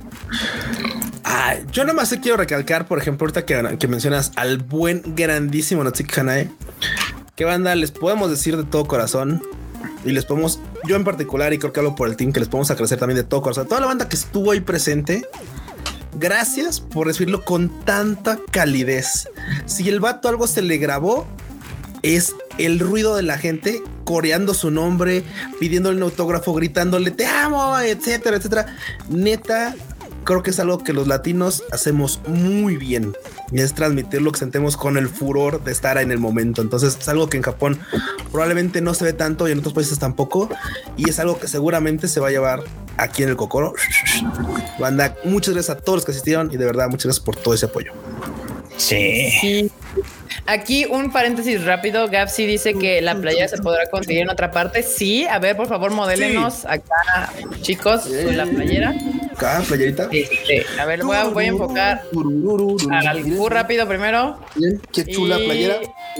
Ah, 1.23 1.55
yo 1.71 1.85
nomás 1.85 2.09
te 2.09 2.19
quiero 2.19 2.37
recalcar, 2.37 2.85
por 2.85 2.99
ejemplo, 2.99 3.25
ahorita 3.25 3.45
que, 3.45 3.77
que 3.77 3.87
mencionas 3.87 4.31
al 4.35 4.57
buen, 4.57 5.01
grandísimo 5.15 5.83
Natsuki 5.83 6.19
Hanae. 6.19 6.51
¿Qué 7.35 7.45
banda 7.45 7.73
les 7.75 7.91
podemos 7.91 8.29
decir 8.29 8.57
de 8.57 8.63
todo 8.63 8.85
corazón? 8.85 9.41
Y 10.05 10.11
les 10.11 10.25
podemos, 10.25 10.59
yo 10.85 10.95
en 10.95 11.03
particular, 11.03 11.53
y 11.53 11.59
creo 11.59 11.71
que 11.71 11.79
hablo 11.79 11.95
por 11.95 12.09
el 12.09 12.17
team, 12.17 12.33
que 12.33 12.39
les 12.39 12.49
podemos 12.49 12.69
agradecer 12.71 12.99
también 12.99 13.17
de 13.17 13.23
todo 13.23 13.41
corazón. 13.41 13.67
Toda 13.67 13.81
la 13.81 13.87
banda 13.87 14.09
que 14.09 14.15
estuvo 14.15 14.51
ahí 14.51 14.59
presente, 14.59 15.25
gracias 16.15 16.79
por 16.81 17.07
recibirlo 17.07 17.43
con 17.43 17.69
tanta 17.85 18.37
calidez. 18.51 19.29
Si 19.65 19.87
el 19.87 19.99
vato 19.99 20.27
algo 20.27 20.45
se 20.45 20.61
le 20.61 20.77
grabó, 20.77 21.25
es 22.01 22.35
el 22.57 22.79
ruido 22.79 23.15
de 23.15 23.23
la 23.23 23.37
gente 23.37 23.81
coreando 24.03 24.53
su 24.53 24.69
nombre, 24.69 25.23
pidiéndole 25.59 25.97
un 25.97 26.03
autógrafo, 26.03 26.53
gritándole 26.53 27.11
te 27.11 27.25
amo, 27.25 27.79
etcétera, 27.79 28.37
etcétera. 28.37 28.75
Neta, 29.09 29.73
creo 30.23 30.43
que 30.43 30.51
es 30.51 30.59
algo 30.59 30.79
que 30.79 30.93
los 30.93 31.07
latinos 31.07 31.63
hacemos 31.71 32.21
muy 32.27 32.77
bien 32.77 33.13
y 33.51 33.61
es 33.61 33.73
transmitir 33.73 34.21
lo 34.21 34.31
que 34.31 34.39
sentemos 34.39 34.77
con 34.77 34.97
el 34.97 35.07
furor 35.07 35.63
de 35.63 35.71
estar 35.71 35.97
en 35.97 36.11
el 36.11 36.19
momento. 36.19 36.61
Entonces, 36.61 36.97
es 36.99 37.07
algo 37.09 37.29
que 37.29 37.37
en 37.37 37.43
Japón 37.43 37.79
probablemente 38.31 38.81
no 38.81 38.93
se 38.93 39.05
ve 39.05 39.13
tanto 39.13 39.47
y 39.47 39.51
en 39.51 39.59
otros 39.59 39.73
países 39.73 39.99
tampoco. 39.99 40.49
Y 40.97 41.09
es 41.09 41.19
algo 41.19 41.39
que 41.39 41.47
seguramente 41.47 42.07
se 42.07 42.19
va 42.19 42.27
a 42.27 42.31
llevar 42.31 42.63
aquí 42.97 43.23
en 43.23 43.29
el 43.29 43.35
Cocoro. 43.35 43.73
Banda, 44.79 45.15
muchas 45.23 45.53
gracias 45.53 45.77
a 45.77 45.79
todos 45.79 45.97
los 45.97 46.05
que 46.05 46.11
asistieron 46.11 46.51
y 46.51 46.57
de 46.57 46.65
verdad, 46.65 46.87
muchas 46.89 47.05
gracias 47.05 47.25
por 47.25 47.35
todo 47.35 47.53
ese 47.53 47.65
apoyo. 47.67 47.91
Sí. 48.77 49.31
Sí. 49.39 49.71
Aquí 50.45 50.85
un 50.85 51.11
paréntesis 51.11 51.63
rápido. 51.65 52.07
Gapsi 52.09 52.45
dice 52.45 52.73
que 52.73 53.01
la 53.01 53.15
playa 53.15 53.47
se 53.47 53.57
podrá 53.57 53.87
conseguir 53.89 54.21
en 54.23 54.29
otra 54.29 54.51
parte. 54.51 54.83
Sí, 54.83 55.25
a 55.25 55.39
ver, 55.39 55.55
por 55.55 55.67
favor, 55.67 55.91
modélenos 55.91 56.65
acá, 56.65 57.31
chicos, 57.61 58.01
con 58.25 58.37
la 58.37 58.45
playera. 58.45 58.93
Acá, 59.35 59.61
playerita. 59.67 60.07
Este, 60.11 60.65
a 60.79 60.85
ver, 60.85 61.03
voy 61.03 61.17
a, 61.17 61.23
voy 61.25 61.45
a 61.45 61.47
enfocar 61.47 62.03
al 63.07 63.23
Q 63.23 63.49
rápido 63.49 63.87
primero. 63.87 64.39
Bien, 64.55 64.79
qué 64.91 65.05
chula 65.05 65.39
Y 65.39 65.45
playera. 65.45 65.75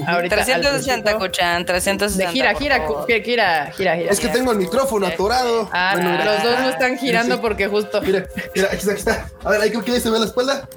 Ahorita 0.08 0.36
al 0.36 0.44
360, 0.46 1.04
Qcito. 1.12 1.20
Cochan, 1.20 1.66
360. 1.66 2.26
De 2.26 2.32
gira, 2.34 2.56
gira, 2.56 2.76
gira, 3.08 3.24
gira, 3.24 3.72
gira, 3.76 3.96
gira. 3.96 4.12
Es 4.12 4.20
que 4.20 4.28
tengo 4.30 4.52
el 4.52 4.58
micrófono 4.58 5.06
atorado. 5.06 5.70
Ah, 5.72 5.92
Bueno, 5.94 6.12
mira. 6.12 6.26
los 6.26 6.44
dos 6.44 6.60
no 6.62 6.70
están 6.70 6.98
girando 6.98 7.36
Sí. 7.36 7.42
porque 7.42 7.68
justo. 7.68 8.02
Mira, 8.02 8.26
mira, 8.56 8.68
aquí 8.68 8.78
está, 8.78 8.92
aquí 8.92 9.00
está. 9.00 9.28
A 9.44 9.50
ver, 9.52 9.62
ahí 9.62 9.70
creo 9.70 9.84
que 9.84 10.00
se 10.00 10.10
ve 10.10 10.20
la 10.20 10.26
espalda. 10.26 10.68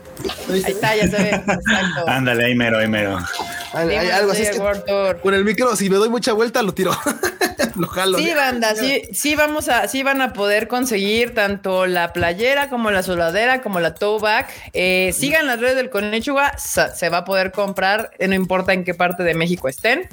Ahí, 0.50 0.62
Ahí 0.64 0.72
está, 0.72 0.96
ya 0.96 1.08
se 1.08 1.16
ve. 1.22 1.28
Exacto. 1.30 2.04
Ándale, 2.08 2.44
ahí 2.46 2.54
mero, 2.54 2.78
ahí 2.78 2.88
mero. 2.88 3.18
Thank 3.34 3.60
you. 3.60 3.65
Algo 3.72 4.32
así 4.32 4.42
es 4.42 4.50
que 4.50 5.16
con 5.22 5.34
el 5.34 5.44
micro, 5.44 5.74
si 5.76 5.90
me 5.90 5.96
doy 5.96 6.08
mucha 6.08 6.32
vuelta, 6.32 6.62
lo 6.62 6.72
tiro. 6.74 6.92
lo 7.76 7.86
jalo. 7.88 8.18
Sí, 8.18 8.32
banda, 8.34 8.74
sí, 8.74 9.02
sí 9.12 9.34
vamos 9.34 9.68
a, 9.68 9.88
sí 9.88 10.02
van 10.02 10.20
a 10.22 10.32
poder 10.32 10.68
conseguir 10.68 11.34
tanto 11.34 11.86
la 11.86 12.12
playera 12.12 12.68
como 12.68 12.90
la 12.90 13.02
sudadera, 13.02 13.62
como 13.62 13.80
la 13.80 13.94
towback. 13.94 14.48
Eh, 14.72 15.12
sigan 15.14 15.46
las 15.46 15.60
redes 15.60 15.76
del 15.76 15.90
sa- 16.58 16.94
se 16.94 17.08
va 17.08 17.18
a 17.18 17.24
poder 17.24 17.52
comprar, 17.52 18.10
eh, 18.18 18.28
no 18.28 18.34
importa 18.34 18.72
en 18.72 18.84
qué 18.84 18.94
parte 18.94 19.22
de 19.22 19.34
México 19.34 19.68
estén. 19.68 20.08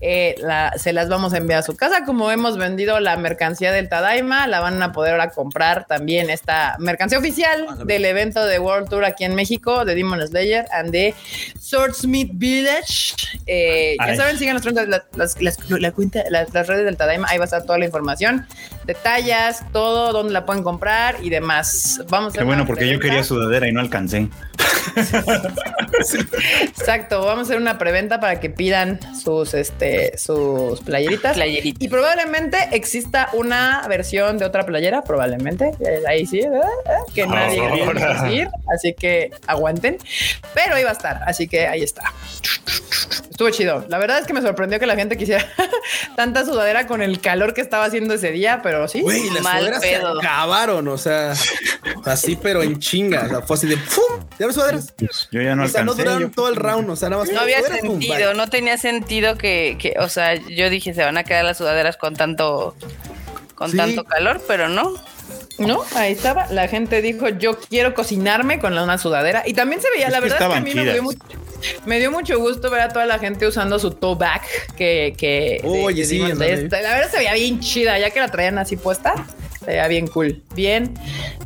Eh, 0.00 0.34
la- 0.38 0.72
se 0.78 0.92
las 0.92 1.08
vamos 1.08 1.32
a 1.34 1.38
enviar 1.38 1.60
a 1.60 1.62
su 1.62 1.76
casa. 1.76 2.04
Como 2.04 2.30
hemos 2.30 2.56
vendido 2.56 3.00
la 3.00 3.16
mercancía 3.16 3.72
del 3.72 3.88
Tadaima, 3.88 4.46
la 4.46 4.60
van 4.60 4.82
a 4.82 4.92
poder 4.92 5.12
ahora 5.12 5.30
comprar 5.30 5.86
también 5.86 6.30
esta 6.30 6.76
mercancía 6.78 7.18
oficial 7.18 7.66
del 7.86 8.04
evento 8.04 8.44
de 8.46 8.58
World 8.58 8.88
Tour 8.88 9.04
aquí 9.04 9.24
en 9.24 9.34
México, 9.34 9.84
de 9.84 9.94
Demon 9.94 10.26
Slayer 10.26 10.66
and 10.72 10.90
de 10.90 11.14
Swordsmith 11.58 12.30
Village. 12.34 12.79
Eh, 13.46 13.96
ya 13.98 14.16
saben, 14.16 14.38
sigan 14.38 14.54
las, 14.54 14.62
cuentas- 14.62 14.88
las, 14.88 15.02
las- 15.14 15.40
las- 15.42 15.70
la 15.70 15.92
cuenta- 15.92 16.24
las- 16.30 16.52
las 16.54 16.66
redes 16.66 16.84
del 16.84 16.96
Tadaima, 16.96 17.28
ahí 17.28 17.38
va 17.38 17.44
a 17.44 17.46
estar 17.46 17.64
toda 17.64 17.78
la 17.78 17.84
información, 17.84 18.46
detalles, 18.84 19.58
todo, 19.72 20.12
dónde 20.12 20.32
la 20.32 20.44
pueden 20.46 20.62
comprar 20.62 21.16
y 21.22 21.30
demás. 21.30 22.00
Vamos 22.08 22.30
a 22.30 22.32
Qué 22.32 22.38
hacer 22.40 22.46
bueno, 22.46 22.66
porque 22.66 22.88
yo 22.88 22.98
quería 23.00 23.24
sudadera 23.24 23.68
y 23.68 23.72
no 23.72 23.80
alcancé. 23.80 24.28
Exacto, 26.62 27.20
vamos 27.24 27.38
a 27.38 27.42
hacer 27.42 27.56
una 27.58 27.78
preventa 27.78 28.20
para 28.20 28.40
que 28.40 28.50
pidan 28.50 28.98
sus, 29.18 29.54
este, 29.54 30.16
sus 30.18 30.80
playeritas. 30.80 31.34
Playeritas. 31.34 31.82
Y 31.82 31.88
probablemente 31.88 32.56
exista 32.72 33.28
una 33.32 33.82
versión 33.88 34.38
de 34.38 34.44
otra 34.44 34.64
playera, 34.64 35.02
probablemente. 35.02 35.72
Eh, 35.80 36.02
Ahí 36.08 36.26
sí, 36.26 36.40
¿verdad? 36.40 36.68
Eh, 36.86 37.12
Que 37.14 37.26
nadie 37.26 37.60
Ahora. 37.60 37.92
quiere 37.92 38.14
decir, 38.30 38.48
así 38.74 38.94
que 38.94 39.30
aguanten. 39.46 39.98
Pero 40.54 40.74
ahí 40.74 40.84
va 40.84 40.90
a 40.90 40.94
estar, 40.94 41.20
así 41.26 41.46
que 41.48 41.66
ahí 41.66 41.82
está. 41.82 42.02
Estuvo 43.30 43.50
chido. 43.50 43.84
La 43.88 43.98
verdad 43.98 44.18
es 44.18 44.26
que 44.26 44.32
me 44.32 44.42
sorprendió 44.42 44.78
que 44.78 44.86
la 44.86 44.96
gente 44.96 45.16
quisiera 45.16 45.46
tanta 46.16 46.44
sudadera 46.44 46.86
con 46.86 47.02
el 47.02 47.20
calor 47.20 47.54
que 47.54 47.60
estaba 47.60 47.84
haciendo 47.86 48.14
ese 48.14 48.30
día, 48.32 48.60
pero 48.62 48.86
sí. 48.88 49.00
Güey, 49.00 49.30
las 49.30 49.42
Mal 49.42 49.58
sudaderas 49.60 49.82
se 49.82 49.96
acabaron, 49.96 50.88
o 50.88 50.98
sea, 50.98 51.32
así, 52.04 52.36
pero 52.36 52.62
en 52.62 52.78
chinga. 52.78 53.24
O 53.24 53.28
sea, 53.28 53.40
fue 53.42 53.56
así 53.56 53.66
de 53.66 53.76
¡pum! 53.76 54.26
¿Ya 54.38 54.46
ves 54.46 54.54
sudaderas? 54.54 54.94
Yo 55.30 55.40
ya 55.40 55.54
no 55.54 55.64
o 55.64 55.68
sea, 55.68 55.84
no 55.84 55.92
alcancé. 55.92 56.02
duraron 56.02 56.22
yo- 56.22 56.34
todo 56.34 56.48
el 56.48 56.56
round, 56.56 56.90
o 56.90 56.96
sea, 56.96 57.08
nada 57.08 57.22
más. 57.24 57.32
No 57.32 57.40
había 57.40 57.62
sentido, 57.62 58.34
no 58.34 58.48
tenía 58.48 58.76
sentido 58.78 59.38
que, 59.38 59.76
que, 59.80 59.94
o 59.98 60.08
sea, 60.08 60.34
yo 60.34 60.68
dije 60.70 60.92
se 60.94 61.02
van 61.02 61.16
a 61.16 61.24
quedar 61.24 61.44
las 61.44 61.58
sudaderas 61.58 61.96
con 61.96 62.14
tanto, 62.16 62.74
con 63.54 63.70
Sí. 63.70 63.76
tanto 63.76 64.04
calor, 64.04 64.42
pero 64.46 64.68
no. 64.68 64.92
No, 65.58 65.84
ahí 65.94 66.12
estaba. 66.12 66.46
La 66.50 66.68
gente 66.68 67.02
dijo, 67.02 67.28
yo 67.28 67.58
quiero 67.58 67.92
cocinarme 67.94 68.58
con 68.60 68.76
una 68.78 68.96
sudadera. 68.96 69.42
Y 69.46 69.52
también 69.52 69.82
se 69.82 69.90
veía, 69.90 70.06
Es 70.06 70.12
la 70.12 70.18
que 70.20 70.28
verdad 70.30 70.40
es 70.40 70.48
que 70.48 70.54
a 70.58 70.60
mí 70.62 70.74
me 70.74 70.82
dio, 70.84 70.92
chidas. 70.92 71.02
mucho, 71.02 71.18
me 71.86 71.98
dio 71.98 72.10
mucho 72.10 72.38
gusto 72.38 72.70
ver 72.70 72.80
a 72.82 72.88
toda 72.88 73.06
la 73.06 73.18
gente 73.18 73.46
usando 73.46 73.78
su 73.78 73.90
toe 73.92 74.16
back. 74.16 74.42
Que, 74.76 75.14
que 75.16 75.60
de- 75.62 75.68
Oye, 75.68 76.02
de 76.02 76.08
sí, 76.08 76.22
ándale. 76.22 76.68
La 76.68 76.94
verdad 76.94 77.10
se 77.10 77.18
veía 77.18 77.34
bien 77.34 77.60
chida, 77.60 77.98
ya 77.98 78.10
que 78.10 78.20
la 78.20 78.28
traían 78.28 78.58
así 78.58 78.76
puesta. 78.76 79.14
Se 79.60 79.66
veía 79.66 79.86
bien 79.88 80.06
cool. 80.06 80.42
Bien, 80.54 80.94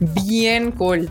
bien 0.01 0.71
cool. 0.73 1.11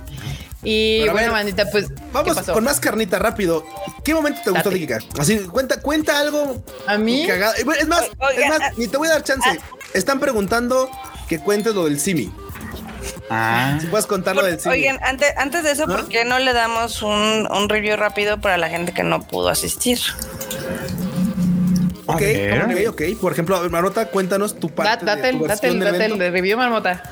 Y 0.66 1.01
Pero 1.01 1.12
bueno, 1.12 1.28
ver, 1.34 1.43
bandita, 1.43 1.70
pues, 1.70 1.89
¿qué 1.89 1.95
Vamos 2.14 2.36
pasó? 2.36 2.54
con 2.54 2.64
más 2.64 2.80
carnita 2.80 3.20
rápido. 3.20 3.66
¿Qué 4.06 4.14
momento 4.14 4.39
te 4.45 4.49
gustó, 4.51 4.70
Date. 4.70 4.80
Kika? 4.80 4.99
Así, 5.20 5.39
cuenta, 5.39 5.82
cuenta 5.82 6.18
algo 6.20 6.64
A 6.88 6.97
mí, 6.97 7.26
cagado. 7.28 7.54
Es 7.56 7.66
más, 7.88 8.04
Oiga, 8.18 8.41
es 8.43 8.49
más, 8.49 8.60
ah, 8.62 8.72
ni 8.78 8.88
te 8.88 8.95
voy 8.95 9.10
a 9.10 9.12
dar 9.12 9.24
chance. 9.24 9.49
Están 9.93 10.22
preguntando 10.22 10.89
que 11.28 11.39
cuentes 11.39 11.76
lo 11.76 11.84
del 11.86 11.99
Simi. 11.99 12.32
Ah, 13.30 13.78
Si 13.82 13.88
puedes 13.88 14.06
contar 14.06 14.36
lo 14.36 14.43
del 14.43 14.60
Simi. 14.60 14.76
Oigan, 14.76 14.99
antes, 15.04 15.34
antes 15.38 15.64
de 15.64 15.72
eso, 15.72 15.84
¿Ah? 15.88 15.95
¿por 15.95 16.08
qué 16.08 16.26
no 16.26 16.39
le 16.39 16.54
damos 16.54 17.01
un, 17.01 17.47
un 17.51 17.70
review 17.70 17.95
rápido 17.95 18.39
para 18.39 18.58
la 18.58 18.70
gente 18.70 18.91
que 18.93 19.04
no 19.04 19.22
pudo 19.22 19.49
asistir? 19.49 19.99
ok, 22.06 22.22
ok, 22.66 22.89
ok. 22.89 23.01
Por 23.20 23.32
ejemplo, 23.32 23.56
a 23.56 23.62
ver, 23.62 23.72
Marota, 23.72 24.08
cuéntanos 24.08 24.60
tu 24.60 24.70
parte. 24.70 25.06
date, 25.06 25.28
de 25.28 25.34
tu 25.34 25.45
date, 25.45 25.68
el, 25.68 25.80
date 25.80 26.32
review, 26.32 26.58
marmota. 26.58 27.04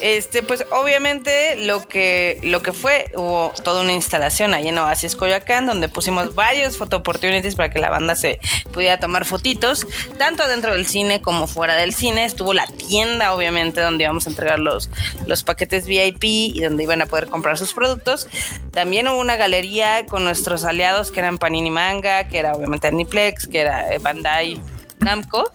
Este, 0.00 0.42
pues 0.42 0.66
obviamente 0.70 1.56
lo 1.56 1.86
que, 1.86 2.38
lo 2.42 2.62
que 2.62 2.72
fue, 2.72 3.10
hubo 3.14 3.52
toda 3.62 3.82
una 3.82 3.92
instalación 3.92 4.54
ahí 4.54 4.68
en 4.68 4.78
Oasis 4.78 5.16
Coyoacán, 5.16 5.66
donde 5.66 5.88
pusimos 5.88 6.34
varios 6.34 6.76
photo 6.76 6.98
opportunities 6.98 7.54
para 7.54 7.70
que 7.70 7.78
la 7.78 7.90
banda 7.90 8.14
se 8.16 8.40
pudiera 8.72 8.98
tomar 8.98 9.24
fotitos, 9.24 9.86
tanto 10.18 10.46
dentro 10.48 10.72
del 10.72 10.86
cine 10.86 11.22
como 11.22 11.46
fuera 11.46 11.76
del 11.76 11.94
cine. 11.94 12.24
Estuvo 12.24 12.52
la 12.52 12.66
tienda, 12.66 13.34
obviamente, 13.34 13.80
donde 13.80 14.04
íbamos 14.04 14.26
a 14.26 14.30
entregar 14.30 14.58
los, 14.58 14.90
los 15.26 15.42
paquetes 15.42 15.86
VIP 15.86 16.24
y 16.24 16.60
donde 16.60 16.82
iban 16.82 17.02
a 17.02 17.06
poder 17.06 17.28
comprar 17.28 17.56
sus 17.58 17.72
productos. 17.72 18.28
También 18.72 19.08
hubo 19.08 19.18
una 19.18 19.36
galería 19.36 20.06
con 20.06 20.24
nuestros 20.24 20.64
aliados 20.64 21.10
que 21.10 21.20
eran 21.20 21.38
Panini 21.38 21.70
Manga, 21.70 22.28
que 22.28 22.38
era 22.38 22.52
obviamente 22.52 22.88
Aniplex, 22.88 23.46
que 23.46 23.60
era 23.60 23.92
eh, 23.92 23.98
Bandai 23.98 24.60
Namco 25.04 25.50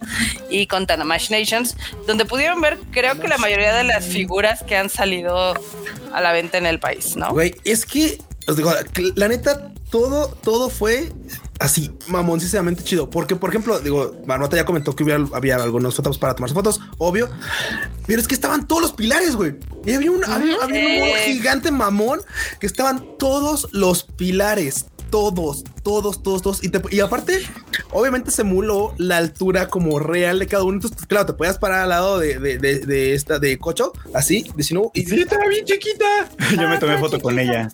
y 0.48 0.66
con 0.66 0.86
Tanamash 0.86 1.30
Nations, 1.30 1.76
donde 2.06 2.24
pudieron 2.24 2.60
ver, 2.60 2.78
creo 2.90 3.18
que 3.20 3.28
la 3.28 3.38
mayoría 3.38 3.74
de 3.74 3.84
las 3.84 4.04
figuras 4.06 4.62
que 4.62 4.76
han 4.76 4.88
salido 4.88 5.54
a 6.12 6.20
la 6.20 6.32
venta 6.32 6.58
en 6.58 6.66
el 6.66 6.80
país, 6.80 7.16
¿no? 7.16 7.30
Güey, 7.32 7.54
es 7.64 7.84
que 7.84 8.18
os 8.46 8.56
digo, 8.56 8.72
la 9.14 9.28
neta, 9.28 9.72
todo, 9.90 10.28
todo 10.42 10.70
fue 10.70 11.12
así 11.60 11.90
mamoncísimamente 12.08 12.82
chido. 12.82 13.10
Porque, 13.10 13.36
por 13.36 13.50
ejemplo, 13.50 13.78
digo, 13.78 14.16
Marmota 14.26 14.56
ya 14.56 14.64
comentó 14.64 14.96
que 14.96 15.04
hubiera, 15.04 15.24
había 15.32 15.56
algunos 15.56 15.94
fotos 15.94 16.18
para 16.18 16.34
tomarse 16.34 16.54
fotos, 16.54 16.80
obvio. 16.98 17.28
Pero 18.06 18.20
es 18.20 18.26
que 18.26 18.34
estaban 18.34 18.66
todos 18.66 18.82
los 18.82 18.92
pilares, 18.92 19.36
güey. 19.36 19.54
Y 19.84 19.92
había 19.92 20.10
un, 20.10 20.24
había, 20.24 20.56
había 20.62 21.04
un 21.04 21.18
gigante 21.24 21.70
mamón 21.70 22.20
que 22.58 22.66
estaban 22.66 23.04
todos 23.18 23.68
los 23.72 24.02
pilares, 24.02 24.86
todos, 25.10 25.64
todos, 25.82 26.22
todos, 26.22 26.42
todos. 26.42 26.64
Y, 26.64 26.68
te- 26.68 26.80
y 26.94 27.00
aparte, 27.00 27.40
obviamente 27.92 28.30
se 28.30 28.42
emuló 28.42 28.94
la 28.98 29.16
altura 29.18 29.68
como 29.68 29.98
real 29.98 30.38
de 30.38 30.46
cada 30.46 30.62
uno. 30.64 30.74
Entonces, 30.74 31.06
claro, 31.06 31.26
te 31.26 31.32
podías 31.34 31.58
parar 31.58 31.80
al 31.82 31.88
lado 31.90 32.18
de, 32.18 32.38
de, 32.38 32.58
de, 32.58 32.78
de 32.80 33.14
esta 33.14 33.38
de 33.38 33.58
Cocho, 33.58 33.92
así, 34.14 34.46
de 34.54 34.62
Shinobu, 34.62 34.90
y, 34.94 35.04
Sí, 35.04 35.20
estaba 35.20 35.46
bien 35.48 35.64
chiquita. 35.64 36.04
Yo 36.60 36.68
me 36.68 36.78
tomé 36.78 36.98
foto 36.98 37.20
con 37.20 37.38
ella. 37.38 37.68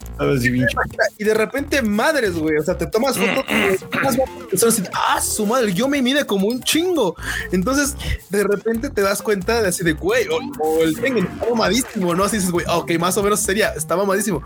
Y 1.19 1.25
de 1.25 1.35
repente, 1.35 1.83
madres, 1.83 2.35
güey. 2.37 2.57
O 2.57 2.63
sea, 2.65 2.77
te 2.77 2.87
tomas 2.87 3.15
son 3.17 3.25
así, 4.69 4.83
ah, 4.95 5.21
su 5.21 5.47
madre, 5.47 5.73
yo 5.73 5.89
me 5.89 6.01
mide 6.03 6.25
como 6.25 6.47
un 6.49 6.63
chingo. 6.63 7.15
Entonces, 7.53 7.95
de 8.31 8.45
repente 8.45 8.91
te 8.91 9.03
das 9.03 9.23
cuenta 9.23 9.61
de 9.63 9.69
así 9.69 9.85
de, 9.85 9.93
güey, 9.93 10.27
o, 10.29 10.39
o 10.63 10.83
el 10.83 10.97
Tengen 10.99 11.27
está 11.27 11.51
mamadísimo, 11.51 12.15
¿no? 12.15 12.25
Así 12.25 12.37
dices, 12.37 12.51
güey, 12.51 12.65
ok, 12.69 12.93
más 12.99 13.17
o 13.17 13.23
menos 13.23 13.41
sería, 13.41 13.71
está 13.71 13.97
mamadísimo. 13.97 14.43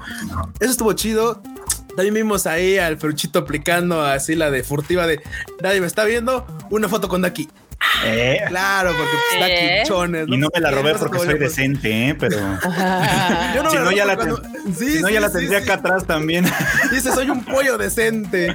Eso 0.58 0.70
estuvo 0.72 0.92
chido. 0.92 1.42
También 1.96 2.14
vimos 2.14 2.46
ahí 2.46 2.78
al 2.78 2.98
peruchito 2.98 3.40
aplicando 3.40 4.02
así 4.02 4.34
la 4.34 4.50
de 4.50 4.62
furtiva 4.62 5.06
de 5.06 5.20
nadie 5.62 5.80
me 5.80 5.86
está 5.86 6.04
viendo. 6.04 6.46
Una 6.70 6.88
foto 6.88 7.08
con 7.08 7.22
Daki. 7.22 7.48
Eh, 8.04 8.40
Claro, 8.48 8.90
porque 8.96 9.12
pues, 9.30 9.40
Daki 9.40 9.52
¿Eh? 9.52 9.82
chones. 9.86 10.26
Y 10.28 10.36
no 10.36 10.48
me 10.54 10.60
la 10.60 10.70
robé 10.70 10.94
porque 10.94 11.18
soy 11.18 11.38
decente, 11.38 12.08
¿eh? 12.08 12.14
pero 12.18 12.36
Yo 13.54 13.62
no 13.62 13.70
si 13.70 13.76
no, 13.76 13.92
ya 13.92 14.04
la, 14.04 14.16
cuando- 14.16 14.40
ten- 14.40 14.50
Sí, 14.76 14.88
si 14.92 15.00
no, 15.00 15.08
sí, 15.08 15.14
ya 15.14 15.20
la 15.20 15.30
tendría 15.32 15.58
sí. 15.58 15.64
acá 15.64 15.74
atrás 15.74 16.04
también. 16.06 16.44
Dice, 16.92 17.10
soy 17.12 17.28
un 17.30 17.44
pollo 17.44 17.76
decente. 17.78 18.54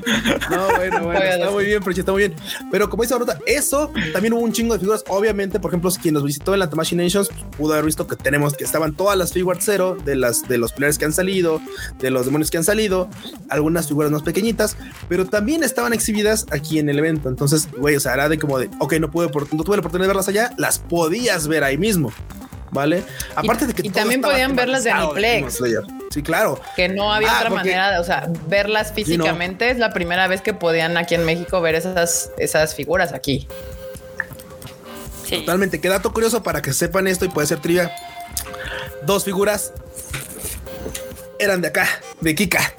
No, 0.49 0.67
bueno, 0.77 1.03
bueno, 1.03 1.19
Pollo 1.19 1.23
está 1.31 1.49
muy 1.51 1.65
bien, 1.65 1.79
pero 1.83 1.91
está 1.99 2.11
muy 2.11 2.27
bien. 2.27 2.35
Pero 2.71 2.89
como 2.89 3.03
dice 3.03 3.13
Barota, 3.15 3.37
eso 3.45 3.91
también 4.13 4.33
hubo 4.33 4.41
un 4.41 4.51
chingo 4.53 4.73
de 4.75 4.79
figuras. 4.79 5.03
Obviamente, 5.07 5.59
por 5.59 5.71
ejemplo, 5.71 5.89
quien 6.01 6.13
nos 6.13 6.23
visitó 6.23 6.53
en 6.53 6.59
la 6.59 6.69
Tamashii 6.69 6.97
Nations 6.97 7.29
pudo 7.57 7.73
haber 7.73 7.85
visto 7.85 8.07
que 8.07 8.15
tenemos 8.15 8.53
que 8.53 8.63
estaban 8.63 8.93
todas 8.95 9.17
las 9.17 9.33
figuras 9.33 9.63
cero 9.65 9.97
de 10.05 10.15
las 10.15 10.47
de 10.47 10.57
los 10.57 10.71
pilares 10.73 10.97
que 10.97 11.05
han 11.05 11.13
salido, 11.13 11.59
de 11.99 12.11
los 12.11 12.25
demonios 12.25 12.51
que 12.51 12.57
han 12.57 12.63
salido, 12.63 13.09
algunas 13.49 13.87
figuras 13.87 14.11
más 14.11 14.21
pequeñitas, 14.21 14.77
pero 15.09 15.25
también 15.25 15.63
estaban 15.63 15.91
exhibidas 15.93 16.45
aquí 16.51 16.79
en 16.79 16.89
el 16.89 16.99
evento. 16.99 17.29
Entonces, 17.29 17.67
güey, 17.77 17.95
o 17.95 17.99
sea, 17.99 18.13
era 18.13 18.29
de 18.29 18.37
como 18.39 18.59
de, 18.59 18.69
ok, 18.79 18.93
no 18.99 19.09
pude, 19.11 19.24
por- 19.31 19.53
no 19.53 19.63
tuve 19.63 19.77
la 19.77 19.79
oportunidad 19.81 20.05
de 20.05 20.07
verlas 20.07 20.27
allá, 20.27 20.51
las 20.57 20.79
podías 20.79 21.47
ver 21.47 21.63
ahí 21.63 21.77
mismo. 21.77 22.11
¿Vale? 22.71 23.03
Aparte 23.35 23.67
de 23.67 23.73
que 23.73 23.83
y 23.83 23.89
todo 23.89 24.01
también 24.01 24.21
podían 24.21 24.53
verlas 24.55 24.83
de 24.83 24.91
Aniplex. 24.91 25.59
Sí, 26.09 26.21
claro. 26.23 26.59
que 26.75 26.89
no 26.89 27.13
había 27.13 27.29
Ah, 27.31 27.35
otra 27.37 27.49
porque- 27.49 27.63
manera 27.69 27.91
de, 27.91 27.99
o 27.99 28.03
sea, 28.03 28.27
verlas 28.47 28.91
físicamente 28.91 29.69
es 29.69 29.77
la 29.77 29.93
primera 29.93 30.27
vez 30.27 30.41
que 30.41 30.53
podían 30.53 30.97
aquí 30.97 31.15
en 31.15 31.23
México 31.25 31.61
ver 31.61 31.75
esas, 31.75 32.31
esas 32.37 32.75
figuras 32.75 33.13
aquí. 33.13 33.47
Sí. 35.25 35.37
Totalmente. 35.39 35.79
Qué 35.79 35.87
dato 35.89 36.11
curioso 36.11 36.43
para 36.43 36.61
que 36.61 36.73
sepan 36.73 37.07
esto 37.07 37.23
y 37.25 37.29
puede 37.29 37.47
ser 37.47 37.59
trivia. 37.59 37.91
Dos 39.05 39.23
figuras 39.23 39.71
eran 41.39 41.61
de 41.61 41.67
acá, 41.69 41.87
de 42.21 42.35
Kika. 42.35 42.73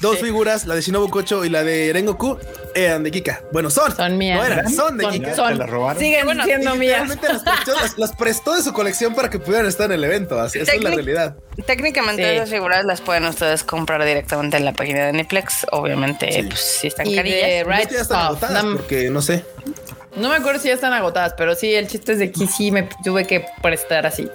Dos 0.00 0.18
figuras, 0.18 0.66
la 0.66 0.74
de 0.74 0.80
Shinobu 0.82 1.08
Kocho 1.10 1.44
y 1.44 1.48
la 1.48 1.62
de 1.64 1.90
Rengoku, 1.92 2.38
eran 2.74 3.02
de 3.02 3.10
Kika. 3.10 3.42
Bueno, 3.52 3.70
son. 3.70 3.94
Son 3.96 4.16
mías. 4.18 4.38
No 4.38 4.44
eran, 4.44 4.70
son 4.72 4.96
de 4.98 5.04
Son- 5.04 5.12
Kika. 5.12 5.34
son- 5.36 5.48
¿Te 5.52 5.58
la 5.58 5.66
robaron? 5.66 6.02
Siguen 6.02 6.24
Bueno, 6.24 6.44
siendo 6.44 6.74
mías. 6.76 6.96
realmente 6.98 7.28
las 7.28 7.42
prestó, 7.44 7.72
las- 7.74 7.98
las 7.98 8.12
prestó 8.16 8.54
de 8.54 8.62
su 8.62 8.72
colección 8.72 9.14
para 9.14 9.30
que 9.30 9.38
pudieran 9.38 9.66
estar 9.66 9.86
en 9.86 9.92
el 9.92 10.04
evento. 10.04 10.38
Así, 10.40 10.58
esa 10.58 10.72
es 10.72 10.82
la 10.82 10.90
realidad. 10.90 11.36
Técnicamente 11.66 12.22
Sí. 12.22 12.36
esas 12.36 12.50
figuras 12.50 12.84
las 12.84 13.00
pueden 13.00 13.24
ustedes 13.24 13.64
comprar 13.64 14.04
directamente 14.04 14.56
en 14.58 14.64
la 14.64 14.72
página 14.72 15.00
de 15.04 15.08
Aniplex. 15.10 15.66
Obviamente, 15.72 16.30
Sí. 16.32 16.42
pues 16.42 16.60
si 16.60 16.86
están 16.88 17.06
Y 17.06 17.10
de 17.10 17.16
carillas. 17.16 17.66
Right 17.66 17.90
ya 17.92 18.00
están 18.02 18.26
agotadas 18.26 18.64
porque 18.64 19.08
no 19.10 19.22
sé. 19.22 19.44
No 20.16 20.30
me 20.30 20.36
acuerdo 20.36 20.60
si 20.60 20.68
ya 20.68 20.74
están 20.74 20.92
agotadas, 20.92 21.34
pero 21.36 21.54
sí, 21.54 21.74
el 21.74 21.88
chiste 21.88 22.12
es 22.12 22.18
de 22.18 22.32
que 22.32 22.46
sí 22.46 22.70
me 22.70 22.88
tuve 23.04 23.26
que 23.26 23.46
prestar 23.62 24.06
así 24.06 24.28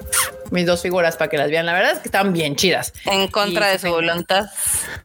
mis 0.51 0.65
dos 0.65 0.81
figuras 0.81 1.17
para 1.17 1.29
que 1.29 1.37
las 1.37 1.49
vean. 1.49 1.65
La 1.65 1.73
verdad 1.73 1.93
es 1.93 1.99
que 1.99 2.07
estaban 2.07 2.33
bien 2.33 2.55
chidas. 2.55 2.93
En 3.05 3.27
contra 3.29 3.69
Y 3.69 3.73
de 3.73 3.79
su 3.79 3.87
voluntad. 3.87 4.45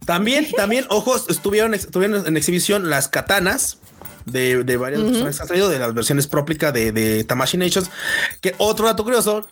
También, 0.05 0.51
también, 0.57 0.85
ojos, 0.91 1.27
estuvieron, 1.29 1.73
estuvieron 1.73 2.27
en 2.27 2.37
exhibición 2.37 2.91
las 2.91 3.09
katanas 3.09 3.79
de, 4.27 4.65
de 4.65 4.77
varias 4.77 5.03
versiones 5.03 5.37
que 5.37 5.43
han 5.43 5.49
salido, 5.49 5.69
de 5.69 5.79
las 5.79 5.95
versiones 5.95 6.27
próplica 6.27 6.73
de, 6.73 6.93
de 6.93 7.25
Tamashii 7.25 7.59
Nations. 7.59 7.91
Que 8.41 8.55
otro 8.59 8.87
dato 8.87 9.05
curioso, 9.05 9.49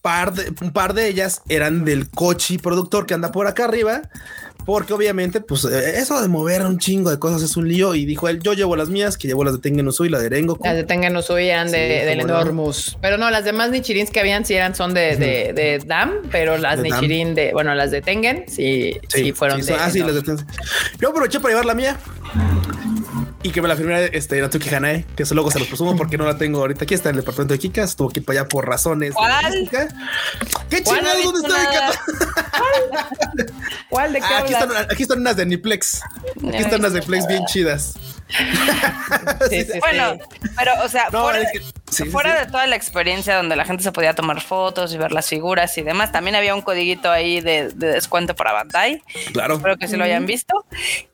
par 0.00 0.32
de, 0.32 0.54
un 0.62 0.72
par 0.72 0.94
de 0.94 1.08
ellas 1.08 1.42
eran 1.48 1.84
del 1.84 2.08
Kochi 2.08 2.58
productor 2.58 3.06
que 3.06 3.14
anda 3.14 3.32
por 3.32 3.46
acá 3.46 3.64
arriba. 3.64 4.02
Porque 4.66 4.92
obviamente, 4.92 5.40
pues 5.40 5.64
eh, 5.64 5.98
eso 5.98 6.20
de 6.20 6.26
mover 6.28 6.62
un 6.62 6.78
chingo 6.78 7.08
de 7.10 7.18
cosas 7.18 7.40
es 7.42 7.56
un 7.56 7.68
lío. 7.68 7.94
Y 7.94 8.04
dijo 8.04 8.28
él: 8.28 8.40
Yo 8.42 8.52
llevo 8.52 8.74
las 8.76 8.88
mías, 8.88 9.16
que 9.16 9.28
llevo 9.28 9.44
las 9.44 9.54
de 9.54 9.60
Tengen 9.60 9.86
Uzui, 9.86 10.08
la 10.08 10.18
de 10.18 10.28
Rengoku. 10.28 10.64
Las 10.64 10.74
de 10.74 10.82
Tengen 10.84 11.16
Uzui 11.16 11.48
eran 11.48 11.70
de, 11.70 12.00
Sí, 12.00 12.06
del. 12.06 12.20
Enormous. 12.20 12.98
Pero 13.00 13.16
no, 13.16 13.30
las 13.30 13.44
demás 13.44 13.70
Nichirins 13.70 14.10
que 14.10 14.18
habían 14.20 14.44
sí 14.44 14.54
eran 14.54 14.74
son 14.74 14.92
de, 14.92 15.16
de, 15.16 15.52
de 15.52 15.80
Dam, 15.86 16.14
pero 16.32 16.58
las 16.58 16.82
De 16.82 16.88
Dam. 16.88 17.00
Nichirin 17.00 17.34
de, 17.36 17.52
bueno, 17.52 17.74
las 17.76 17.92
de 17.92 18.02
Tengen 18.02 18.44
sí, 18.48 18.98
sí, 19.08 19.32
fueron 19.32 19.62
sí, 19.62 19.72
de. 19.72 19.78
ah, 19.78 19.88
sí, 19.88 20.00
las 20.00 20.14
de 20.14 20.22
Tengen. 20.22 20.46
Yo 21.00 21.10
aproveché 21.10 21.38
para 21.38 21.50
llevar 21.52 21.64
la 21.66 21.74
mía. 21.74 21.96
Y 23.46 23.52
que 23.52 23.62
me 23.62 23.68
la 23.68 23.76
firmara 23.76 24.00
este 24.06 24.40
Natsuki 24.40 24.74
Hanae, 24.74 25.04
que 25.14 25.22
eso 25.22 25.32
luego 25.36 25.52
se 25.52 25.60
los 25.60 25.68
presumo 25.68 25.96
porque 25.96 26.18
no 26.18 26.24
la 26.24 26.36
tengo 26.36 26.58
ahorita 26.58 26.82
aquí, 26.82 26.94
está 26.94 27.10
en 27.10 27.14
el 27.14 27.20
departamento 27.20 27.54
de 27.54 27.60
Kika, 27.60 27.84
estuvo 27.84 28.08
aquí 28.08 28.20
para 28.20 28.40
allá 28.40 28.48
por 28.48 28.66
razones. 28.66 29.14
¿Cuál? 29.14 29.68
¿Qué 30.68 30.82
chingados? 30.82 31.32
¿Cuál 33.88 34.12
de 34.14 34.18
qué 34.18 34.26
Ah, 34.28 34.38
aquí, 34.38 34.52
están, 34.52 34.70
aquí 34.90 35.02
están 35.04 35.20
unas 35.20 35.36
de 35.36 35.46
Niplex. 35.46 36.00
Aquí 36.48 36.56
están 36.56 36.80
unas 36.80 36.92
de 36.92 37.00
Niplex 37.00 37.26
bien 37.28 37.44
chidas. 37.46 37.94
Sí, 39.48 39.62
sí, 39.64 39.72
sí. 39.74 39.78
Bueno, 39.78 40.16
pero, 40.58 40.72
o 40.82 40.88
sea, 40.88 41.08
No, 41.12 41.30
es 41.30 41.46
que- 41.52 41.60
sí, 41.90 42.04
sí, 42.04 42.10
fuera 42.10 42.32
sí. 42.38 42.44
de 42.46 42.50
toda 42.52 42.66
la 42.66 42.76
experiencia 42.76 43.36
donde 43.36 43.56
la 43.56 43.64
gente 43.64 43.82
se 43.82 43.92
podía 43.92 44.14
tomar 44.14 44.40
fotos 44.40 44.92
y 44.94 44.98
ver 44.98 45.12
las 45.12 45.28
figuras 45.28 45.76
y 45.78 45.82
demás, 45.82 46.12
también 46.12 46.36
había 46.36 46.54
un 46.54 46.62
codiguito 46.62 47.10
ahí 47.10 47.40
de, 47.40 47.68
de 47.68 47.88
descuento 47.88 48.34
para 48.34 48.52
Bandai. 48.52 49.02
Claro. 49.32 49.54
Espero 49.56 49.76
que 49.76 49.88
sí 49.88 49.96
lo 49.96 50.04
hayan 50.04 50.26
visto. 50.26 50.64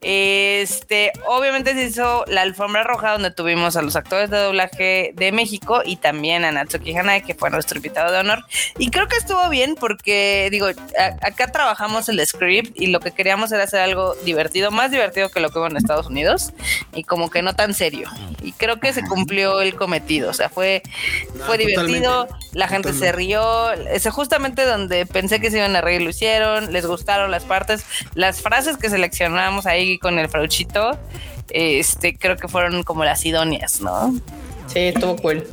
Este, 0.00 1.12
obviamente 1.26 1.74
se 1.74 1.84
hizo 1.84 2.24
la 2.26 2.42
alfombra 2.42 2.82
roja 2.82 3.12
donde 3.12 3.30
tuvimos 3.30 3.76
a 3.76 3.82
los 3.82 3.96
actores 3.96 4.30
de 4.30 4.38
doblaje 4.38 5.12
de 5.14 5.32
México 5.32 5.82
y 5.84 5.96
también 5.96 6.44
a 6.44 6.52
Natsuki 6.52 6.96
Hanae, 6.96 7.22
que 7.22 7.34
fue 7.34 7.50
nuestro 7.50 7.76
invitado 7.78 8.12
de 8.12 8.18
honor. 8.18 8.44
Y 8.78 8.90
creo 8.90 9.08
que 9.08 9.16
estuvo 9.16 9.48
bien 9.48 9.76
porque, 9.78 10.48
digo, 10.50 10.66
a- 10.66 11.26
acá 11.26 11.52
trabajamos 11.52 12.08
el 12.08 12.24
script 12.26 12.72
y 12.80 12.88
lo 12.88 13.00
que 13.00 13.12
queríamos 13.12 13.52
era 13.52 13.64
hacer 13.64 13.80
algo 13.80 14.14
divertido, 14.24 14.70
más 14.70 14.90
divertido 14.90 15.30
que 15.30 15.40
lo 15.40 15.50
que 15.50 15.58
hubo 15.58 15.66
en 15.68 15.76
Estados 15.76 16.06
Unidos 16.06 16.52
y 16.94 17.04
como 17.04 17.30
que 17.30 17.42
no 17.42 17.54
tan 17.54 17.74
serio. 17.74 18.08
Y 18.42 18.52
creo 18.52 18.80
que 18.80 18.92
se 18.92 19.02
cumplió 19.02 19.60
el 19.60 19.74
cometido. 19.76 20.30
O 20.30 20.34
sea, 20.34 20.48
fue, 20.48 20.71
No, 21.34 21.44
fue 21.44 21.58
divertido, 21.58 22.24
totalmente. 22.24 22.58
la 22.58 22.68
gente 22.68 22.92
se 22.92 23.12
rió. 23.12 23.72
Ese 23.72 24.10
justamente 24.10 24.64
donde 24.64 25.06
pensé 25.06 25.40
que 25.40 25.50
se 25.50 25.58
iban 25.58 25.74
a 25.76 25.80
reír 25.80 26.02
lo 26.02 26.10
hicieron, 26.10 26.72
les 26.72 26.86
gustaron 26.86 27.30
las 27.30 27.44
partes, 27.44 27.84
las 28.14 28.40
frases 28.40 28.76
que 28.76 28.88
seleccionamos 28.88 29.66
ahí 29.66 29.98
con 29.98 30.18
el 30.18 30.28
frauchito, 30.28 30.98
este, 31.50 32.16
creo 32.16 32.36
que 32.36 32.48
fueron 32.48 32.82
como 32.82 33.04
las 33.04 33.24
idóneas, 33.26 33.80
¿no? 33.80 34.14
Sí, 34.66 34.78
estuvo 34.78 35.16
cool. 35.16 35.46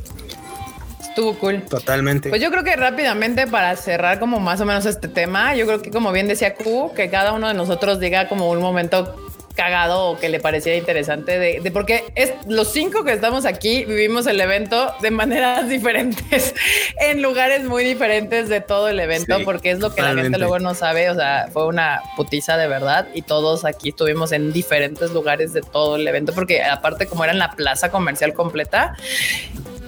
Estuvo 1.00 1.34
cool. 1.38 1.62
Totalmente. 1.62 2.28
Pues 2.28 2.40
yo 2.40 2.50
creo 2.50 2.62
que 2.62 2.76
rápidamente 2.76 3.46
para 3.46 3.74
cerrar 3.76 4.20
como 4.20 4.38
más 4.38 4.60
o 4.60 4.64
menos 4.64 4.86
este 4.86 5.08
tema, 5.08 5.54
yo 5.56 5.66
creo 5.66 5.82
que 5.82 5.90
como 5.90 6.12
bien 6.12 6.28
decía 6.28 6.54
Q, 6.54 6.92
que 6.94 7.10
cada 7.10 7.32
uno 7.32 7.48
de 7.48 7.54
nosotros 7.54 7.98
diga 7.98 8.28
como 8.28 8.48
un 8.50 8.60
momento 8.60 9.16
cagado 9.60 10.06
o 10.06 10.18
que 10.18 10.30
le 10.30 10.40
pareciera 10.40 10.78
interesante 10.78 11.38
de, 11.38 11.60
de- 11.60 11.70
porque 11.70 12.04
es 12.14 12.32
los 12.48 12.72
cinco 12.72 13.04
que 13.04 13.12
estamos 13.12 13.44
aquí 13.44 13.84
vivimos 13.84 14.26
el 14.26 14.40
evento 14.40 14.90
de 15.02 15.10
maneras 15.10 15.68
diferentes 15.76 16.54
en 16.98 17.20
lugares 17.20 17.64
muy 17.64 17.84
diferentes 17.84 18.48
de 18.48 18.62
todo 18.62 18.88
el 18.88 18.98
evento 18.98 19.36
Sí, 19.36 19.44
porque 19.44 19.70
es 19.72 19.80
lo 19.80 19.94
que 19.94 20.00
la 20.00 20.14
gente 20.14 20.38
luego 20.38 20.58
no 20.60 20.72
sabe 20.74 21.10
o 21.10 21.14
sea 21.14 21.48
fue 21.52 21.66
una 21.66 22.00
putiza 22.16 22.56
de 22.56 22.68
verdad 22.68 23.08
y 23.12 23.20
todos 23.20 23.66
aquí 23.66 23.90
estuvimos 23.90 24.32
en 24.32 24.50
diferentes 24.54 25.10
lugares 25.10 25.52
de 25.52 25.60
todo 25.60 25.96
el 25.96 26.08
evento 26.08 26.32
porque 26.32 26.62
aparte 26.62 27.06
como 27.06 27.24
era 27.24 27.34
en 27.34 27.38
la 27.38 27.50
plaza 27.50 27.90
comercial 27.90 28.32
completa 28.32 28.96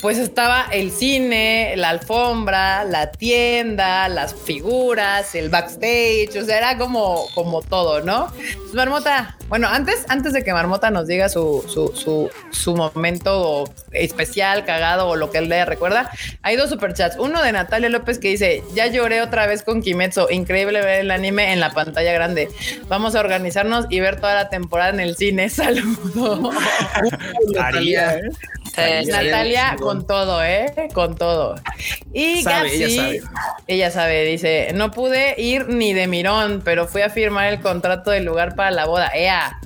pues 0.02 0.18
estaba 0.18 0.66
el 0.72 0.90
cine, 0.90 1.74
la 1.76 1.90
alfombra, 1.90 2.82
la 2.82 3.12
tienda, 3.12 4.08
las 4.08 4.34
figuras, 4.34 5.36
el 5.36 5.48
backstage, 5.48 6.36
o 6.36 6.44
sea, 6.44 6.58
era 6.58 6.76
como, 6.76 7.28
como 7.36 7.62
todo, 7.62 8.00
¿no? 8.00 8.26
Pues, 8.34 8.74
Marmota, 8.74 9.36
bueno, 9.48 9.68
antes, 9.68 10.04
antes 10.08 10.32
de 10.32 10.42
que 10.42 10.52
Marmota 10.52 10.90
nos 10.90 11.06
diga 11.06 11.28
su, 11.28 11.64
su, 11.68 11.92
su, 11.94 12.28
su 12.50 12.74
momento 12.74 13.72
especial, 13.92 14.64
cagado 14.64 15.06
o 15.06 15.14
lo 15.14 15.30
que 15.30 15.38
él 15.38 15.48
le 15.48 15.64
recuerda, 15.64 16.10
hay 16.42 16.56
dos 16.56 16.68
superchats. 16.68 17.16
Uno 17.16 17.40
de 17.40 17.52
Natalia 17.52 17.88
López 17.88 18.18
que 18.18 18.28
dice, 18.28 18.64
ya 18.74 18.88
lloré 18.88 19.22
otra 19.22 19.46
vez 19.46 19.62
con 19.62 19.82
Kimetsu, 19.82 20.26
increíble 20.30 20.80
ver 20.80 21.02
el 21.02 21.12
anime 21.12 21.52
en 21.52 21.60
la 21.60 21.70
pantalla 21.70 22.12
grande. 22.12 22.48
Vamos 22.88 23.14
a 23.14 23.20
organizarnos 23.20 23.86
y 23.88 24.00
ver 24.00 24.16
toda 24.16 24.34
la 24.34 24.48
temporada 24.48 24.90
en 24.90 24.98
el 24.98 25.14
cine. 25.14 25.48
Saludos. 25.48 26.56
Sí, 27.72 27.94
Natalia 28.76 29.76
con 29.80 30.06
todo, 30.06 30.42
¿eh? 30.42 30.72
Con 30.94 31.16
todo. 31.16 31.54
Y 32.12 32.42
Sabe, 32.42 32.68
Gapsi, 32.78 32.82
ella 32.84 33.02
sabe. 33.02 33.22
ella 33.66 33.90
sabe, 33.90 34.24
dice, 34.24 34.70
no 34.74 34.90
pude 34.90 35.34
ir 35.40 35.68
ni 35.68 35.92
de 35.92 36.06
mirón, 36.06 36.62
pero 36.64 36.86
fui 36.88 37.02
a 37.02 37.10
firmar 37.10 37.52
el 37.52 37.60
contrato 37.60 38.10
del 38.10 38.24
lugar 38.24 38.54
para 38.54 38.70
la 38.70 38.86
boda. 38.86 39.10
¡Ea! 39.14 39.58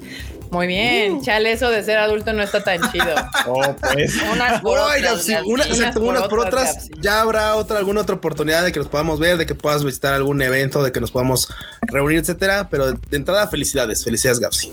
Muy 0.50 0.68
bien, 0.68 1.14
Uh. 1.14 1.24
chale, 1.24 1.50
eso 1.50 1.68
de 1.70 1.82
ser 1.82 1.98
adulto 1.98 2.32
no 2.32 2.40
está 2.42 2.62
tan 2.62 2.80
chido. 2.92 3.14
Oh, 3.48 3.74
pues. 3.80 4.14
Unas 4.32 4.60
por 4.60 4.78
otras, 4.78 5.26
una- 5.28 5.42
Unas 5.44 5.66
exacto, 5.68 6.00
por 6.00 6.08
unas 6.08 6.28
por 6.28 6.38
otras, 6.40 6.70
otras. 6.70 6.74
Gapsi. 6.88 6.90
Ya 7.02 7.20
habrá 7.20 7.54
otra, 7.56 7.78
alguna 7.78 8.00
otra 8.02 8.14
oportunidad 8.16 8.64
de 8.64 8.70
que 8.72 8.78
nos 8.78 8.88
podamos 8.88 9.18
ver, 9.18 9.36
de 9.38 9.46
que 9.46 9.54
puedas 9.56 9.84
visitar 9.84 10.14
algún 10.14 10.40
evento, 10.42 10.82
de 10.84 10.92
que 10.92 11.00
nos 11.00 11.10
podamos 11.10 11.48
reunir, 11.82 12.18
etcétera. 12.20 12.68
Pero 12.70 12.92
de 12.92 13.16
entrada, 13.16 13.46
felicidades, 13.48 14.04
felicidades, 14.04 14.38
Gapsi. 14.40 14.72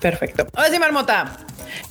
Perfecto. 0.00 0.46
Ahora 0.54 0.70
sí, 0.70 0.78
Marmota. 0.78 1.36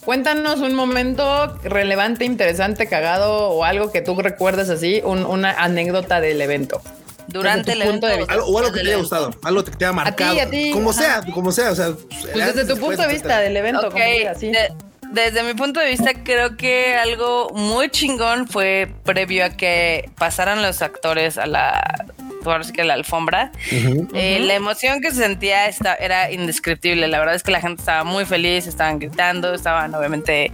Cuéntanos 0.03 0.60
un 0.60 0.73
momento 0.73 1.57
relevante, 1.64 2.26
interesante, 2.26 2.88
cagado 2.88 3.49
o 3.49 3.64
algo 3.64 3.91
que 3.91 4.02
tú 4.02 4.15
recuerdes 4.22 4.69
así, 4.69 5.02
un- 5.03 5.26
una 5.26 5.52
anécdota 5.52 6.22
del 6.22 6.41
evento. 6.41 6.82
Durante 7.27 7.72
el 7.73 7.82
punto 7.82 8.06
de 8.07 8.14
evento. 8.14 8.27
vista. 8.27 8.34
Algo, 8.34 8.45
o 8.48 8.60
algo 8.60 8.72
que 8.72 8.82
te 8.82 8.88
haya 8.88 8.98
gustado, 8.98 9.32
algo 9.44 9.64
que 9.64 9.72
te 9.72 9.86
haya 9.86 9.94
marcado. 9.94 10.40
a 10.41 10.45
ti, 10.45 10.72
como 10.72 10.91
ajá. 10.91 11.02
sea, 11.02 11.34
como 11.34 11.52
sea, 11.52 11.72
o 11.72 11.76
sea, 11.76 11.90
Pues 12.34 12.53
desde 12.53 12.65
tu 12.73 12.80
punto 12.80 13.02
de 13.02 13.07
vista 13.07 13.40
del 13.40 13.57
evento, 13.57 13.88
Ok, 13.88 13.94
como 13.94 14.06
quieras, 14.06 14.40
sí. 14.40 14.48
de- 14.52 14.72
desde 15.11 15.44
mi 15.44 15.53
punto 15.56 15.80
de 15.80 15.88
vista, 15.90 16.11
creo 16.23 16.56
que 16.56 16.95
algo 16.95 17.49
muy 17.53 17.90
chingón 17.90 18.48
fue 18.48 18.91
previo 19.03 19.45
a 19.45 19.49
que 19.49 20.10
pasaran 20.18 20.61
los 20.61 20.82
actores 20.82 21.38
a 21.38 21.48
la, 21.48 22.06
ahora 22.52 22.64
sí 22.64 22.74
que 22.74 22.84
la 22.84 22.94
alfombra. 22.94 23.52
Eh, 24.14 24.40
la 24.42 24.54
emoción 24.54 25.02
que 25.02 25.12
se 25.12 25.18
sentía 25.24 25.68
esta- 25.68 25.96
era 25.96 26.32
indescriptible. 26.32 27.08
La 27.08 27.20
verdad 27.20 27.36
es 27.36 27.44
que 27.44 27.52
la 27.52 27.62
gente 27.62 27.82
estaba 27.82 28.04
muy 28.04 28.26
feliz, 28.26 28.68
estaban 28.68 29.00
gritando, 29.00 29.54
estaban 29.54 29.94
obviamente 29.96 30.46
eh, 30.46 30.52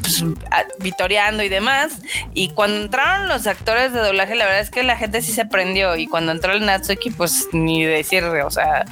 pues, 0.00 0.24
a- 0.50 0.64
vitoreando 0.80 1.42
y 1.42 1.48
demás. 1.48 1.92
Y 2.34 2.50
cuando 2.50 2.82
entraron 2.82 3.28
los 3.28 3.46
actores 3.46 3.92
de 3.92 4.00
doblaje, 4.00 4.34
la 4.34 4.44
verdad 4.44 4.60
es 4.60 4.70
que 4.70 4.82
la 4.82 4.96
gente 4.96 5.22
sí 5.22 5.32
se 5.32 5.44
prendió. 5.46 5.96
Y 5.96 6.06
cuando 6.06 6.32
entró 6.32 6.52
el 6.52 6.64
Natsuki, 6.64 7.10
pues 7.10 7.48
ni 7.52 7.84
decir, 7.84 8.24
o 8.24 8.50
sea, 8.50 8.84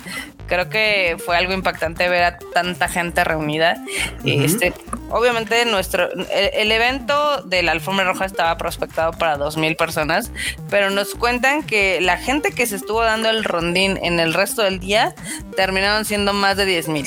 creo 0.47 0.69
que 0.69 1.16
fue 1.24 1.36
algo 1.36 1.52
impactante 1.52 2.09
ver 2.09 2.24
a 2.24 2.39
tanta 2.39 2.89
gente 2.89 3.24
reunida. 3.24 3.77
Este, 4.24 4.73
obviamente 5.10 5.64
nuestro 5.64 6.10
el, 6.12 6.27
el 6.52 6.73
evento 6.73 7.43
de 7.43 7.62
la 7.62 7.73
alfombra 7.73 8.05
roja 8.05 8.24
estaba 8.24 8.56
prospectado 8.59 9.12
para 9.12 9.36
2000 9.36 9.77
personas, 9.77 10.31
pero 10.70 10.90
nos 10.90 11.14
cuentan 11.14 11.62
que 11.62 12.01
la 12.01 12.16
gente 12.16 12.52
que 12.52 12.66
se 12.66 12.77
estuvo 12.77 13.02
dando 13.02 13.31
el 13.31 13.44
rondín 13.44 13.98
en 14.02 14.20
el 14.20 14.35
resto 14.35 14.62
del 14.62 14.78
día 14.81 15.14
terminaron 15.56 16.05
siendo 16.05 16.32
más 16.32 16.56
de 16.56 16.66
10000. 16.66 17.06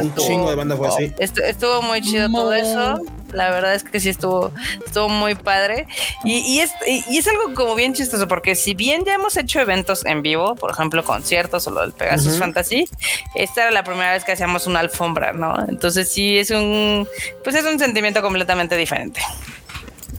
Un 0.00 0.14
chingo 0.26 0.50
de 0.50 0.56
banda 0.56 0.76
fue 0.76 0.88
así. 0.88 1.04
Estu- 1.18 1.42
estuvo 1.44 1.82
muy 1.82 2.00
chido 2.00 2.30
todo 2.30 2.54
eso. 2.54 3.00
La 3.32 3.50
verdad 3.50 3.74
es 3.74 3.84
que 3.84 4.00
sí 4.00 4.08
estuvo, 4.08 4.52
estuvo 4.84 5.08
muy 5.08 5.34
padre. 5.34 5.86
Y, 6.24 6.38
y 6.38 6.60
es, 6.60 6.72
y, 6.86 7.04
y 7.08 7.18
es 7.18 7.28
algo 7.28 7.54
como 7.54 7.74
bien 7.74 7.94
chistoso, 7.94 8.26
porque 8.28 8.54
si 8.54 8.74
bien 8.74 9.04
ya 9.04 9.14
hemos 9.14 9.36
hecho 9.36 9.60
eventos 9.60 10.04
en 10.06 10.22
vivo, 10.22 10.54
por 10.56 10.70
ejemplo, 10.70 11.04
conciertos 11.04 11.66
o 11.66 11.70
lo 11.70 11.80
del 11.82 11.92
Pegasus 11.92 12.38
Fantasy, 12.38 12.88
esta 13.34 13.62
era 13.62 13.70
la 13.70 13.84
primera 13.84 14.12
vez 14.12 14.24
que 14.24 14.32
hacíamos 14.32 14.66
una 14.66 14.80
alfombra, 14.80 15.32
¿no? 15.32 15.54
Entonces 15.68 16.08
sí 16.08 16.38
es 16.38 16.50
un, 16.50 17.06
pues 17.44 17.56
es 17.56 17.64
un 17.64 17.78
sentimiento 17.78 18.22
completamente 18.22 18.76
diferente. 18.76 19.20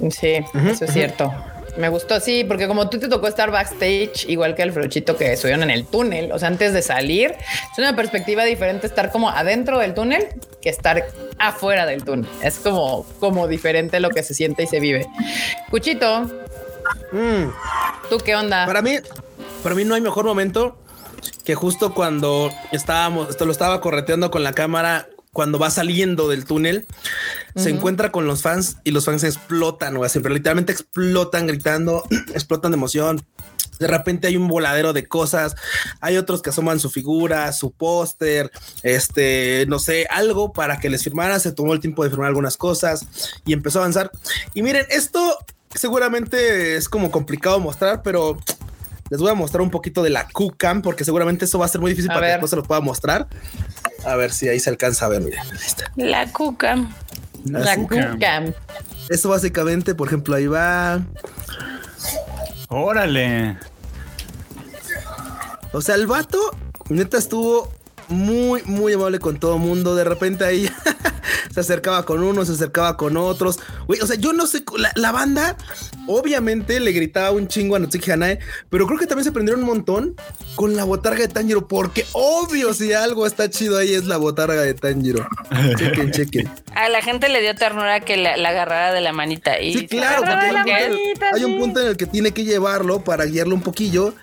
Sí, 0.09 0.39
eso 0.69 0.85
es 0.85 0.93
cierto. 0.93 1.33
Me 1.77 1.87
gustó, 1.87 2.19
sí, 2.19 2.43
porque 2.43 2.67
como 2.67 2.89
tú 2.89 2.99
te 2.99 3.07
tocó 3.07 3.27
estar 3.27 3.49
backstage, 3.49 4.25
igual 4.27 4.55
que 4.55 4.61
el 4.61 4.73
Frochito 4.73 5.15
que 5.15 5.37
subieron 5.37 5.63
en 5.63 5.69
el 5.69 5.85
túnel, 5.85 6.31
o 6.33 6.39
sea, 6.39 6.49
antes 6.49 6.73
de 6.73 6.81
salir, 6.81 7.33
es 7.71 7.77
una 7.77 7.95
perspectiva 7.95 8.43
diferente 8.43 8.87
estar 8.87 9.09
como 9.09 9.29
adentro 9.29 9.79
del 9.79 9.93
túnel 9.93 10.27
que 10.61 10.69
estar 10.69 11.05
afuera 11.47 11.85
del 11.85 12.03
túnel. 12.03 12.29
Es 12.41 12.59
como, 12.59 13.05
como 13.19 13.47
diferente 13.47 13.99
lo 13.99 14.09
que 14.09 14.23
se 14.23 14.33
siente 14.33 14.63
y 14.63 14.67
se 14.67 14.79
vive. 14.79 15.07
Cuchito, 15.69 16.29
Mm. 17.11 17.51
¿tú 18.09 18.17
qué 18.19 18.35
onda? 18.35 18.65
Para 18.65 18.81
mí, 18.81 18.97
para 19.63 19.75
mí 19.75 19.83
no 19.85 19.95
hay 19.95 20.01
mejor 20.01 20.25
momento 20.25 20.77
que 21.43 21.55
justo 21.55 21.93
cuando 21.93 22.51
estábamos, 22.71 23.29
esto 23.29 23.45
lo 23.45 23.51
estaba 23.51 23.81
correteando 23.81 24.31
con 24.31 24.43
la 24.43 24.53
cámara, 24.53 25.07
cuando 25.33 25.59
va 25.59 25.69
saliendo 25.69 26.27
del 26.27 26.45
túnel, 26.45 26.87
se 27.55 27.69
encuentra 27.69 28.11
con 28.11 28.27
los 28.27 28.41
fans 28.41 28.77
y 28.83 28.91
los 28.91 29.05
fans 29.05 29.23
explotan, 29.23 29.95
o 29.97 30.07
siempre 30.09 30.33
literalmente 30.33 30.73
explotan 30.73 31.47
gritando, 31.47 32.03
explotan 32.33 32.71
de 32.71 32.77
emoción. 32.77 33.21
De 33.81 33.87
repente 33.87 34.27
hay 34.27 34.37
un 34.37 34.47
voladero 34.47 34.93
de 34.93 35.07
cosas, 35.07 35.55
hay 35.99 36.17
otros 36.17 36.41
que 36.41 36.51
asoman 36.51 36.79
su 36.79 36.89
figura, 36.89 37.51
su 37.51 37.71
póster, 37.71 38.51
este, 38.83 39.65
no 39.67 39.79
sé, 39.79 40.07
algo 40.09 40.53
para 40.53 40.79
que 40.79 40.89
les 40.89 41.03
firmara. 41.03 41.39
Se 41.39 41.51
tomó 41.51 41.73
el 41.73 41.79
tiempo 41.79 42.03
de 42.03 42.09
firmar 42.09 42.27
algunas 42.27 42.55
cosas 42.57 43.05
y 43.45 43.53
empezó 43.53 43.79
a 43.79 43.81
avanzar. 43.81 44.11
Y 44.53 44.61
miren, 44.61 44.85
esto 44.89 45.37
seguramente 45.73 46.75
es 46.75 46.87
como 46.87 47.11
complicado 47.11 47.59
mostrar, 47.59 48.01
pero 48.03 48.37
les 49.09 49.19
voy 49.19 49.29
a 49.29 49.33
mostrar 49.33 49.61
un 49.61 49.71
poquito 49.71 50.03
de 50.03 50.09
la 50.09 50.27
Q-Cam 50.27 50.81
porque 50.81 51.03
seguramente 51.03 51.45
eso 51.45 51.59
va 51.59 51.65
a 51.65 51.69
ser 51.69 51.81
muy 51.81 51.91
difícil 51.91 52.11
A 52.11 52.13
para 52.13 52.27
que 52.27 52.31
ver. 52.31 52.35
después 52.35 52.49
se 52.51 52.55
lo 52.55 52.63
pueda 52.63 52.81
mostrar. 52.81 53.27
A 54.05 54.15
ver 54.15 54.31
si 54.31 54.47
ahí 54.47 54.59
se 54.59 54.69
alcanza 54.69 55.05
a 55.05 55.09
ver. 55.09 55.21
Miren, 55.21 55.39
ahí 55.39 55.57
está. 55.65 55.91
La 55.95 56.31
cuca. 56.31 56.75
La 57.43 57.75
Q-Cam. 57.75 58.13
Q-Cam. 58.13 58.53
Esto 59.09 59.29
básicamente, 59.29 59.95
por 59.95 60.07
ejemplo, 60.07 60.35
ahí 60.35 60.47
va. 60.47 61.01
Órale. 62.69 63.57
O 65.73 65.81
sea, 65.81 65.95
el 65.95 66.07
vato 66.07 66.39
neta 66.89 67.17
estuvo 67.17 67.71
muy, 68.11 68.61
muy 68.65 68.93
amable 68.93 69.19
con 69.19 69.39
todo 69.39 69.55
el 69.55 69.61
mundo. 69.61 69.95
De 69.95 70.03
repente 70.03 70.43
ahí 70.43 70.69
se 71.53 71.59
acercaba 71.59 72.03
con 72.03 72.23
unos, 72.23 72.47
se 72.47 72.53
acercaba 72.53 72.97
con 72.97 73.17
otros. 73.17 73.59
Güey, 73.87 74.01
o 74.01 74.07
sea, 74.07 74.17
yo 74.17 74.33
no 74.33 74.45
sé, 74.47 74.63
la, 74.77 74.91
la 74.95 75.11
banda 75.11 75.55
obviamente 76.07 76.79
le 76.79 76.91
gritaba 76.91 77.31
un 77.31 77.47
chingo 77.47 77.75
a 77.75 77.79
Natsuki 77.79 78.11
Hanae, 78.11 78.39
pero 78.69 78.85
creo 78.85 78.99
que 78.99 79.07
también 79.07 79.23
se 79.23 79.31
prendieron 79.31 79.61
un 79.61 79.67
montón 79.67 80.15
con 80.55 80.75
la 80.75 80.83
botarga 80.83 81.19
de 81.21 81.27
Tanjiro, 81.27 81.67
porque 81.67 82.05
obvio 82.11 82.73
si 82.73 82.93
algo 82.93 83.25
está 83.25 83.49
chido 83.49 83.77
ahí 83.77 83.93
es 83.93 84.05
la 84.05 84.17
botarga 84.17 84.61
de 84.61 84.73
Tanjiro. 84.73 85.27
Chequen, 85.77 86.11
chequen. 86.11 86.49
A 86.75 86.89
la 86.89 87.01
gente 87.01 87.29
le 87.29 87.41
dio 87.41 87.55
ternura 87.55 88.01
que 88.01 88.17
la, 88.17 88.35
la 88.37 88.49
agarrara 88.49 88.93
de 88.93 89.01
la 89.01 89.13
manita. 89.13 89.59
Y 89.59 89.73
Sí, 89.73 89.87
claro, 89.87 90.19
porque 90.19 90.73
hay 90.73 90.89
manita, 90.89 91.25
hay 91.33 91.43
un 91.43 91.59
punto 91.59 91.79
en 91.79 91.87
el 91.87 91.97
que 91.97 92.05
tiene 92.05 92.31
que 92.31 92.43
llevarlo 92.43 93.03
para 93.03 93.25
guiarlo 93.25 93.55
un 93.55 93.61
poquillo. 93.61 94.13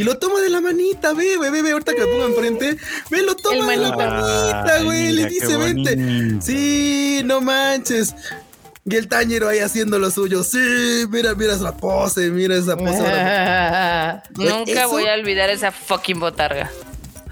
Y 0.00 0.02
lo 0.02 0.16
toma 0.16 0.40
de 0.40 0.48
la 0.48 0.62
manita, 0.62 1.12
ve, 1.12 1.36
ve, 1.38 1.50
ve, 1.50 1.60
ve, 1.60 1.72
ahorita 1.72 1.92
que 1.92 2.00
lo 2.00 2.10
pongo 2.10 2.24
enfrente, 2.28 2.78
ve, 3.10 3.22
lo 3.22 3.36
toma 3.36 3.72
de 3.72 3.76
la 3.76 3.94
manita. 3.94 4.82
güey, 4.82 5.12
le 5.12 5.26
dice, 5.26 5.58
vente. 5.58 6.40
Sí, 6.40 7.20
no 7.22 7.42
manches. 7.42 8.14
Y 8.86 8.96
el 8.96 9.08
tañero 9.08 9.46
ahí 9.46 9.58
haciendo 9.58 9.98
lo 9.98 10.10
suyo. 10.10 10.42
Sí, 10.42 11.04
mira, 11.10 11.34
mira 11.34 11.52
esa 11.52 11.76
pose, 11.76 12.30
mira 12.30 12.56
esa 12.56 12.78
pose. 12.78 12.96
Nunca 14.42 14.72
Eso- 14.72 14.88
voy 14.88 15.06
a 15.06 15.12
olvidar 15.12 15.50
esa 15.50 15.70
fucking 15.70 16.18
botarga. 16.18 16.70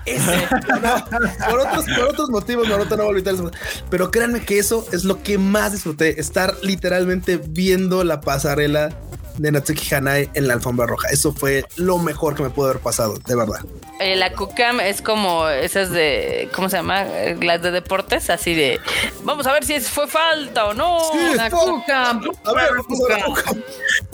Ese, 0.05 0.37
no, 0.83 1.05
por, 1.49 1.61
otros, 1.61 1.87
por 1.97 2.05
otros 2.05 2.29
motivos, 2.29 2.69
Naruto 2.69 2.99
no 2.99 3.05
va 3.05 3.09
a 3.09 3.13
olvidar 3.13 3.33
eso. 3.33 3.51
Pero 3.89 4.11
créanme 4.11 4.45
que 4.45 4.59
eso 4.59 4.87
es 4.93 5.05
lo 5.05 5.23
que 5.23 5.39
más 5.39 5.73
disfruté, 5.73 6.21
estar 6.21 6.55
literalmente 6.63 7.41
viendo 7.49 8.05
la 8.05 8.21
pasarela 8.21 8.91
de 9.39 9.53
Natsuki 9.53 9.95
Hanae 9.95 10.29
en 10.35 10.47
la 10.49 10.55
alfombra 10.55 10.87
roja. 10.87 11.09
Eso 11.09 11.33
fue 11.33 11.65
lo 11.77 11.99
mejor 11.99 12.35
que 12.35 12.43
me 12.43 12.51
pudo 12.51 12.69
haber 12.71 12.83
pasado, 12.83 13.15
de 13.27 13.35
verdad. 13.37 13.61
Eh, 14.01 14.15
la 14.17 14.33
Cucam 14.33 14.81
es 14.81 15.01
como 15.03 15.49
esas 15.49 15.91
de, 15.91 16.49
¿cómo 16.55 16.69
se 16.69 16.77
llama? 16.77 17.03
Eh, 17.03 17.37
Las 17.43 17.63
de 17.63 17.71
deportes, 17.73 18.31
así 18.31 18.55
de, 18.55 18.79
vamos 19.25 19.47
a 19.47 19.53
ver 19.53 19.65
si 19.65 19.81
fue 19.81 20.07
falta 20.07 20.67
o 20.67 20.75
no. 20.75 20.99
Sí, 21.13 21.19
La 21.37 21.51
fuck. 21.51 21.61
Q-Cam. 21.65 22.23
A 22.45 22.53
ver, 22.53 22.71
vamos 22.77 23.01
a 23.11 23.15
ver, 23.15 23.65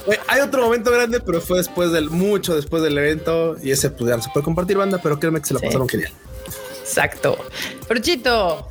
Güey, 0.06 0.18
Hay 0.28 0.40
otro 0.40 0.62
momento 0.62 0.90
grande, 0.90 1.20
pero 1.20 1.40
fue 1.40 1.58
después 1.58 1.90
del, 1.92 2.08
mucho 2.10 2.54
después 2.56 2.82
del 2.82 2.96
evento 2.96 3.56
y 3.62 3.70
ese 3.72 3.90
pues 3.90 4.08
ya 4.10 4.16
no 4.16 4.22
se 4.22 4.30
puede 4.30 4.44
compartir 4.44 4.76
banda, 4.76 4.98
pero 5.02 5.18
créanme 5.18 5.40
que 5.40 5.46
se 5.48 5.54
la 5.54 5.60
Sí. 5.60 5.66
pasaron 5.66 5.88
genial. 5.88 6.12
Exacto. 6.82 7.36
Frochito, 7.86 8.68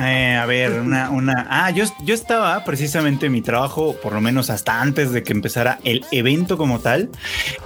Eh, 0.00 0.36
a 0.36 0.46
ver, 0.46 0.80
una, 0.80 1.10
una. 1.10 1.46
Ah, 1.50 1.70
yo, 1.70 1.84
yo 2.04 2.14
estaba 2.14 2.62
precisamente 2.64 3.26
en 3.26 3.32
mi 3.32 3.42
trabajo, 3.42 3.96
por 4.00 4.12
lo 4.12 4.20
menos 4.20 4.48
hasta 4.50 4.80
antes 4.80 5.10
de 5.10 5.22
que 5.24 5.32
empezara 5.32 5.80
el 5.84 6.04
evento 6.12 6.56
como 6.56 6.78
tal, 6.78 7.08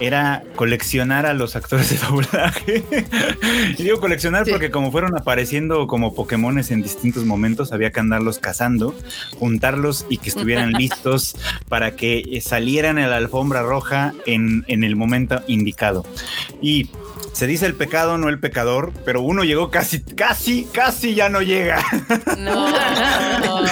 era 0.00 0.42
coleccionar 0.56 1.26
a 1.26 1.34
los 1.34 1.54
actores 1.54 1.90
de 1.90 1.98
doblaje. 2.06 2.84
y 3.78 3.82
digo 3.82 4.00
coleccionar 4.00 4.44
Sí. 4.46 4.50
porque 4.52 4.70
como 4.70 4.90
fueron 4.90 5.16
apareciendo 5.18 5.86
como 5.86 6.14
Pokémones 6.14 6.70
en 6.70 6.82
distintos 6.82 7.24
momentos, 7.26 7.72
había 7.72 7.90
que 7.92 8.00
andarlos 8.00 8.38
cazando, 8.38 8.94
juntarlos 9.38 10.06
y 10.08 10.16
que 10.18 10.30
estuvieran 10.30 10.72
listos 10.78 11.36
para 11.68 11.94
que 11.94 12.40
salieran 12.42 12.98
en 12.98 13.10
la 13.10 13.16
alfombra 13.16 13.62
roja 13.62 14.14
en, 14.26 14.64
en 14.68 14.82
el 14.84 14.96
momento 14.96 15.42
indicado. 15.46 16.06
Y 16.62 16.88
se 17.32 17.46
dice 17.48 17.66
el 17.66 17.74
pecado, 17.74 18.16
no 18.16 18.28
el 18.28 18.38
pecador, 18.38 18.92
pero 19.04 19.20
uno 19.20 19.42
llegó 19.42 19.70
casi, 19.70 20.00
casi, 20.00 20.64
casi 20.72 21.14
ya 21.14 21.28
no 21.28 21.42
llega. 21.42 21.82
No, 22.38 22.70
no. 22.70 23.64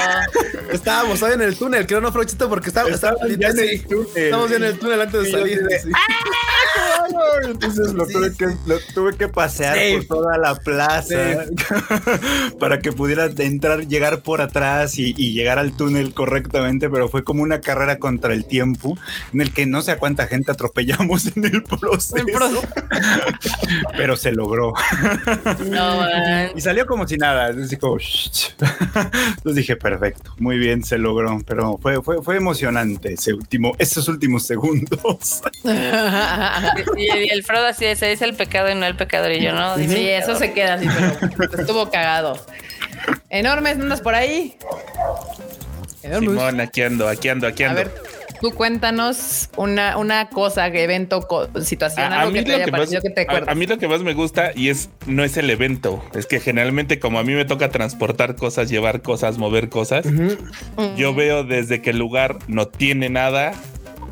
Estábamos 0.72 1.18
todavía 1.18 1.44
en 1.44 1.50
el 1.50 1.56
túnel, 1.56 1.86
creo 1.86 2.00
no, 2.00 2.12
Frochito, 2.12 2.48
porque 2.48 2.68
estaba 2.68 2.88
Estaban 2.88 3.18
ya 3.38 3.48
en 3.48 3.58
el 3.58 3.68
sí, 3.68 3.78
túnel. 3.86 4.08
Estamos 4.16 4.50
ya 4.50 4.56
en 4.56 4.64
el 4.64 4.78
túnel 4.78 5.00
antes 5.00 5.20
de 5.20 5.26
Sí, 5.26 5.32
yo 5.32 5.38
salir. 5.38 5.60
Entonces 7.44 7.92
lo 7.92 8.06
tuve 8.06 8.34
que, 8.34 8.46
lo 8.66 8.78
tuve 8.94 9.16
que 9.16 9.28
pasear 9.28 9.76
por 9.96 10.04
toda 10.06 10.38
la 10.38 10.54
plaza 10.54 11.44
para 12.58 12.80
que 12.80 12.92
pudiera 12.92 13.26
entrar, 13.26 13.86
llegar 13.86 14.22
por 14.22 14.40
atrás 14.40 14.98
y, 14.98 15.14
y 15.16 15.32
llegar 15.32 15.58
al 15.58 15.76
túnel 15.76 16.14
correctamente, 16.14 16.88
pero 16.90 17.08
fue 17.08 17.24
como 17.24 17.42
una 17.42 17.60
carrera 17.60 17.98
contra 17.98 18.32
el 18.32 18.44
tiempo 18.44 18.96
en 19.32 19.40
el 19.40 19.52
que 19.52 19.66
no 19.66 19.82
sé 19.82 19.92
a 19.92 19.98
cuánta 19.98 20.26
gente 20.26 20.52
atropellamos 20.52 21.36
en 21.36 21.44
el 21.44 21.62
proceso. 21.80 22.16
pero 23.96 24.16
se 24.16 24.32
logró. 24.32 24.72
No. 25.66 26.06
Y 26.54 26.60
salió 26.60 26.86
como 26.86 27.06
si 27.06 27.16
nada. 27.16 27.48
Entonces. 27.48 27.78
Entonces 28.58 29.54
dije, 29.54 29.76
perfecto, 29.76 30.34
muy 30.38 30.58
bien, 30.58 30.84
se 30.84 30.98
logró. 30.98 31.40
Pero 31.46 31.78
fue, 31.78 32.02
fue, 32.02 32.22
fue 32.22 32.36
emocionante 32.36 33.14
ese 33.14 33.32
último, 33.32 33.72
esos 33.78 34.08
últimos 34.08 34.46
segundos. 34.46 35.42
Y, 36.96 37.02
y 37.04 37.28
el 37.30 37.42
Frodo 37.44 37.66
así 37.66 37.84
es, 37.84 38.02
es 38.02 38.22
el 38.22 38.34
pecado 38.34 38.70
y 38.70 38.74
no 38.74 38.86
el 38.86 38.96
pecador. 38.96 39.32
Y 39.32 39.40
yo 39.42 39.52
no. 39.52 39.76
dice, 39.76 39.96
Sí, 39.96 40.08
eso 40.08 40.36
se 40.36 40.52
queda 40.52 40.74
así, 40.74 40.86
pero 41.36 41.54
estuvo 41.60 41.90
cagado. 41.90 42.38
Enormes, 43.30 43.76
¿andas 43.78 44.00
por 44.00 44.14
ahí? 44.14 44.56
Enormes. 46.02 46.30
Simón, 46.30 46.60
aquí 46.60 46.82
ando, 46.82 47.08
aquí 47.08 47.28
ando, 47.28 47.46
aquí 47.46 47.62
A 47.64 47.68
ando. 47.70 47.82
ver, 47.82 47.94
tú 48.40 48.52
cuéntanos 48.52 49.48
una, 49.56 49.96
una 49.96 50.28
cosa, 50.28 50.66
evento, 50.66 51.26
situación, 51.62 52.12
A, 52.12 52.16
a 52.16 52.20
algo 52.22 52.32
mí 52.32 52.38
que 52.40 52.44
te 52.44 52.50
lo 52.50 52.56
haya 52.56 52.64
que 52.66 52.70
más, 52.72 52.78
parecido 52.80 53.02
que 53.02 53.10
te 53.10 53.20
a- 53.20 53.24
acuerdas. 53.24 53.48
a 53.48 53.54
mí 53.54 53.66
lo 53.66 53.78
que 53.78 53.88
más 53.88 54.02
me 54.02 54.14
gusta 54.14 54.50
y 54.54 54.68
es 54.68 54.90
no 55.06 55.22
es 55.24 55.36
el 55.36 55.48
evento, 55.48 56.04
es 56.14 56.26
que 56.26 56.40
generalmente 56.40 56.98
como 56.98 57.18
a 57.20 57.24
mí 57.24 57.34
me 57.34 57.44
toca 57.44 57.70
transportar 57.70 58.34
cosas, 58.36 58.68
llevar 58.68 59.00
cosas, 59.02 59.38
mover 59.38 59.68
cosas, 59.68 60.04
yo 60.96 61.14
veo 61.14 61.44
desde 61.44 61.80
que 61.82 61.90
el 61.90 61.98
lugar 61.98 62.38
no 62.48 62.66
tiene 62.68 63.08
nada 63.08 63.52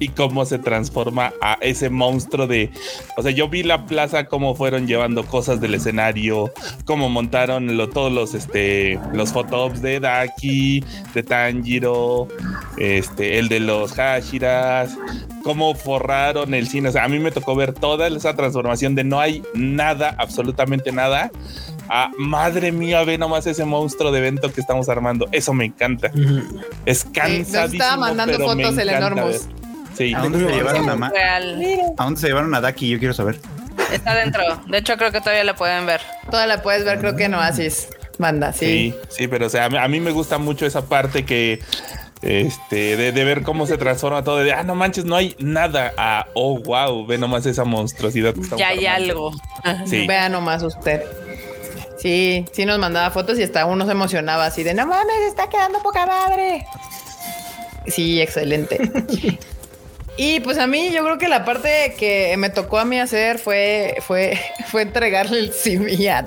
y 0.00 0.08
cómo 0.08 0.44
se 0.46 0.58
transforma 0.58 1.32
a 1.40 1.58
ese 1.60 1.90
monstruo 1.90 2.46
de, 2.46 2.70
o 3.16 3.22
sea, 3.22 3.30
yo 3.30 3.48
vi 3.48 3.62
la 3.62 3.86
plaza 3.86 4.24
cómo 4.24 4.54
fueron 4.56 4.86
llevando 4.86 5.24
cosas 5.26 5.60
del 5.60 5.74
escenario, 5.74 6.50
cómo 6.86 7.08
montaron 7.08 7.76
lo- 7.76 7.88
todos 7.88 8.10
los 8.10 8.34
este 8.34 8.98
los 9.12 9.30
photops 9.32 9.80
de 9.82 10.00
Daki, 10.00 10.82
de 11.14 11.22
Tanjiro, 11.22 12.26
este 12.78 13.38
el 13.38 13.48
de 13.48 13.60
los 13.60 13.92
Hashiras, 13.92 14.96
cómo 15.42 15.74
forraron 15.74 16.54
el 16.54 16.66
cine, 16.66 16.88
o 16.88 16.92
sea, 16.92 17.04
a 17.04 17.08
mí 17.08 17.18
me 17.18 17.30
tocó 17.30 17.54
ver 17.54 17.72
toda 17.72 18.08
esa 18.08 18.34
transformación 18.34 18.94
de 18.94 19.04
no 19.04 19.20
hay 19.20 19.42
nada, 19.54 20.14
absolutamente 20.18 20.92
nada. 20.92 21.30
Ah, 21.92 22.08
madre 22.18 22.70
mía, 22.70 23.02
ve 23.02 23.18
nomás 23.18 23.48
ese 23.48 23.64
monstruo 23.64 24.12
de 24.12 24.20
evento 24.20 24.52
que 24.52 24.60
estamos 24.60 24.88
armando. 24.88 25.26
Eso 25.32 25.52
me 25.52 25.64
encanta. 25.64 26.12
Es 26.86 27.00
Sí, 27.00 27.06
nos 27.08 27.12
cansadísimo. 27.12 27.64
estaba 27.82 27.96
mandando 27.96 28.36
pero 28.36 28.54
me 28.54 28.62
fotos 28.64 28.78
el 28.78 28.86
ver. 28.86 29.00
Sí. 30.00 30.14
¿A 30.14 30.20
dónde 30.20 30.38
se 30.38 30.46
llevaron 30.50 30.88
a, 30.88 30.96
Ma- 30.96 31.10
Real. 31.10 31.62
¿A 31.98 32.04
dónde 32.04 32.20
se 32.20 32.26
llevaron 32.28 32.54
a 32.54 32.60
Daki? 32.60 32.88
Yo 32.88 32.98
quiero 32.98 33.12
saber. 33.12 33.38
Está 33.92 34.14
dentro. 34.14 34.42
De 34.66 34.78
hecho, 34.78 34.96
creo 34.96 35.12
que 35.12 35.20
todavía 35.20 35.44
la 35.44 35.54
pueden 35.56 35.84
ver. 35.84 36.00
Toda 36.30 36.46
la 36.46 36.62
puedes 36.62 36.84
ver, 36.84 36.98
creo 37.00 37.16
que 37.16 37.24
en 37.24 37.34
Oasis. 37.34 37.88
Banda, 38.18 38.52
sí. 38.52 38.94
Sí, 38.94 38.94
sí, 39.10 39.28
pero 39.28 39.46
o 39.46 39.48
sea, 39.50 39.64
a 39.66 39.68
mí, 39.68 39.76
a 39.78 39.88
mí 39.88 40.00
me 40.00 40.10
gusta 40.10 40.38
mucho 40.38 40.64
esa 40.66 40.86
parte 40.86 41.24
que 41.24 41.60
este 42.22 42.96
de, 42.96 43.12
de 43.12 43.24
ver 43.24 43.42
cómo 43.42 43.66
se 43.66 43.78
transforma 43.78 44.22
todo 44.22 44.38
de 44.38 44.52
ah 44.52 44.62
no 44.62 44.74
manches 44.74 45.06
no 45.06 45.16
hay 45.16 45.34
nada 45.38 45.94
ah 45.96 46.26
oh 46.34 46.58
wow 46.60 47.06
ve 47.06 47.16
nomás 47.16 47.46
esa 47.46 47.64
monstruosidad 47.64 48.34
que 48.34 48.42
Ya 48.58 48.68
hay 48.68 48.84
armando". 48.84 49.30
algo. 49.64 49.86
sí 49.86 50.06
Vea 50.06 50.28
nomás 50.28 50.62
usted. 50.62 51.02
Sí, 51.98 52.44
sí 52.52 52.66
nos 52.66 52.78
mandaba 52.78 53.10
fotos 53.10 53.38
y 53.38 53.42
hasta 53.42 53.64
uno 53.66 53.86
se 53.86 53.92
emocionaba 53.92 54.44
así 54.46 54.62
de 54.62 54.74
no 54.74 54.86
mames, 54.86 55.16
está 55.28 55.48
quedando 55.48 55.78
poca 55.82 56.04
madre. 56.06 56.66
Sí, 57.86 58.20
excelente. 58.20 58.78
Y 60.16 60.40
pues 60.40 60.58
a 60.58 60.66
mí 60.66 60.90
yo 60.90 61.02
creo 61.04 61.18
que 61.18 61.28
la 61.28 61.44
parte 61.44 61.94
que 61.98 62.34
me 62.36 62.50
tocó 62.50 62.78
a 62.78 62.84
mí 62.84 62.98
hacer 63.00 63.38
fue, 63.38 63.96
fue, 64.06 64.38
fue 64.66 64.82
entregarle 64.82 65.38
el 65.38 65.52
simi 65.52 66.06
a, 66.08 66.24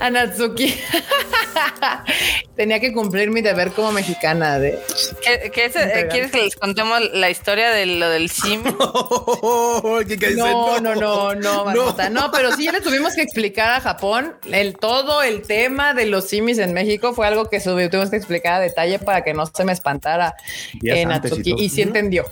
a 0.00 0.10
Natsuki. 0.10 0.74
Tenía 2.60 2.78
que 2.78 2.92
cumplir 2.92 3.30
mi 3.30 3.40
deber 3.40 3.70
como 3.72 3.90
mexicana 3.90 4.58
de 4.58 4.78
¿Qué- 5.24 5.50
qué 5.50 5.64
es- 5.64 5.76
eh, 5.76 6.08
¿Quieres 6.10 6.30
que 6.30 6.42
les 6.42 6.56
contemos 6.56 7.00
la 7.14 7.30
historia 7.30 7.70
de 7.70 7.86
lo 7.86 8.10
del 8.10 8.28
sim? 8.28 8.62
¿Qué- 10.06 10.18
qué 10.18 10.26
dice? 10.28 10.36
No, 10.36 10.78
no, 10.78 10.94
no, 10.94 11.34
no, 11.34 11.64
Marmota. 11.64 12.10
No, 12.10 12.30
pero 12.30 12.54
sí 12.54 12.68
le 12.70 12.82
tuvimos 12.82 13.14
que 13.14 13.22
explicar 13.22 13.70
a 13.70 13.80
Japón 13.80 14.34
el 14.52 14.76
todo 14.76 15.22
el 15.22 15.40
tema 15.40 15.94
de 15.94 16.04
los 16.04 16.28
simis 16.28 16.58
en 16.58 16.74
México 16.74 17.14
fue 17.14 17.26
algo 17.26 17.48
que 17.48 17.60
tuvimos 17.60 18.10
que 18.10 18.16
explicar 18.16 18.52
a 18.52 18.60
detalle 18.60 18.98
para 18.98 19.24
que 19.24 19.32
no 19.32 19.46
se 19.46 19.64
me 19.64 19.72
espantara 19.72 20.34
Días 20.82 20.98
eh, 20.98 21.02
antes 21.04 21.32
y 21.32 21.34
Natsuki 21.36 21.50
todo. 21.52 21.62
y 21.62 21.68
sí 21.70 21.80
entendió. 21.80 22.26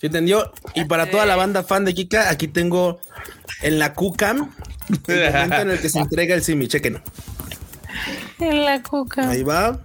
¿Sí 0.00 0.06
entendió? 0.06 0.52
Y 0.74 0.86
para 0.86 1.08
toda 1.08 1.24
la 1.24 1.36
banda 1.36 1.62
fan 1.62 1.84
de 1.84 1.94
Kika, 1.94 2.30
aquí 2.30 2.48
tengo 2.48 2.98
en 3.62 3.78
la 3.78 3.94
QCAM 3.94 4.52
el 5.06 5.32
momento 5.32 5.56
en 5.60 5.70
el 5.70 5.80
que 5.80 5.88
se 5.88 5.98
entrega 6.00 6.34
el 6.34 6.42
Simi. 6.42 6.66
Chequen. 6.66 7.00
En 8.38 8.64
la 8.64 8.82
cuca. 8.82 9.28
Ahí 9.28 9.42
va. 9.42 9.78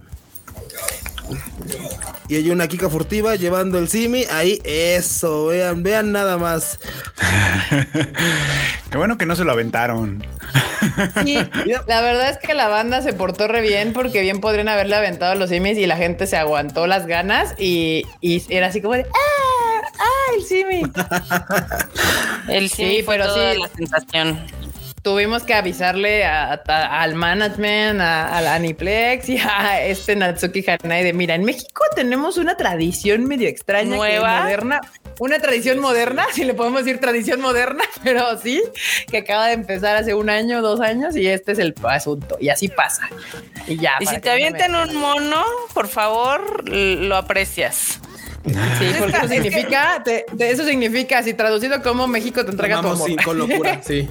Y 2.28 2.36
hay 2.36 2.50
una 2.50 2.68
Kika 2.68 2.88
furtiva 2.88 3.36
llevando 3.36 3.78
el 3.78 3.88
Simi. 3.88 4.24
Ahí, 4.30 4.60
eso. 4.64 5.46
Vean, 5.46 5.82
vean 5.82 6.12
nada 6.12 6.38
más. 6.38 6.78
Qué 8.90 8.96
bueno 8.98 9.18
que 9.18 9.26
no 9.26 9.36
se 9.36 9.44
lo 9.44 9.52
aventaron. 9.52 10.24
Sí, 11.24 11.38
la 11.86 12.00
verdad 12.00 12.30
es 12.30 12.38
que 12.38 12.54
la 12.54 12.68
banda 12.68 13.02
se 13.02 13.12
portó 13.12 13.48
re 13.48 13.60
bien 13.60 13.92
porque 13.92 14.20
bien 14.20 14.40
podrían 14.40 14.68
haberle 14.68 14.96
aventado 14.96 15.34
los 15.36 15.50
simis 15.50 15.78
y 15.78 15.86
la 15.86 15.96
gente 15.96 16.26
se 16.26 16.36
aguantó 16.36 16.86
las 16.86 17.06
ganas 17.06 17.54
y, 17.58 18.04
y 18.20 18.42
era 18.48 18.66
así 18.66 18.82
como 18.82 18.94
de 18.94 19.02
¡Ah! 19.04 19.82
¡Ah! 19.98 20.34
El 20.36 20.42
simi. 20.44 20.82
El 22.48 22.68
sim 22.70 22.88
Sí, 22.88 23.02
fue 23.04 23.16
pero 23.16 23.28
toda 23.32 23.52
sí. 23.52 23.60
la 23.60 23.68
sensación. 23.68 24.46
Tuvimos 25.02 25.42
que 25.42 25.52
avisarle 25.54 26.24
a- 26.24 26.62
a- 26.66 27.02
al 27.02 27.14
management, 27.14 28.00
a, 28.00 28.36
a 28.36 28.40
la 28.40 28.54
Aniplex 28.54 29.28
y 29.28 29.38
a 29.38 29.84
este 29.84 30.14
Natsuki 30.16 30.64
Hanai 30.68 31.02
de 31.04 31.12
mira, 31.12 31.34
en 31.34 31.44
México 31.44 31.82
tenemos 31.96 32.36
una 32.38 32.56
tradición 32.56 33.24
medio 33.26 33.48
extraña, 33.48 33.90
que 33.90 33.96
¿Nueva? 33.96 34.42
moderna, 34.42 34.80
una 35.18 35.38
tradición 35.40 35.80
moderna, 35.80 36.24
si 36.32 36.44
le 36.44 36.54
podemos 36.54 36.84
decir 36.84 37.00
tradición 37.00 37.40
moderna, 37.40 37.82
pero 38.04 38.38
sí, 38.38 38.62
que 39.10 39.18
acaba 39.18 39.48
de 39.48 39.54
empezar 39.54 39.96
hace 39.96 40.14
un 40.14 40.30
año, 40.30 40.62
dos 40.62 40.80
años 40.80 41.16
y 41.16 41.26
este 41.26 41.52
es 41.52 41.58
el 41.58 41.74
asunto 41.84 42.36
y 42.40 42.48
así 42.48 42.68
pasa. 42.68 43.08
Y 43.66 43.76
ya. 43.78 43.92
Y 44.00 44.06
si 44.06 44.18
te 44.20 44.20
no 44.20 44.24
me- 44.24 44.30
avientan 44.46 44.74
un 44.74 44.96
mono, 44.96 45.44
por 45.74 45.88
favor, 45.88 46.68
lo 46.68 47.16
aprecias. 47.16 48.00
Sí, 48.44 48.86
porque 48.98 49.16
eso 49.18 49.28
significa, 49.28 50.02
te- 50.04 50.24
te- 50.36 50.50
eso 50.50 50.64
significa, 50.64 51.22
si 51.22 51.32
traducido 51.32 51.80
como 51.80 52.08
México 52.08 52.44
te 52.44 52.50
entrega 52.50 52.78
tu 52.80 52.82
Vamos 52.88 52.98
amor. 53.00 53.08
sí, 53.18 53.24
con 53.24 53.38
locura, 53.38 53.80
sí. 53.84 54.08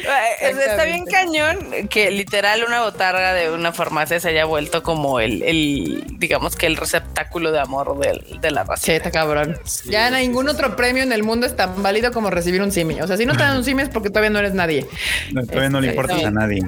Eh, 0.00 0.50
Está 0.66 0.84
bien 0.84 1.04
cañón 1.06 1.88
que 1.88 2.10
literal 2.10 2.64
una 2.66 2.82
botarga 2.82 3.34
de 3.34 3.50
una 3.50 3.72
farmacia 3.72 4.18
se 4.20 4.28
haya 4.30 4.44
vuelto 4.44 4.82
como 4.82 5.20
el, 5.20 5.42
el 5.42 6.04
digamos 6.18 6.56
que 6.56 6.66
el 6.66 6.76
receptáculo 6.76 7.52
de 7.52 7.60
amor 7.60 7.98
del- 7.98 8.40
de 8.40 8.50
la 8.50 8.64
raza. 8.64 8.82
Sí, 8.86 8.92
está 8.92 9.10
cabrón. 9.10 9.58
ya 9.88 10.10
ningún 10.10 10.48
otro 10.48 10.76
premio 10.76 11.02
en 11.02 11.12
el 11.12 11.22
mundo 11.22 11.46
es 11.46 11.54
tan 11.56 11.82
válido 11.82 12.12
como 12.12 12.30
recibir 12.30 12.62
un 12.62 12.72
simi. 12.72 13.00
O 13.00 13.06
sea, 13.06 13.16
si 13.16 13.26
no 13.26 13.32
te 13.36 13.42
dan 13.42 13.56
un 13.56 13.64
simi 13.64 13.82
es 13.82 13.88
porque 13.88 14.08
todavía 14.10 14.30
no 14.30 14.38
eres 14.38 14.54
nadie. 14.54 14.86
No, 15.32 15.42
todavía 15.46 15.70
no 15.70 15.80
le 15.80 15.88
Este, 15.88 15.96
importa 16.00 16.18
sí. 16.18 16.24
a 16.24 16.30
nadie. 16.30 16.62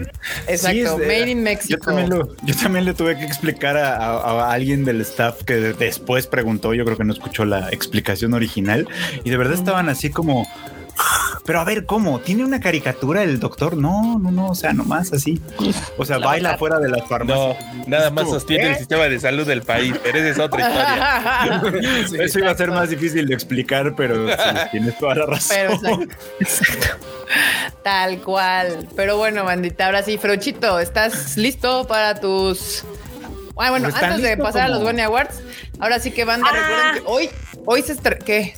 Exacto. 0.47 0.69
Sí, 0.71 0.81
es, 0.81 0.91
eh, 0.91 0.97
Made 0.99 1.31
in 1.31 1.39
Yo 1.39 1.45
Mexico. 1.45 1.87
también, 1.87 2.11
lo- 2.11 2.37
yo 2.43 2.55
también 2.57 2.85
le 2.85 2.95
tuve 2.95 3.17
que 3.19 3.25
explicar 3.25 3.77
a, 3.77 3.97
a- 3.97 4.49
a 4.49 4.53
alguien 4.53 4.85
del 4.85 5.01
staff 5.03 5.43
que 5.45 5.55
después 5.55 6.27
preguntó, 6.27 6.75
yo 6.75 6.85
creo 6.85 6.97
que 6.97 7.05
no 7.05 7.13
escuchó 7.13 7.45
la 7.45 7.69
explicación 7.71 8.35
original 8.35 8.87
y 9.25 9.31
de 9.31 9.37
verdad 9.37 9.55
estaban 9.55 9.89
así 9.89 10.11
como, 10.11 10.49
pero 11.45 11.61
a 11.61 11.65
ver, 11.65 11.87
¿cómo? 11.87 12.21
¿Tiene 12.21 12.45
una 12.45 12.61
caricatura 12.61 13.23
el 13.23 13.41
doctor? 13.41 13.77
No, 13.77 14.19
no, 14.19 14.31
no, 14.31 14.51
o 14.51 14.55
sea, 14.55 14.73
nomás 14.73 15.13
así. 15.13 15.41
O 15.99 16.05
sea, 16.05 16.19
La 16.19 16.27
baila 16.27 16.59
fuera 16.59 16.79
de 16.79 16.89
las 16.89 17.07
farmacias. 17.09 17.57
No, 17.77 17.87
nada 17.89 18.11
más 18.11 18.29
sostiene 18.29 18.65
¿eh? 18.67 18.71
el 18.73 18.77
sistema 18.79 19.05
de 19.05 19.19
salud 19.19 19.47
del 19.47 19.63
país, 19.63 19.95
pero 20.03 20.19
esa 20.19 20.29
es 20.29 20.39
otra 20.39 20.61
historia. 20.69 22.03
Sí. 22.09 22.17
Eso 22.21 22.39
iba 22.39 22.51
a 22.51 22.55
ser 22.57 22.71
más 22.71 22.91
difícil 22.91 23.27
de 23.27 23.35
explicar, 23.35 23.95
pero 23.97 24.29
sí, 24.29 24.35
tienes 24.71 24.99
toda 24.99 25.15
la 25.17 25.27
razón. 25.27 25.57
Pero 25.57 25.73
exacto. 25.75 26.15
Exacto. 26.41 27.07
Tal 27.83 28.19
cual. 28.21 28.89
Pero 28.95 29.17
bueno, 29.17 29.45
bandita, 29.45 29.87
ahora 29.87 30.03
sí, 30.03 30.19
Frochito, 30.19 30.79
¿estás 30.79 31.37
listo 31.37 31.87
para 31.87 32.21
tus. 32.21 32.85
Ah, 33.57 33.71
bueno, 33.71 33.89
antes 33.93 34.23
de 34.23 34.37
pasar 34.37 34.63
a 34.63 34.69
los 34.69 34.83
Grammy 34.83 35.03
Awards, 35.03 35.41
ahora 35.79 35.99
sí 35.99 36.11
que 36.11 36.25
banda, 36.25 36.47
Ah. 36.51 36.55
recuerden 36.57 36.95
que 36.95 37.11
hoy, 37.11 37.31
hoy 37.67 37.83
se 37.83 37.97
estre- 37.97 38.19
¿Qué? 38.23 38.55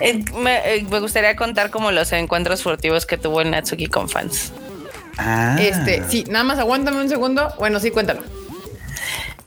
Eh, 0.00 0.24
me, 0.36 0.74
eh, 0.76 0.86
me 0.88 1.00
gustaría 1.00 1.34
contar 1.36 1.70
como 1.70 1.90
los 1.90 2.12
encuentros 2.12 2.62
furtivos 2.62 3.06
que 3.06 3.18
tuvo 3.18 3.40
el 3.40 3.50
Natsuki 3.50 3.86
con 3.86 4.08
fans. 4.08 4.52
Ah. 5.18 5.56
Este, 5.60 6.02
sí, 6.08 6.24
nada 6.28 6.44
más 6.44 6.58
aguántame 6.58 7.00
un 7.00 7.08
segundo. 7.08 7.52
Bueno, 7.58 7.80
sí, 7.80 7.90
cuéntalo. 7.90 8.22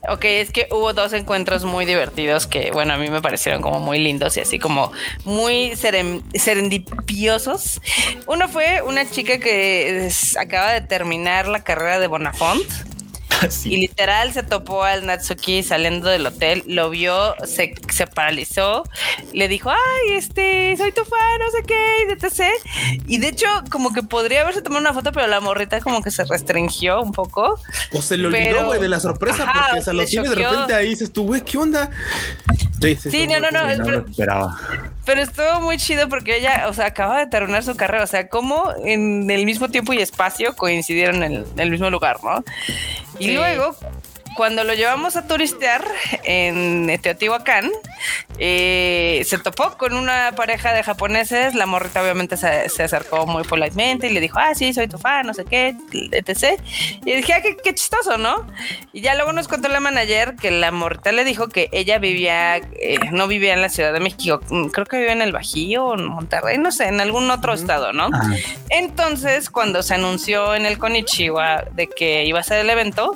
Ok, 0.08 0.24
es 0.24 0.50
que 0.50 0.66
hubo 0.72 0.92
dos 0.94 1.12
encuentros 1.12 1.64
muy 1.64 1.84
divertidos 1.84 2.48
que, 2.48 2.72
bueno, 2.72 2.92
a 2.92 2.96
mí 2.96 3.08
me 3.08 3.22
parecieron 3.22 3.62
como 3.62 3.78
muy 3.78 4.00
lindos 4.00 4.36
y 4.36 4.40
así 4.40 4.58
como 4.58 4.90
muy 5.24 5.70
serem- 5.76 6.22
serendipiosos. 6.36 7.80
Uno 8.26 8.48
fue 8.48 8.82
una 8.82 9.08
chica 9.08 9.38
que 9.38 10.06
es- 10.06 10.36
acaba 10.36 10.72
de 10.72 10.80
terminar 10.80 11.46
la 11.46 11.62
carrera 11.62 12.00
de 12.00 12.08
Bonafont 12.08 12.64
Y 13.64 13.76
literal 13.76 14.32
se 14.32 14.42
topó 14.42 14.84
al 14.84 15.06
Natsuki 15.06 15.62
saliendo 15.62 16.08
del 16.08 16.26
hotel, 16.26 16.62
lo 16.66 16.90
vio, 16.90 17.34
se, 17.44 17.74
se 17.90 18.06
paralizó, 18.06 18.84
le 19.32 19.48
dijo, 19.48 19.70
ay, 19.70 20.12
este, 20.14 20.76
soy 20.76 20.92
tu 20.92 21.04
fan, 21.04 21.38
no 21.38 21.50
sé 21.50 21.64
qué, 21.66 22.12
etc. 22.12 22.52
Y 23.06 23.18
de 23.18 23.28
hecho, 23.28 23.46
como 23.70 23.92
que 23.92 24.02
podría 24.02 24.42
haberse 24.42 24.62
tomado 24.62 24.80
una 24.80 24.92
foto, 24.94 25.12
pero 25.12 25.26
la 25.26 25.40
morrita 25.40 25.80
como 25.80 26.02
que 26.02 26.10
se 26.10 26.24
restringió 26.24 27.00
un 27.02 27.12
poco. 27.12 27.58
O 27.92 28.02
se 28.02 28.16
le 28.16 28.26
olvidó, 28.28 28.66
güey, 28.66 28.80
de 28.80 28.88
la 28.88 29.00
sorpresa, 29.00 29.42
Ajá, 29.44 29.66
porque 29.70 29.82
se 29.82 29.92
lo 29.92 30.02
le 30.02 30.06
tienes 30.08 30.30
de 30.30 30.36
repente 30.36 30.74
ahí 30.74 30.86
y 30.86 30.90
dices 30.90 31.12
tú, 31.12 31.24
güey, 31.26 31.40
¿qué 31.42 31.58
onda? 31.58 31.90
Sí, 32.80 32.96
sí, 32.96 33.10
Sí, 33.10 33.26
no, 33.28 33.38
no, 33.38 33.50
no, 33.50 33.62
No 33.66 33.76
lo 33.76 33.84
pero, 33.84 34.06
esperaba. 34.08 34.58
pero 35.04 35.22
estuvo 35.22 35.60
muy 35.60 35.76
chido 35.78 36.08
porque 36.08 36.38
ella, 36.38 36.66
o 36.68 36.72
sea, 36.72 36.86
acababa 36.86 37.20
de 37.20 37.26
terminar 37.28 37.62
su 37.62 37.76
carrera, 37.76 38.02
o 38.04 38.06
sea, 38.08 38.28
como 38.28 38.72
en 38.84 39.30
el 39.30 39.44
mismo 39.44 39.68
tiempo 39.68 39.92
y 39.92 39.98
espacio 39.98 40.54
coincidieron 40.56 41.22
en 41.22 41.32
el, 41.32 41.44
en 41.54 41.60
el 41.60 41.70
mismo 41.70 41.90
lugar, 41.90 42.18
¿no? 42.24 42.42
Y 43.22 43.34
luego, 43.34 43.76
cuando 44.36 44.64
lo 44.64 44.74
llevamos 44.74 45.16
a 45.16 45.26
turistear 45.26 45.84
en 46.24 46.98
Teotihuacán, 47.00 47.70
eh, 48.38 49.22
se 49.26 49.38
topó 49.38 49.76
con 49.76 49.94
una 49.94 50.32
pareja 50.36 50.72
de 50.72 50.82
japoneses, 50.82 51.54
la 51.54 51.66
morrita 51.66 52.02
obviamente 52.02 52.36
se, 52.36 52.68
se 52.68 52.82
acercó 52.82 53.26
muy 53.26 53.44
politemente 53.44 54.08
y 54.08 54.10
le 54.10 54.20
dijo, 54.20 54.38
ah, 54.38 54.54
sí, 54.54 54.72
soy 54.72 54.88
tu 54.88 54.98
fan, 54.98 55.26
no 55.26 55.34
sé 55.34 55.44
qué, 55.44 55.74
etc. 55.92 56.60
Y 57.04 57.12
dije, 57.16 57.34
ah, 57.34 57.42
qué, 57.42 57.56
qué 57.56 57.74
chistoso, 57.74 58.18
¿no? 58.18 58.46
Y 58.92 59.00
ya 59.00 59.14
luego 59.14 59.32
nos 59.32 59.48
contó 59.48 59.68
la 59.68 59.80
manager 59.80 60.36
que 60.36 60.50
la 60.50 60.70
morrita 60.70 61.12
le 61.12 61.24
dijo 61.24 61.48
que 61.48 61.68
ella 61.72 61.98
vivía, 61.98 62.56
eh, 62.56 62.98
no 63.10 63.28
vivía 63.28 63.54
en 63.54 63.62
la 63.62 63.68
Ciudad 63.68 63.92
de 63.92 64.00
México, 64.00 64.40
mm, 64.48 64.66
creo 64.68 64.86
que 64.86 64.96
vivía 64.96 65.12
en 65.12 65.22
el 65.22 65.32
Bajío 65.32 65.86
o 65.86 65.94
en 65.94 66.06
Monterrey, 66.06 66.58
no 66.58 66.72
sé, 66.72 66.86
en 66.88 67.00
algún 67.00 67.30
otro 67.30 67.52
estado, 67.52 67.92
¿no? 67.92 68.10
Ah, 68.12 68.34
Entonces, 68.70 69.50
cuando 69.50 69.82
se 69.82 69.94
anunció 69.94 70.54
en 70.54 70.66
el 70.66 70.78
Konichiwa 70.78 71.64
de 71.72 71.86
que 71.86 72.24
iba 72.24 72.40
a 72.40 72.42
ser 72.42 72.58
el 72.58 72.70
evento, 72.70 73.12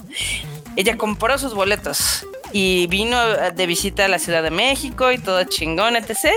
ella 0.76 0.96
compró 0.96 1.36
sus 1.38 1.54
boletos 1.54 2.26
y 2.52 2.86
vino 2.89 3.18
de 3.55 3.66
visita 3.66 4.05
a 4.05 4.09
la 4.09 4.18
Ciudad 4.18 4.43
de 4.43 4.51
México 4.51 5.10
y 5.12 5.18
todo 5.18 5.44
chingón, 5.44 5.97
etc. 5.97 6.31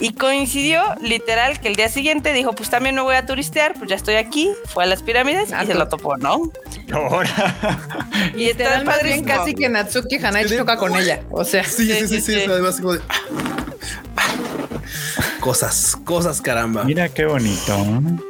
Y 0.00 0.12
coincidió 0.12 0.82
literal 1.00 1.60
que 1.60 1.68
el 1.68 1.76
día 1.76 1.88
siguiente 1.88 2.32
dijo, 2.32 2.52
pues 2.54 2.70
también 2.70 2.94
me 2.94 3.00
voy 3.02 3.14
a 3.16 3.26
turistear, 3.26 3.74
pues 3.74 3.88
ya 3.90 3.96
estoy 3.96 4.16
aquí, 4.16 4.50
fue 4.66 4.84
a 4.84 4.86
las 4.86 5.02
pirámides 5.02 5.50
y 5.62 5.66
se 5.66 5.74
lo 5.74 5.88
topó, 5.88 6.16
¿no? 6.16 6.42
ahora. 6.92 7.28
Y 8.36 8.48
está 8.48 8.82
más 8.84 9.02
bien 9.02 9.24
casi 9.24 9.54
que 9.54 9.68
Natsuki 9.68 10.16
Hanai 10.16 10.46
choca 10.48 10.76
con 10.76 10.94
ella. 10.96 11.22
O 11.30 11.44
sea, 11.44 11.64
Sí, 11.64 11.86
sí, 11.86 11.92
sí, 12.00 12.08
sí, 12.08 12.20
Sí, 12.20 12.34
sí, 12.40 12.44
además 12.50 12.80
como 12.80 12.94
de- 12.94 13.00
Cosas, 15.40 15.96
cosas, 16.04 16.40
caramba. 16.42 16.84
Mira 16.84 17.08
qué 17.08 17.24
bonito. 17.24 17.74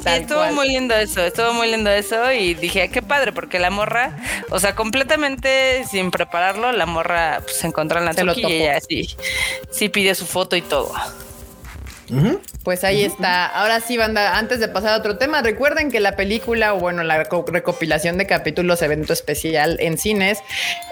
Sí, 0.03 0.09
estuvo 0.09 0.39
cual. 0.39 0.55
muy 0.55 0.69
lindo 0.69 0.95
eso, 0.95 1.23
estuvo 1.25 1.53
muy 1.55 1.69
lindo 1.71 1.91
eso 1.91 2.31
y 2.33 2.55
dije, 2.55 2.91
qué 2.91 3.03
padre, 3.03 3.33
porque 3.33 3.59
la 3.59 3.71
morra, 3.71 4.17
o 4.51 4.61
sea, 4.61 4.75
completamente 4.75 5.85
sin 5.91 6.11
prepararlo, 6.11 6.71
la 6.71 6.87
morra 6.87 7.08
pues, 7.43 7.57
se 7.57 7.67
encontró 7.67 7.99
en 7.99 8.05
la 8.05 8.15
Tuki 8.15 8.41
y 8.41 8.63
ella 8.63 8.81
sí, 8.81 9.09
sí 9.71 9.89
pidió 9.89 10.15
su 10.15 10.27
foto 10.27 10.57
y 10.57 10.63
todo. 10.63 10.93
Pues 12.63 12.85
ahí 12.85 13.05
está. 13.05 13.47
Ahora 13.47 13.81
sí, 13.81 13.97
banda, 13.97 14.39
antes 14.39 14.61
de 14.61 14.69
pasar 14.69 14.95
a 14.95 14.97
otro 14.97 15.19
tema, 15.19 15.43
recuerden 15.43 15.91
que 15.91 16.01
la 16.01 16.17
película, 16.17 16.75
o 16.75 16.79
bueno, 16.79 17.03
la 17.03 17.23
reco- 17.23 17.47
recopilación 17.47 18.19
de 18.19 18.27
capítulos, 18.27 18.83
evento 18.83 19.13
especial 19.13 19.77
en 19.81 19.99
cines, 19.99 20.39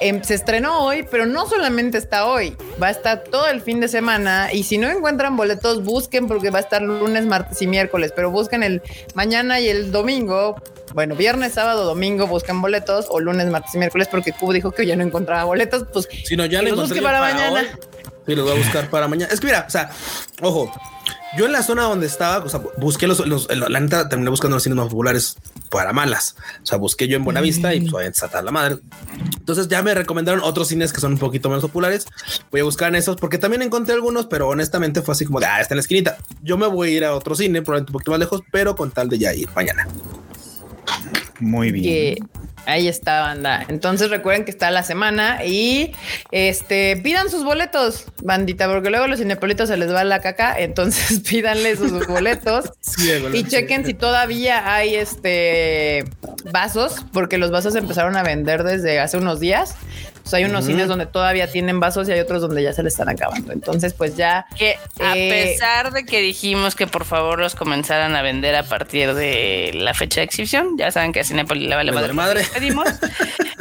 em, 0.01 0.23
se 0.23 0.35
estrenó 0.35 0.81
hoy, 0.85 1.07
pero 1.11 1.27
no 1.27 1.47
solamente 1.47 1.99
está 1.99 2.27
hoy, 2.27 2.57
va 2.83 2.89
a 2.89 2.91
estar 2.91 3.25
todo 3.25 3.47
el 3.49 3.61
fin 3.63 3.81
de 3.81 3.89
semana. 3.89 4.51
Y 4.53 4.63
si 4.65 4.79
no 4.79 4.89
encuentran 4.91 5.37
boletos, 5.37 5.83
busquen 5.85 6.29
porque 6.29 6.51
va 6.51 6.59
a 6.59 6.63
estar 6.63 6.83
lunes, 6.83 7.25
martes 7.27 7.61
y 7.63 7.67
miércoles, 7.67 8.13
pero 8.15 8.31
busquen 8.31 8.63
el 8.63 8.83
mañana 9.15 9.59
y 9.61 9.69
el 9.69 9.91
domingo. 9.93 10.57
Bueno, 10.95 11.15
viernes, 11.17 11.53
sábado, 11.55 11.85
domingo 11.85 12.27
buscan 12.27 12.63
boletos 12.63 13.07
o 13.11 13.21
lunes, 13.21 13.47
martes 13.49 13.75
y 13.75 13.79
miércoles 13.79 14.09
porque 14.11 14.33
Cubo 14.33 14.53
dijo 14.53 14.71
que 14.73 14.87
ya 14.87 14.97
no 14.97 15.03
encontraba 15.03 15.45
boletos. 15.45 15.85
Pues 15.93 16.09
Si 16.25 16.37
no, 16.37 16.47
ya 16.47 16.63
le 16.63 16.73
busque 16.73 17.03
para 17.03 17.19
para 17.21 17.35
mañana. 17.35 17.61
hoy. 17.61 17.67
Sí, 18.27 18.35
los 18.35 18.45
voy 18.45 18.55
a 18.55 18.59
buscar 18.63 18.91
para 18.91 19.07
mañana. 19.09 19.33
Es 19.33 19.41
que 19.41 19.47
mira, 19.47 19.65
o 19.67 19.71
sea, 19.71 19.91
ojo, 20.43 20.73
yo 21.39 21.47
en 21.47 21.53
la 21.53 21.63
zona 21.63 21.83
donde 21.85 22.07
estaba, 22.07 22.45
o 22.45 22.49
sea, 22.49 22.61
busqué 22.79 23.07
los, 23.07 23.25
los- 23.27 23.49
la 23.55 23.79
neta, 23.81 24.09
terminé 24.09 24.31
buscando 24.31 24.57
los 24.57 24.63
cines 24.65 24.77
más 24.77 24.89
populares 24.89 25.37
para 25.71 25.93
malas. 25.93 26.35
O 26.63 26.67
sea, 26.67 26.79
busqué 26.79 27.07
yo 27.07 27.17
en 27.17 27.25
Buenavista 27.25 27.73
y 27.75 27.89
pues 27.89 28.21
está 28.23 28.43
la 28.43 28.51
madre. 28.51 28.79
Entonces 29.39 29.69
ya 29.69 29.81
me 29.83 29.95
recomendaron 29.95 30.41
otros 30.43 30.69
cines 30.69 30.93
que 30.93 31.01
son 31.01 31.13
un 31.13 31.19
poquito 31.19 31.49
menos 31.49 31.63
populares. 31.63 32.07
Voy 32.51 32.61
a 32.61 32.65
buscar 32.65 32.89
en 32.89 32.97
esos 32.97 33.17
porque 33.17 33.39
también 33.39 33.63
encontré 33.63 33.95
algunos, 33.95 34.27
pero 34.27 34.49
honestamente 34.49 35.03
fue 35.03 35.13
así 35.13 35.25
como 35.25 35.39
de, 35.39 35.47
ah, 35.47 35.61
está 35.61 35.75
en 35.75 35.77
la 35.77 35.83
esquinita. 35.83 36.17
Yo 36.43 36.57
me 36.57 36.67
voy 36.67 36.89
a 36.89 36.91
ir 36.93 37.05
a 37.05 37.15
otro 37.15 37.35
cine, 37.37 37.63
probablemente 37.63 37.91
un 37.91 37.95
poquito 37.95 38.11
más 38.11 38.21
lejos, 38.21 38.41
pero 38.51 38.75
con 38.75 38.91
tal 38.91 39.09
de 39.09 39.19
ya 39.19 39.33
ir 39.35 39.49
mañana. 39.55 39.87
Muy 41.39 41.71
bien. 41.71 42.29
Ahí 42.67 42.89
está 42.89 43.21
banda. 43.23 43.65
Entonces 43.69 44.11
recuerden 44.11 44.45
que 44.45 44.51
está 44.51 44.71
la 44.71 44.83
semana 44.83 45.45
y 45.45 45.93
este 46.31 46.97
pidan 46.99 47.31
sus 47.31 47.45
boletos, 47.45 48.07
bandita, 48.23 48.69
porque 48.69 48.91
luego 48.91 49.05
a 49.05 49.09
los 49.09 49.19
cinepolitos 49.19 49.69
se 49.69 49.77
les 49.77 49.93
va 49.93 50.05
la 50.05 50.21
caca. 50.21 50.55
Entonces 50.59 51.21
pídanle 51.29 51.77
sus 51.77 52.07
boletos 52.07 52.73
Sí, 52.81 53.11
y 53.33 53.45
chequen 53.45 53.87
si 53.87 53.95
todavía 53.95 54.75
hay 54.75 54.97
este 54.97 56.05
vasos, 56.51 57.05
porque 57.13 57.39
los 57.39 57.51
vasos 57.51 57.75
empezaron 57.75 58.17
a 58.17 58.23
vender 58.23 58.65
desde 58.65 59.01
hace 59.01 59.17
unos 59.17 59.41
días. 59.41 59.77
Pues 60.27 60.35
hay 60.35 60.45
unos 60.45 60.65
cines 60.67 60.89
donde 60.89 61.07
todavía 61.07 61.49
tienen 61.53 61.79
vasos 61.79 62.09
y 62.09 62.13
hay 62.13 62.19
otros 62.19 62.43
donde 62.43 62.61
ya 62.61 62.73
se 62.73 62.83
les 62.83 62.95
están 62.95 63.09
acabando. 63.09 63.53
Entonces, 63.53 63.95
pues 63.95 64.17
ya 64.17 64.45
Que 64.59 64.75
a 65.01 65.17
Eh, 65.17 65.31
pesar 65.31 65.93
de 65.93 66.05
que 66.05 66.21
dijimos 66.21 66.75
que 66.75 66.89
por 66.89 67.05
favor 67.05 67.39
los 67.39 67.55
comenzaran 67.55 68.17
a 68.17 68.23
vender 68.23 68.57
a 68.57 68.65
partir 68.65 69.15
de 69.15 69.71
la 69.75 69.95
fecha 69.95 70.21
de 70.21 70.25
exhibición, 70.25 70.77
ya 70.77 70.91
saben 70.91 71.13
que 71.13 71.21
a 71.21 71.25
Cinepolis 71.25 71.69
le 71.69 71.77
vale 71.77 71.93
madre. 72.13 72.43
pedimos 72.53 72.89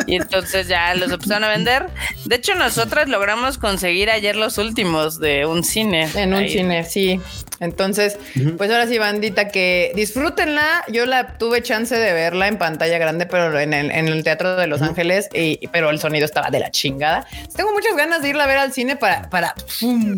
y 0.07 0.15
entonces 0.15 0.67
ya 0.67 0.95
los 0.95 1.11
empezaron 1.11 1.43
a 1.43 1.49
vender. 1.49 1.85
De 2.25 2.35
hecho, 2.37 2.55
nosotras 2.55 3.07
logramos 3.09 3.59
conseguir 3.59 4.09
ayer 4.09 4.35
los 4.35 4.57
últimos 4.57 5.19
de 5.19 5.45
un 5.45 5.63
cine. 5.63 6.09
En 6.15 6.33
un 6.33 6.39
Ahí. 6.39 6.49
cine, 6.49 6.83
sí. 6.83 7.21
Entonces, 7.59 8.17
pues 8.57 8.69
ahora 8.71 8.85
sí, 8.87 8.97
bandita, 8.97 9.47
que 9.49 9.91
disfrútenla. 9.95 10.83
Yo 10.89 11.05
la 11.05 11.37
tuve 11.37 11.61
chance 11.63 11.95
de 11.95 12.11
verla 12.11 12.47
en 12.47 12.57
pantalla 12.57 12.97
grande, 12.97 13.25
pero 13.27 13.57
en 13.59 13.73
el, 13.73 13.91
en 13.91 14.07
el 14.07 14.23
Teatro 14.23 14.55
de 14.57 14.67
Los 14.67 14.81
Ángeles, 14.81 15.29
y, 15.33 15.65
pero 15.69 15.89
el 15.89 15.99
sonido 15.99 16.25
estaba 16.25 16.49
de 16.55 16.61
la 16.61 16.71
chingada. 16.71 17.25
Tengo 17.55 17.71
muchas 17.73 17.95
ganas 17.95 18.21
de 18.21 18.29
irla 18.29 18.45
a 18.45 18.47
ver 18.47 18.57
al 18.57 18.73
cine 18.73 18.95
para, 18.95 19.29
para 19.29 19.53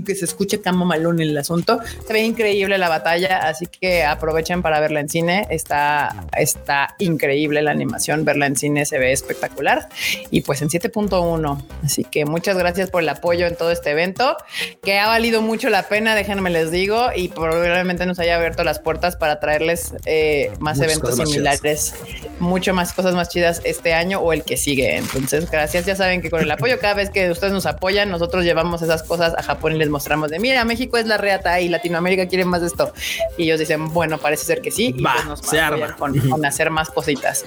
que 0.06 0.16
se 0.16 0.26
escuche 0.26 0.58
tan 0.58 0.78
mamalón 0.78 1.20
el 1.20 1.38
asunto. 1.38 1.80
Se 2.06 2.14
ve 2.14 2.24
increíble 2.24 2.78
la 2.78 2.90
batalla, 2.90 3.48
así 3.48 3.66
que 3.68 4.04
aprovechen 4.04 4.62
para 4.62 4.80
verla 4.80 5.00
en 5.00 5.10
cine. 5.10 5.48
Está, 5.50 6.26
está 6.38 6.96
increíble 7.00 7.62
la 7.62 7.72
animación. 7.72 8.26
Verla 8.26 8.46
en 8.46 8.56
cine 8.56 8.86
se 8.86 8.98
ve 8.98 9.12
espectacular. 9.12 9.90
Y 10.32 10.42
pues 10.42 10.62
en 10.62 10.70
7.1. 10.70 11.64
Así 11.84 12.04
que 12.04 12.26
muchas 12.26 12.58
gracias 12.58 12.90
por 12.90 13.02
el 13.02 13.10
apoyo 13.10 13.48
en 13.48 13.56
todo 13.56 13.72
este 13.72 13.92
evento, 13.92 14.38
que 14.84 15.00
ha 15.00 15.08
valido 15.08 15.42
mucho 15.42 15.70
la 15.70 15.84
pena, 15.84 16.16
déjenme 16.16 16.50
les 16.50 16.72
digo, 16.72 17.10
y 17.16 17.30
probablemente 17.30 18.06
nos 18.06 18.20
haya 18.20 18.36
abierto 18.36 18.64
las 18.64 18.80
puertas 18.80 19.16
para 19.16 19.40
traerles 19.40 19.94
eh, 20.06 20.52
más 20.60 20.78
Muchas 20.78 20.92
eventos 20.92 21.18
más 21.18 21.30
similares, 21.30 21.96
mucho 22.40 22.74
más 22.74 22.94
cosas 22.94 23.16
más 23.16 23.30
chidas 23.30 23.62
este 23.64 23.94
año 23.94 24.20
o 24.20 24.34
el 24.34 24.44
que 24.44 24.58
sigue. 24.58 24.98
Entonces, 24.98 25.50
gracias. 25.50 25.86
Ya 25.86 25.96
saben 25.96 26.22
que 26.22 26.27
con 26.30 26.42
el 26.42 26.52
apoyo, 26.52 26.80
cada 26.80 26.94
vez 26.94 27.10
que 27.10 27.30
ustedes 27.30 27.54
nos 27.54 27.66
apoyan, 27.66 28.10
nosotros 28.10 28.44
llevamos 28.44 28.82
esas 28.82 29.04
cosas 29.04 29.34
a 29.38 29.44
Japón 29.44 29.76
y 29.76 29.78
les 29.78 29.90
mostramos 29.90 30.30
de, 30.30 30.40
mira, 30.40 30.64
México 30.66 30.98
es 30.98 31.06
la 31.06 31.18
reata 31.18 31.60
y 31.60 31.70
Latinoamérica 31.70 32.28
quiere 32.28 32.46
más 32.46 32.62
de 32.62 32.68
esto. 32.68 32.94
Y 33.38 33.44
ellos 33.44 33.60
dicen, 33.60 33.94
bueno, 33.94 34.18
parece 34.18 34.46
ser 34.46 34.62
que 34.62 34.72
sí. 34.72 34.94
Y 34.98 35.02
Va, 35.02 35.14
pues 35.14 35.26
nos 35.26 35.40
se 35.42 35.60
arma. 35.60 35.96
Con, 35.96 36.18
con 36.30 36.46
hacer 36.46 36.70
más 36.70 36.90
cositas. 36.90 37.46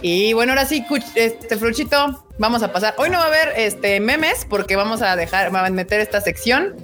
Y 0.00 0.32
bueno, 0.32 0.52
ahora 0.52 0.66
sí, 0.66 0.84
este 1.14 1.56
Fruchito, 1.56 2.24
vamos 2.38 2.62
a 2.62 2.72
pasar. 2.72 2.94
Hoy 2.98 3.10
no 3.10 3.18
va 3.18 3.24
a 3.24 3.28
haber 3.28 3.52
este 3.56 4.00
memes 4.00 4.46
porque 4.48 4.76
vamos 4.76 5.02
a 5.02 5.16
dejar, 5.16 5.54
va 5.54 5.66
a 5.66 5.70
meter 5.70 6.00
esta 6.00 6.20
sección 6.20 6.74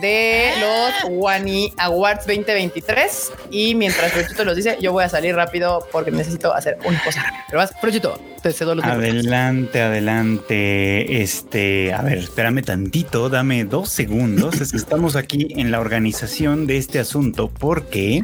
de 0.00 0.52
los 0.60 1.10
Wani 1.10 1.72
Awards 1.78 2.26
2023 2.26 3.32
y 3.50 3.74
mientras 3.74 4.12
Fruchito 4.12 4.44
los 4.44 4.56
dice, 4.56 4.76
yo 4.80 4.92
voy 4.92 5.04
a 5.04 5.08
salir 5.08 5.34
rápido 5.34 5.86
porque 5.92 6.10
necesito 6.10 6.54
hacer 6.54 6.78
una 6.84 7.02
cosa 7.02 7.22
rápida. 7.22 7.44
Pero 7.48 7.58
vas, 7.58 7.72
Fruchito, 7.80 8.20
te 8.42 8.52
cedo 8.52 8.74
los. 8.74 8.84
Adelante, 8.84 9.82
adelante. 9.82 11.22
Este, 11.22 11.92
a 11.92 12.02
ver, 12.02 12.18
espérame 12.18 12.62
tantito, 12.62 13.28
dame 13.28 13.64
dos 13.64 13.90
segundos. 13.90 14.60
Es 14.60 14.72
que 14.72 14.78
estamos 14.78 15.16
aquí 15.16 15.48
en 15.56 15.70
la 15.70 15.80
organización 15.80 16.66
de 16.66 16.76
este 16.76 16.98
asunto 16.98 17.48
porque 17.48 18.22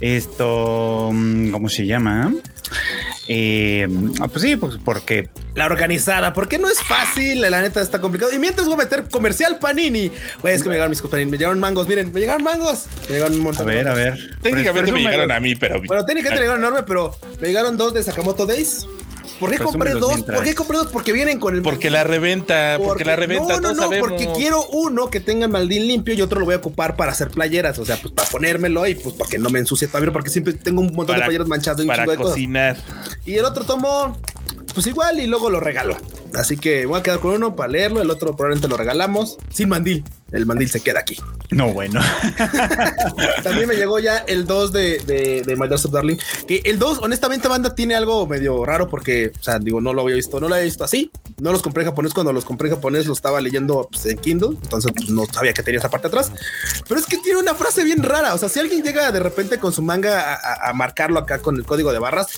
esto, 0.00 1.10
mm, 1.12 1.50
¿cómo 1.50 1.68
se 1.68 1.86
llama? 1.86 2.32
Eh, 3.34 3.88
ah, 4.20 4.28
pues 4.28 4.42
sí, 4.42 4.56
pues 4.56 4.74
porque 4.84 5.30
La 5.54 5.64
organizada, 5.64 6.34
porque 6.34 6.58
no 6.58 6.68
es 6.68 6.82
fácil, 6.82 7.40
la 7.40 7.62
neta 7.62 7.80
está 7.80 7.98
complicado. 7.98 8.30
Y 8.34 8.38
mientras 8.38 8.66
voy 8.66 8.74
a 8.74 8.78
meter 8.78 9.04
comercial 9.10 9.58
Panini. 9.58 10.10
Güey, 10.42 10.54
es 10.54 10.62
que 10.62 10.68
me 10.68 10.74
llegaron 10.74 10.90
mis 10.90 11.00
cosas 11.00 11.12
Panini, 11.12 11.30
me 11.30 11.38
llegaron 11.38 11.58
mangos, 11.58 11.88
miren, 11.88 12.12
me 12.12 12.20
llegaron 12.20 12.42
mangos. 12.42 12.84
Me 13.08 13.14
llegaron 13.14 13.34
un 13.34 13.40
a 13.40 13.44
montón. 13.44 13.66
ver, 13.66 13.88
a 13.88 13.94
ver. 13.94 14.36
Técnicamente 14.42 14.92
me 14.92 15.00
llegaron 15.00 15.32
a 15.32 15.40
mí, 15.40 15.54
pero. 15.54 15.80
Bueno, 15.82 16.04
técnicamente 16.04 16.40
me 16.40 16.46
llegaron 16.46 16.62
enorme, 16.62 16.82
pero 16.86 17.16
me 17.40 17.48
llegaron 17.48 17.78
dos 17.78 17.94
de 17.94 18.02
Sakamoto 18.02 18.44
Days. 18.44 18.86
¿Por 19.40 19.50
qué 19.50 19.58
compré 19.58 19.92
dos? 19.92 20.14
mientras. 20.14 20.36
¿Por 20.36 20.44
qué 20.44 20.54
compré 20.54 20.78
dos? 20.78 20.88
Porque 20.88 21.12
vienen 21.12 21.38
con 21.38 21.54
el. 21.54 21.62
Porque 21.62 21.90
la 21.90 22.04
reventa, 22.04 22.78
porque, 22.82 23.04
la 23.04 23.16
reventa, 23.16 23.54
No, 23.54 23.60
no, 23.60 23.74
no, 23.74 23.82
sabemos. 23.82 24.08
porque 24.08 24.28
quiero 24.36 24.64
uno 24.66 25.10
que 25.10 25.20
tenga 25.20 25.46
el 25.46 25.52
maldín 25.52 25.86
limpio 25.86 26.14
y 26.14 26.22
otro 26.22 26.40
lo 26.40 26.46
voy 26.46 26.54
a 26.54 26.58
ocupar 26.58 26.96
para 26.96 27.12
hacer 27.12 27.30
playeras. 27.30 27.78
O 27.78 27.84
sea, 27.84 27.96
pues 27.96 28.12
para 28.12 28.28
ponérmelo 28.28 28.86
y 28.86 28.94
pues 28.94 29.14
para 29.14 29.30
que 29.30 29.38
no 29.38 29.50
me 29.50 29.58
ensucie 29.58 29.88
todavía, 29.88 30.12
porque 30.12 30.30
siempre 30.30 30.52
tengo 30.54 30.80
un 30.80 30.92
montón 30.94 31.16
de 31.16 31.22
playeras 31.22 31.48
manchadas 31.48 31.80
y 31.80 31.82
un 31.82 31.88
para 31.88 32.02
chingo 32.02 32.12
de 32.12 32.16
cosas. 32.18 32.32
cocinar. 32.32 32.76
Y 33.24 33.34
el 33.34 33.44
otro 33.44 33.64
tomo 33.64 34.16
pues 34.74 34.86
igual 34.86 35.20
y 35.20 35.26
luego 35.26 35.50
lo 35.50 35.60
regalo. 35.60 35.96
Así 36.34 36.56
que 36.56 36.86
voy 36.86 37.00
a 37.00 37.02
quedar 37.02 37.20
con 37.20 37.32
uno 37.34 37.54
para 37.56 37.68
leerlo, 37.70 38.00
el 38.00 38.10
otro 38.10 38.34
probablemente 38.36 38.68
lo 38.68 38.76
regalamos 38.76 39.36
sin 39.50 39.68
mandil. 39.68 40.04
El 40.32 40.46
mandil 40.46 40.70
se 40.70 40.80
queda 40.80 41.00
aquí. 41.00 41.16
No, 41.50 41.72
bueno. 41.72 42.00
También 43.42 43.68
me 43.68 43.74
llegó 43.74 43.98
ya 43.98 44.18
el 44.18 44.46
2 44.46 44.72
de, 44.72 44.98
de, 45.00 45.42
de 45.42 45.56
My 45.56 45.68
Dark 45.68 45.82
Darling. 45.90 46.16
Que 46.46 46.62
el 46.64 46.78
2, 46.78 47.00
honestamente, 47.02 47.48
banda 47.48 47.74
tiene 47.74 47.94
algo 47.94 48.26
medio 48.26 48.64
raro 48.64 48.88
porque, 48.88 49.32
o 49.38 49.42
sea, 49.42 49.58
digo, 49.58 49.80
no 49.80 49.92
lo 49.92 50.02
había 50.02 50.16
visto, 50.16 50.40
no 50.40 50.48
lo 50.48 50.54
había 50.54 50.64
visto 50.64 50.84
así. 50.84 51.10
No 51.40 51.52
los 51.52 51.62
compré 51.62 51.82
en 51.82 51.90
japonés. 51.90 52.14
Cuando 52.14 52.32
los 52.32 52.44
compré 52.44 52.68
en 52.68 52.76
japonés, 52.76 53.06
lo 53.06 53.12
estaba 53.12 53.40
leyendo 53.40 53.88
pues, 53.90 54.06
en 54.06 54.18
Kindle. 54.18 54.56
Entonces 54.62 54.92
pues, 54.94 55.10
no 55.10 55.26
sabía 55.26 55.52
que 55.52 55.62
tenía 55.62 55.78
esa 55.78 55.90
parte 55.90 56.08
atrás. 56.08 56.32
Pero 56.88 56.98
es 56.98 57.06
que 57.06 57.18
tiene 57.18 57.38
una 57.38 57.54
frase 57.54 57.84
bien 57.84 58.02
rara. 58.02 58.34
O 58.34 58.38
sea, 58.38 58.48
si 58.48 58.58
alguien 58.58 58.82
llega 58.82 59.12
de 59.12 59.20
repente 59.20 59.58
con 59.58 59.72
su 59.72 59.82
manga 59.82 60.34
a, 60.34 60.70
a 60.70 60.72
marcarlo 60.72 61.18
acá 61.18 61.40
con 61.40 61.56
el 61.56 61.64
código 61.64 61.92
de 61.92 61.98
barras, 61.98 62.28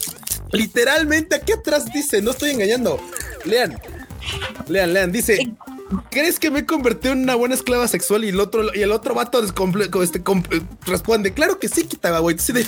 literalmente 0.50 1.36
aquí 1.36 1.52
atrás 1.52 1.86
dice, 1.92 2.22
no 2.22 2.32
estoy 2.32 2.50
engañando. 2.50 2.98
Lean, 3.44 3.78
lean, 4.68 4.92
lean. 4.92 5.12
Dice, 5.12 5.38
¿Crees 6.10 6.38
que 6.38 6.50
me 6.50 6.60
he 6.60 6.66
convertido 6.66 7.12
en 7.12 7.22
una 7.22 7.34
buena 7.34 7.54
esclava 7.54 7.86
sexual? 7.88 8.24
Y 8.24 8.28
el 8.28 8.40
otro, 8.40 8.74
y 8.74 8.80
el 8.80 8.92
otro 8.92 9.14
vato 9.14 9.42
este, 9.42 10.22
responde, 10.86 11.32
claro 11.32 11.58
que 11.58 11.68
sí, 11.68 11.84
Kitagawa, 11.84 12.20
güey. 12.20 12.36
De, 12.36 12.66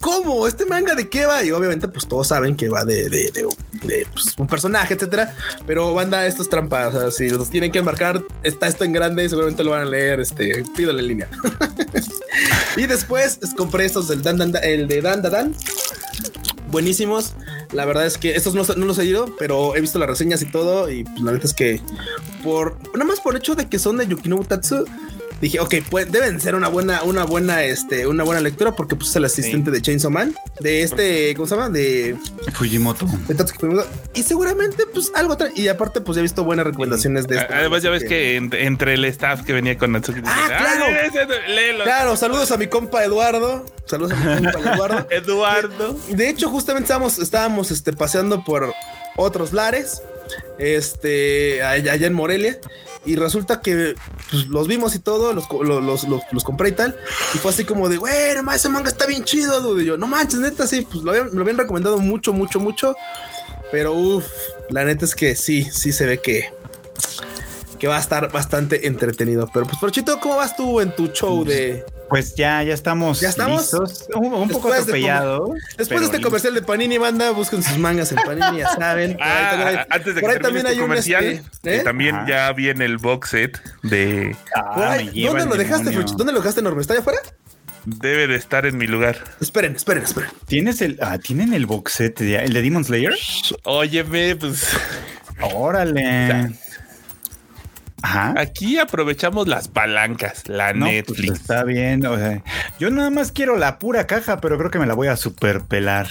¿Cómo? 0.00 0.46
¿Este 0.46 0.66
manga 0.66 0.94
de 0.94 1.08
qué 1.08 1.26
va? 1.26 1.44
Y 1.44 1.52
obviamente, 1.52 1.88
pues 1.88 2.06
todos 2.08 2.28
saben 2.28 2.56
que 2.56 2.68
va 2.68 2.84
de, 2.84 3.08
de, 3.08 4.06
pues, 4.12 4.34
un 4.36 4.46
personaje, 4.46 4.94
etcétera. 4.94 5.34
Pero 5.66 5.94
banda, 5.94 6.26
esto 6.26 6.42
es 6.42 6.48
trampa. 6.48 6.88
O 6.88 6.92
sea, 6.92 7.10
si 7.10 7.30
los 7.30 7.48
tienen 7.50 7.70
que 7.70 7.80
marcar, 7.82 8.22
está 8.42 8.66
esto 8.66 8.84
en 8.84 8.92
grande, 8.92 9.28
seguramente 9.28 9.62
lo 9.64 9.70
van 9.70 9.82
a 9.82 9.86
leer. 9.86 10.20
Este, 10.20 10.64
pídale 10.76 11.00
en 11.00 11.08
línea. 11.08 11.28
y 12.76 12.86
después 12.86 13.38
compré 13.56 13.84
estos 13.84 14.08
del 14.08 14.22
Dan, 14.22 14.38
Dan, 14.38 14.52
el 14.62 14.88
de 14.88 15.00
Dan 15.00 15.22
Dan 15.22 15.54
buenísimos. 16.72 17.34
La 17.72 17.84
verdad 17.84 18.06
es 18.06 18.18
que 18.18 18.36
estos 18.36 18.54
no, 18.54 18.64
no, 18.76 18.86
los 18.86 18.98
he 18.98 19.04
ido, 19.04 19.34
pero 19.38 19.74
he 19.74 19.80
visto 19.80 19.98
las 19.98 20.08
reseñas 20.08 20.42
y 20.42 20.46
todo. 20.46 20.90
Y 20.90 21.04
pues, 21.04 21.20
la 21.20 21.32
verdad 21.32 21.46
es 21.46 21.54
que 21.54 21.80
por 22.42 22.76
nada 22.92 23.04
más 23.04 23.20
por 23.20 23.34
el 23.34 23.38
hecho 23.38 23.54
de 23.54 23.68
que 23.68 23.78
son 23.78 23.96
de 23.96 24.06
Yukinobu 24.06 24.44
Tatsu, 24.44 24.84
dije, 25.42 25.58
ok, 25.58 25.74
pues 25.90 26.10
deben 26.10 26.40
ser 26.40 26.54
una 26.54 26.68
buena, 26.68 27.02
una 27.02 27.24
buena, 27.24 27.64
este, 27.64 28.06
una 28.06 28.22
buena 28.22 28.40
lectura 28.40 28.76
porque 28.76 28.94
pues 28.94 29.10
es 29.10 29.16
el 29.16 29.24
asistente 29.24 29.72
de 29.72 29.82
Chainsaw 29.82 30.10
Man, 30.10 30.34
de 30.60 30.82
este, 30.82 31.34
¿cómo 31.34 31.48
se 31.48 31.56
llama? 31.56 31.68
De 31.68 32.16
Fujimoto. 32.52 33.06
Y 34.14 34.22
seguramente, 34.22 34.84
pues 34.86 35.10
algo 35.16 35.36
Y 35.56 35.66
aparte, 35.66 36.00
pues 36.00 36.16
he 36.18 36.22
visto 36.22 36.44
buenas 36.44 36.64
recomendaciones 36.64 37.26
de 37.26 37.38
este. 37.38 37.52
Además, 37.52 37.82
ya 37.82 37.90
ves 37.90 38.04
que, 38.04 38.36
entre 38.36 38.94
el 38.94 39.04
staff 39.06 39.42
que 39.42 39.52
venía 39.52 39.76
con 39.76 39.90
Natsuki. 39.92 40.20
Ah, 40.24 40.46
claro. 40.46 41.82
claro, 41.82 42.16
saludos 42.16 42.52
a 42.52 42.56
mi 42.56 42.68
compa 42.68 43.02
Eduardo. 43.02 43.66
Saludos 43.86 44.12
a 44.12 44.16
mi 44.16 44.52
compa 44.52 44.60
Eduardo. 44.74 45.06
Eduardo. 45.10 45.98
De, 46.08 46.28
hecho, 46.28 46.48
justamente 46.50 46.84
estábamos, 46.84 47.18
estábamos 47.18 47.70
este, 47.72 47.92
paseando 47.92 48.44
por 48.44 48.72
otros 49.16 49.52
lares. 49.52 50.02
Este, 50.58 51.62
allá 51.62 52.06
en 52.06 52.12
Morelia 52.14 52.58
y 53.04 53.16
resulta 53.16 53.60
que 53.60 53.94
pues, 54.30 54.46
los 54.46 54.68
vimos 54.68 54.94
y 54.94 55.00
todo, 55.00 55.32
los, 55.32 55.50
los, 55.50 56.04
los, 56.04 56.44
compré 56.44 56.68
y 56.70 56.72
tal. 56.72 56.96
Y 57.34 57.38
fue 57.38 57.50
así 57.50 57.64
como 57.64 57.88
de, 57.88 57.96
güey, 57.96 58.14
ese 58.54 58.68
manga 58.68 58.88
está 58.88 59.06
bien 59.06 59.24
chido. 59.24 59.60
Dude. 59.60 59.82
Y 59.82 59.86
yo, 59.86 59.96
no 59.96 60.06
manches, 60.06 60.40
neta, 60.40 60.66
sí, 60.66 60.86
pues 60.88 61.02
lo 61.02 61.10
habían, 61.10 61.30
lo 61.32 61.40
habían 61.40 61.58
recomendado 61.58 61.98
mucho, 61.98 62.32
mucho, 62.32 62.60
mucho. 62.60 62.94
Pero 63.72 63.92
uff, 63.94 64.26
la 64.70 64.84
neta 64.84 65.04
es 65.04 65.14
que 65.14 65.34
sí, 65.34 65.64
sí 65.64 65.92
se 65.92 66.06
ve 66.06 66.18
que, 66.18 66.50
que 67.82 67.88
va 67.88 67.96
a 67.96 68.00
estar 68.00 68.30
bastante 68.30 68.86
entretenido. 68.86 69.50
Pero 69.52 69.66
pues, 69.66 69.76
Porchito, 69.76 70.20
¿cómo 70.20 70.36
vas 70.36 70.54
tú 70.54 70.80
en 70.80 70.94
tu 70.94 71.08
show 71.08 71.44
de, 71.44 71.84
pues 72.08 72.36
ya, 72.36 72.62
ya 72.62 72.74
estamos. 72.74 73.20
Ya 73.20 73.30
estamos. 73.30 73.74
Un, 74.14 74.48
poco 74.50 74.72
atropellado. 74.72 75.52
después 75.76 75.98
de 75.98 76.06
este 76.06 76.20
comercial 76.20 76.54
de 76.54 76.62
Panini, 76.62 76.96
banda, 76.98 77.32
busquen 77.32 77.60
sus 77.60 77.78
mangas 77.78 78.12
en 78.12 78.18
Panini, 78.18 78.58
ya 78.58 78.68
saben. 78.68 79.18
Ah, 79.20 79.84
antes 79.90 80.14
de 80.14 80.20
que 80.20 80.38
también 80.38 80.64
este 80.64 80.68
hay 80.68 80.78
comercial, 80.78 81.24
un 81.24 81.30
este, 81.30 81.76
¿eh? 81.78 81.80
también 81.80 82.16
ya 82.28 82.52
viene 82.52 82.84
el 82.84 82.98
box 82.98 83.30
set 83.30 83.60
de. 83.82 84.36
Ah, 84.54 84.98
¿Dónde 85.12 85.44
lo 85.46 85.56
dejaste, 85.56 85.90
¿Dónde 85.90 86.32
lo 86.32 86.38
dejaste, 86.38 86.60
enorme? 86.60 86.82
¿Está 86.82 86.92
allá 86.92 87.00
afuera? 87.00 87.18
Debe 87.84 88.28
de 88.28 88.36
estar 88.36 88.64
en 88.64 88.78
mi 88.78 88.86
lugar. 88.86 89.24
Esperen, 89.40 89.74
esperen, 89.74 90.04
esperen. 90.04 90.30
¿Tienes 90.46 90.82
el, 90.82 91.00
ah, 91.02 91.18
¿Tienen 91.18 91.52
el 91.52 91.66
box 91.66 91.94
set 91.94 92.20
de, 92.20 92.36
el 92.36 92.52
de 92.52 92.62
Demon 92.62 92.84
Slayer? 92.84 93.12
Óyeme, 93.64 94.36
pues. 94.36 94.68
Órale. 95.40 96.52
Aquí 98.02 98.78
aprovechamos 98.78 99.48
las 99.48 99.68
palancas, 99.68 100.48
la 100.48 100.72
pues, 100.72 100.76
Netflix. 100.76 101.40
está 101.40 101.64
bien. 101.64 102.02
yo 102.78 102.90
nada 102.90 103.10
más 103.10 103.32
quiero 103.32 103.56
la 103.56 103.78
pura 103.78 104.06
caja, 104.06 104.40
pero 104.40 104.58
creo 104.58 104.70
que 104.70 104.78
me 104.78 104.86
la 104.86 104.94
voy 104.94 105.08
a 105.08 105.16
superpelar. 105.16 106.08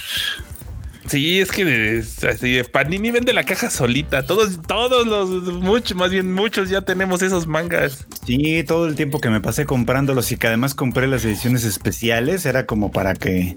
Sí, 1.08 1.40
es 1.40 1.50
que 1.50 2.02
así, 2.28 2.62
Panini 2.70 3.10
vende 3.10 3.32
la 3.32 3.44
caja 3.44 3.70
solita. 3.70 4.24
Todos, 4.24 4.60
todos 4.62 5.06
los, 5.06 5.28
muchos, 5.54 5.96
más 5.96 6.10
bien 6.10 6.32
muchos 6.32 6.70
ya 6.70 6.82
tenemos 6.82 7.22
esos 7.22 7.46
mangas. 7.46 8.06
Sí, 8.24 8.62
todo 8.64 8.86
el 8.86 8.94
tiempo 8.94 9.20
que 9.20 9.28
me 9.28 9.40
pasé 9.40 9.66
comprándolos 9.66 10.30
y 10.30 10.36
que 10.36 10.46
además 10.46 10.74
compré 10.74 11.08
las 11.08 11.24
ediciones 11.24 11.64
especiales 11.64 12.46
era 12.46 12.66
como 12.66 12.92
para 12.92 13.14
que. 13.14 13.56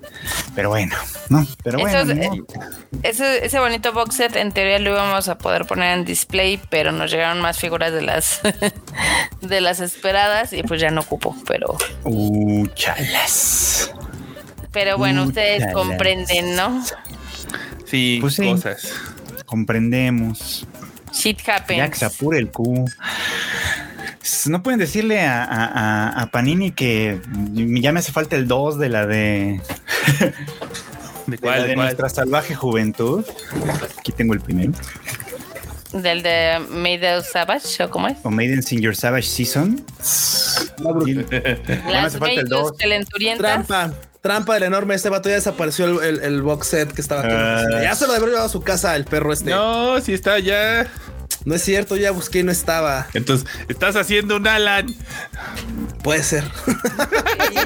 Pero 0.55 0.69
bueno, 0.69 0.95
no. 1.29 1.45
Pero 1.63 1.79
bueno. 1.79 2.11
Eh, 2.11 2.41
ese, 3.03 3.45
ese 3.45 3.59
bonito 3.59 3.93
box 3.93 4.15
set 4.15 4.35
en 4.35 4.51
teoría 4.51 4.79
lo 4.79 4.91
íbamos 4.91 5.29
a 5.29 5.37
poder 5.37 5.65
poner 5.65 5.99
en 5.99 6.05
display, 6.05 6.59
pero 6.69 6.91
nos 6.91 7.11
llegaron 7.11 7.41
más 7.41 7.59
figuras 7.59 7.93
de 7.93 8.01
las 8.01 8.41
de 9.41 9.61
las 9.61 9.79
esperadas 9.81 10.51
y 10.51 10.63
pues 10.63 10.81
ya 10.81 10.89
no 10.89 11.01
ocupo. 11.01 11.35
Pero. 11.47 11.77
Uh, 12.03 12.65
chalas. 12.73 13.91
Pero 14.71 14.97
bueno, 14.97 15.23
ustedes 15.23 15.71
comprenden, 15.73 16.57
¿no? 16.57 16.83
Sí, 17.95 18.17
pues 18.19 18.35
cosas. 18.35 18.93
Comprendemos. 19.45 20.67
Shit 21.13 21.39
happens. 21.47 21.77
Ya 21.77 21.89
que 21.89 21.95
se 21.95 22.05
apure 22.05 22.39
el 22.39 22.49
Q. 22.49 22.85
No 24.47 24.63
pueden 24.63 24.79
decirle 24.79 25.21
a, 25.25 26.29
Panini 26.31 26.71
que 26.71 27.21
ya 27.53 27.91
me 27.91 27.99
hace 27.99 28.11
falta 28.11 28.35
el 28.35 28.47
2 28.47 28.79
de 28.79 28.89
la 28.89 29.05
de. 29.05 29.61
¿De 31.27 31.37
cuál? 31.37 31.67
De, 31.67 31.75
nuestra 31.75 32.09
salvaje 32.09 32.53
juventud. 32.53 33.23
Aquí 33.97 34.11
tengo 34.11 34.33
el 34.33 34.41
primero. 34.41 34.73
¿Del 35.93 36.21
de 36.21 36.59
Made 36.69 37.17
in 37.17 37.23
Savage 37.23 37.81
o 37.83 37.89
cómo 37.89 38.09
es? 38.09 38.17
O 38.23 38.29
Made 38.29 38.61
in 38.69 38.81
Your 38.81 38.95
Savage 38.95 39.27
Season. 39.27 39.85
Las 40.79 41.79
me 41.85 41.97
hace 41.97 42.19
falta 42.19 42.43
Trampa. 43.37 43.93
Trampa 44.25 44.55
del 44.55 44.63
enorme, 44.63 44.95
este 44.95 45.09
vato 45.09 45.29
ya 45.29 45.35
desapareció 45.35 46.01
el, 46.01 46.19
el, 46.23 46.41
box 46.41 46.65
set 46.65 46.91
que 46.91 46.99
estaba 46.99 47.21
aquí. 47.21 47.29
Ah. 47.31 47.83
ya 47.83 47.93
se 47.93 48.07
lo 48.07 48.13
debería 48.13 48.31
llevado 48.31 48.47
a 48.47 48.51
su 48.51 48.63
casa 48.63 48.95
el 48.95 49.05
perro 49.05 49.31
este. 49.31 49.51
No, 49.51 50.01
si 50.01 50.15
está 50.15 50.39
ya. 50.39 50.91
No 51.43 51.53
es 51.53 51.61
cierto, 51.61 51.95
ya 51.95 52.09
busqué 52.09 52.39
y 52.39 52.43
no 52.43 52.51
estaba. 52.51 53.05
Entonces, 53.13 53.47
estás 53.67 53.95
haciendo 53.95 54.37
un 54.37 54.47
Alan. 54.47 54.87
Puede 56.01 56.23
ser. 56.23 56.43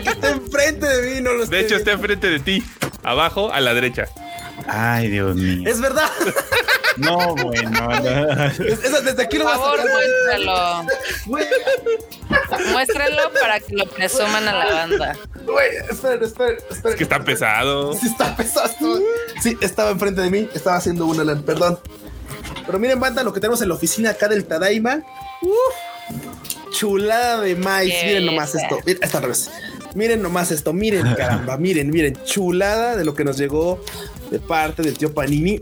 está 0.06 0.32
enfrente 0.32 0.86
de 0.86 1.16
mí, 1.16 1.22
no 1.22 1.32
lo 1.32 1.46
De 1.46 1.62
hecho, 1.62 1.78
está 1.78 1.94
enfrente 1.94 2.28
de 2.28 2.42
ti. 2.42 2.62
Abajo, 3.04 3.54
a 3.54 3.62
la 3.62 3.74
derecha. 3.74 4.08
Ay, 4.68 5.08
Dios 5.08 5.38
mío. 5.38 5.64
Es 5.66 5.80
verdad. 5.80 6.10
No, 6.98 7.36
bueno. 7.36 7.88
desde 9.04 9.22
aquí 9.24 9.38
lo 9.38 9.46
Por 9.46 9.54
favor, 9.54 9.80
muéstralo. 9.80 10.86
muéstralo 12.72 13.32
para 13.42 13.60
que 13.60 13.76
lo 13.76 13.86
presuman 13.86 14.48
a 14.48 14.54
la 14.54 14.74
banda. 14.74 15.18
Güey, 15.46 15.70
esperen, 15.90 16.24
esperen, 16.24 16.58
esperen. 16.70 16.92
Es 16.92 16.96
que 16.96 17.04
está 17.04 17.24
pesado. 17.24 17.94
Sí, 17.94 18.08
está 18.08 18.36
pesado. 18.36 18.70
Sí, 19.42 19.58
estaba 19.62 19.92
enfrente 19.92 20.22
de 20.22 20.30
mí, 20.30 20.50
estaba 20.54 20.78
haciendo 20.78 21.06
una 21.06 21.24
LAN, 21.24 21.44
perdón. 21.44 21.80
Pero 22.66 22.80
miren, 22.80 23.00
banda, 23.00 23.24
lo 23.24 23.34
que 23.34 23.40
tenemos 23.40 23.62
en 23.62 23.70
la 23.70 23.76
oficina 23.76 24.12
acá 24.12 24.28
del 24.28 24.46
Tadaima. 24.46 25.02
Uf, 25.42 26.72
chulada 26.72 27.42
de 27.42 27.56
maíz. 27.56 27.94
miren 28.04 28.26
nomás 28.26 28.54
esto. 28.56 28.80
Miren, 28.86 29.04
esta 29.04 29.20
vez. 29.20 29.50
Miren 29.96 30.22
nomás 30.22 30.52
esto. 30.52 30.74
Miren, 30.74 31.16
caramba. 31.16 31.58
Miren, 31.58 31.90
miren. 31.90 32.18
Chulada 32.26 32.96
de 32.96 33.06
lo 33.06 33.16
que 33.16 33.24
nos 33.24 33.38
llegó 33.38 33.84
de 34.30 34.40
parte 34.40 34.84
del 34.84 34.98
tío 34.98 35.14
Panini. 35.14 35.60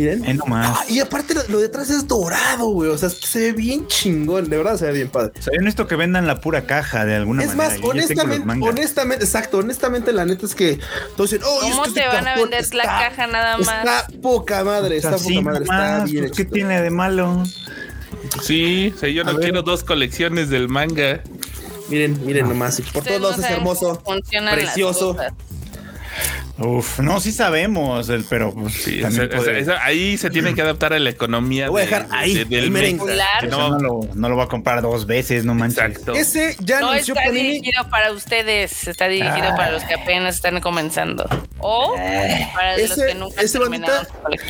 Miren. 0.00 0.40
Ah, 0.52 0.84
y 0.88 1.00
aparte 1.00 1.34
lo, 1.48 1.58
detrás 1.58 1.90
es 1.90 2.06
dorado, 2.08 2.68
güey. 2.68 2.90
O 2.90 2.98
sea, 2.98 3.10
se 3.10 3.38
ve 3.38 3.52
bien 3.52 3.86
chingón. 3.86 4.48
De 4.48 4.56
verdad 4.56 4.76
se 4.76 4.86
ve 4.86 4.92
bien 4.92 5.08
padre. 5.08 5.32
O 5.38 5.42
sea, 5.42 5.52
yo 5.54 5.60
necesito 5.60 5.86
que 5.86 5.96
vendan 5.96 6.26
la 6.26 6.40
pura 6.40 6.66
caja 6.66 7.04
de 7.04 7.16
alguna 7.16 7.44
manera. 7.44 7.74
Es 7.74 7.80
más, 7.80 7.88
honestamente, 7.88 8.48
honestamente, 8.60 9.24
exacto. 9.24 9.58
Honestamente, 9.58 10.12
la 10.12 10.24
neta 10.24 10.46
es 10.46 10.54
que 10.54 10.78
todos 11.16 11.30
dicen, 11.30 11.46
oh, 11.46 11.60
¿cómo 11.60 11.92
te 11.92 12.06
van 12.06 12.26
a 12.26 12.36
vender 12.36 12.74
la 12.74 12.84
caja 12.84 13.26
nada 13.26 13.58
más? 13.58 13.68
Está 13.68 14.06
poca 14.22 14.64
madre, 14.64 14.96
está 14.96 15.16
poca 15.16 15.40
madre. 15.40 15.62
está 15.62 16.04
bien 16.04 16.24
pues, 16.26 16.36
¿Qué 16.36 16.44
tiene 16.44 16.80
de 16.80 16.90
malo? 16.90 17.42
Sí, 18.42 18.92
o 18.94 18.98
sea, 18.98 19.08
yo 19.08 19.24
no 19.24 19.38
quiero 19.38 19.62
dos 19.62 19.84
colecciones 19.84 20.50
del 20.50 20.68
manga. 20.68 21.22
Miren, 21.88 22.24
miren 22.24 22.48
nomás. 22.48 22.80
Por 22.92 23.04
todos 23.04 23.20
lados 23.20 23.38
es 23.38 23.50
hermoso. 23.50 24.02
Precioso. 24.52 25.16
Uf, 26.60 26.98
no, 27.00 27.20
sí 27.20 27.32
sabemos, 27.32 28.08
el- 28.10 28.24
pero 28.24 28.52
pues, 28.52 28.74
Sí, 28.74 29.00
ahí 29.82 30.18
se 30.18 30.28
tiene 30.30 30.54
que 30.54 30.60
adaptar 30.62 30.92
a 30.92 30.98
la 30.98 31.08
economía. 31.10 31.66
Lo 31.66 31.72
voy 31.72 31.82
a 31.82 31.84
de- 31.86 31.90
dejar 31.90 32.08
ahí, 32.10 32.34
de- 32.34 32.44
del 32.44 32.64
el 32.64 32.70
merengue. 32.70 33.16
No, 33.48 33.70
no, 33.70 33.78
lo, 33.78 34.00
no 34.14 34.28
lo 34.28 34.36
va 34.36 34.44
a 34.44 34.48
comprar 34.48 34.82
dos 34.82 35.06
veces, 35.06 35.44
no 35.44 35.54
manches. 35.54 35.78
exacto. 35.78 36.12
Ese 36.14 36.56
ya 36.60 36.80
No 36.80 36.92
está 36.92 37.14
Panini. 37.14 37.42
dirigido 37.60 37.88
para 37.88 38.12
ustedes, 38.12 38.86
está 38.86 39.08
dirigido 39.08 39.48
Ah. 39.52 39.56
para 39.56 39.72
los 39.72 39.82
que 39.84 39.94
apenas 39.94 40.36
están 40.36 40.60
comenzando. 40.60 41.26
O 41.58 41.94
para 42.54 42.76
los 42.76 42.90
Ese- 42.90 43.06
que 43.06 43.14
nunca 43.14 43.40
ese 43.42 43.58
terminaron 43.58 44.06
bandita-. 44.22 44.46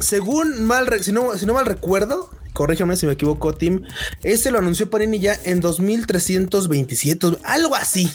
Según 0.00 0.64
mal, 0.64 1.02
si 1.02 1.12
no, 1.12 1.36
si 1.36 1.46
no 1.46 1.54
mal 1.54 1.66
recuerdo, 1.66 2.30
corrígeme 2.52 2.96
si 2.96 3.06
me 3.06 3.12
equivoco, 3.14 3.54
Tim. 3.54 3.82
Ese 4.22 4.50
lo 4.50 4.58
anunció 4.58 4.90
Panini 4.90 5.18
ya 5.18 5.34
en 5.44 5.60
2327, 5.60 7.38
algo 7.44 7.74
así. 7.74 8.10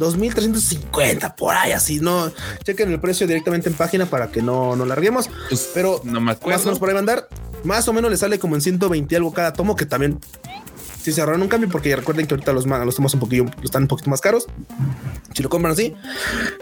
2350, 0.00 1.36
por 1.36 1.54
ahí 1.54 1.72
así. 1.72 2.00
No 2.00 2.32
chequen 2.64 2.90
el 2.90 3.00
precio 3.00 3.26
directamente 3.26 3.68
en 3.68 3.76
página 3.76 4.06
para 4.06 4.32
que 4.32 4.42
no, 4.42 4.74
no 4.74 4.84
larguemos. 4.84 5.28
Pues, 5.48 5.70
Pero 5.72 6.00
no 6.04 6.20
me 6.20 6.26
más 6.26 6.36
o 6.36 6.38
acuerdo. 6.38 6.64
menos 6.64 6.78
por 6.80 6.88
ahí 6.88 6.94
va 6.94 6.98
a 6.98 7.00
andar. 7.00 7.28
Más 7.62 7.86
o 7.86 7.92
menos 7.92 8.10
le 8.10 8.16
sale 8.16 8.38
como 8.38 8.56
en 8.56 8.62
120 8.62 9.14
algo 9.14 9.32
cada 9.32 9.52
tomo, 9.52 9.76
que 9.76 9.86
también 9.86 10.18
si 11.02 11.12
se 11.12 11.20
ahorran 11.20 11.40
un 11.40 11.48
cambio, 11.48 11.68
porque 11.70 11.94
recuerden 11.96 12.26
que 12.26 12.34
ahorita 12.34 12.52
los, 12.52 12.66
los 12.66 12.94
tomos 12.94 13.14
un 13.14 13.20
poquillo 13.20 13.46
están 13.62 13.82
un 13.82 13.88
poquito 13.88 14.10
más 14.10 14.20
caros. 14.20 14.46
Si 15.34 15.42
lo 15.42 15.48
compran 15.48 15.72
así, 15.72 15.94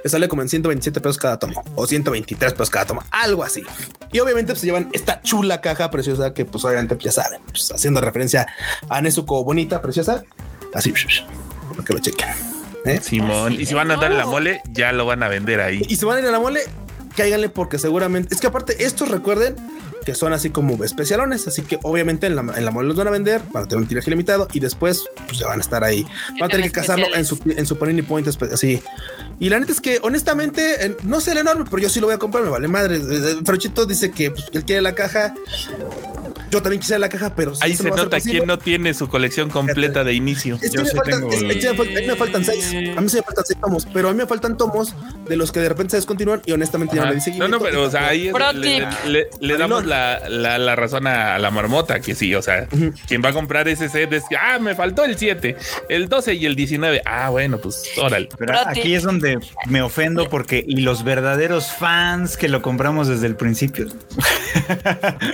le 0.02 0.10
sale 0.10 0.28
como 0.28 0.42
en 0.42 0.48
127 0.48 1.00
pesos 1.00 1.18
cada 1.18 1.38
tomo 1.38 1.64
o 1.74 1.86
123 1.86 2.52
pesos 2.52 2.70
cada 2.70 2.86
tomo, 2.86 3.02
algo 3.10 3.42
así. 3.42 3.64
Y 4.12 4.20
obviamente 4.20 4.52
pues, 4.52 4.60
se 4.60 4.66
llevan 4.66 4.90
esta 4.92 5.20
chula 5.22 5.60
caja 5.60 5.90
preciosa 5.90 6.34
que 6.34 6.44
pues 6.44 6.64
obviamente 6.64 6.94
pues, 6.94 7.04
ya 7.06 7.12
saben, 7.22 7.40
pues, 7.48 7.70
haciendo 7.72 8.00
referencia 8.00 8.46
a 8.88 9.00
Nezuko 9.00 9.42
bonita, 9.42 9.82
preciosa. 9.82 10.22
Así, 10.74 10.92
para 11.70 11.84
que 11.84 11.94
lo 11.94 11.98
chequen. 11.98 12.57
¿Eh? 12.84 13.00
Simón. 13.02 13.52
Y 13.54 13.66
si 13.66 13.74
van 13.74 13.90
a 13.90 13.94
andar 13.94 14.12
en 14.12 14.18
la 14.18 14.26
mole, 14.26 14.60
ya 14.72 14.92
lo 14.92 15.06
van 15.06 15.22
a 15.22 15.28
vender 15.28 15.60
ahí. 15.60 15.82
Y 15.88 15.96
si 15.96 16.04
van 16.04 16.16
a 16.18 16.20
ir 16.20 16.26
a 16.26 16.30
la 16.30 16.40
mole, 16.40 16.60
cáiganle 17.16 17.48
porque 17.48 17.78
seguramente 17.78 18.34
es 18.34 18.40
que 18.40 18.46
aparte 18.46 18.84
estos 18.84 19.08
recuerden 19.08 19.56
que 20.04 20.14
son 20.14 20.32
así 20.32 20.48
como 20.48 20.82
especialones, 20.84 21.46
así 21.48 21.60
que 21.62 21.78
obviamente 21.82 22.26
en 22.28 22.34
la, 22.36 22.40
en 22.40 22.64
la 22.64 22.70
mole 22.70 22.88
los 22.88 22.96
van 22.96 23.08
a 23.08 23.10
vender 23.10 23.42
para 23.42 23.66
tener 23.66 23.82
un 23.82 23.88
tiraje 23.88 24.08
limitado 24.10 24.48
y 24.54 24.60
después 24.60 25.04
pues 25.26 25.38
ya 25.38 25.48
van 25.48 25.58
a 25.58 25.60
estar 25.60 25.84
ahí. 25.84 26.06
Van 26.40 26.44
a 26.44 26.48
tener 26.48 26.66
que 26.66 26.72
cazarlo 26.72 27.06
en 27.14 27.26
su, 27.26 27.38
en 27.44 27.66
su 27.66 27.76
Panini 27.78 28.00
Point 28.00 28.26
así. 28.50 28.82
Y 29.38 29.50
la 29.50 29.60
neta 29.60 29.72
es 29.72 29.80
que 29.82 29.98
honestamente 30.02 30.86
en- 30.86 30.96
no 31.02 31.20
sé 31.20 31.32
el 31.32 31.38
enorme, 31.38 31.64
pero 31.68 31.82
yo 31.82 31.90
sí 31.90 32.00
lo 32.00 32.06
voy 32.06 32.14
a 32.14 32.18
comprar, 32.18 32.42
me 32.42 32.48
vale 32.50 32.68
madre. 32.68 32.96
Eh, 32.96 33.00
eh, 33.02 33.36
Frochito 33.44 33.84
dice 33.84 34.10
que 34.10 34.30
pues, 34.30 34.46
él 34.52 34.64
quiere 34.64 34.80
la 34.80 34.94
caja. 34.94 35.34
Yo 36.50 36.62
también 36.62 36.80
quisiera 36.80 36.98
la 36.98 37.08
caja, 37.08 37.34
pero 37.34 37.52
Ahí 37.60 37.76
se 37.76 37.90
nota 37.90 38.20
quién 38.20 38.46
no 38.46 38.58
tiene 38.58 38.94
su 38.94 39.08
colección 39.08 39.50
completa 39.50 40.04
de 40.04 40.14
inicio. 40.14 40.56
es 40.56 40.70
que 40.70 40.76
Yo 40.76 40.82
me 40.82 40.88
sí 40.90 40.96
faltan, 40.96 41.20
tengo 41.20 41.32
es- 41.32 41.42
el- 41.42 41.50
es 41.50 41.56
que 41.58 41.70
me 41.70 41.76
faltan- 41.76 41.96
a 41.96 42.00
mí 42.00 42.06
me 42.06 42.16
faltan 42.16 42.44
seis. 42.44 42.66
A 42.96 43.00
mí 43.00 43.08
sí 43.08 43.16
me 43.16 43.22
faltan 43.22 43.44
seis 43.46 43.60
tomos, 43.60 43.86
pero 43.92 44.08
a 44.08 44.12
mí 44.12 44.18
me 44.18 44.26
faltan 44.26 44.56
tomos 44.56 44.94
de 45.28 45.36
los 45.36 45.52
que 45.52 45.60
de 45.60 45.68
repente 45.68 45.92
se 45.92 45.96
descontinúan 45.98 46.42
y 46.46 46.52
honestamente 46.52 46.96
ya 46.96 47.04
no 47.04 47.12
le 47.12 47.20
di 47.20 47.38
No, 47.38 47.48
no, 47.48 47.58
pero 47.60 47.82
o 47.84 47.90
sea, 47.90 48.08
ahí 48.08 48.30
le, 48.54 48.86
le- 49.06 49.28
le 49.40 49.56
damos 49.58 49.84
la, 49.86 50.28
la- 50.28 50.58
la 50.58 50.76
razón 50.76 51.06
a, 51.06 51.38
la 51.38 51.50
marmota, 51.50 52.00
que 52.00 52.14
sí, 52.14 52.34
o 52.34 52.42
sea, 52.42 52.66
quien 53.06 53.22
va 53.24 53.30
a 53.30 53.32
comprar 53.32 53.68
ese 53.68 53.88
set 53.88 54.12
es 54.12 54.24
que, 54.28 54.36
ah, 54.36 54.58
me 54.58 54.74
faltó 54.74 55.04
el 55.04 55.16
7, 55.18 55.56
el 55.88 56.08
12 56.08 56.34
y 56.34 56.46
el 56.46 56.54
19. 56.56 57.02
Ah, 57.04 57.28
bueno, 57.30 57.58
pues 57.58 57.82
órale. 58.00 58.28
Pero 58.38 58.58
aquí 58.66 58.94
es 58.94 59.02
donde 59.02 59.38
me 59.66 59.82
ofendo 59.82 60.28
porque 60.28 60.64
y 60.66 60.80
los 60.80 61.04
verdaderos 61.04 61.72
fans 61.72 62.36
que 62.36 62.48
lo 62.48 62.62
compramos 62.62 63.08
desde 63.08 63.26
el 63.26 63.36
principio. 63.36 63.86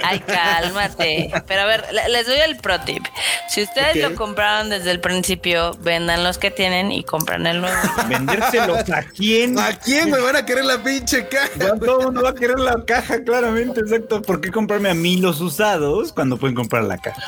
Ay, 0.02 0.20
cálmate. 0.26 1.03
Pero 1.46 1.60
a 1.62 1.64
ver, 1.64 1.84
le- 1.92 2.08
les 2.08 2.26
doy 2.26 2.38
el 2.38 2.56
pro 2.56 2.80
tip. 2.80 3.04
Si 3.48 3.62
ustedes 3.62 3.96
lo 3.96 4.14
compraron 4.14 4.70
desde 4.70 4.90
el 4.90 5.00
principio, 5.00 5.76
vendan 5.80 6.24
los 6.24 6.38
que 6.38 6.50
tienen 6.50 6.90
y 6.92 7.04
compran 7.04 7.46
el 7.46 7.60
nuevo. 7.60 7.76
Vendérselos 8.08 8.88
a 8.90 9.02
quién. 9.02 9.58
¿A 9.58 9.72
quién 9.78 10.10
me 10.10 10.18
van 10.20 10.36
a 10.36 10.44
querer 10.44 10.64
la 10.64 10.82
pinche 10.82 11.28
caja? 11.28 11.48
Todo 11.78 12.00
el 12.00 12.04
mundo 12.06 12.22
va 12.22 12.30
a 12.30 12.34
querer 12.34 12.58
la 12.58 12.84
caja, 12.84 13.22
claramente, 13.22 13.80
exacto. 13.80 14.22
¿Por 14.22 14.40
qué 14.40 14.50
comprarme 14.50 14.90
a 14.90 14.94
mí 14.94 15.16
los 15.18 15.40
usados 15.40 16.12
cuando 16.12 16.36
pueden 16.36 16.54
comprar 16.54 16.84
la 16.84 16.98
caja? 16.98 17.22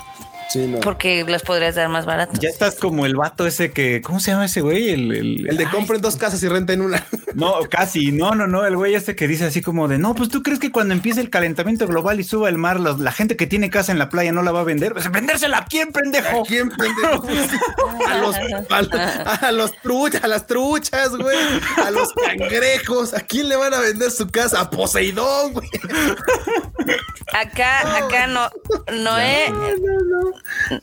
Sí, 0.48 0.66
no. 0.66 0.78
Porque 0.80 1.24
los 1.26 1.42
podrías 1.42 1.74
dar 1.74 1.88
más 1.88 2.06
baratos. 2.06 2.38
Ya 2.38 2.48
estás 2.48 2.76
como 2.76 3.04
el 3.04 3.16
vato 3.16 3.46
ese 3.46 3.72
que, 3.72 4.00
¿cómo 4.00 4.20
se 4.20 4.30
llama 4.30 4.44
ese 4.46 4.60
güey? 4.60 4.90
El, 4.90 5.12
el- 5.12 5.48
El 5.50 5.56
de 5.56 5.64
Ay, 5.66 5.70
compren 5.72 6.00
dos 6.00 6.16
casas 6.16 6.42
y 6.42 6.48
renten 6.48 6.80
una. 6.82 7.04
No, 7.34 7.54
casi, 7.68 8.12
no, 8.12 8.34
no, 8.34 8.46
no, 8.46 8.64
el 8.64 8.76
güey 8.76 8.94
este 8.94 9.14
que 9.14 9.28
dice 9.28 9.44
así 9.44 9.60
como 9.60 9.88
de, 9.88 9.98
no, 9.98 10.14
pues 10.14 10.30
tú 10.30 10.42
crees 10.42 10.58
que 10.58 10.72
cuando 10.72 10.94
empiece 10.94 11.20
el 11.20 11.28
calentamiento 11.28 11.86
global 11.86 12.18
y 12.20 12.24
suba 12.24 12.48
el 12.48 12.56
mar, 12.58 12.80
los- 12.80 12.98
la 13.00 13.12
gente 13.12 13.36
que 13.36 13.46
tiene 13.46 13.68
casa 13.70 13.92
en 13.92 13.98
la 13.98 14.08
playa 14.08 14.32
no 14.32 14.42
la 14.42 14.52
va 14.52 14.60
a 14.60 14.64
vender. 14.64 14.92
Pues, 14.94 15.10
¿Vendérsela 15.10 15.58
a 15.58 15.64
quién, 15.66 15.92
pendejo? 15.92 16.42
¿A 16.42 16.46
quién, 16.46 16.70
pendejo? 16.70 17.26
A 18.06 18.18
los, 18.18 18.36
a, 18.36 19.34
a 19.48 19.52
los 19.52 19.72
truchas, 19.82 20.22
a 20.24 20.28
las 20.28 20.46
truchas, 20.46 21.10
güey. 21.16 21.36
A 21.84 21.90
los 21.90 22.12
cangrejos. 22.12 23.14
¿A 23.14 23.20
quién 23.20 23.48
le 23.48 23.56
van 23.56 23.74
a 23.74 23.80
vender 23.80 24.10
su 24.10 24.28
casa? 24.28 24.60
A 24.60 24.70
Poseidón, 24.70 25.52
güey. 25.54 25.68
Acá, 27.32 27.96
acá 27.96 28.26
no, 28.28 28.48
Noé, 28.92 29.52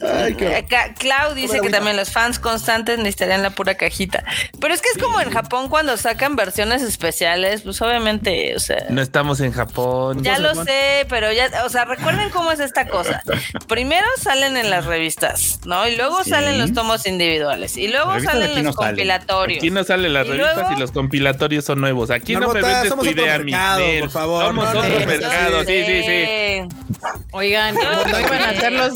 Ay, 0.01 0.35
qué- 0.35 0.55
acá 0.55 0.93
Clau 0.97 1.33
dice 1.33 1.59
que 1.61 1.69
también 1.69 1.95
los 1.97 2.11
fans 2.11 2.39
constantes 2.39 2.97
necesitarían 2.97 3.41
la 3.43 3.49
pura 3.51 3.75
cajita. 3.75 4.23
Pero 4.59 4.73
es 4.73 4.81
que 4.81 4.89
es 4.89 4.97
como 5.01 5.19
en 5.21 5.29
Japón 5.31 5.69
cuando 5.69 5.97
sacan 5.97 6.35
versiones 6.35 6.81
especiales, 6.81 7.61
pues 7.61 7.81
obviamente, 7.81 8.55
o 8.55 8.59
sea. 8.59 8.85
No 8.89 9.01
estamos 9.01 9.39
en 9.39 9.51
Japón. 9.51 10.23
Ya 10.23 10.39
lo 10.39 10.55
sé, 10.63 11.05
pero 11.09 11.31
ya, 11.31 11.49
o 11.65 11.69
sea, 11.69 11.85
recuerden 11.85 12.29
cómo 12.29 12.51
es 12.51 12.59
esta 12.59 12.87
cosa. 12.87 13.21
Primero 13.67 14.07
salen 14.21 14.57
en 14.57 14.69
las 14.69 14.85
revistas, 14.85 15.59
¿no? 15.65 15.87
Y 15.87 15.95
luego 15.95 16.23
Sí. 16.23 16.29
salen 16.29 16.57
los 16.59 16.73
tomos 16.73 17.05
individuales. 17.05 17.77
Y 17.77 17.87
luego 17.87 18.11
Revistas 18.13 18.33
salen 18.33 18.55
los 18.55 18.63
no 18.63 18.73
compilatorios. 18.73 19.59
Aquí 19.59 19.69
no 19.71 19.83
salen 19.83 20.13
las 20.13 20.25
Y 20.25 20.29
revistas 20.31 20.55
luego- 20.57 20.71
y 20.75 20.79
los 20.79 20.91
compilatorios 20.91 21.65
son 21.65 21.81
nuevos. 21.81 22.09
Aquí 22.11 22.35
no 22.35 22.47
me 22.53 22.61
vendes 22.61 22.89
somos 22.89 23.05
tu 23.05 23.11
idea, 23.11 23.37
mi 23.39 23.51
mercado, 23.51 23.79
Nel. 23.79 23.99
por 24.01 24.09
favor, 24.11 24.45
Somos 24.45 24.73
no, 24.73 24.79
otro 24.79 24.99
no, 24.99 25.05
mercado, 25.05 25.63
sí, 25.63 25.83
sí, 25.85 26.03
sí. 26.03 27.03
Oigan, 27.31 27.75
no, 27.75 28.05
no 28.05 28.19
iban 28.19 28.41
a 28.41 28.49
hacer 28.49 28.71
los, 28.71 28.93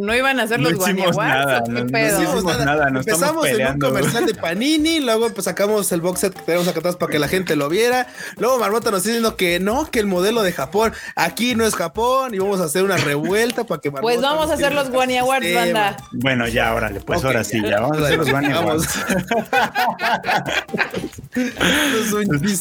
no 0.00 0.14
iban 0.14 0.40
a 0.40 0.44
hacer 0.44 0.60
los 0.60 0.72
No 0.72 0.78
hicimos 0.82 1.12
Guaniaguas, 1.14 1.46
nada, 1.46 1.60
¿o 1.60 1.64
qué 1.64 1.70
no- 1.92 2.08
hicimos 2.08 2.44
nada, 2.64 2.90
nos 2.90 3.06
Empezamos 3.06 3.44
en 3.46 3.52
un 3.52 3.58
peleando. 3.58 3.86
comercial 3.88 4.26
de 4.26 4.34
Panini, 4.34 5.00
luego 5.00 5.30
pues 5.30 5.44
sacamos 5.44 5.90
el 5.92 6.00
box 6.00 6.20
set 6.20 6.34
que 6.34 6.42
tenemos 6.42 6.68
acá 6.68 6.80
atrás 6.80 6.96
para 6.96 7.12
que 7.12 7.18
la 7.18 7.28
gente 7.28 7.56
lo 7.56 7.68
viera. 7.68 8.06
Luego 8.38 8.58
Marmota 8.58 8.90
nos 8.90 8.98
está 9.00 9.10
diciendo 9.10 9.36
que 9.36 9.60
no, 9.60 9.90
que 9.90 10.00
el 10.00 10.06
modelo 10.06 10.42
de 10.42 10.52
Japón 10.52 10.92
aquí 11.16 11.54
no 11.54 11.64
es 11.66 11.74
Japón 11.74 12.34
y 12.34 12.38
vamos 12.38 12.60
a 12.60 12.64
hacer 12.64 12.82
una 12.84 12.96
revuelta 12.96 13.64
para 13.64 13.80
que 13.80 13.90
Marmota 13.90 14.02
Pues 14.12 14.20
vamos 14.20 14.50
a 14.50 14.54
hacer 14.54 14.72
los 14.72 14.84
sacar 14.84 14.96
Guani 14.96 15.18
Awards, 15.18 15.46
sistema. 15.46 15.80
banda. 15.82 15.96
Bueno, 16.12 16.48
ya, 16.48 16.74
órale, 16.74 17.00
pues 17.00 17.24
ahora 17.24 17.44
sí, 17.44 17.60
ya 17.62 17.80
vamos 17.80 17.98
a 17.98 18.04
hacer 18.06 18.18
los 18.18 18.26
chiste. 18.26 18.40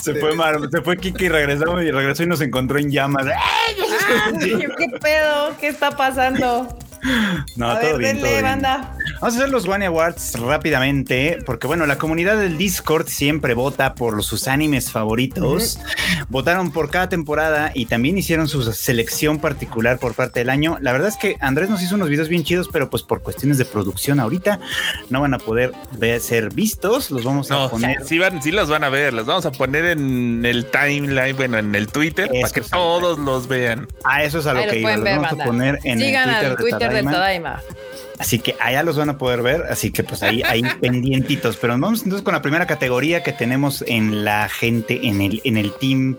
Se 0.13 0.15
fue, 0.15 0.35
Mar- 0.35 0.59
se 0.71 0.81
fue 0.81 0.97
Kiki 0.97 1.25
y 1.25 1.29
regresamos 1.29 1.83
y 1.83 1.91
regresó 1.91 2.23
y 2.23 2.27
nos 2.27 2.41
encontró 2.41 2.79
en 2.79 2.91
llamas. 2.91 3.25
¿Qué 4.39 4.87
pedo? 5.01 5.55
¿Qué 5.59 5.67
está 5.67 5.91
pasando? 5.91 6.77
No, 7.55 7.71
a 7.71 7.79
todo 7.79 7.91
ver, 7.91 7.97
bien, 7.99 8.15
denle, 8.15 8.21
todo 8.21 8.31
bien. 8.31 8.43
banda. 8.43 8.95
Vamos 9.13 9.35
a 9.35 9.37
hacer 9.37 9.49
los 9.49 9.67
One 9.67 9.85
Awards 9.85 10.39
rápidamente, 10.39 11.39
porque 11.45 11.67
bueno, 11.67 11.85
la 11.85 11.97
comunidad 11.97 12.37
del 12.37 12.57
Discord 12.57 13.07
siempre 13.07 13.53
vota 13.53 13.93
por 13.95 14.23
sus 14.23 14.47
animes 14.47 14.91
favoritos. 14.91 15.79
Votaron 16.29 16.71
por 16.71 16.89
cada 16.89 17.09
temporada 17.09 17.71
y 17.73 17.85
también 17.85 18.17
hicieron 18.17 18.47
su 18.47 18.61
selección 18.73 19.39
particular 19.39 19.99
por 19.99 20.13
parte 20.13 20.39
del 20.39 20.49
año. 20.49 20.77
La 20.81 20.91
verdad 20.91 21.09
es 21.09 21.17
que 21.17 21.37
Andrés 21.41 21.69
nos 21.69 21.81
hizo 21.81 21.95
unos 21.95 22.09
videos 22.09 22.29
bien 22.29 22.43
chidos, 22.43 22.69
pero 22.71 22.89
pues 22.89 23.03
por 23.03 23.21
cuestiones 23.21 23.57
de 23.57 23.65
producción 23.65 24.19
ahorita 24.19 24.59
no 25.09 25.21
van 25.21 25.33
a 25.33 25.37
poder 25.39 25.71
ver- 25.97 26.19
ser 26.21 26.53
vistos. 26.53 27.11
Los 27.11 27.23
vamos 27.23 27.49
a 27.51 27.69
poner. 27.69 28.03
sí, 28.05 28.19
van, 28.19 28.41
sí 28.41 28.51
los 28.51 28.69
van 28.69 28.83
a 28.83 28.89
ver. 28.89 29.13
Los 29.13 29.25
vamos 29.25 29.45
a 29.45 29.51
poner 29.51 29.85
en 29.85 30.45
el 30.45 30.65
timeline, 30.65 31.35
bueno, 31.35 31.57
en 31.57 31.73
el 31.75 31.87
Twitter, 31.87 32.29
para 32.41 32.53
que 32.53 32.61
todos 32.61 33.17
los 33.19 33.47
vean. 33.47 33.87
Ah, 34.03 34.23
eso 34.23 34.39
es 34.39 34.45
a 34.47 34.53
lo 34.53 34.61
Ahí 34.61 34.69
que 34.69 34.79
iba. 34.79 34.95
Los 34.95 35.03
ver, 35.03 35.15
vamos 35.15 35.29
banda. 35.29 35.43
a 35.43 35.47
poner 35.47 35.79
en 35.83 35.99
Sigan 35.99 36.29
el 36.29 36.35
al 36.35 36.55
Twitter, 36.55 36.57
Twitter 36.79 36.89
de 36.89 36.95
de 37.01 37.03
Tadaima. 37.03 37.61
Así 38.19 38.39
que 38.39 38.55
allá 38.59 38.83
los 38.83 38.97
van 38.97 39.09
a 39.09 39.17
poder 39.17 39.41
ver, 39.41 39.63
así 39.69 39.91
que 39.91 40.03
pues 40.03 40.21
ahí, 40.23 40.43
ahí 40.43 40.61
pendientitos. 40.81 41.55
Pero 41.55 41.73
vamos 41.79 42.03
entonces 42.03 42.23
con 42.23 42.33
la 42.33 42.41
primera 42.41 42.67
categoría 42.67 43.23
que 43.23 43.31
tenemos 43.31 43.83
en 43.87 44.25
la 44.25 44.49
gente, 44.49 45.07
en 45.07 45.21
el, 45.21 45.41
en 45.45 45.55
el 45.57 45.73
team 45.73 46.17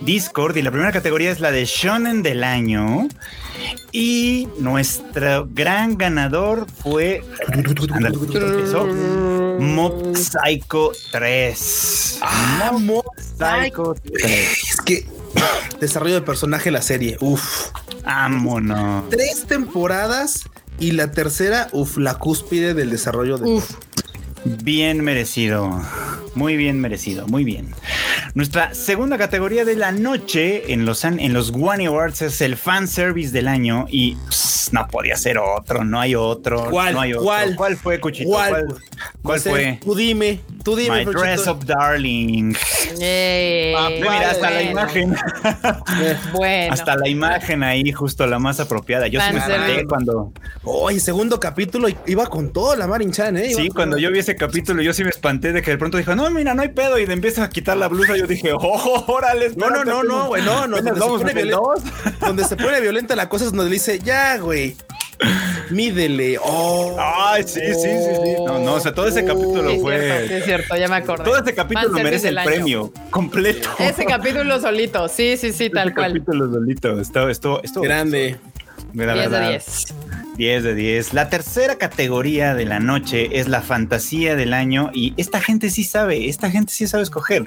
Discord. 0.00 0.56
Y 0.56 0.62
la 0.62 0.70
primera 0.70 0.92
categoría 0.92 1.32
es 1.32 1.40
la 1.40 1.50
de 1.50 1.64
Shonen 1.64 2.22
del 2.22 2.44
año. 2.44 3.08
Y 3.92 4.48
nuestro 4.58 5.48
gran 5.52 5.98
ganador 5.98 6.66
fue. 6.82 7.24
Empezó. 7.52 8.86
Mob 9.58 10.16
Psycho 10.16 10.92
3. 11.10 12.18
Ah, 12.22 12.72
Mob 12.78 13.04
Psycho 13.18 13.94
3. 13.94 14.24
Es 14.24 14.80
que 14.80 15.06
desarrollo 15.80 16.14
de 16.14 16.22
personaje 16.22 16.70
la 16.70 16.80
serie. 16.80 17.16
Uf. 17.20 17.70
Vámonos. 18.04 19.08
Tres 19.10 19.44
temporadas 19.46 20.44
y 20.80 20.92
la 20.92 21.12
tercera, 21.12 21.68
uf, 21.72 21.98
la 21.98 22.18
cúspide 22.18 22.74
del 22.74 22.90
desarrollo 22.90 23.38
de. 23.38 23.50
Uf. 23.50 23.74
Bien 24.44 25.02
merecido. 25.04 25.82
Muy 26.34 26.56
bien 26.56 26.80
merecido. 26.80 27.26
Muy 27.26 27.44
bien. 27.44 27.74
Nuestra 28.34 28.74
segunda 28.74 29.18
categoría 29.18 29.64
de 29.64 29.76
la 29.76 29.92
noche 29.92 30.72
en 30.72 30.86
los, 30.86 31.04
en 31.04 31.32
los 31.32 31.50
One 31.50 31.86
Awards 31.86 32.22
es 32.22 32.40
el 32.40 32.56
fan 32.56 32.86
service 32.86 33.32
del 33.32 33.48
año 33.48 33.86
y 33.90 34.16
pss, 34.28 34.72
no 34.72 34.86
podía 34.88 35.16
ser 35.16 35.38
otro, 35.38 35.84
no 35.84 36.00
hay 36.00 36.14
otro. 36.14 36.68
¿Cuál? 36.70 36.94
No 36.94 37.00
hay 37.00 37.12
otro. 37.12 37.24
¿Cuál? 37.24 37.56
¿Cuál 37.56 37.76
fue, 37.76 37.98
Cuchito? 38.00 38.30
¿Cuál? 38.30 38.74
¿Cuál, 39.22 39.40
fue? 39.40 39.80
Tú 39.82 39.94
dime. 39.94 40.40
Tú 40.62 40.76
dime, 40.76 40.98
My 40.98 41.04
Fruchito. 41.04 41.24
dress 41.24 41.46
up 41.48 41.64
darling. 41.64 42.54
Yay. 42.98 43.74
Ah, 43.74 43.88
mira, 43.90 44.30
hasta 44.30 44.50
la 44.50 44.62
imagen. 44.62 45.16
Bueno. 46.32 46.72
Hasta 46.72 46.96
la 46.96 47.08
imagen 47.08 47.62
ahí, 47.62 47.90
justo 47.92 48.26
la 48.26 48.38
más 48.38 48.60
apropiada. 48.60 49.06
Yo 49.08 49.20
sí 49.20 49.32
me 49.32 49.84
cuando. 49.84 50.32
Oye, 50.62 51.00
segundo 51.00 51.40
capítulo 51.40 51.88
iba 52.06 52.26
con 52.26 52.52
todo 52.52 52.76
la 52.76 52.86
Marin 52.86 53.10
Chan, 53.10 53.36
¿eh? 53.36 53.50
Iba 53.50 53.60
Sí, 53.60 53.68
cuando 53.68 53.98
yo 53.98 54.10
vi 54.10 54.20
ese 54.20 54.29
capítulo, 54.36 54.82
yo 54.82 54.92
sí 54.92 55.04
me 55.04 55.10
espanté 55.10 55.52
de 55.52 55.62
que 55.62 55.72
de 55.72 55.78
pronto 55.78 55.98
dijo, 55.98 56.14
no, 56.14 56.30
mira, 56.30 56.54
no 56.54 56.62
hay 56.62 56.68
pedo. 56.68 56.98
Y 56.98 57.06
le 57.06 57.12
empieza 57.14 57.44
a 57.44 57.50
quitar 57.50 57.76
la 57.76 57.88
blusa. 57.88 58.16
Yo 58.16 58.26
dije, 58.26 58.52
oh, 58.52 59.04
órale. 59.08 59.50
No, 59.56 59.70
no, 59.70 59.84
no, 59.84 60.02
no, 60.02 60.26
güey, 60.28 60.42
no, 60.42 60.66
no. 60.66 60.76
Donde 60.80 60.92
se, 60.94 61.00
pone 61.00 61.32
violenta, 61.34 61.56
dos. 61.60 61.82
donde 62.20 62.44
se 62.44 62.56
pone 62.56 62.80
violenta 62.80 63.16
la 63.16 63.28
cosa 63.28 63.44
es 63.44 63.50
donde 63.52 63.66
le 63.66 63.70
dice, 63.72 63.98
ya, 63.98 64.36
güey. 64.38 64.76
Mídele. 65.70 66.38
Oh. 66.42 66.96
Ay, 66.98 67.42
sí, 67.44 67.60
sí, 67.60 67.74
sí, 67.74 68.14
sí. 68.24 68.42
No, 68.46 68.58
no, 68.58 68.74
o 68.74 68.80
sea, 68.80 68.92
todo 68.94 69.06
ese 69.06 69.24
capítulo 69.24 69.70
Sí, 69.70 69.78
fue. 69.80 69.98
cierto, 70.00 70.26
sí, 70.28 70.34
es 70.34 70.44
cierto, 70.44 70.76
ya 70.76 70.88
me 70.88 70.96
acordé. 70.96 71.24
Todo 71.24 71.38
ese 71.38 71.54
capítulo 71.54 71.90
merece 71.90 72.28
el 72.28 72.38
año. 72.38 72.50
premio 72.50 72.92
completo. 73.10 73.68
Ese 73.78 74.04
capítulo 74.06 74.60
solito, 74.60 75.08
sí, 75.08 75.36
sí, 75.36 75.52
sí, 75.52 75.70
tal 75.70 75.88
Ese 75.88 75.94
cual. 75.94 76.12
capítulo 76.12 76.50
solito. 76.50 77.00
Esto, 77.00 77.28
esto, 77.28 77.60
esto. 77.62 77.80
Grande. 77.82 78.38
Mira, 78.92 79.12
10 79.14 79.24
de 79.26 79.30
verdad. 79.30 79.50
10. 79.50 79.94
10 80.40 80.62
de 80.62 80.74
10. 80.74 81.12
La 81.12 81.28
tercera 81.28 81.76
categoría 81.76 82.54
de 82.54 82.64
la 82.64 82.80
noche 82.80 83.38
es 83.38 83.46
la 83.46 83.60
fantasía 83.60 84.36
del 84.36 84.54
año 84.54 84.90
y 84.94 85.12
esta 85.18 85.38
gente 85.38 85.68
sí 85.68 85.84
sabe, 85.84 86.30
esta 86.30 86.50
gente 86.50 86.72
sí 86.72 86.86
sabe 86.86 87.02
escoger. 87.02 87.46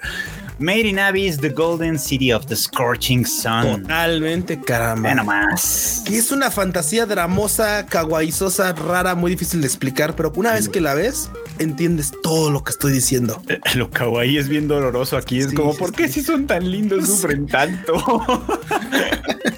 Made 0.59 0.81
in 0.81 0.99
Abyss, 0.99 1.39
The 1.39 1.49
Golden 1.49 1.97
City 1.97 2.31
of 2.31 2.45
the 2.45 2.55
Scorching 2.55 3.25
Sun. 3.25 3.81
Totalmente, 3.81 4.61
caramba. 4.61 5.09
Ve 5.09 5.15
nomás. 5.15 6.03
Que 6.05 6.17
es 6.17 6.31
una 6.31 6.51
fantasía 6.51 7.07
dramosa, 7.07 7.83
kawaiisosa, 7.87 8.73
rara, 8.73 9.15
muy 9.15 9.31
difícil 9.31 9.61
de 9.61 9.67
explicar, 9.67 10.15
pero 10.15 10.31
una 10.35 10.53
vez 10.53 10.69
que 10.69 10.79
la 10.79 10.93
ves, 10.93 11.31
entiendes 11.57 12.11
todo 12.21 12.51
lo 12.51 12.63
que 12.63 12.69
estoy 12.69 12.93
diciendo. 12.93 13.41
Eh, 13.49 13.59
Lo 13.73 13.89
kawaii 13.89 14.37
es 14.37 14.47
bien 14.47 14.67
doloroso 14.67 15.17
aquí. 15.17 15.39
Es 15.39 15.49
Sí, 15.49 15.55
como, 15.55 15.75
¿por 15.75 15.93
qué 15.93 16.07
sí. 16.07 16.21
si 16.21 16.27
son 16.27 16.45
tan 16.45 16.69
lindos 16.69 17.07
sufren 17.07 17.47
tanto? 17.47 17.93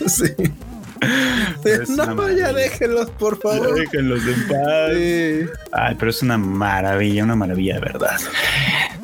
Sí. 0.07 0.25
No, 1.89 2.15
maravilla. 2.15 2.47
ya 2.47 2.53
déjenlos, 2.53 3.09
por 3.11 3.39
favor. 3.39 3.75
Déjenlos 3.75 4.21
en 4.27 4.47
paz. 4.47 4.91
Sí. 4.93 5.45
Ay, 5.71 5.95
pero 5.97 6.11
es 6.11 6.21
una 6.21 6.37
maravilla, 6.37 7.23
una 7.23 7.35
maravilla 7.35 7.75
de 7.75 7.79
verdad. 7.81 8.19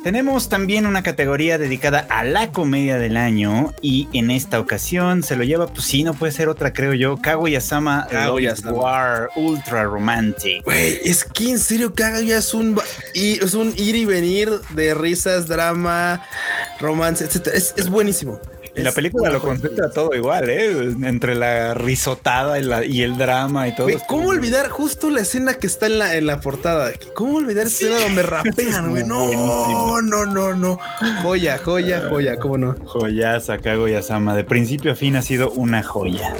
Tenemos 0.03 0.49
también 0.49 0.87
una 0.87 1.03
categoría 1.03 1.59
dedicada 1.59 2.07
a 2.09 2.23
la 2.23 2.51
comedia 2.51 2.97
del 2.97 3.17
año 3.17 3.71
y 3.81 4.07
en 4.13 4.31
esta 4.31 4.59
ocasión 4.59 5.21
se 5.21 5.35
lo 5.35 5.43
lleva, 5.43 5.67
pues 5.67 5.85
sí, 5.85 6.03
no 6.03 6.15
puede 6.15 6.31
ser 6.31 6.49
otra, 6.49 6.73
creo 6.73 6.95
yo, 6.95 7.17
Kaguya-sama 7.17 8.07
Kaguya-sama. 8.09 8.71
War 8.71 9.29
Ultra 9.35 9.83
Romantic. 9.83 10.63
Güey, 10.63 10.99
es 11.03 11.23
que 11.23 11.51
en 11.51 11.59
serio 11.59 11.93
que 11.93 12.03
haga 12.03 12.21
ya 12.21 12.37
es 12.37 12.53
un, 12.55 12.79
es 13.13 13.53
un 13.53 13.73
ir 13.77 13.95
y 13.95 14.05
venir 14.05 14.49
de 14.71 14.95
risas, 14.95 15.47
drama, 15.47 16.25
romance, 16.79 17.23
etcétera. 17.23 17.55
Es, 17.55 17.75
es 17.77 17.87
buenísimo. 17.87 18.39
Y 18.75 18.81
la 18.81 18.91
película 18.93 19.29
lo 19.29 19.41
concentra 19.41 19.89
todo 19.91 20.13
igual, 20.15 20.49
¿eh? 20.49 20.71
Entre 21.03 21.35
la 21.35 21.73
risotada 21.73 22.57
y, 22.57 22.63
la- 22.63 22.85
y 22.85 23.01
el 23.01 23.17
drama 23.17 23.67
y 23.67 23.75
todo. 23.75 23.87
¿Cómo 24.07 24.29
olvidar 24.29 24.69
justo 24.69 25.09
la 25.09 25.21
escena 25.21 25.55
que 25.55 25.67
está 25.67 25.87
en 25.87 25.99
la, 25.99 26.15
en 26.15 26.25
la 26.25 26.39
portada? 26.39 26.91
¿Cómo 27.13 27.37
olvidar 27.37 27.67
esa 27.67 27.85
escena 27.87 27.99
donde 28.01 28.23
rapean, 28.23 28.89
güey? 28.91 29.03
No, 29.03 30.01
no, 30.01 30.25
no, 30.25 30.55
no. 30.55 30.79
Joya, 31.21 31.57
joya, 31.63 32.03
joya, 32.09 32.37
¿cómo 32.37 32.57
no? 32.57 32.75
Joyaza, 32.85 33.57
Kaguya-sama. 33.57 34.35
De 34.35 34.43
principio 34.45 34.93
a 34.93 34.95
fin 34.95 35.15
ha 35.17 35.21
sido 35.21 35.51
una 35.51 35.83
joya. 35.83 36.33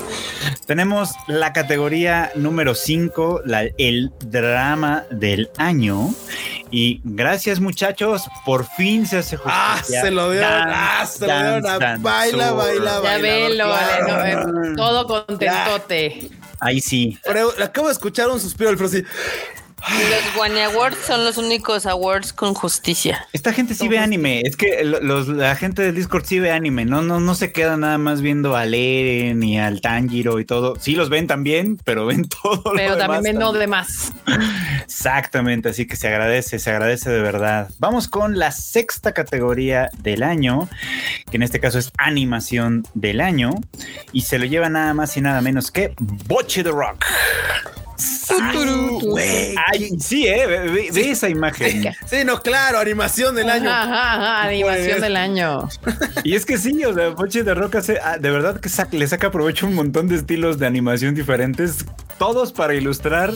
Tenemos 0.65 1.09
la 1.27 1.51
categoría 1.53 2.31
número 2.35 2.75
5, 2.75 3.41
el 3.77 4.11
drama 4.25 5.03
del 5.11 5.49
año. 5.57 6.13
Y 6.72 7.02
gracias, 7.03 7.60
muchachos. 7.60 8.23
Por 8.45 8.65
fin 8.65 9.06
se 9.06 9.18
hace 9.18 9.35
justicia. 9.38 9.53
Ah, 9.64 9.81
se 9.84 10.10
lo 10.11 10.31
dieron, 10.31 10.49
Dance, 10.49 10.73
ah, 10.73 11.06
se 11.06 11.27
lo 11.27 11.34
dieron 11.34 12.02
baila, 12.02 12.48
Sur. 12.48 12.57
baila, 12.57 12.91
Ya 12.93 12.99
baila. 13.02 13.18
velo, 13.22 13.68
vale, 13.68 13.99
no, 13.99 14.06
claro. 14.07 14.64
eh, 14.64 14.73
todo 14.77 15.07
contentote. 15.07 16.30
Ahí 16.60 16.80
sí. 16.80 17.18
Pero 17.26 17.52
acabo 17.61 17.88
de 17.88 17.93
escuchar 17.93 18.30
un 18.30 18.39
suspiro 18.39 18.69
del 18.69 18.77
Fro 18.77 18.88
así. 18.88 19.03
Los 19.89 20.37
Wanya 20.37 20.67
Awards 20.67 20.97
son 21.05 21.23
los 21.25 21.37
únicos 21.37 21.85
awards 21.85 22.33
con 22.33 22.53
justicia. 22.53 23.27
Esta 23.33 23.51
gente 23.51 23.73
sí 23.73 23.87
ve 23.87 23.97
anime. 23.97 24.41
Es 24.45 24.55
que 24.55 24.83
lo- 24.83 24.99
los, 25.01 25.27
la 25.27 25.55
gente 25.55 25.81
del 25.81 25.95
Discord 25.95 26.23
sí 26.25 26.39
ve 26.39 26.51
anime. 26.51 26.85
No, 26.85 27.01
no, 27.01 27.19
no 27.19 27.35
se 27.35 27.51
queda 27.51 27.77
nada 27.77 27.97
más 27.97 28.21
viendo 28.21 28.55
al 28.55 28.73
Eren 28.73 29.41
y 29.43 29.59
al 29.59 29.81
Tanjiro 29.81 30.39
y 30.39 30.45
todo. 30.45 30.75
Sí 30.79 30.95
los 30.95 31.09
ven 31.09 31.27
también, 31.27 31.77
pero 31.83 32.05
ven 32.05 32.27
todo. 32.43 32.61
lo 32.63 32.73
Pero 32.75 32.95
demás 32.95 33.07
también 33.07 33.23
ven 33.23 33.39
no 33.39 33.47
también. 33.51 33.61
de 33.61 33.67
más. 33.67 34.11
Exactamente, 34.83 35.69
así 35.69 35.87
que 35.87 35.95
se 35.95 36.07
agradece, 36.07 36.59
se 36.59 36.69
agradece 36.69 37.09
de 37.09 37.21
verdad. 37.21 37.69
Vamos 37.79 38.07
con 38.07 38.37
la 38.37 38.51
sexta 38.51 39.13
categoría 39.13 39.89
del 39.99 40.21
año, 40.23 40.69
que 41.29 41.37
en 41.37 41.43
este 41.43 41.59
caso 41.59 41.79
es 41.79 41.91
animación 41.97 42.85
del 42.93 43.19
año, 43.21 43.55
y 44.11 44.21
se 44.21 44.37
lo 44.37 44.45
lleva 44.45 44.69
nada 44.69 44.93
más 44.93 45.17
y 45.17 45.21
nada 45.21 45.41
menos 45.41 45.71
que 45.71 45.93
Boche 45.99 46.63
the 46.63 46.69
Rock. 46.71 47.03
Ay, 48.29 48.57
Güey, 49.01 49.55
Ay, 49.71 49.89
sí, 49.99 50.27
eh, 50.27 50.45
ve, 50.47 51.11
esa 51.11 51.29
imagen. 51.29 51.83
Sí, 52.05 52.17
no, 52.25 52.41
claro, 52.41 52.79
animación 52.79 53.35
del 53.35 53.49
año. 53.49 53.69
Ajá, 53.69 53.83
ajá, 53.83 54.13
ajá, 54.15 54.47
animación 54.47 54.89
Pues. 54.89 55.01
del 55.01 55.17
año. 55.17 55.67
Y 56.23 56.35
es 56.35 56.45
que 56.45 56.57
sí, 56.57 56.83
o 56.85 56.93
sea, 56.93 57.09
Boche 57.09 57.43
the 57.43 57.53
Rock 57.53 57.75
hace, 57.75 57.99
ah, 58.03 58.17
de 58.17 58.29
verdad 58.31 58.59
que 58.59 58.69
le 58.97 59.07
saca 59.07 59.31
provecho 59.31 59.65
un 59.67 59.75
montón 59.75 60.07
de 60.07 60.15
estilos 60.15 60.59
de 60.59 60.67
animación 60.67 61.15
diferentes, 61.15 61.85
todos 62.17 62.51
para 62.53 62.75
ilustrar 62.75 63.33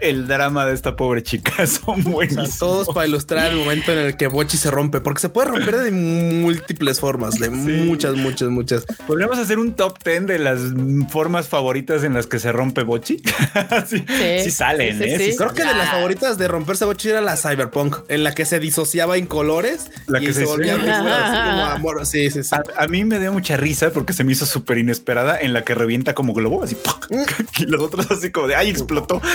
el 0.00 0.26
drama 0.28 0.66
de 0.66 0.74
esta 0.74 0.96
pobre 0.96 1.22
chica. 1.22 1.52
Son 1.66 2.00
O 2.00 2.02
sea, 2.02 2.12
buenísimos. 2.12 2.58
todos 2.58 2.88
para 2.88 3.06
ilustrar 3.06 3.52
el 3.52 3.56
momento 3.58 3.92
en 3.92 3.98
el 3.98 4.16
que 4.16 4.26
Bochi 4.26 4.56
se 4.56 4.70
rompe, 4.70 5.00
porque 5.00 5.20
se 5.20 5.28
puede 5.28 5.48
romper 5.48 5.76
de 5.78 5.90
múltiples 5.90 7.00
formas, 7.00 7.38
de 7.38 7.50
muchas, 7.50 8.14
muchas, 8.16 8.48
muchas. 8.50 8.84
Podríamos 9.06 9.38
hacer 9.38 9.58
un 9.58 9.74
top 9.74 9.98
10 10.04 10.26
de 10.26 10.38
las 10.38 10.60
formas 11.08 11.48
favoritas 11.48 12.04
en 12.04 12.14
las 12.14 12.26
que 12.26 12.38
se 12.38 12.52
rompe 12.52 12.82
Bochi. 12.82 13.22
sí, 13.86 14.04
Sí, 14.06 14.44
sí 14.44 14.50
salen, 14.50 14.98
sí, 14.98 15.04
¿eh? 15.04 15.18
sí. 15.18 15.30
Sí 15.32 15.36
Creo 15.36 15.52
que 15.54 15.64
de 15.64 15.74
las 15.74 15.90
favoritas 15.90 16.38
de 16.38 16.48
romperse 16.48 16.84
Bochi 16.84 17.08
era 17.10 17.20
la 17.20 17.36
Cyberpunk, 17.36 17.96
en 18.08 18.24
la 18.24 18.34
que 18.34 18.44
se 18.44 18.60
disociaba 18.60 19.16
en 19.16 19.26
colores 19.26 19.90
La 20.06 20.20
y 20.20 20.26
que 20.26 20.32
se, 20.32 20.40
se- 20.40 20.46
volvía 20.46 20.74
amor. 21.74 22.04
Sí, 22.06 22.30
sí, 22.30 22.42
sí. 22.44 22.54
A, 22.54 22.62
a 22.84 22.86
mí 22.88 23.04
me 23.04 23.18
dio 23.18 23.32
mucha 23.32 23.56
risa 23.56 23.90
porque 23.90 24.12
se 24.12 24.24
me 24.24 24.32
hizo 24.32 24.46
súper 24.46 24.78
inesperada 24.78 25.38
en 25.40 25.52
la 25.52 25.62
que 25.62 25.74
revienta 25.74 26.14
como 26.14 26.32
globo, 26.34 26.62
así 26.62 26.74
¡pac! 26.76 27.08
y 27.58 27.66
los 27.66 27.80
otros 27.82 28.10
así 28.10 28.30
como 28.30 28.48
de 28.48 28.54
ay, 28.56 28.70
explotó. 28.70 29.20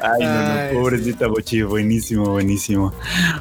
ay, 0.00 0.20
no, 0.20 0.42
no, 0.42 0.52
Ay, 0.52 0.74
pobrecita 0.74 1.26
Bochi, 1.26 1.62
buenísimo, 1.62 2.30
buenísimo. 2.30 2.92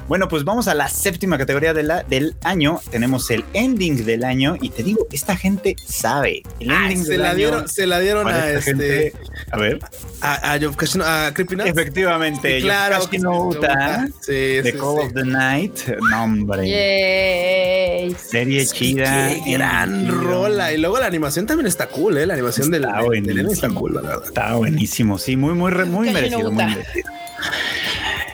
Bueno, 0.07 0.27
pues 0.27 0.43
vamos 0.43 0.68
a 0.68 0.73
la 0.73 0.88
séptima 0.88 1.38
categoría 1.38 1.73
de 1.73 1.84
la, 1.84 2.03
del 2.03 2.35
año. 2.43 2.80
Tenemos 2.91 3.30
el 3.31 3.45
ending 3.53 4.06
del 4.06 4.23
año 4.23 4.56
y 4.61 4.69
te 4.69 4.84
digo, 4.84 5.07
esta 5.11 5.35
gente 5.35 5.76
sabe. 5.85 6.43
El 6.60 6.72
Ay, 6.72 6.91
ending 6.93 7.03
se 7.06 7.11
del 7.14 7.22
la 7.22 7.30
año 7.31 7.38
dieron, 7.52 7.69
se 7.69 7.88
la 7.88 7.99
dieron 7.99 8.28
a 8.28 8.49
este 8.49 8.61
gente. 8.61 9.14
A 9.52 9.57
ver, 9.57 9.80
a, 10.22 10.52
a, 10.53 10.57
Yof 10.57 10.76
Kashino- 10.76 11.03
a 11.06 11.34
Creepy 11.34 11.56
Nuts. 11.56 11.69
efectivamente, 11.69 12.57
Sí, 12.57 12.64
claro, 12.64 12.95
Yoshikashi 12.95 13.11
que 13.18 13.19
no 13.19 13.52
se 13.52 13.57
Uta. 13.60 14.07
Sí, 14.19 14.22
The 14.26 14.64
sí, 14.64 14.72
Call 14.78 14.95
sí. 14.99 15.06
of 15.07 15.14
the 15.14 15.26
Night. 15.26 15.80
No, 16.10 16.23
hombre. 16.23 16.69
Yay. 16.69 18.15
Serie 18.15 18.65
chida. 18.65 19.30
Qué 19.44 19.52
gran 19.53 20.07
rola. 20.07 20.73
Y 20.73 20.78
luego 20.78 20.99
la 20.99 21.06
animación 21.07 21.45
también 21.45 21.68
está 21.68 21.88
cool, 21.88 22.18
¿eh? 22.18 22.26
La 22.26 22.34
animación 22.34 22.72
del, 22.72 22.86
Está 22.86 23.02
del 23.02 23.49
está 23.49 23.69
cool, 23.69 23.95
la 23.95 24.02
verdad. 24.02 24.23
Está 24.26 24.53
buenísimo, 24.56 25.18
sí, 25.18 25.36
muy, 25.36 25.53
muy, 25.53 25.72
muy 25.86 26.10
merecido, 26.11 26.52
muy 26.52 26.65
merecido. 26.65 27.11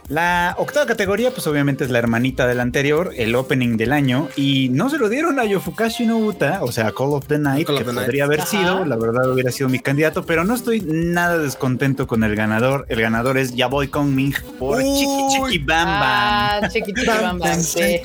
La 0.10 0.56
octava 0.58 0.86
categoría, 0.86 1.32
pues 1.32 1.46
obviamente 1.48 1.84
es 1.84 1.90
la 1.90 2.00
hermanita 2.00 2.48
del 2.48 2.62
anterior, 2.62 3.12
el 3.18 3.36
opening 3.36 3.76
del 3.76 3.92
año, 3.92 4.30
y 4.38 4.70
no 4.70 4.90
se 4.90 4.98
lo 4.98 5.10
dieron 5.10 5.38
a 5.38 5.44
Yofukashi 5.44 6.06
no 6.06 6.18
Uta, 6.18 6.60
o 6.62 6.72
sea, 6.72 6.94
Call 6.94 7.14
of 7.14 7.28
the 7.28 7.38
Night, 7.38 7.68
Call 7.68 7.78
que 7.80 7.84
the 7.84 7.92
Night. 7.92 8.06
podría 8.06 8.24
haber 8.24 8.40
Ajá. 8.42 8.50
sido, 8.50 8.86
la 8.86 8.96
verdad 8.96 9.30
hubiera 9.32 9.52
sido 9.52 9.68
mi 9.68 9.80
candidato, 9.80 10.26
pero 10.26 10.46
no 10.46 10.56
estoy 10.56 10.80
nada 10.82 11.38
descontento 11.38 12.08
con 12.08 12.24
el 12.24 12.36
ganador. 12.38 12.86
El 12.88 13.02
ganador 13.02 13.38
es 13.38 13.54
Yaboy 13.56 13.90
Kong 13.90 14.08
Ming 14.10 14.34
por 14.58 14.78
Uy. 14.78 14.84
Chiqui 14.86 15.28
Chiqui 15.30 15.58
Bam 15.66 15.86
Bam. 15.86 15.98
Ah, 16.02 16.60
chiqui 16.72 16.94
chiqui 16.94 17.06
bam 17.06 17.40
bam. 17.40 17.60
sí. 17.60 18.02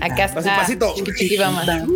Acá 0.00 0.24
está. 0.26 0.34
Pasito, 0.40 0.56
pasito. 0.56 0.94
Chiqui 0.96 1.12
chiqui 1.18 1.36
bam 1.36 1.56
bam. 1.66 1.88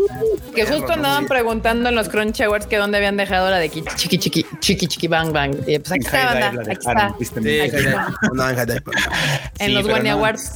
Que 0.55 0.67
justo 0.67 0.93
andaban 0.93 1.27
preguntando 1.27 1.89
en 1.91 1.95
los 1.95 2.09
Crunch 2.09 2.41
Awards 2.41 2.67
que 2.67 2.77
dónde 2.77 2.97
habían 2.99 3.17
dejado 3.17 3.51
la 3.51 3.59
de 3.59 3.71
qui- 3.71 3.85
chiqui 3.97 4.19
chiqui 4.19 4.45
chiqui 4.61 4.87
chiqui 4.89 5.07
bang 5.07 5.33
bang. 5.33 5.55
Y 5.69 5.79
pues 5.79 5.93
aquí 5.93 6.01
En 6.01 6.07
está, 6.07 6.25
banda. 6.25 6.53
la 6.53 6.61
Aquí 6.63 6.69
dejaron, 6.81 7.15
está. 7.21 8.80
En 9.59 9.69
Sí, 9.69 9.73
los 9.75 9.87
no. 9.87 10.11
Awards. 10.11 10.53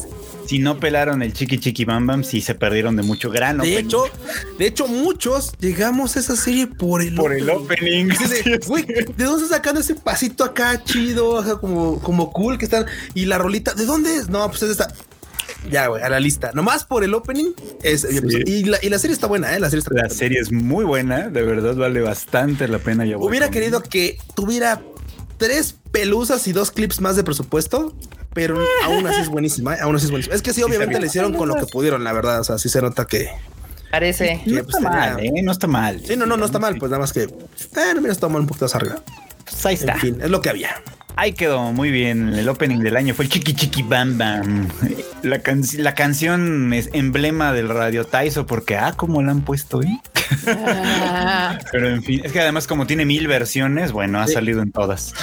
Si 0.47 0.59
no 0.59 0.79
pelaron 0.79 1.23
el 1.23 1.33
Chiqui 1.33 1.59
Chiqui 1.59 1.87
Bam 1.87 2.07
Bam, 2.07 2.23
sí 2.23 2.43
se 2.43 2.55
perdieron 2.55 2.97
de 2.97 3.03
mucho 3.03 3.31
gran 3.31 3.57
De 3.57 3.63
opening. 3.63 3.79
hecho, 3.79 4.05
de 4.59 4.67
hecho, 4.67 4.87
muchos 4.87 5.55
llegamos 5.59 6.17
a 6.17 6.21
esa 6.21 6.37
serie 6.37 6.67
por 6.67 7.01
el 7.01 7.15
por 7.15 7.33
el 7.33 7.49
opening. 7.49 8.11
opening. 8.11 8.11
Así 8.13 8.51
de, 8.51 8.59
Güey, 8.67 8.85
¿de 8.85 9.25
dónde 9.25 9.45
está 9.45 9.57
sacando 9.57 9.81
ese 9.81 9.95
pasito 9.95 10.45
acá 10.45 10.85
chido, 10.85 11.39
acá 11.39 11.57
como, 11.57 11.99
como 12.01 12.31
cool 12.31 12.59
que 12.59 12.67
están? 12.67 12.85
Y 13.15 13.25
la 13.25 13.39
rolita, 13.39 13.73
¿de 13.73 13.87
dónde 13.87 14.17
es? 14.17 14.29
No, 14.29 14.47
pues 14.51 14.63
es 14.65 14.73
esta. 14.73 14.93
Ya, 15.71 15.87
güey, 15.87 16.03
a 16.03 16.11
la 16.11 16.21
lista. 16.21 16.51
Nomás 16.53 16.85
por 16.85 17.05
el 17.05 17.15
opening. 17.15 17.53
Es, 17.83 18.07
y, 18.47 18.65
la, 18.65 18.79
y 18.83 18.91
la 18.91 18.99
serie 18.99 19.15
está 19.15 19.27
buena, 19.27 19.55
¿eh? 19.57 19.61
La 19.61 19.71
serie 19.71 19.79
está 19.81 19.95
La 19.95 20.03
buena. 20.03 20.15
serie 20.15 20.41
es 20.41 20.53
muy 20.53 20.85
buena, 20.85 21.29
de 21.31 21.43
verdad 21.43 21.75
vale 21.75 22.03
bastante 22.03 22.69
la 22.69 22.79
pena. 22.81 23.07
Ya 23.07 23.17
Hubiera 23.17 23.51
querido 23.51 23.83
que 23.83 24.19
tuviera 24.35 24.83
tres 25.45 25.77
pelusas 25.93 26.47
y 26.49 26.53
dos 26.53 26.71
clips 26.71 27.01
más 27.01 27.17
de 27.17 27.25
presupuesto, 27.25 27.95
pero 28.33 28.59
aún 28.85 29.07
así 29.07 29.21
es 29.21 29.29
buenísima. 29.29 29.75
¿eh? 29.75 29.79
Aún 29.83 29.95
así 29.97 30.07
es 30.07 30.11
buenísima. 30.11 30.35
Es 30.35 30.43
que 30.43 30.53
sí, 30.53 30.63
obviamente 30.63 30.99
le 30.99 31.07
hicieron 31.07 31.35
con 31.35 31.49
lo 31.49 31.57
que 31.57 31.67
pudieron, 31.67 32.03
la 32.05 32.13
verdad. 32.13 32.41
O 32.41 32.45
sea, 32.45 32.59
sí 32.59 32.69
se 32.69 32.81
nota 32.81 33.05
que. 33.07 33.29
Parece. 33.91 34.41
No 34.47 34.61
está 34.61 34.71
pues, 34.73 34.83
mal, 34.83 35.21
¿eh? 35.21 35.43
No 35.43 35.53
está 35.53 35.67
mal. 35.67 36.03
Sí, 36.05 36.17
no, 36.17 36.27
no, 36.27 36.37
no 36.37 36.47
está 36.47 36.59
mal. 36.59 36.77
Pues 36.79 36.91
nada 36.91 37.01
más 37.01 37.13
que. 37.13 37.23
Eh, 37.23 37.29
no 37.95 38.01
hubiera 38.01 38.13
estado 38.13 38.31
mal 38.31 38.41
un 38.41 38.47
poquito 38.49 38.65
más 38.65 38.75
arriba. 38.75 38.97
Pues 39.45 39.67
ahí 39.67 39.75
está. 39.75 39.93
En 39.95 40.01
fin, 40.01 40.19
es 40.23 40.31
lo 40.31 40.41
que 40.41 40.49
había. 40.49 40.83
Ahí 41.17 41.33
quedó 41.33 41.71
muy 41.73 41.93
bien. 41.93 42.35
El 42.35 42.49
opening 42.49 42.79
del 42.81 42.97
año 42.97 43.15
fue 43.15 43.27
el 43.27 43.31
Chiqui 43.31 43.55
Chiqui 43.55 43.83
Bam 43.85 44.19
Bam. 44.19 44.69
La, 45.23 45.39
can- 45.41 45.63
la 45.79 45.95
canción 45.95 46.73
es 46.73 46.91
emblema 46.93 47.53
del 47.53 47.69
Radio 47.69 48.05
Taiso 48.05 48.47
porque, 48.47 48.77
ah, 48.77 48.95
como 48.97 49.23
la 49.23 49.31
han 49.31 49.43
puesto, 49.43 49.81
¿eh? 49.81 50.01
Ah, 50.47 51.59
Pero 51.73 51.89
en 51.89 52.03
fin, 52.03 52.21
es 52.25 52.33
que 52.33 52.41
además 52.41 52.67
como 52.67 52.87
tiene 52.87 53.05
mil 53.05 53.27
versiones, 53.27 53.93
bueno, 53.93 54.21
ha 54.21 54.27
Sí. 54.27 54.35
salido 54.35 54.63
en 54.63 54.73
todas. 54.73 55.15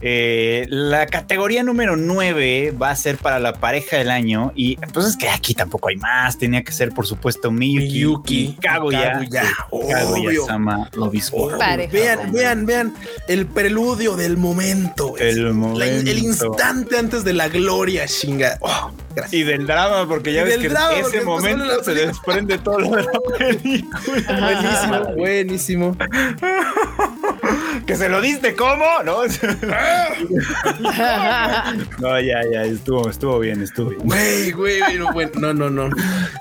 Eh, 0.00 0.66
la 0.68 1.06
categoría 1.06 1.62
número 1.62 1.96
9 1.96 2.74
va 2.80 2.90
a 2.90 2.96
ser 2.96 3.16
para 3.18 3.38
la 3.38 3.52
pareja 3.54 3.96
del 3.98 4.10
año 4.10 4.52
y 4.54 4.76
pues 4.92 5.06
es 5.06 5.16
que 5.16 5.28
aquí 5.28 5.54
tampoco 5.54 5.88
hay 5.88 5.96
más. 5.96 6.38
Tenía 6.38 6.62
que 6.62 6.72
ser, 6.72 6.90
por 6.90 7.06
supuesto, 7.06 7.50
Miyuki, 7.50 7.84
Miyuki, 7.86 8.44
y 8.44 8.52
Kaguya. 8.54 9.12
Kaguya, 9.12 9.42
Kaguya. 9.88 10.40
Sama. 10.46 10.90
Vean, 11.92 12.32
vean, 12.32 12.66
vean 12.66 12.94
el 13.28 13.46
preludio 13.46 14.16
del 14.16 14.36
momento. 14.36 15.16
El 15.18 15.46
La- 15.46 15.52
momento. 15.52 16.10
el 16.10 16.18
instante 16.18 16.98
antes 16.98 17.24
de 17.24 17.32
la 17.32 17.48
gloria, 17.48 18.06
chinga. 18.06 18.58
Oh, 18.60 18.90
gracias. 19.14 19.34
Y 19.34 19.42
del 19.44 19.66
drama, 19.66 20.06
porque 20.08 20.32
ya 20.32 20.42
Y 20.42 20.44
ves 20.44 20.58
que 20.58 20.66
en 20.66 20.76
ese 21.06 21.20
momento 21.22 21.82
se 21.84 21.94
desprende 21.94 22.58
todo 22.58 22.80
lo 22.80 22.90
de 22.90 23.02
la 23.02 23.10
película. 23.38 24.45
Buenísimo, 24.46 25.04
buenísimo. 25.16 25.96
que 27.86 27.96
se 27.96 28.08
lo 28.08 28.20
diste 28.20 28.54
cómo, 28.54 28.84
¿no? 29.04 29.22
no, 32.00 32.20
ya, 32.20 32.40
ya, 32.52 32.64
estuvo, 32.64 33.08
estuvo 33.08 33.38
bien, 33.38 33.62
estuvo 33.62 33.90
bien. 33.90 34.02
Güey, 34.04 34.50
güey, 34.52 34.80
no, 34.98 35.12
güey, 35.12 35.28
no, 35.38 35.54
no, 35.54 35.70
no. 35.70 35.88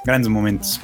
Grandes 0.05 0.29
momentos. 0.29 0.79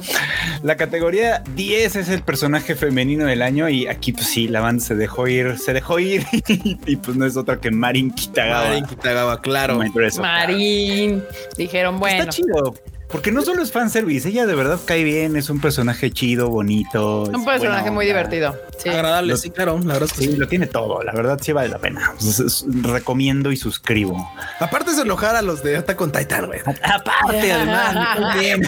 La 0.62 0.76
categoría 0.76 1.42
10 1.54 1.96
es 1.96 2.08
el 2.08 2.22
personaje 2.22 2.74
femenino 2.74 3.26
del 3.26 3.42
año 3.42 3.68
y 3.68 3.86
aquí 3.86 4.12
pues 4.12 4.28
sí, 4.28 4.48
la 4.48 4.60
banda 4.60 4.84
se 4.84 4.94
dejó 4.94 5.26
ir, 5.26 5.58
se 5.58 5.72
dejó 5.72 5.98
ir 5.98 6.24
y 6.86 6.96
pues 6.96 7.16
no 7.16 7.26
es 7.26 7.36
otra 7.36 7.58
que 7.58 7.70
Marin 7.70 8.10
Kitagawa. 8.10 8.68
Marin 8.68 8.86
Kitagawa, 8.86 9.40
claro. 9.40 9.80
Marín. 10.20 11.22
Dijeron, 11.56 11.98
bueno. 11.98 12.20
Está 12.20 12.32
chido. 12.32 12.74
Porque 13.12 13.30
no 13.30 13.42
solo 13.42 13.62
es 13.62 13.70
fanservice, 13.70 14.28
ella 14.30 14.46
de 14.46 14.54
verdad 14.54 14.78
cae 14.84 15.04
bien, 15.04 15.36
es 15.36 15.50
un 15.50 15.60
personaje 15.60 16.10
chido, 16.10 16.48
bonito. 16.48 17.24
Un 17.24 17.40
es 17.40 17.44
personaje 17.46 17.90
muy 17.90 18.06
divertido. 18.06 18.56
Sí. 18.78 18.88
Agradable, 18.88 19.32
Lo- 19.32 19.36
sí, 19.36 19.50
claro, 19.50 19.78
la 19.84 19.92
verdad 19.94 20.08
es 20.10 20.12
que 20.18 20.24
Sí, 20.24 20.32
sí. 20.32 20.36
lo 20.38 20.48
tiene 20.48 20.66
todo, 20.66 21.02
la 21.02 21.12
verdad 21.12 21.38
sí 21.40 21.52
vale 21.52 21.68
la 21.68 21.78
pena. 21.78 22.14
Es- 22.18 22.40
es- 22.40 22.64
recomiendo 22.82 23.52
y 23.52 23.56
suscribo. 23.56 24.28
Aparte 24.60 24.94
se 24.94 25.02
enojar 25.02 25.36
a 25.36 25.42
los 25.42 25.62
de 25.62 25.76
Attack 25.76 26.00
on 26.00 26.10
Titan, 26.10 26.46
güey. 26.46 26.60
Aparte, 26.82 27.52
además, 27.52 28.34
bien. 28.40 28.62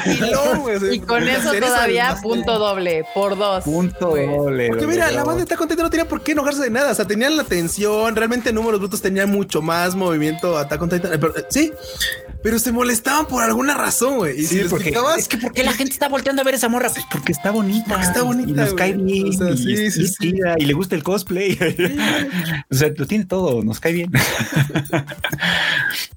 Y 0.92 1.00
con 1.00 1.26
eso 1.26 1.52
todavía 1.52 2.16
punto 2.22 2.58
doble, 2.58 3.04
por 3.14 3.36
dos. 3.38 3.64
punto 3.64 4.14
doble. 4.14 4.68
Porque 4.68 4.86
mira, 4.86 5.10
la 5.10 5.24
banda 5.24 5.42
está 5.42 5.56
contenta, 5.56 5.82
no 5.82 5.90
tenía 5.90 6.06
por 6.06 6.22
qué 6.22 6.32
enojarse 6.32 6.62
de 6.62 6.70
nada. 6.70 6.92
O 6.92 6.94
sea, 6.94 7.06
tenían 7.06 7.36
la 7.36 7.42
atención, 7.42 8.14
realmente 8.14 8.50
en 8.50 8.56
números 8.56 8.78
brutos 8.80 9.00
tenían 9.00 9.30
mucho 9.30 9.62
más 9.62 9.94
movimiento 9.94 10.58
Attack 10.58 10.82
on 10.82 10.88
Titan. 10.90 11.12
Eh, 11.14 11.18
pero, 11.18 11.36
eh, 11.36 11.44
sí, 11.48 11.72
pero 12.44 12.58
se 12.58 12.72
molestaban 12.72 13.24
por 13.26 13.42
alguna 13.42 13.72
razón, 13.72 14.18
güey. 14.18 14.38
Y 14.38 14.42
si 14.42 14.48
Sí, 14.48 14.56
les 14.56 14.66
porque 14.68 14.94
es 15.16 15.28
que 15.28 15.38
¿por 15.38 15.54
qué 15.54 15.64
la 15.64 15.72
gente 15.78 15.94
está 15.94 16.10
volteando 16.10 16.42
a 16.42 16.44
ver 16.44 16.54
esa 16.54 16.68
morra? 16.68 16.90
Pues 16.90 17.06
porque 17.10 17.32
está 17.32 17.50
bonita. 17.50 17.86
Porque 17.88 18.04
está 18.04 18.22
bonita, 18.22 18.50
Y 18.50 18.52
nos 18.52 18.72
güey. 18.74 18.76
cae 18.76 18.92
bien. 18.92 19.28
O 19.30 19.32
sea, 19.32 19.50
y, 19.52 19.56
sí, 19.56 19.90
sí, 19.90 20.02
es 20.04 20.16
y 20.58 20.64
le 20.66 20.74
gusta 20.74 20.94
el 20.94 21.02
cosplay. 21.02 21.58
o 22.70 22.74
sea, 22.74 22.90
lo 22.94 23.06
tiene 23.06 23.24
todo, 23.24 23.64
nos 23.64 23.80
cae 23.80 23.94
bien. 23.94 24.12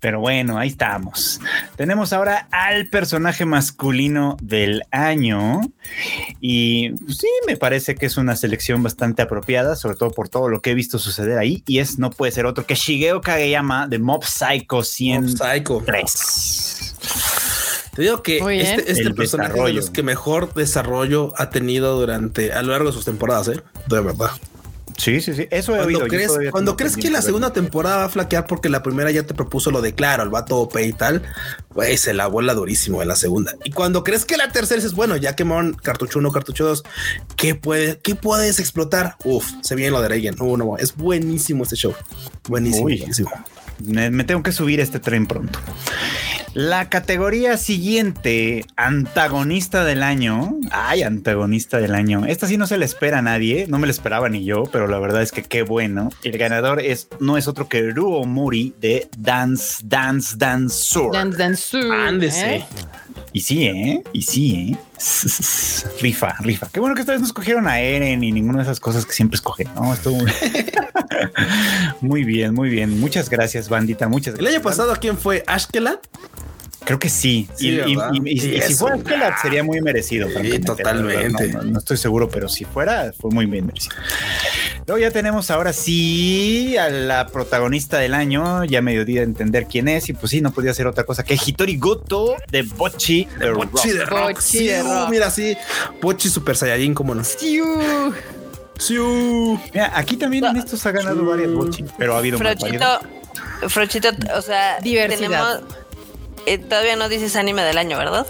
Pero 0.02 0.20
bueno, 0.20 0.58
ahí 0.58 0.68
estamos. 0.68 1.40
Tenemos 1.78 2.12
ahora 2.12 2.50
al 2.52 2.88
personaje 2.88 3.46
masculino 3.46 4.36
del 4.42 4.84
año. 4.92 5.62
Y 6.42 6.90
pues, 6.90 7.20
sí, 7.20 7.28
me 7.48 7.56
parece 7.56 7.96
que 7.96 8.06
es 8.06 8.18
una 8.18 8.36
selección 8.36 8.84
bastante 8.84 9.22
apropiada, 9.22 9.78
sobre 9.78 9.96
todo 9.96 10.12
por 10.12 10.28
todo 10.28 10.50
lo 10.50 10.62
que 10.62 10.72
he 10.72 10.74
visto 10.74 11.00
suceder 11.00 11.38
ahí. 11.38 11.64
Y 11.68 11.80
es, 11.80 12.00
no 12.00 12.10
puede 12.10 12.34
ser 12.34 12.46
otro 12.46 12.66
que 12.66 12.76
Shigeo 12.76 13.22
Kageyama 13.22 13.88
de 13.88 14.00
Mob 14.00 14.26
Psycho 14.26 14.84
103. 14.84 15.38
Mob 15.40 15.48
Psycho. 15.56 15.84
Te 17.96 18.04
digo 18.04 18.22
que 18.22 18.38
este, 18.38 18.92
este 18.92 19.04
El 19.04 19.16
personaje 19.16 19.58
es 19.58 19.66
de 19.66 19.74
los 19.74 19.90
que 19.90 20.04
mejor 20.04 20.54
desarrollo 20.54 21.34
ha 21.36 21.50
tenido 21.50 22.00
durante 22.00 22.54
a 22.54 22.62
lo 22.62 22.72
largo 22.72 22.90
de 22.90 22.94
sus 22.94 23.06
temporadas, 23.06 23.48
¿eh? 23.48 23.64
De 23.88 24.02
verdad. 24.02 24.30
Sí, 24.98 25.22
sí, 25.22 25.34
sí. 25.34 25.48
Eso 25.52 25.74
he 25.74 25.78
Cuando 25.78 26.00
oído. 26.00 26.08
Crees, 26.08 26.32
cuando 26.52 26.76
crees 26.76 26.98
que 26.98 27.12
la 27.12 27.22
segunda 27.22 27.54
temporada 27.54 27.98
va 27.98 28.04
a 28.06 28.10
flaquear 28.10 28.48
porque 28.48 28.68
la 28.68 28.82
primera 28.82 29.12
ya 29.12 29.24
te 29.24 29.34
propuso 29.34 29.70
lo 29.70 29.82
de 29.82 29.94
claro, 29.94 30.24
el 30.24 30.30
vato 30.30 30.58
OP 30.58 30.76
y 30.80 30.92
tal, 30.92 31.22
güey, 31.74 31.98
se 31.98 32.14
la 32.14 32.28
vuela 32.28 32.56
durísimo 32.56 33.02
en 33.02 33.08
la 33.08 33.16
segunda. 33.16 33.56
Y 33.64 33.72
cuando 33.72 34.04
crees 34.04 34.26
que 34.26 34.38
la 34.38 34.52
tercera 34.52 34.78
dices, 34.78 34.96
bueno, 34.96 35.16
ya 35.16 35.36
quemaron 35.36 35.74
cartucho 35.74 36.20
1, 36.20 36.32
cartucho 36.32 36.66
2, 36.66 36.84
¿qué, 37.36 37.54
puede, 37.54 38.00
¿qué 38.00 38.16
puedes 38.16 38.60
explotar? 38.60 39.16
Uf, 39.24 39.48
se 39.62 39.76
viene 39.76 39.92
lo 39.92 40.02
de 40.02 40.08
Reigen. 40.10 40.36
No, 40.40 40.58
no, 40.58 40.78
es 40.78 40.96
buenísimo 40.96 41.64
este 41.64 41.76
show. 41.76 41.94
Buenísimo. 42.48 42.86
Uy. 42.86 42.98
buenísimo. 42.98 43.32
Me, 43.84 44.10
me 44.12 44.24
tengo 44.24 44.44
que 44.44 44.52
subir 44.52 44.80
a 44.80 44.84
este 44.84 45.00
tren 45.00 45.28
pronto. 45.28 45.60
La 46.54 46.90
categoría 46.90 47.56
siguiente, 47.58 48.66
antagonista 48.78 49.84
del 49.84 50.02
año. 50.02 50.56
Ay, 50.72 51.04
antagonista 51.04 51.78
del 51.78 51.94
año. 51.94 52.26
Esta 52.26 52.48
sí 52.48 52.58
no 52.58 52.66
se 52.66 52.80
le 52.80 52.86
espera 52.86 53.20
a 53.20 53.22
nadie, 53.22 53.68
no 53.68 53.78
me 53.78 53.86
la 53.86 53.92
esperaba 53.92 54.28
ni 54.28 54.44
yo, 54.44 54.64
pero 54.72 54.88
la 54.88 54.98
verdad 54.98 55.22
es 55.22 55.32
que 55.32 55.44
qué 55.44 55.62
bueno. 55.62 56.10
El 56.24 56.38
ganador 56.40 56.82
es 56.82 57.10
no 57.20 57.38
es 57.38 57.48
otro 57.48 57.68
que 57.70 57.92
Ruo 57.92 58.26
Muri 58.26 58.74
de 58.82 59.08
Dance 59.18 59.84
Dance 59.86 60.36
Dancer. 60.38 61.12
Dance 61.14 61.38
Dance 61.38 61.62
Su, 61.62 61.92
Ándese. 61.92 62.56
¿eh? 62.56 62.66
Y 63.34 63.42
sí, 63.42 63.66
¿eh? 63.68 64.04
Y 64.14 64.22
sí, 64.24 64.74
¿eh? 64.74 64.78
rifa, 66.02 66.36
rifa. 66.40 66.70
Qué 66.72 66.80
bueno 66.80 66.96
que 66.96 67.02
esta 67.02 67.12
vez 67.12 67.22
no 67.22 67.28
escogieron 67.28 67.68
a 67.68 67.80
Eren 67.80 68.24
y 68.24 68.32
ninguna 68.32 68.60
de 68.60 68.64
esas 68.64 68.80
cosas 68.80 69.06
que 69.06 69.14
siempre 69.14 69.36
escogen. 69.36 69.68
No, 69.76 69.94
estuvo 69.94 70.18
muy 72.02 72.24
bien, 72.26 72.54
muy 72.54 72.70
bien. 72.70 73.00
Muchas 73.00 73.30
gracias, 73.30 73.70
bandita. 73.70 74.08
Muchas 74.08 74.34
El 74.36 74.40
gracias. 74.42 74.56
año 74.56 74.64
pasado, 74.64 74.96
¿quién 75.00 75.18
fue? 75.18 75.44
¿Ashkela? 75.48 76.00
Creo 76.84 77.00
que 77.00 77.10
sí. 77.10 77.50
Sí, 77.56 77.70
y, 77.70 77.92
y- 77.92 77.98
y- 78.24 78.32
y- 78.32 78.40
si 78.40 78.56
es 78.56 78.78
fuera 78.80 79.36
sería 79.42 79.64
muy 79.64 79.82
merecido. 79.82 80.30
Sí, 80.30 80.60
totalmente. 80.60 81.50
No, 81.50 81.62
no- 81.64 81.72
no 81.72 81.80
estoy 81.80 81.98
seguro, 81.98 82.30
pero 82.30 82.48
si 82.48 82.64
fuera, 82.66 83.12
fue 83.20 83.30
muy 83.32 83.46
bien 83.46 83.66
merecido. 83.66 83.96
Luego 84.86 85.00
ya 85.02 85.12
tenemos 85.12 85.52
ahora 85.52 85.74
sí 85.74 86.78
a 86.78 86.90
la 86.90 87.28
protagonista 87.28 87.98
del 87.98 88.14
año. 88.14 88.64
Ya 88.64 88.82
me 88.82 89.04
dio 89.04 89.20
a 89.22 89.24
entender 89.26 89.66
quién 89.70 89.90
es. 89.90 90.08
Y 90.08 90.14
pues 90.14 90.30
sí, 90.32 90.40
no 90.40 90.52
podía 90.54 90.74
ser 90.74 90.88
otra 90.88 91.04
cosa 91.04 91.24
que 91.26 91.34
Hitori 91.46 91.78
Goto 91.78 92.36
de 92.50 92.62
Bochi 92.62 93.26
de 93.38 93.48
de 93.48 93.52
Rock. 93.52 93.78
Sí, 94.40 94.66
de 94.68 94.82
Rock. 94.82 95.10
mira, 95.10 95.30
sí. 95.30 95.58
Pochi 96.00 96.30
Super 96.30 96.56
Saiyajin, 96.56 96.94
cómo 96.94 97.14
no. 97.14 97.24
Mira, 99.74 99.92
aquí 99.96 100.16
también 100.16 100.46
en 100.46 100.58
estos 100.58 100.86
ha 100.86 100.92
ganado 100.92 101.26
varias 101.26 101.52
Bochi, 101.52 101.84
pero 101.98 102.16
ha 102.16 102.20
habido 102.20 102.38
Frochito. 102.38 103.00
Frochito, 103.68 104.10
o 104.36 104.42
sea, 104.42 104.80
Diversidad. 104.82 105.60
tenemos. 105.60 105.87
Eh, 106.48 106.58
todavía 106.58 106.96
no 106.96 107.10
dices 107.10 107.36
anime 107.36 107.64
del 107.64 107.78
año, 107.78 107.98
¿verdad? 107.98 108.26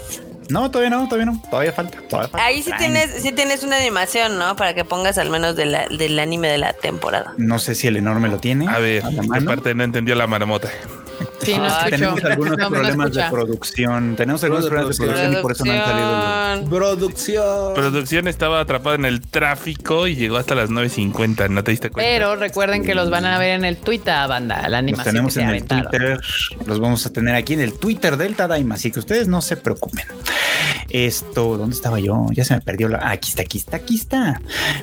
No, 0.50 0.70
todavía 0.70 0.88
no, 0.90 1.04
todavía 1.08 1.26
no. 1.26 1.42
Todavía 1.50 1.72
falta. 1.72 1.98
Todavía 2.08 2.28
falta. 2.30 2.46
Ahí 2.46 2.62
sí 2.62 2.70
Ay, 2.72 2.78
tienes, 2.78 3.22
sí 3.22 3.32
tienes 3.32 3.62
una 3.64 3.76
animación, 3.76 4.38
¿no? 4.38 4.56
Para 4.56 4.72
que 4.74 4.82
pongas 4.84 5.18
al 5.18 5.28
menos 5.28 5.56
de 5.56 5.66
la- 5.66 5.88
del 5.88 6.18
anime 6.18 6.48
de 6.48 6.56
la 6.56 6.72
temporada. 6.72 7.34
No 7.36 7.58
sé 7.58 7.74
si 7.74 7.86
el 7.86 7.96
enorme 7.96 8.28
lo 8.28 8.38
tiene. 8.38 8.66
A 8.66 8.78
ver, 8.78 9.04
la 9.04 9.10
¿qué 9.10 9.26
mano. 9.28 9.46
parte 9.46 9.74
no 9.74 9.84
entendió 9.84 10.14
la 10.14 10.26
marmota? 10.26 10.70
Sí, 11.40 11.54
no 11.56 11.66
escucho. 11.66 11.90
tenemos 11.90 12.24
algunos 12.24 12.56
No, 12.58 12.64
no 12.64 12.70
problemas 12.70 13.12
de 13.14 13.24
producción. 13.30 14.16
Tenemos 14.16 14.44
algunos 14.44 14.66
problemas 14.66 14.98
de 14.98 15.06
Producción. 15.06 15.08
producción 15.08 15.38
y 15.38 15.42
por 15.42 15.52
eso 15.52 15.64
no 15.64 15.72
han 15.72 15.84
salido. 15.84 16.60
los- 16.60 16.68
Producción. 16.68 17.74
Producción. 17.74 18.28
Estaba 18.28 18.60
atrapada 18.60 18.96
en 18.96 19.04
el 19.04 19.20
tráfico 19.20 20.06
y 20.06 20.16
llegó 20.16 20.36
hasta 20.36 20.54
las 20.54 20.70
9.50, 20.70 21.48
¿no 21.48 21.64
te 21.64 21.70
diste 21.70 21.90
cuenta? 21.90 22.08
Pero 22.10 22.36
recuerden 22.36 22.84
que 22.84 22.94
los 22.94 23.08
van 23.10 23.24
a 23.24 23.38
ver 23.38 23.50
en 23.56 23.64
el 23.64 23.76
Twitter, 23.78 24.14
banda, 24.28 24.62
la 24.62 24.68
Los 24.68 24.78
animación 24.78 25.04
tenemos 25.14 25.34
que 25.34 25.40
se 25.40 25.40
en 25.44 25.48
el 25.48 25.54
aventaron. 25.56 25.90
Twitter, 25.90 26.20
los 26.66 26.80
vamos 26.80 27.06
a 27.06 27.12
tener 27.12 27.34
aquí 27.34 27.54
en 27.54 27.60
el 27.60 27.72
Twitter 27.78 28.16
del 28.16 28.34
Tadaima, 28.34 28.74
así 28.74 28.90
que 28.90 28.98
ustedes 28.98 29.28
no 29.28 29.40
se 29.40 29.56
preocupen. 29.56 30.04
Esto, 30.90 31.58
¿dónde 31.58 31.76
estaba 31.76 32.00
yo? 32.00 32.26
Ya 32.32 32.44
se 32.44 32.54
me 32.54 32.60
perdió 32.60 32.88
la. 32.88 32.98
ah, 32.98 33.10
aquí 33.10 33.28
está, 33.30 33.42
aquí 33.42 33.58
está, 33.58 33.76
aquí 33.76 33.94
está. 33.96 34.40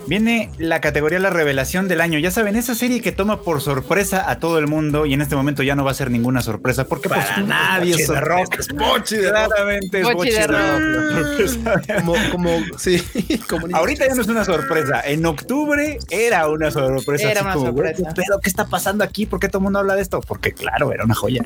Viene 0.08 0.52
la 0.60 0.80
categoría 0.82 1.20
La 1.20 1.32
Revelación 1.32 1.88
del 1.88 2.02
Año. 2.02 2.20
Ya 2.20 2.30
saben, 2.32 2.56
esa 2.56 2.76
serie 2.76 3.02
que 3.02 3.12
toma 3.12 3.42
por 3.42 3.62
sorpresa 3.62 4.30
a 4.30 4.40
todo 4.40 4.60
el 4.60 4.68
mundo 4.68 5.06
y 5.06 5.14
en 5.14 5.22
este 5.22 5.36
momento 5.36 5.64
ya 5.64 5.76
no 5.76 5.84
va 5.84 5.92
a 5.92 5.96
ser 5.96 6.12
ninguna 6.12 6.42
sorpresa 6.42 6.86
porque 6.86 7.10
Para 7.10 7.36
pues, 7.36 7.48
nadie 7.48 7.92
Bochi 7.94 8.04
es 8.04 8.22
rock. 8.22 8.60
es 8.60 8.68
de 8.68 8.74
Rock. 8.78 9.06
Claramente 9.08 9.98
es 10.00 10.04
Bochi 10.04 10.16
Bochi 10.18 10.32
de 10.32 10.48
rock. 10.48 11.86
Como, 11.96 12.16
como, 12.32 12.50
sí, 12.78 13.02
como. 13.50 13.68
Ahorita 13.76 14.08
ya 14.08 14.16
no 14.16 14.22
es 14.22 14.28
una 14.28 14.46
sorpresa. 14.46 15.02
En 15.06 15.26
octubre 15.26 15.98
era 16.10 16.48
una 16.50 16.72
sorpresa. 16.72 17.32
Era 17.32 17.42
así 17.42 17.48
una 17.48 17.54
como, 17.54 17.66
sorpresa. 17.68 18.14
Pero 18.16 18.40
¿qué 18.42 18.50
está 18.50 18.66
pasando 18.66 19.04
aquí? 19.04 19.26
¿Por 19.26 19.40
qué 19.40 19.48
todo 19.48 19.60
el 19.60 19.64
mundo 19.64 19.80
habla 19.80 19.96
de 19.96 20.02
esto? 20.02 20.22
Porque 20.22 20.54
claro, 20.54 20.92
era 20.92 21.04
una 21.04 21.16
joya. 21.16 21.44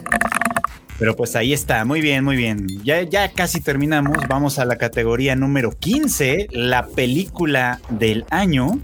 Pero 1.00 1.16
pues 1.16 1.36
ahí 1.38 1.54
está, 1.54 1.86
muy 1.86 2.02
bien, 2.02 2.26
muy 2.26 2.36
bien. 2.36 2.68
Ya, 2.84 3.02
ya 3.04 3.32
casi 3.32 3.62
terminamos. 3.62 4.18
Vamos 4.28 4.49
a 4.58 4.66
la 4.66 4.78
categoría 4.78 5.36
número 5.36 5.72
15, 5.72 6.48
la 6.52 6.88
película 6.88 7.80
del 7.90 8.26
año. 8.32 8.80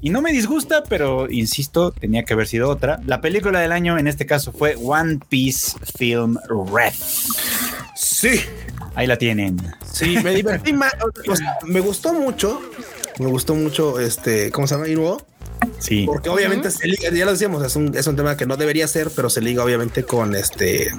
Y 0.00 0.10
no 0.10 0.22
me 0.22 0.32
disgusta, 0.32 0.84
pero 0.88 1.30
insisto, 1.30 1.92
tenía 1.92 2.24
que 2.24 2.32
haber 2.32 2.46
sido 2.46 2.70
otra. 2.70 3.00
La 3.06 3.20
película 3.20 3.60
del 3.60 3.72
año 3.72 3.98
en 3.98 4.06
este 4.06 4.24
caso 4.24 4.52
fue 4.52 4.76
One 4.82 5.18
Piece 5.28 5.76
Film 5.98 6.38
Red. 6.72 6.94
Sí, 7.94 8.40
Ahí 8.94 9.06
la 9.06 9.16
tienen. 9.16 9.56
sí, 9.84 10.16
me 10.22 10.34
divertí 10.34 10.72
más. 10.72 10.94
o 11.28 11.36
sea, 11.36 11.58
me 11.66 11.80
gustó 11.80 12.12
mucho. 12.14 12.60
Me 13.18 13.26
gustó 13.26 13.54
mucho 13.54 14.00
este, 14.00 14.50
¿cómo 14.50 14.66
se 14.66 14.74
llama? 14.74 14.88
Inuo? 14.88 15.20
Sí. 15.78 16.04
Porque 16.06 16.28
obviamente 16.28 16.70
se 16.70 16.86
liga, 16.86 17.10
ya 17.10 17.24
lo 17.24 17.32
decíamos, 17.32 17.64
es 17.64 17.76
un, 17.76 17.94
es 17.96 18.06
un 18.06 18.16
tema 18.16 18.36
que 18.36 18.46
no 18.46 18.56
debería 18.56 18.86
ser, 18.88 19.10
pero 19.14 19.28
se 19.30 19.40
liga 19.40 19.62
obviamente 19.64 20.04
con 20.04 20.34
este, 20.34 20.90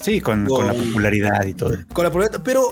Sí, 0.00 0.20
con, 0.20 0.46
con 0.46 0.66
la 0.66 0.74
popularidad 0.74 1.44
y 1.46 1.54
todo. 1.54 1.76
con 1.92 2.04
la 2.04 2.10
problema. 2.10 2.42
Pero, 2.44 2.62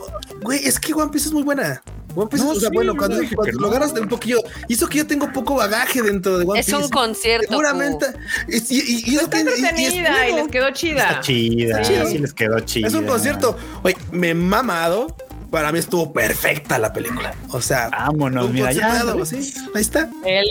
güey, 0.43 0.65
es 0.65 0.79
que 0.79 0.93
One 0.95 1.11
Piece 1.11 1.29
es 1.29 1.33
muy 1.35 1.43
buena. 1.43 1.83
One 2.15 2.29
Piece, 2.31 2.45
No, 2.45 2.51
o 2.53 2.55
sea, 2.59 2.71
sí, 2.71 2.75
bueno, 2.75 2.97
cuando, 2.97 3.21
no 3.21 3.61
lo 3.61 3.69
agarras 3.69 3.93
de 3.93 4.01
un 4.01 4.09
poquillo, 4.09 4.39
y 4.69 4.75
eso 4.75 4.89
que 4.89 4.99
yo 4.99 5.07
tengo 5.07 5.31
poco 5.33 5.55
bagaje 5.57 6.01
dentro 6.03 6.39
de 6.39 6.45
One 6.47 6.61
Es 6.61 6.67
Piece. 6.67 6.83
un 6.83 6.89
concierto. 6.89 7.47
Seguramente. 7.49 8.07
Y, 8.49 8.57
y, 8.57 8.81
y- 8.81 9.11
y 9.13 9.17
es 9.17 9.23
Está 9.25 9.37
que- 9.39 9.43
y- 9.43 9.47
y 9.47 9.53
es 9.53 9.59
entretenida 9.59 10.29
y, 10.29 10.35
les 10.35 10.49
quedó 10.49 10.71
chida. 10.71 11.09
Está 11.09 11.21
chida, 11.21 11.81
Está 11.81 11.83
chido. 11.93 12.07
sí 12.07 12.19
les 12.19 12.33
quedó 12.33 12.61
chida. 12.61 12.89
Es 12.89 12.95
un 12.95 13.05
concierto. 13.07 13.57
Oye, 13.83 13.97
me 14.13 14.31
he 14.31 14.35
mamado. 14.35 15.15
Para 15.51 15.73
mí 15.73 15.78
estuvo 15.78 16.12
perfecta 16.12 16.78
la 16.78 16.93
película. 16.93 17.35
O 17.51 17.60
sea, 17.60 17.89
Vámonos, 17.89 18.51
mira, 18.51 18.73
ya. 18.73 19.02
sí, 19.24 19.55
ahí 19.74 19.81
está. 19.81 20.10
¿Eh? 20.24 20.43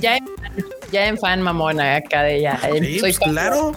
ya, 0.00 0.16
en, 0.16 0.24
ya 0.90 1.06
en 1.06 1.18
fan 1.18 1.42
mamona 1.42 1.96
acá 1.96 2.22
de 2.22 2.38
ella. 2.38 2.58
Sí, 2.62 2.98
Soy 2.98 3.12
pues, 3.12 3.18
claro. 3.18 3.72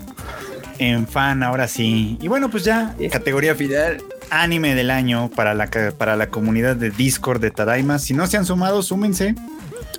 En 0.79 1.07
fan, 1.07 1.43
ahora 1.43 1.67
sí. 1.67 2.17
Y 2.21 2.27
bueno, 2.29 2.49
pues 2.49 2.63
ya, 2.63 2.95
categoría 3.11 3.53
final, 3.53 4.01
anime 4.29 4.75
del 4.75 4.91
año 4.91 5.29
para 5.29 5.53
la, 5.53 5.69
para 5.97 6.15
la 6.15 6.29
comunidad 6.29 6.75
de 6.75 6.89
Discord 6.89 7.41
de 7.41 7.51
Tadaima. 7.51 7.99
Si 7.99 8.13
no 8.13 8.27
se 8.27 8.37
han 8.37 8.45
sumado, 8.45 8.81
súmense. 8.81 9.35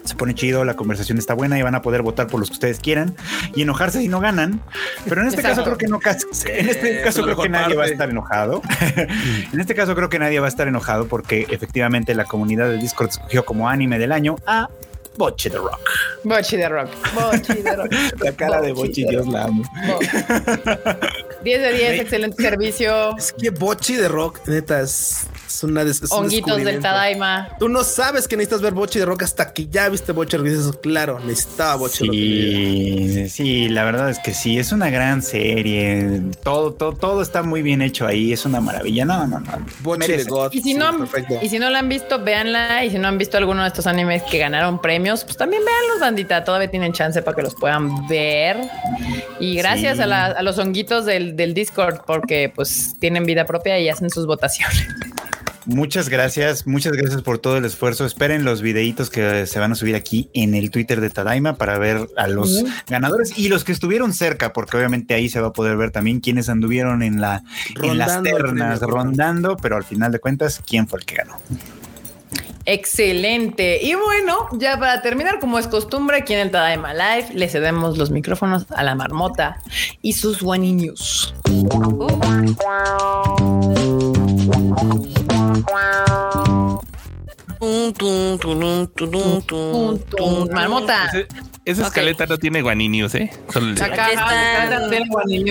Se 0.05 0.15
pone 0.15 0.35
chido, 0.35 0.65
la 0.65 0.75
conversación 0.75 1.19
está 1.19 1.35
buena 1.35 1.59
y 1.59 1.63
van 1.63 1.75
a 1.75 1.83
poder 1.83 2.03
votar 2.03 2.27
por 2.27 2.41
los 2.41 2.49
que 2.49 2.55
ustedes 2.55 2.81
quieran 2.81 3.15
y 3.55 3.63
enojarse 3.63 4.01
si 4.01 4.09
no 4.09 4.21
ganan. 4.21 4.61
Pero 5.09 5.23
en 5.23 5.29
este 5.29 5.43
caso 5.43 5.63
creo 5.65 5.79
que 5.79 5.87
no 5.87 6.01
en 6.47 6.69
este 6.69 6.99
es 6.99 7.05
caso 7.05 7.23
creo 7.23 7.37
que 7.37 7.49
nadie 7.49 7.77
va 7.77 7.85
a 7.85 7.87
estar 7.87 8.11
enojado. 8.11 8.63
en 9.53 9.61
este 9.61 9.75
caso 9.75 9.95
creo 9.95 10.09
que 10.09 10.19
nadie 10.19 10.41
va 10.41 10.47
a 10.47 10.49
estar 10.49 10.69
enojado 10.69 11.07
porque 11.07 11.47
efectivamente 11.51 12.15
la 12.15 12.25
comunidad 12.25 12.69
de 12.69 12.79
Discord 12.79 13.11
escogió 13.11 13.45
como 13.45 13.69
anime 13.69 13.99
del 13.99 14.13
año 14.13 14.37
a 14.47 14.69
Boche 15.17 15.51
the 15.51 15.59
Rock. 15.59 15.81
Bochi 16.25 16.57
de 16.57 16.69
rock. 16.69 16.89
Bochi 17.15 17.63
de 17.63 17.77
rock. 17.77 17.93
La 18.25 18.33
cara 18.33 18.61
de 18.63 18.73
Bochi, 18.73 19.05
Dios 19.05 19.27
la 19.27 19.45
amo. 19.45 19.63
Bo- 19.87 19.99
10 21.43 21.63
de 21.63 21.73
10, 21.73 22.01
excelente 22.01 22.43
servicio. 22.43 23.17
Es 23.17 23.33
que 23.33 23.51
Bochi 23.51 23.95
de 23.97 24.09
Rock, 24.09 24.41
neta, 24.47 24.81
es, 24.83 25.27
es 25.47 25.63
una 25.65 25.85
des- 25.85 26.03
es 26.03 26.11
un 26.11 26.25
Honguitos 26.25 26.63
del. 26.63 26.81
Tadaima. 26.81 27.49
Tú 27.59 27.69
no 27.71 27.83
sabes 27.85 28.29
que 28.29 28.37
necesitas 28.37 28.61
ver 28.61 28.75
Bochi 28.75 28.99
de 28.99 29.07
Rock 29.07 29.23
hasta 29.23 29.53
que 29.53 29.67
ya 29.67 29.89
viste 29.89 30.13
Bochi 30.13 30.37
de 30.37 30.55
Rock. 30.63 30.81
Claro, 30.83 31.19
necesitaba 31.21 31.77
Bochi 31.77 32.05
de 32.05 32.07
Rock. 32.07 32.15
Sí, 32.15 33.29
sí, 33.31 33.69
la 33.71 33.85
verdad 33.85 34.11
es 34.11 34.19
que 34.19 34.35
sí, 34.35 34.59
es 34.59 34.73
una 34.73 34.91
gran 34.91 35.23
serie. 35.23 36.21
Todo, 36.43 36.73
todo, 36.75 36.93
todo 36.93 37.23
está 37.23 37.43
muy 37.43 37.63
bien 37.63 37.81
hecho 37.81 38.07
ahí, 38.07 38.33
es 38.35 38.45
una 38.45 38.61
maravilla. 38.61 39.05
No, 39.07 39.27
no, 39.27 39.41
no. 39.41 39.53
Bochi 39.81 40.13
de 40.13 40.25
God. 40.25 40.53
Y 40.53 40.59
si, 40.59 40.73
sí, 40.73 40.75
no, 40.75 40.97
perfecto. 40.99 41.39
y 41.43 41.49
si 41.49 41.59
no 41.59 41.71
la 41.71 41.79
han 41.79 41.89
visto, 41.89 42.23
véanla. 42.23 42.85
Y 42.85 42.91
si 42.91 42.99
no 42.99 43.09
han 43.09 43.17
visto 43.17 43.39
alguno 43.39 43.63
de 43.63 43.69
estos 43.69 43.87
animes 43.87 44.23
que 44.25 44.37
ganaron 44.39 44.79
premios, 45.01 45.25
pues 45.25 45.37
también 45.39 45.63
véanlos, 45.65 46.01
bandita. 46.01 46.45
Todavía 46.45 46.71
tienen 46.71 46.93
chance 46.93 47.23
para 47.23 47.35
que 47.35 47.43
los 47.43 47.55
puedan 47.55 48.07
ver. 48.07 48.59
Y 49.41 49.57
gracias 49.57 49.97
Sí. 49.97 50.03
a, 50.03 50.07
la- 50.07 50.27
a 50.27 50.43
los 50.43 50.59
honguitos 50.59 51.07
del, 51.07 51.37
del 51.37 51.55
Discord, 51.55 52.01
porque 52.07 52.53
pues 52.55 52.97
tienen 53.01 53.25
vida 53.25 53.47
propia 53.47 53.79
y 53.79 53.89
hacen 53.89 54.11
sus 54.11 54.27
votaciones. 54.27 54.87
Muchas 55.67 56.09
gracias, 56.09 56.67
muchas 56.67 56.93
gracias 56.93 57.23
por 57.23 57.39
todo 57.39 57.57
el 57.59 57.65
esfuerzo. 57.65 58.05
Esperen 58.05 58.45
los 58.45 58.61
videitos 58.61 59.09
que 59.11 59.47
se 59.47 59.59
van 59.59 59.73
a 59.73 59.75
subir 59.75 59.95
aquí 59.95 60.29
en 60.35 60.55
el 60.55 60.71
Twitter 60.71 61.01
de 61.01 61.11
Tadaima 61.11 61.57
para 61.57 61.79
ver 61.79 62.09
a 62.17 62.27
los 62.29 62.65
ganadores 62.89 63.39
y 63.39 63.49
los 63.49 63.63
que 63.65 63.73
estuvieron 63.73 64.13
cerca, 64.13 64.53
porque 64.53 64.77
obviamente 64.79 65.15
ahí 65.15 65.29
se 65.29 65.41
va 65.41 65.49
a 65.49 65.53
poder 65.53 65.77
ver 65.77 65.91
también 65.93 66.21
quiénes 66.21 66.49
anduvieron 66.49 67.03
en 67.03 67.21
la 67.21 67.43
en 67.83 67.99
las 67.99 68.23
ternas, 68.23 68.81
rondando, 68.81 69.57
pero 69.57 69.77
al 69.77 69.85
final 69.85 70.13
de 70.13 70.19
cuentas, 70.19 70.61
quién 70.67 70.89
fue 70.89 71.01
el 71.01 71.07
que 71.07 71.15
ganó. 71.17 71.37
Excelente. 72.65 73.83
Y 73.83 73.95
bueno, 73.95 74.49
ya 74.53 74.79
para 74.79 75.03
terminar, 75.03 75.41
como 75.41 75.59
es 75.59 75.67
costumbre, 75.67 76.19
aquí 76.19 76.35
en 76.35 76.41
el 76.41 76.51
Tadaima 76.51 76.95
Live, 76.95 77.29
le 77.35 77.49
cedemos 77.49 77.97
los 77.99 78.11
micrófonos 78.11 78.67
a 78.71 78.83
la 78.83 78.95
marmota 78.95 79.61
y 80.03 80.13
sus 80.13 80.43
News. 80.43 81.35
Marmota. 90.53 91.07
Ese- 91.09 91.27
esa 91.65 91.87
escaleta 91.87 92.27
no 92.27 92.39
tiene 92.39 92.63
guaninius, 92.63 93.15
¿eh? 93.15 93.31
Solo 93.53 93.67
el- 93.73 93.83
Acá 93.83 94.09
están. 94.11 94.91
News, 94.91 95.07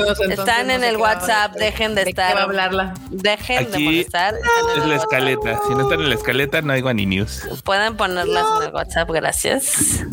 entonces 0.09 0.39
Están 0.39 0.67
no 0.67 0.73
en 0.73 0.83
el 0.83 0.95
va 0.97 1.01
WhatsApp, 1.01 1.53
dejen 1.55 1.95
de 1.95 2.01
estar. 2.03 2.35
va 2.35 2.39
a 2.41 2.43
hablarla? 2.43 2.93
Dejen 3.11 3.69
de 3.69 3.75
Aquí 3.75 3.83
molestar. 3.85 4.33
están 4.35 4.49
en 4.75 4.81
Es 4.81 4.87
la 4.87 4.95
WhatsApp. 4.95 5.03
escaleta. 5.13 5.59
Si 5.67 5.75
no 5.75 5.81
están 5.83 5.99
en 6.01 6.09
la 6.09 6.15
escaleta, 6.15 6.61
no 6.61 6.73
hay 6.73 6.81
guaninius. 6.81 7.43
Pueden 7.63 7.95
ponerlas 7.95 8.45
en 8.57 8.67
el 8.67 8.73
WhatsApp, 8.73 9.09
gracias. 9.11 10.03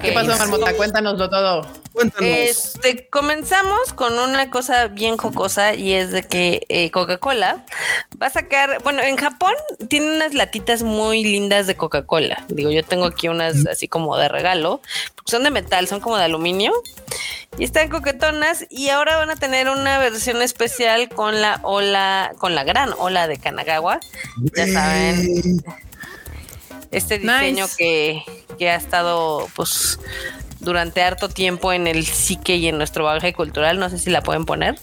¿Qué 0.00 0.12
pasó, 0.12 0.36
Marmota? 0.38 0.74
Cuéntanoslo 0.74 1.28
todo. 1.28 1.66
Cuéntanos. 1.92 2.28
Este, 2.28 3.08
comenzamos 3.08 3.92
con 3.94 4.18
una 4.18 4.50
cosa 4.50 4.88
bien 4.88 5.16
jocosa 5.16 5.74
y 5.74 5.92
es 5.92 6.10
de 6.10 6.22
que 6.24 6.66
eh, 6.68 6.90
Coca-Cola 6.90 7.64
va 8.20 8.26
a 8.26 8.30
sacar, 8.30 8.82
bueno, 8.82 9.02
en 9.02 9.16
Japón 9.16 9.54
tiene 9.88 10.14
unas 10.16 10.34
latitas 10.34 10.82
muy 10.82 11.22
lindas 11.24 11.66
de 11.66 11.76
Coca-Cola. 11.76 12.44
Digo, 12.48 12.70
yo 12.70 12.82
tengo 12.82 13.04
aquí 13.04 13.28
unas 13.28 13.66
así 13.66 13.88
como 13.88 14.16
de 14.16 14.28
regalo, 14.28 14.80
porque 15.14 15.30
son 15.30 15.44
de 15.44 15.50
metal, 15.50 15.86
son 15.86 16.00
como 16.00 16.16
de 16.16 16.24
aluminio 16.24 16.72
y 17.58 17.64
están 17.64 17.88
coquetonas 17.88 18.66
y 18.70 18.88
ahora 18.88 19.16
van 19.16 19.30
a 19.30 19.36
tener 19.36 19.68
una 19.68 19.98
versión 19.98 20.42
especial 20.42 21.08
con 21.08 21.40
la 21.40 21.60
ola, 21.62 22.32
con 22.38 22.54
la 22.54 22.64
gran 22.64 22.92
ola 22.98 23.28
de 23.28 23.38
Kanagawa. 23.38 24.00
Ya 24.56 24.66
saben, 24.66 25.62
este 26.96 27.18
diseño 27.18 27.64
Nice. 27.64 27.76
que, 27.76 28.22
que 28.58 28.70
ha 28.70 28.76
estado 28.76 29.48
pues 29.54 29.98
durante 30.60 31.02
harto 31.02 31.28
tiempo 31.28 31.72
en 31.72 31.86
el 31.86 32.06
psique 32.06 32.56
y 32.56 32.68
en 32.68 32.78
nuestro 32.78 33.04
bagaje 33.04 33.32
cultural. 33.32 33.78
No 33.78 33.90
sé 33.90 33.98
si 33.98 34.10
la 34.10 34.22
pueden 34.22 34.44
poner. 34.46 34.76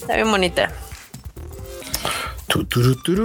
Está 0.00 0.16
bien 0.16 0.30
bonita. 0.30 0.72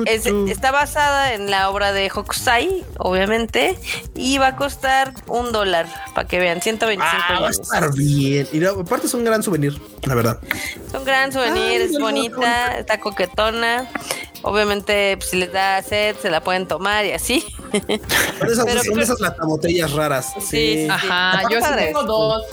Es- 0.06 0.26
está 0.50 0.72
basada 0.72 1.34
en 1.34 1.50
la 1.50 1.70
obra 1.70 1.92
de 1.92 2.12
Hokusai, 2.14 2.84
obviamente, 2.98 3.78
y 4.16 4.38
va 4.38 4.48
a 4.48 4.56
costar 4.56 5.14
un 5.28 5.52
dólar, 5.52 5.88
para 6.14 6.28
que 6.28 6.40
vean, 6.40 6.62
125 6.62 7.24
Ah, 7.30 7.40
va 7.42 7.48
a 7.48 7.52
estar 7.52 7.94
bien. 7.94 8.48
Y 8.54 8.60
no, 8.60 8.70
aparte 8.72 9.08
es 9.08 9.14
un 9.14 9.24
gran 9.24 9.42
souvenir, 9.44 9.80
la 10.04 10.16
verdad. 10.16 10.40
Es 10.88 10.94
un 10.94 11.04
gran 11.06 11.32
souvenir, 11.32 11.82
Ay, 11.82 11.88
es 11.94 12.00
bonita, 12.00 12.78
está 12.78 13.00
coquetona. 13.00 13.90
Obviamente, 14.44 15.18
pues, 15.18 15.32
si 15.32 15.38
les 15.38 15.52
da 15.52 15.82
sed, 15.82 16.16
se 16.22 16.30
la 16.30 16.40
pueden 16.44 16.68
tomar 16.68 17.04
y 17.06 17.12
así. 17.14 17.44
Son 17.72 17.82
esas, 18.52 18.66
Pero 18.66 18.84
son 18.84 19.00
esas 19.00 19.20
latabotellas 19.20 19.92
raras. 19.94 20.34
Sí, 20.40 20.86
sí. 20.86 20.88
Ajá, 20.90 21.42
yo 21.50 21.60
sí 21.62 21.68
tengo 21.78 22.04
dos. 22.04 22.44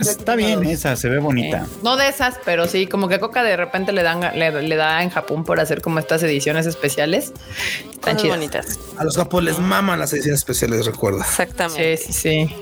Está 0.00 0.36
bien 0.36 0.64
esa, 0.64 0.96
se 0.96 1.08
ve 1.08 1.18
bonita. 1.18 1.58
Eh, 1.58 1.78
no 1.82 1.96
de 1.96 2.08
esas, 2.08 2.36
pero 2.44 2.66
sí, 2.66 2.86
como 2.86 3.08
que 3.08 3.18
Coca 3.18 3.42
de 3.42 3.56
repente 3.56 3.92
le 3.92 4.02
dan 4.02 4.20
le, 4.38 4.62
le 4.62 4.76
da 4.76 5.02
en 5.02 5.10
Japón 5.10 5.44
por 5.44 5.60
hacer 5.60 5.82
como 5.82 5.98
estas 5.98 6.22
ediciones 6.22 6.66
especiales. 6.66 7.32
Están 7.90 8.16
chidas. 8.16 8.36
bonitas. 8.36 8.78
A 8.96 9.04
los 9.04 9.16
capos 9.16 9.42
les 9.42 9.58
maman 9.58 9.98
las 9.98 10.12
ediciones 10.12 10.40
especiales, 10.40 10.86
recuerda. 10.86 11.24
Exactamente. 11.24 11.96
Sí, 11.96 12.12
sí, 12.12 12.48
sí. 12.48 12.56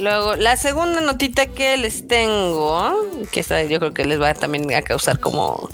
Luego, 0.00 0.36
la 0.36 0.56
segunda 0.56 1.00
notita 1.00 1.46
que 1.46 1.76
les 1.76 2.06
tengo, 2.06 2.94
que 3.30 3.40
esta 3.40 3.62
yo 3.62 3.78
creo 3.78 3.94
que 3.94 4.04
les 4.04 4.20
va 4.20 4.34
también 4.34 4.72
a 4.74 4.82
causar 4.82 5.20
como, 5.20 5.70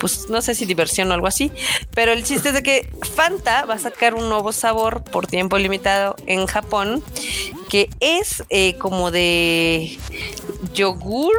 pues 0.00 0.28
no 0.30 0.42
sé 0.42 0.54
si 0.54 0.64
diversión 0.64 1.10
o 1.10 1.14
algo 1.14 1.26
así, 1.28 1.52
pero 1.94 2.12
el 2.12 2.24
chiste 2.24 2.48
es 2.48 2.54
de 2.54 2.62
que 2.62 2.90
Fanta 3.14 3.64
va 3.66 3.74
a 3.74 3.78
sacar 3.78 4.14
un 4.14 4.28
nuevo 4.28 4.50
sabor 4.52 5.04
por 5.04 5.26
tiempo 5.26 5.58
limitado 5.58 6.16
en 6.26 6.46
Japón, 6.46 7.04
que 7.68 7.88
es 8.00 8.42
eh, 8.50 8.76
como 8.78 9.10
de 9.10 9.98
yogur 10.74 11.34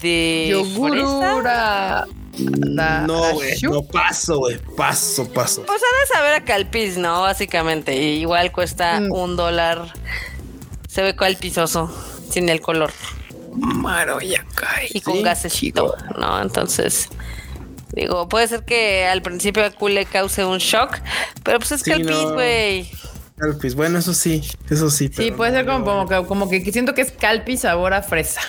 de. 0.00 0.46
Yogurura. 0.50 2.06
No, 2.38 3.34
güey, 3.34 3.60
no 3.62 3.82
paso, 3.82 4.38
güey. 4.38 4.58
Paso, 4.76 5.28
paso. 5.30 5.64
Pues 5.66 5.82
ha 5.82 6.00
de 6.00 6.06
saber 6.14 6.32
a 6.34 6.44
calpis, 6.44 6.96
¿no? 6.96 7.20
Básicamente, 7.20 7.94
y 8.00 8.20
igual 8.20 8.52
cuesta 8.52 9.00
Mm. 9.00 9.12
un 9.12 9.36
dólar. 9.36 9.92
Se 10.88 11.02
ve 11.02 11.14
calpizoso, 11.14 11.90
sin 12.30 12.48
el 12.48 12.60
color. 12.60 12.90
Y 14.90 15.00
con 15.00 15.14
Sí, 15.16 15.22
gasecito, 15.22 15.94
¿no? 16.18 16.40
Entonces, 16.40 17.08
digo, 17.94 18.28
puede 18.28 18.48
ser 18.48 18.64
que 18.64 19.06
al 19.06 19.22
principio 19.22 19.64
a 19.64 19.70
Q 19.70 19.88
le 19.88 20.06
cause 20.06 20.44
un 20.44 20.58
shock, 20.58 20.98
pero 21.42 21.58
pues 21.58 21.72
es 21.72 21.80
Sí, 21.82 21.90
que 21.90 21.96
el 21.96 22.32
güey. 22.32 22.90
Calpis, 23.36 23.74
bueno, 23.74 23.98
eso 23.98 24.14
sí, 24.14 24.42
eso 24.70 24.88
sí. 24.90 25.06
Sí, 25.08 25.12
pero 25.16 25.36
puede 25.36 25.50
no, 25.52 25.58
ser 25.58 25.66
como, 25.66 25.84
como, 25.84 26.08
que, 26.08 26.26
como 26.26 26.48
que 26.48 26.60
siento 26.72 26.94
que 26.94 27.02
es 27.02 27.12
calpi 27.12 27.56
sabor 27.56 27.92
a 27.94 28.02
fresa. 28.02 28.40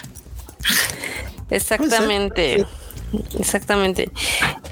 Exactamente. 1.49 2.65
Exactamente. 3.37 4.09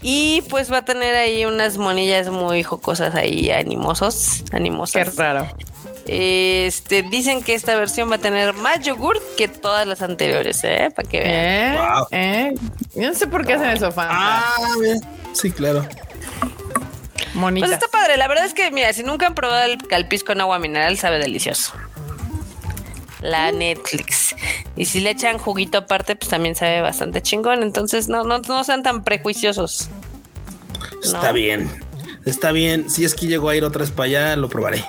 Y 0.01 0.41
pues 0.49 0.71
va 0.71 0.77
a 0.77 0.85
tener 0.85 1.15
ahí 1.15 1.45
unas 1.45 1.77
monillas 1.77 2.29
muy 2.29 2.63
jocosas 2.63 3.13
ahí, 3.15 3.51
animosos, 3.51 4.43
Qué 4.49 4.55
animosas. 4.57 5.15
raro. 5.15 5.47
Este, 6.13 7.03
dicen 7.03 7.41
que 7.41 7.53
esta 7.53 7.73
versión 7.77 8.11
va 8.11 8.15
a 8.15 8.17
tener 8.19 8.53
más 8.53 8.81
yogurt 8.81 9.21
que 9.37 9.47
todas 9.47 9.87
las 9.87 10.01
anteriores, 10.01 10.61
¿eh? 10.65 10.89
Para 10.93 11.07
que 11.07 11.19
vean. 11.21 11.33
¿Eh? 11.33 11.77
Wow. 11.77 12.07
¿Eh? 12.11 12.53
Yo 12.95 13.07
no 13.07 13.13
sé 13.15 13.27
por 13.27 13.45
qué 13.45 13.53
hacen 13.53 13.69
eso, 13.69 13.93
fan. 13.93 14.09
Ah, 14.11 14.53
bien. 14.81 14.99
Sí, 15.31 15.51
claro. 15.51 15.87
Monitas. 17.33 17.69
Pues 17.69 17.81
está 17.81 17.87
padre. 17.97 18.17
La 18.17 18.27
verdad 18.27 18.43
es 18.45 18.53
que, 18.53 18.69
mira, 18.71 18.91
si 18.91 19.03
nunca 19.03 19.25
han 19.25 19.35
probado 19.35 19.63
el 19.71 19.77
calpis 19.87 20.25
con 20.25 20.41
agua 20.41 20.59
mineral, 20.59 20.97
sabe 20.97 21.17
delicioso. 21.17 21.71
La 23.21 23.53
Netflix. 23.53 24.35
Y 24.75 24.85
si 24.85 24.99
le 24.99 25.11
echan 25.11 25.37
juguito 25.37 25.77
aparte, 25.77 26.17
pues 26.17 26.29
también 26.29 26.55
sabe 26.55 26.81
bastante 26.81 27.21
chingón. 27.21 27.63
Entonces, 27.63 28.09
no, 28.09 28.25
no, 28.25 28.39
no 28.39 28.63
sean 28.65 28.83
tan 28.83 29.05
prejuiciosos. 29.05 29.87
Está 31.01 31.27
No. 31.27 31.33
bien. 31.33 31.71
Está 32.25 32.51
bien. 32.51 32.89
Si 32.89 33.05
es 33.05 33.15
que 33.15 33.27
llego 33.27 33.47
a 33.47 33.55
ir 33.55 33.63
otra 33.63 33.79
vez 33.81 33.91
para 33.91 34.07
allá, 34.07 34.35
lo 34.35 34.49
probaré. 34.49 34.83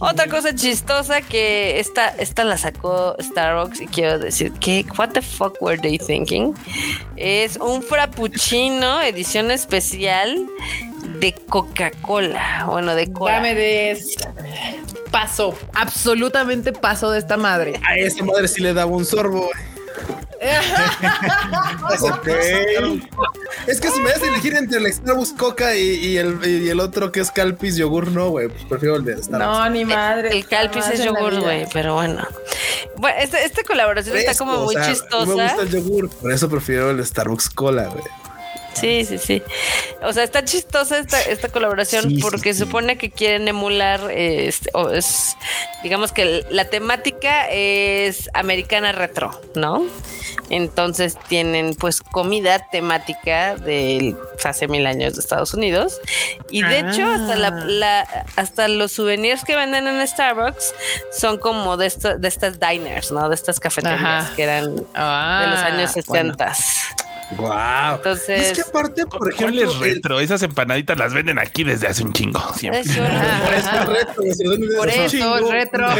Otra 0.00 0.28
cosa 0.28 0.54
chistosa 0.54 1.22
que 1.22 1.80
esta, 1.80 2.08
esta 2.08 2.44
la 2.44 2.56
sacó 2.56 3.16
Starbucks 3.20 3.80
y 3.80 3.86
quiero 3.86 4.18
decir 4.18 4.52
que 4.52 4.84
what 4.96 5.10
the 5.10 5.22
fuck 5.22 5.60
were 5.60 5.78
they 5.78 5.98
thinking? 5.98 6.54
Es 7.16 7.56
un 7.56 7.82
frappuccino 7.82 9.00
edición 9.02 9.50
especial 9.50 10.46
de 11.18 11.32
Coca-Cola. 11.32 12.66
Bueno, 12.66 12.94
de 12.94 13.12
cola. 13.12 13.34
Dame 13.34 13.54
de 13.54 13.98
paso, 15.10 15.56
absolutamente 15.74 16.72
paso 16.72 17.10
de 17.10 17.18
esta 17.18 17.36
madre. 17.36 17.80
A 17.84 17.96
esa 17.96 18.24
madre 18.24 18.46
sí 18.46 18.62
le 18.62 18.74
daba 18.74 18.90
un 18.90 19.04
sorbo. 19.04 19.50
Ok. 22.00 22.28
Es 23.66 23.80
que 23.80 23.90
si 23.90 24.00
me 24.00 24.10
das 24.10 24.22
a 24.22 24.28
elegir 24.28 24.54
entre 24.54 24.78
el 24.78 24.92
Starbucks 24.92 25.32
Coca 25.32 25.74
y, 25.76 25.80
y 25.80 26.16
el, 26.16 26.38
y 26.44 26.68
el 26.68 26.80
otro 26.80 27.10
que 27.12 27.20
es 27.20 27.30
Calpis 27.30 27.76
Yogur, 27.76 28.10
no, 28.12 28.30
güey. 28.30 28.48
Pues 28.48 28.64
prefiero 28.64 28.96
el 28.96 29.04
de 29.04 29.22
Starbucks. 29.22 29.58
No, 29.58 29.70
ni 29.70 29.84
madre. 29.84 30.30
El 30.36 30.46
calpis 30.46 30.84
Jamás 30.84 31.00
es 31.00 31.04
yogur, 31.04 31.40
güey, 31.40 31.66
pero 31.72 31.94
bueno. 31.94 32.26
Bueno, 32.96 33.18
esta, 33.20 33.40
esta 33.40 33.62
colaboración 33.64 34.16
está 34.16 34.30
Fresco, 34.30 34.44
como 34.44 34.64
muy 34.64 34.76
o 34.76 34.78
sea, 34.78 34.92
chistosa. 34.92 35.26
Me 35.26 35.42
gusta 35.42 35.62
el 35.62 35.70
yogur, 35.70 36.08
por 36.10 36.32
eso 36.32 36.48
prefiero 36.48 36.90
el 36.90 37.04
Starbucks 37.04 37.50
Cola, 37.50 37.86
güey. 37.88 38.04
Sí, 38.80 39.04
sí, 39.04 39.18
sí. 39.18 39.42
O 40.02 40.12
sea, 40.12 40.24
está 40.24 40.44
chistosa 40.44 40.98
esta, 40.98 41.20
esta 41.22 41.48
colaboración 41.48 42.08
Sí, 42.08 42.18
porque 42.20 42.52
sí. 42.54 42.60
supone 42.60 42.96
que 42.98 43.10
quieren 43.10 43.48
emular, 43.48 44.10
eh, 44.10 44.48
este, 44.48 44.70
o 44.74 44.90
es, 44.90 45.36
digamos 45.82 46.12
que 46.12 46.44
la 46.50 46.66
temática 46.66 47.48
es 47.50 48.30
americana 48.34 48.92
retro, 48.92 49.40
¿no? 49.54 49.82
Entonces 50.50 51.16
tienen 51.28 51.74
pues 51.74 52.00
comida 52.00 52.66
temática 52.70 53.54
de 53.56 54.16
hace 54.44 54.66
mil 54.68 54.86
años 54.86 55.14
de 55.14 55.20
Estados 55.20 55.52
Unidos. 55.52 56.00
Y 56.50 56.62
de 56.62 56.78
hecho, 56.80 57.04
hasta 57.06 57.36
la, 57.36 57.48
Ah. 57.48 57.64
la- 57.66 58.24
hasta 58.36 58.68
los 58.68 58.92
souvenirs 58.92 59.44
que 59.44 59.56
venden 59.56 59.86
en 59.86 60.06
Starbucks 60.06 60.74
son 61.12 61.38
como 61.38 61.76
de, 61.76 61.86
esto- 61.86 62.16
de 62.18 62.28
estas 62.28 62.58
diners, 62.60 63.10
¿no? 63.12 63.28
De 63.28 63.34
estas 63.34 63.60
cafeterías 63.60 64.00
Ajá. 64.00 64.32
que 64.36 64.42
eran 64.44 64.76
de 64.76 64.82
Ah, 64.94 65.46
los 65.50 65.58
años 65.60 66.06
bueno. 66.06 66.34
60. 67.30 67.42
Wow. 67.42 67.96
Entonces- 67.96 68.40
es 68.50 68.52
que 68.52 68.60
aparte, 68.62 69.06
por 69.06 69.34
¿Cuál 69.34 69.54
ejemplo, 69.58 69.70
es 69.84 69.94
retro? 69.94 70.20
Esas 70.20 70.42
empanaditas 70.42 70.96
las 70.98 71.12
venden 71.14 71.38
aquí 71.38 71.64
desde 71.64 71.86
hace 71.88 72.02
un 72.04 72.12
chingo. 72.12 72.40
Siempre. 72.54 72.80
Eso, 72.80 73.02
por 73.44 73.54
eso 73.54 73.84
retro, 73.86 74.76
Por 74.78 74.88
eso, 74.88 75.08
chingo. 75.08 75.50
retro. 75.52 75.88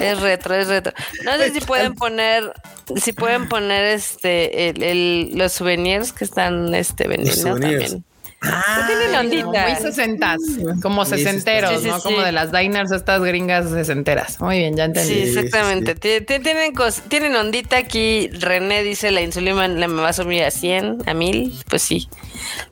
Es 0.00 0.20
retro, 0.20 0.54
es 0.54 0.66
retro. 0.68 0.92
No 1.24 1.36
sé 1.36 1.52
si 1.52 1.60
pueden 1.60 1.94
poner, 1.94 2.52
si 2.96 3.12
pueden 3.12 3.48
poner 3.48 3.84
este 3.84 4.70
el, 4.70 4.82
el- 4.82 5.30
los 5.34 5.52
souvenirs 5.52 6.12
que 6.12 6.24
están 6.24 6.74
este 6.74 7.06
vendiendo 7.06 7.40
souvenirs. 7.42 7.82
también. 7.90 8.04
Ah, 8.40 8.84
tienen 8.86 9.08
Muy 9.10 9.16
ondita. 9.42 9.76
sesentas, 9.82 10.36
como 10.80 11.04
Sí, 11.04 11.16
sí, 11.16 11.24
sesenteros, 11.24 11.72
sí, 11.72 11.82
sí, 11.82 11.88
¿no? 11.88 11.96
sí. 11.96 12.02
Como 12.04 12.20
de 12.20 12.30
las 12.30 12.52
diners, 12.52 12.92
estas 12.92 13.20
gringas 13.22 13.68
sesenteras. 13.68 14.40
Muy 14.40 14.58
bien, 14.58 14.76
ya 14.76 14.84
entendí. 14.84 15.12
Sí, 15.12 15.26
Sí, 15.26 15.32
sí, 15.32 15.38
exactamente. 15.40 15.94
Ti- 15.96 16.24
ti- 16.24 16.38
Tienen, 16.38 16.72
tienen 17.08 17.34
ondita 17.34 17.76
aquí. 17.78 18.28
René 18.32 18.84
dice 18.84 19.10
la 19.10 19.22
insulina 19.22 19.66
me 19.66 19.88
va 20.02 20.10
a 20.10 20.12
subir 20.12 20.44
a 20.44 20.50
100, 20.52 20.98
a 21.06 21.14
1000. 21.14 21.52
Pues 21.68 21.82
sí. 21.82 22.08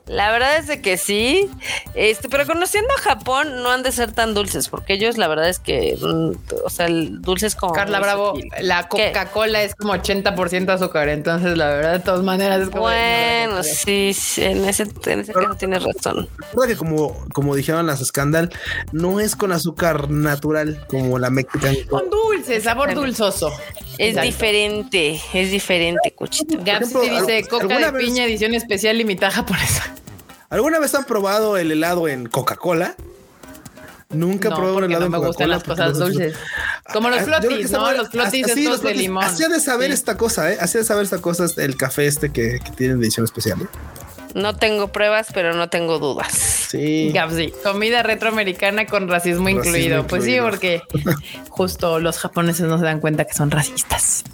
La 0.06 0.30
verdad 0.30 0.58
es 0.58 0.66
de 0.66 0.80
que 0.80 0.96
sí. 0.96 1.50
Este, 1.94 2.28
pero 2.28 2.46
conociendo 2.46 2.88
a 2.98 3.00
Japón, 3.00 3.62
no 3.62 3.70
han 3.70 3.82
de 3.82 3.92
ser 3.92 4.12
tan 4.12 4.34
dulces, 4.34 4.68
porque 4.68 4.94
ellos, 4.94 5.18
la 5.18 5.28
verdad 5.28 5.48
es 5.48 5.58
que, 5.58 5.96
mm, 6.00 6.32
o 6.64 6.70
sea, 6.70 6.86
el 6.86 7.20
dulce 7.22 7.46
es 7.46 7.56
como. 7.56 7.72
Carla 7.72 7.98
Bravo, 8.00 8.34
la. 8.60 8.88
Coca-Cola 8.88 9.62
es 9.62 9.74
como 9.74 9.94
80% 9.94 10.72
azúcar, 10.72 11.08
entonces 11.08 11.56
la 11.56 11.68
verdad, 11.68 11.92
de 11.94 11.98
todas 12.00 12.22
maneras 12.22 12.62
es 12.62 12.70
como... 12.70 12.82
Bueno, 12.82 13.62
sí, 13.62 14.12
sí, 14.14 14.44
en 14.44 14.64
ese, 14.64 14.86
en 15.06 15.20
ese 15.20 15.32
caso 15.32 15.54
tienes 15.58 15.82
razón. 15.82 16.28
Que 16.66 16.76
como, 16.76 17.24
como 17.32 17.54
dijeron 17.54 17.86
las 17.86 18.04
Scandal, 18.04 18.50
no 18.92 19.20
es 19.20 19.36
con 19.36 19.52
azúcar 19.52 20.10
natural 20.10 20.84
como 20.88 21.18
la 21.18 21.30
Mexican. 21.30 21.74
Con 21.88 22.10
dulce, 22.10 22.60
sabor 22.60 22.94
dulzoso. 22.94 23.52
Es 23.98 24.08
Exacto. 24.10 24.26
diferente, 24.26 25.20
es 25.32 25.50
diferente, 25.50 26.12
Cuchito. 26.14 26.58
Gaps 26.62 26.90
Por 26.92 27.04
sí 27.04 27.10
dice 27.10 27.44
coca 27.48 27.62
¿alguna 27.64 27.86
de 27.86 27.92
vez- 27.92 28.04
piña 28.04 28.24
edición 28.24 28.54
especial 28.54 28.98
limitada 28.98 29.32
japonesa. 29.32 29.94
¿Alguna 30.50 30.78
vez 30.78 30.94
han 30.94 31.04
probado 31.04 31.56
el 31.56 31.72
helado 31.72 32.06
en 32.08 32.26
Coca-Cola? 32.26 32.94
Nunca 34.10 34.48
he 34.48 34.50
No, 34.50 34.56
probado 34.56 34.76
un 34.78 34.84
helado 34.84 35.00
no 35.00 35.06
en 35.06 35.12
me 35.12 35.18
gustan 35.18 35.48
Coca-Cola 35.50 35.56
las 35.56 35.64
cosas 35.64 35.98
dulces. 35.98 36.36
Como 36.92 37.10
los 37.10 37.20
Ah, 37.20 37.24
flotis, 37.24 37.70
¿no? 37.72 37.92
Los 37.92 38.08
flotis 38.10 38.44
así, 38.44 38.60
estos 38.60 38.64
los 38.64 38.74
de 38.76 38.80
flotis. 38.82 39.00
limón. 39.00 39.24
Hacía 39.24 39.48
de 39.48 39.58
saber 39.60 39.88
Sí. 39.88 39.94
esta 39.94 40.16
cosa, 40.16 40.52
¿eh? 40.52 40.58
Hacía 40.60 40.82
de 40.82 40.86
saber 40.86 41.04
esta 41.04 41.18
cosa 41.20 41.46
el 41.56 41.76
café 41.76 42.06
este 42.06 42.30
que, 42.30 42.60
que 42.64 42.70
tienen 42.72 43.00
de 43.00 43.06
edición 43.06 43.24
especial. 43.24 43.62
¿eh? 43.62 43.66
No 44.36 44.54
tengo 44.54 44.88
pruebas, 44.88 45.28
pero 45.32 45.54
no 45.54 45.70
tengo 45.70 45.98
dudas. 45.98 46.30
Sí. 46.68 47.10
Gaps, 47.10 47.36
sí. 47.36 47.52
Comida 47.64 48.02
retroamericana 48.02 48.84
con 48.84 49.08
racismo, 49.08 49.46
Racismo 49.46 49.48
incluido. 49.48 50.06
Pues 50.06 50.24
sí, 50.24 50.36
porque 50.42 50.82
justo 51.48 52.00
los 52.00 52.18
japoneses 52.18 52.66
no 52.66 52.76
se 52.78 52.84
dan 52.84 53.00
cuenta 53.00 53.24
que 53.24 53.32
son 53.32 53.50
racistas. 53.50 54.24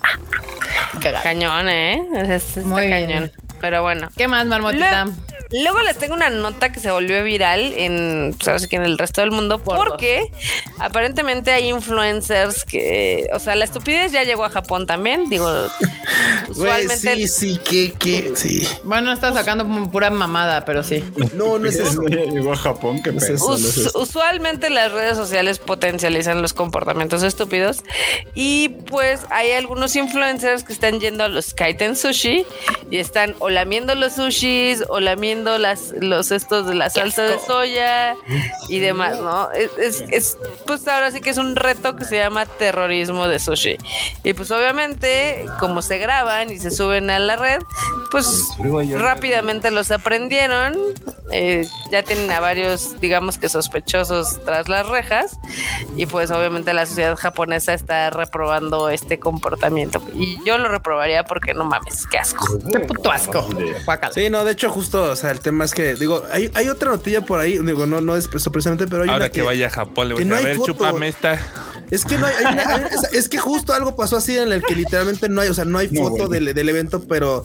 Cagado. 1.01 1.23
Cañón, 1.23 1.69
¿eh? 1.69 2.03
Es, 2.16 2.57
Muy 2.57 2.89
bien. 2.89 3.31
Pero 3.62 3.80
bueno. 3.80 4.09
¿Qué 4.16 4.26
más, 4.26 4.44
marmotita? 4.44 5.05
Luego, 5.05 5.16
luego 5.52 5.80
les 5.82 5.97
tengo 5.97 6.14
una 6.14 6.30
nota 6.30 6.72
que 6.72 6.80
se 6.80 6.90
volvió 6.90 7.22
viral 7.22 7.72
en, 7.76 8.34
pues, 8.36 8.48
ahora 8.48 8.59
sí 8.59 8.66
que 8.66 8.74
en 8.74 8.82
el 8.82 8.98
resto 8.98 9.20
del 9.20 9.30
mundo, 9.30 9.60
Por 9.60 9.76
porque 9.76 10.32
aparentemente 10.80 11.52
hay 11.52 11.68
influencers 11.68 12.64
que, 12.64 13.28
o 13.32 13.39
sea, 13.39 13.55
la 13.55 13.64
estupidez 13.64 14.10
ya 14.10 14.24
llegó 14.24 14.44
a 14.44 14.51
Japón 14.51 14.89
también. 14.89 15.30
Digo, 15.30 15.48
usualmente 16.48 17.14
sí, 17.14 17.28
sí, 17.28 17.60
que, 17.64 17.93
que, 17.93 18.32
sí. 18.34 18.66
Bueno, 18.82 19.12
está 19.12 19.32
sacando 19.32 19.62
como 19.62 19.89
pura 19.93 20.10
mamada, 20.10 20.64
pero 20.64 20.82
sí. 20.82 21.05
No, 21.34 21.60
no 21.60 21.68
es 21.68 21.76
eso. 21.76 22.02
Llegó 22.02 22.55
a 22.55 22.56
Japón, 22.56 23.01
qué 23.01 23.12
No 23.12 23.18
es 23.18 23.28
eso, 23.28 23.48
no 23.48 23.55
es 23.55 23.76
eso. 23.76 23.97
usualmente 23.97 24.70
las 24.70 24.90
redes 24.90 25.16
sociales 25.16 25.60
potencializan 25.60 26.43
los 26.43 26.52
comportamientos 26.52 27.22
estúpidos 27.22 27.84
y 28.34 28.70
pues 28.70 29.20
hay 29.30 29.52
algunos 29.52 29.94
influencers 29.94 30.64
que 30.64 30.72
están 30.72 30.98
yendo 30.98 31.22
a 31.22 31.28
los 31.28 31.55
kaiten 31.55 31.94
sushi 31.94 32.44
y 32.90 32.97
están 32.97 33.36
o 33.39 33.52
lamiendo 33.53 33.95
los 33.95 34.15
sushis 34.15 34.83
o 34.89 34.99
lamiendo 35.01 35.59
las 35.59 35.93
los 36.01 36.31
estos 36.33 36.66
de 36.66 36.74
la 36.74 36.91
salsa 36.91 37.23
de 37.23 37.39
soya 37.39 38.16
y 38.69 38.79
demás, 38.81 39.19
¿no? 39.20 39.51
Es, 39.53 39.70
es- 39.79 40.05
es, 40.11 40.39
pues 40.66 40.87
ahora 40.89 41.11
sí 41.11 41.20
que 41.20 41.31
es 41.31 41.39
un 41.39 41.55
reto 41.57 41.95
que 41.97 42.05
se 42.05 42.16
llama 42.16 42.47
terrorismo 42.47 43.29
de 43.29 43.39
sushi 43.39 43.77
y 44.24 44.33
pues 44.35 44.51
obviamente 44.51 45.47
como 45.61 45.83
se 45.83 45.99
graban 45.99 46.51
y 46.51 46.59
se 46.59 46.70
suben 46.70 47.11
a 47.11 47.19
la 47.19 47.37
red, 47.37 47.61
pues 48.11 48.49
rápidamente 49.01 49.70
los 49.70 49.91
aprendieron. 49.91 50.77
eh, 51.35 51.66
ya 51.91 52.03
tienen 52.03 52.31
a 52.31 52.41
varios, 52.41 53.01
digamos 53.01 53.39
que 53.39 53.49
sospechosos 53.49 54.41
tras 54.45 54.69
las 54.69 54.87
rejas. 54.89 55.39
Y 55.97 56.05
pues 56.07 56.31
obviamente 56.31 56.74
la 56.74 56.85
sociedad 56.85 57.16
japonesa 57.16 57.73
está 57.73 58.11
reprobando 58.11 58.91
este 58.91 59.19
comportamiento. 59.19 60.03
Y 60.15 60.39
yo 60.45 60.59
lo 60.59 60.69
reprobaría 60.69 61.24
porque 61.24 61.55
no 61.55 61.65
mames, 61.65 62.07
qué 62.07 62.19
asco. 62.19 62.59
Qué 62.70 62.81
puto 62.81 63.11
asco. 63.11 63.41
Sí, 64.14 64.31
no, 64.31 64.44
de 64.44 64.52
hecho, 64.52 64.70
justo, 64.70 65.02
o 65.05 65.16
sea, 65.16 65.31
el 65.31 65.40
tema 65.40 65.64
es 65.64 65.73
que, 65.74 65.94
digo, 65.94 66.23
hay, 66.32 66.51
hay 66.55 66.69
otra 66.69 66.90
notilla 66.90 67.23
por 67.23 67.40
ahí, 67.40 67.59
digo, 67.59 67.86
no, 67.86 68.01
no 68.01 68.16
es 68.16 68.28
precisamente, 68.28 68.86
pero 68.86 69.02
hay 69.05 69.09
Ahora 69.10 69.24
una 69.27 69.32
que, 69.32 69.43
vaya 69.43 69.66
a 69.66 69.70
Japón, 69.70 70.09
le 70.09 70.14
voy 70.14 70.23
que 70.23 70.28
a 70.28 70.31
no 70.31 70.35
decir, 70.36 70.47
a 70.47 70.48
ver, 70.51 70.56
foto. 70.59 70.73
chúpame 70.73 71.09
esta. 71.09 71.40
Es 71.90 72.05
que 72.06 72.16
no 72.16 72.24
hay, 72.27 72.32
hay 72.39 72.52
una- 72.55 72.74
hay- 72.74 72.82
es, 72.90 73.12
es 73.12 73.28
que 73.28 73.36
justo 73.39 73.74
algo 73.74 73.94
pasó 73.97 74.16
así 74.16 74.36
en 74.39 74.51
el 74.51 74.62
que 74.62 74.74
literalmente 74.74 75.28
no 75.28 75.40
hay, 75.43 75.48
o 75.48 75.55
sea, 75.55 75.66
no 75.66 75.77
hay 75.78 75.89
No, 75.90 76.02
foto 76.05 76.27
bueno. 76.28 76.28
del, 76.28 76.55
del 76.55 76.69
evento, 76.70 77.02
pero 77.06 77.44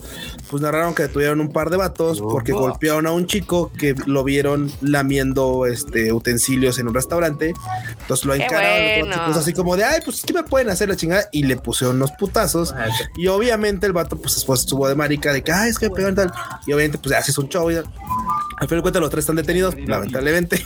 pues 0.50 0.62
narraron 0.62 0.94
que 0.94 1.02
detuvieron 1.02 1.40
un 1.42 1.52
par 1.52 1.68
de 1.68 1.76
vatos 1.76 2.20
porque 2.20 2.52
golpearon 2.52 3.06
a 3.06 3.12
un 3.12 3.26
chico 3.26 3.70
que 3.78 3.94
lo 4.06 4.24
vieron 4.24 4.72
lamiendo 4.80 5.66
este 5.66 6.12
utensilios 6.14 6.78
en 6.78 6.88
un 6.88 6.94
restaurante. 6.94 7.52
Entonces 8.00 8.24
lo 8.24 8.34
encararon 8.34 9.00
bueno. 9.00 9.14
chico 9.26 9.38
así 9.38 9.52
como 9.52 9.76
de 9.76 9.84
ay, 9.84 10.00
pues 10.04 10.22
¿qué 10.26 10.32
me 10.32 10.42
pueden 10.42 10.70
hacer 10.70 10.88
la 10.88 10.96
chingada? 10.96 11.28
Y 11.30 11.42
le 11.44 11.56
pusieron 11.58 11.96
unos 11.96 12.12
putazos. 12.12 12.74
Y 13.16 13.26
obviamente 13.26 13.86
el 13.86 13.92
vato, 13.92 14.16
pues 14.16 14.34
después 14.36 14.60
estuvo 14.60 14.88
de 14.88 14.94
marica 14.94 15.32
de 15.32 15.42
que 15.42 15.52
ay, 15.52 15.70
es 15.78 15.80
que 15.80 15.88
me 15.90 15.94
pegaron 15.94 16.14
tal. 16.16 16.32
Y 16.66 16.72
obviamente, 16.72 16.98
pues 16.98 17.14
haces 17.14 17.36
un 17.38 17.48
show. 17.48 17.70
Y, 17.70 17.76
al 17.76 17.84
final 18.66 18.78
de 18.78 18.82
cuentas, 18.82 19.00
los 19.00 19.10
tres 19.10 19.22
están 19.22 19.36
detenidos, 19.36 19.74
lamentablemente. 19.86 20.64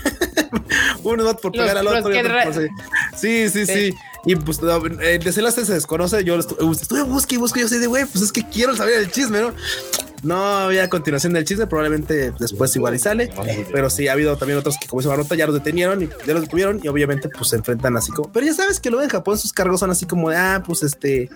Uno 1.03 1.25
va 1.25 1.37
por 1.37 1.55
Los- 1.55 1.63
pegar 1.65 1.79
al 1.79 1.85
los 1.85 1.95
otro. 1.97 2.15
y 2.15 2.19
otro 2.19 2.35
por 2.45 2.55
sí. 2.55 2.69
Sí, 3.17 3.49
sí, 3.51 3.67
sí. 3.67 3.95
Y 4.25 4.37
pues 4.37 4.63
no, 4.63 4.77
el 4.87 5.23
desenlace 5.23 5.65
se 5.65 5.75
desconoce. 5.75 6.23
Yo 6.25 6.37
lo 6.37 6.43
estu- 6.45 6.81
estuve 6.81 7.03
busque 7.03 7.35
y 7.35 7.39
busque. 7.39 7.61
Yo 7.61 7.69
soy 7.69 7.79
de 7.79 7.87
güey, 7.89 8.05
pues 8.05 8.23
es 8.23 8.31
que 8.33 8.49
quiero 8.49 8.77
saber 8.77 9.01
el 9.01 9.11
chisme, 9.11 9.41
¿no? 9.41 9.53
No 10.23 10.37
había 10.45 10.89
continuación 10.89 11.33
del 11.33 11.45
chisme, 11.45 11.67
probablemente 11.67 12.31
después 12.39 12.77
igual 12.77 12.95
y 12.95 13.01
sale, 13.01 13.33
pero 13.73 13.91
sí 13.91 14.07
ha 14.07 14.13
habido 14.13 14.37
también 14.37 14.57
otros 14.57 14.77
que 14.81 14.87
como 14.87 15.03
se 15.03 15.09
Marmota 15.09 15.35
ya 15.35 15.47
los 15.47 15.55
detenieron 15.57 16.01
y 16.05 16.09
ya 16.25 16.35
los 16.35 16.43
detuvieron 16.43 16.79
y 16.81 16.87
obviamente 16.87 17.29
pues 17.29 17.51
se 17.51 17.57
enfrentan 17.57 17.97
así 17.97 18.13
como, 18.13 18.31
pero 18.31 18.47
ya 18.47 18.55
sabes 18.55 18.79
que 18.79 18.89
luego 18.89 19.03
en 19.03 19.11
Japón 19.11 19.37
sus 19.37 19.53
cargos 19.53 19.81
son 19.81 19.91
así 19.91 20.07
como 20.07 20.31
de, 20.31 20.37
ah, 20.37 20.63
pues 20.65 20.85
este, 20.85 21.29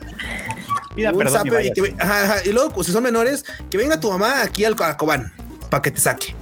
perdón 1.19 1.65
y 1.67 1.73
que, 1.73 1.95
ajá, 1.99 2.23
ajá, 2.23 2.37
y 2.45 2.53
luego 2.53 2.71
pues, 2.71 2.87
si 2.87 2.93
son 2.93 3.03
menores, 3.03 3.45
que 3.71 3.77
venga 3.77 3.99
tu 3.99 4.09
mamá 4.09 4.43
aquí 4.43 4.65
al 4.65 4.77
Cobán 4.77 5.33
para 5.69 5.83
que 5.83 5.91
te 5.91 6.01
saque 6.01 6.37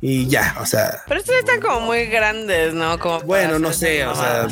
y 0.00 0.28
ya, 0.28 0.56
o 0.60 0.66
sea. 0.66 1.02
Pero 1.08 1.20
estos 1.20 1.36
están 1.36 1.60
como 1.60 1.80
muy 1.80 2.06
grandes, 2.06 2.74
¿no? 2.74 2.98
Como 2.98 3.20
bueno, 3.20 3.58
no 3.58 3.72
sé, 3.72 4.06
o 4.06 4.14
sea, 4.14 4.46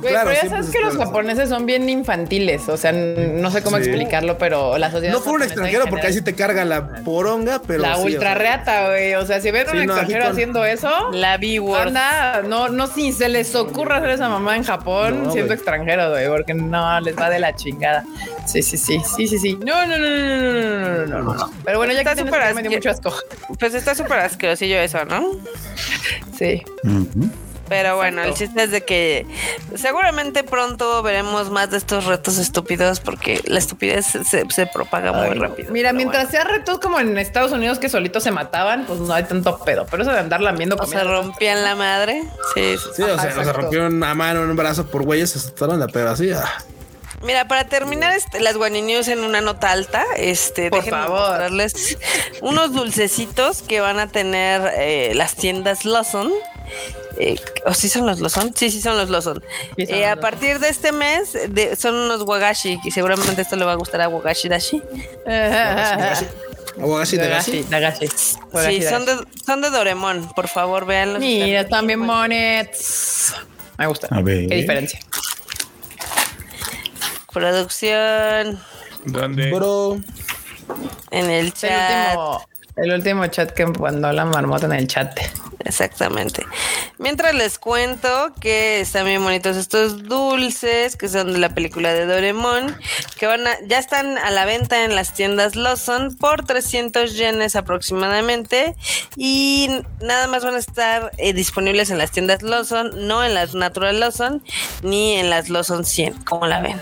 Pero 0.02 0.32
ya 0.32 0.48
sabes 0.48 0.70
que 0.70 0.80
los 0.80 0.96
japoneses 0.96 1.48
son 1.48 1.66
bien 1.66 1.88
infantiles, 1.88 2.68
o 2.68 2.76
sea, 2.76 2.92
no 2.92 3.50
sé 3.50 3.62
cómo 3.62 3.76
explicarlo, 3.76 4.38
pero 4.38 4.78
la 4.78 4.90
sociedad. 4.90 5.12
No 5.12 5.20
por 5.20 5.34
un 5.34 5.42
extranjero, 5.42 5.86
porque 5.88 6.06
ahí 6.06 6.12
sí 6.12 6.22
te 6.22 6.34
carga 6.34 6.64
la 6.64 7.02
poronga, 7.04 7.60
pero. 7.66 7.82
La 7.82 7.98
ultra 7.98 8.34
reata 8.34 8.88
güey. 8.88 9.14
O 9.14 9.26
sea, 9.26 9.40
si 9.40 9.50
ven 9.50 9.68
a 9.68 9.72
un 9.72 9.82
extranjero 9.82 10.26
haciendo 10.26 10.64
eso, 10.64 11.10
la 11.12 11.36
vi, 11.36 11.58
Anda, 11.58 12.42
no, 12.42 12.68
no, 12.68 12.86
si 12.86 13.12
se 13.12 13.28
les 13.28 13.54
ocurra 13.54 13.98
hacer 13.98 14.10
esa 14.10 14.28
mamá 14.28 14.56
en 14.56 14.64
Japón 14.64 15.30
siendo 15.32 15.52
extranjero, 15.52 16.10
güey, 16.10 16.28
porque 16.28 16.54
no 16.54 17.00
les 17.00 17.16
va 17.16 17.28
de 17.30 17.38
la 17.38 17.54
chingada. 17.54 18.04
Sí, 18.46 18.62
sí, 18.62 18.76
sí, 18.78 19.00
sí, 19.16 19.26
sí, 19.28 19.38
sí. 19.38 19.58
No, 19.64 19.86
no, 19.86 19.98
no, 19.98 20.08
no, 20.08 20.16
no, 20.16 20.46
no, 20.48 21.06
no, 21.06 21.22
no. 21.22 21.34
no 21.34 21.50
Pero 21.64 21.78
bueno, 21.78 21.92
ya 21.92 22.04
que 22.04 22.24
te 22.24 22.68
mucho 22.70 22.90
asco. 22.90 23.12
Pues 23.58 23.74
está 23.74 23.94
súper 23.94 24.20
asqueroso. 24.20 24.64
Yo 24.64 24.77
eso, 24.78 25.04
¿no? 25.04 25.32
Sí. 26.38 26.62
Pero 27.68 27.96
bueno, 27.96 28.22
el 28.22 28.32
chiste 28.34 28.62
es 28.62 28.70
de 28.70 28.82
que 28.82 29.26
seguramente 29.76 30.42
pronto 30.42 31.02
veremos 31.02 31.50
más 31.50 31.70
de 31.70 31.76
estos 31.76 32.06
retos 32.06 32.38
estúpidos 32.38 33.00
porque 33.00 33.42
la 33.44 33.58
estupidez 33.58 34.06
se, 34.06 34.24
se 34.24 34.66
propaga 34.66 35.12
muy 35.12 35.36
rápido. 35.38 35.70
Mira, 35.70 35.92
mientras 35.92 36.30
sea 36.30 36.44
retos 36.44 36.78
como 36.78 36.98
en 36.98 37.18
Estados 37.18 37.52
Unidos 37.52 37.78
que 37.78 37.88
solitos 37.88 38.22
se 38.22 38.30
mataban, 38.30 38.86
pues 38.86 39.00
no 39.00 39.12
hay 39.12 39.24
tanto 39.24 39.58
pedo. 39.58 39.86
Pero 39.90 40.02
eso 40.02 40.12
de 40.12 40.18
andar 40.18 40.40
lamiendo 40.40 40.76
o 40.76 40.86
se 40.86 41.04
rompían 41.04 41.62
la 41.62 41.74
madre. 41.74 42.22
Sí, 42.54 42.76
sí, 42.78 42.88
sí. 42.96 43.02
O 43.02 43.18
sea, 43.18 43.24
o 43.24 43.26
exacto. 43.26 43.52
rompieron 43.52 43.94
una 43.94 44.14
mano, 44.14 44.42
un 44.42 44.56
brazo 44.56 44.86
por 44.86 45.02
güeyes, 45.02 45.30
se 45.30 45.38
asustaron 45.38 45.78
la 45.78 46.10
así. 46.10 46.30
ah. 46.32 46.62
Mira, 47.22 47.48
para 47.48 47.64
terminar 47.64 48.14
este, 48.16 48.40
las 48.40 48.56
Guani 48.56 48.80
News 48.82 49.08
en 49.08 49.20
una 49.24 49.40
nota 49.40 49.72
alta, 49.72 50.04
este, 50.16 50.70
Por 50.70 50.80
déjenme 50.84 51.02
favor. 51.04 51.20
mostrarles 51.30 51.98
unos 52.42 52.72
dulcecitos 52.72 53.62
que 53.62 53.80
van 53.80 53.98
a 53.98 54.06
tener 54.08 54.72
eh, 54.76 55.12
las 55.14 55.34
tiendas 55.34 55.84
Lawson. 55.84 56.30
Eh, 57.18 57.36
¿O 57.66 57.74
sí 57.74 57.88
son 57.88 58.06
los 58.06 58.20
Lawson? 58.20 58.52
Sí, 58.54 58.70
sí 58.70 58.80
son 58.80 58.96
los 58.96 59.10
Lawson. 59.10 59.42
Sí, 59.76 59.84
Eh, 59.88 60.06
a 60.06 60.14
partir 60.16 60.60
de 60.60 60.68
este 60.68 60.92
mes 60.92 61.32
de- 61.48 61.74
son 61.74 61.96
unos 61.96 62.22
wagashi, 62.22 62.80
que 62.80 62.90
seguramente 62.92 63.42
esto 63.42 63.56
le 63.56 63.64
va 63.64 63.72
a 63.72 63.76
gustar 63.76 64.00
a 64.02 64.08
Wagashi 64.08 64.48
Dashi. 64.48 64.80
Abogashi 66.78 67.16
de 67.16 67.28
Dagashi, 67.28 67.50
Gashi. 67.62 67.68
Dagashi. 67.68 68.08
Sí, 68.08 68.82
son 68.88 69.04
de, 69.04 69.16
son 69.44 69.60
de 69.62 69.70
Doremon, 69.70 70.28
por 70.34 70.46
favor, 70.46 70.86
véanlos. 70.86 71.18
Mira, 71.20 71.62
están 71.62 71.86
bien 71.88 71.98
monets. 71.98 73.34
Me 73.76 73.86
gusta. 73.88 74.06
A 74.12 74.20
ver. 74.20 74.46
¿Qué 74.46 74.54
diferencia? 74.54 75.00
Producción 77.32 78.58
¿Dónde? 79.04 79.50
Bro, 79.52 80.00
en 81.10 81.30
el 81.30 81.46
El 81.46 81.52
chat. 81.54 82.08
último, 82.16 82.46
el 82.76 82.92
último 82.92 83.26
chat 83.28 83.50
que 83.52 83.66
mandó 83.66 84.12
la 84.12 84.24
marmota 84.24 84.66
en 84.66 84.72
el 84.72 84.86
chat. 84.88 85.18
Exactamente. 85.64 86.46
Mientras 86.98 87.34
les 87.34 87.58
cuento 87.58 88.32
que 88.40 88.80
están 88.80 89.04
bien 89.06 89.22
bonitos 89.22 89.56
estos 89.56 90.04
dulces 90.04 90.96
que 90.96 91.08
son 91.08 91.32
de 91.32 91.38
la 91.38 91.50
película 91.50 91.92
de 91.92 92.06
Doremon, 92.06 92.74
que 93.18 93.26
van 93.26 93.46
a, 93.46 93.50
ya 93.66 93.78
están 93.78 94.16
a 94.18 94.30
la 94.30 94.44
venta 94.44 94.84
en 94.84 94.94
las 94.94 95.12
tiendas 95.14 95.56
Lawson 95.56 96.16
por 96.16 96.44
300 96.46 97.14
yenes 97.16 97.56
aproximadamente 97.56 98.74
y 99.16 99.68
nada 100.00 100.26
más 100.28 100.44
van 100.44 100.54
a 100.54 100.58
estar 100.58 101.12
eh, 101.18 101.32
disponibles 101.32 101.90
en 101.90 101.98
las 101.98 102.12
tiendas 102.12 102.42
Lawson, 102.42 103.06
no 103.06 103.24
en 103.24 103.34
las 103.34 103.54
Natural 103.54 103.98
Lawson 104.00 104.42
ni 104.82 105.16
en 105.16 105.28
las 105.30 105.48
Lawson 105.50 105.84
100, 105.84 106.22
como 106.24 106.46
la 106.46 106.60
ven. 106.60 106.80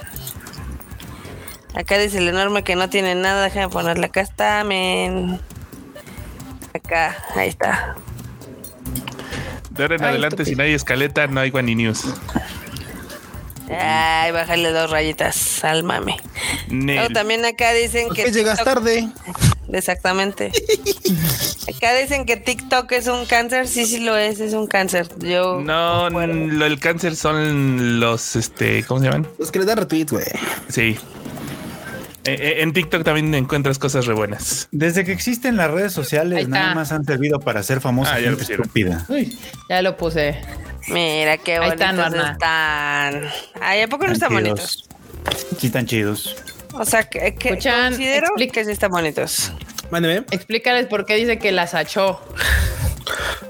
Acá 1.77 1.99
dice 1.99 2.19
el 2.19 2.29
enorme 2.29 2.65
que 2.65 2.75
no 2.75 2.89
tiene 2.89 3.15
nada, 3.15 3.45
déjame 3.45 3.69
ponerle 3.69 4.07
acá 4.07 4.23
está, 4.23 4.65
men. 4.65 5.39
Acá, 6.75 7.17
ahí 7.37 7.49
está. 7.51 7.95
De 9.71 9.83
ahora 9.83 9.97
en 9.97 10.03
Ay, 10.05 10.09
adelante, 10.11 10.37
estúpido. 10.43 10.51
si 10.53 10.57
no 10.57 10.63
hay 10.63 10.73
escaleta, 10.75 11.27
no 11.27 11.41
hay 11.41 11.51
Guani 11.51 11.75
News. 11.75 12.05
Ay, 13.69 14.31
bájale 14.33 14.71
dos 14.73 14.91
rayitas 14.91 15.65
al 15.65 15.83
mame. 15.83 16.17
Luego 16.71 17.09
también 17.11 17.45
acá 17.45 17.73
dicen 17.73 18.07
¿por 18.09 18.17
que 18.17 18.31
llegas 18.31 18.59
TikTok- 18.61 18.65
tarde? 18.65 19.09
Exactamente. 19.73 20.53
acá 21.77 21.95
dicen 21.97 22.25
que 22.25 22.37
TikTok 22.37 22.91
es 22.93 23.09
un 23.09 23.27
cáncer. 23.27 23.67
Sí, 23.67 23.85
sí 23.87 23.99
lo 24.01 24.17
es, 24.17 24.39
es 24.41 24.53
un 24.55 24.67
cáncer. 24.69 25.09
Yo 25.19 25.61
No, 25.61 26.09
lo, 26.09 26.65
el 26.65 26.79
cáncer 26.79 27.17
son 27.17 27.99
los, 28.01 28.37
este, 28.37 28.85
¿cómo 28.85 29.01
se 29.01 29.07
llaman? 29.07 29.27
Los 29.39 29.51
que 29.51 29.59
le 29.59 29.65
dan 29.65 29.79
retweet, 29.79 30.07
güey. 30.11 30.25
Sí. 30.69 30.97
Eh, 32.27 32.37
eh, 32.39 32.63
en 32.63 32.73
TikTok 32.73 33.05
también 33.05 33.35
encuentras 33.35 33.79
cosas 33.79 34.07
re 34.07 34.15
buenas. 34.15 34.69
Desde 34.73 35.05
que 35.05 35.13
existen 35.13 35.57
las 35.57 35.71
redes 35.71 35.93
Ahí 35.93 35.95
sociales, 35.95 36.49
nada 36.49 36.75
más 36.75 36.93
han 36.93 37.05
servido 37.05 37.39
para 37.41 37.61
hacer 37.61 37.81
famosa 37.81 38.15
Ah, 38.15 38.21
ya 38.21 38.31
lo 38.31 38.37
gente. 38.37 38.49
Ya 39.69 39.83
lo 39.83 39.97
puse. 39.97 40.41
Mira 40.89 41.37
qué 41.39 41.53
Ahí 41.55 41.59
bonitos 41.59 41.81
están, 41.81 41.97
Norma. 41.97 42.33
están. 42.33 43.23
Ay, 43.61 43.83
¿a 43.83 43.89
poco 43.89 44.07
no 44.07 44.13
están 44.13 44.33
Están 44.33 44.45
bonitos? 44.45 44.89
Sí, 45.59 45.67
están 45.67 45.87
chidos. 45.87 46.37
O 46.75 46.85
sea, 46.85 47.05
que, 47.05 47.35
que 47.35 47.49
Escuchan, 47.51 47.91
considero 47.91 48.27
explica- 48.29 48.53
que 48.53 48.65
sí 48.65 48.71
están 48.73 48.91
bonitos. 48.91 49.53
Mándeme. 49.91 50.25
Explícales 50.31 50.87
por 50.87 51.07
qué 51.07 51.15
dice 51.17 51.39
que 51.39 51.53
las 51.53 51.75
achó. 51.75 52.21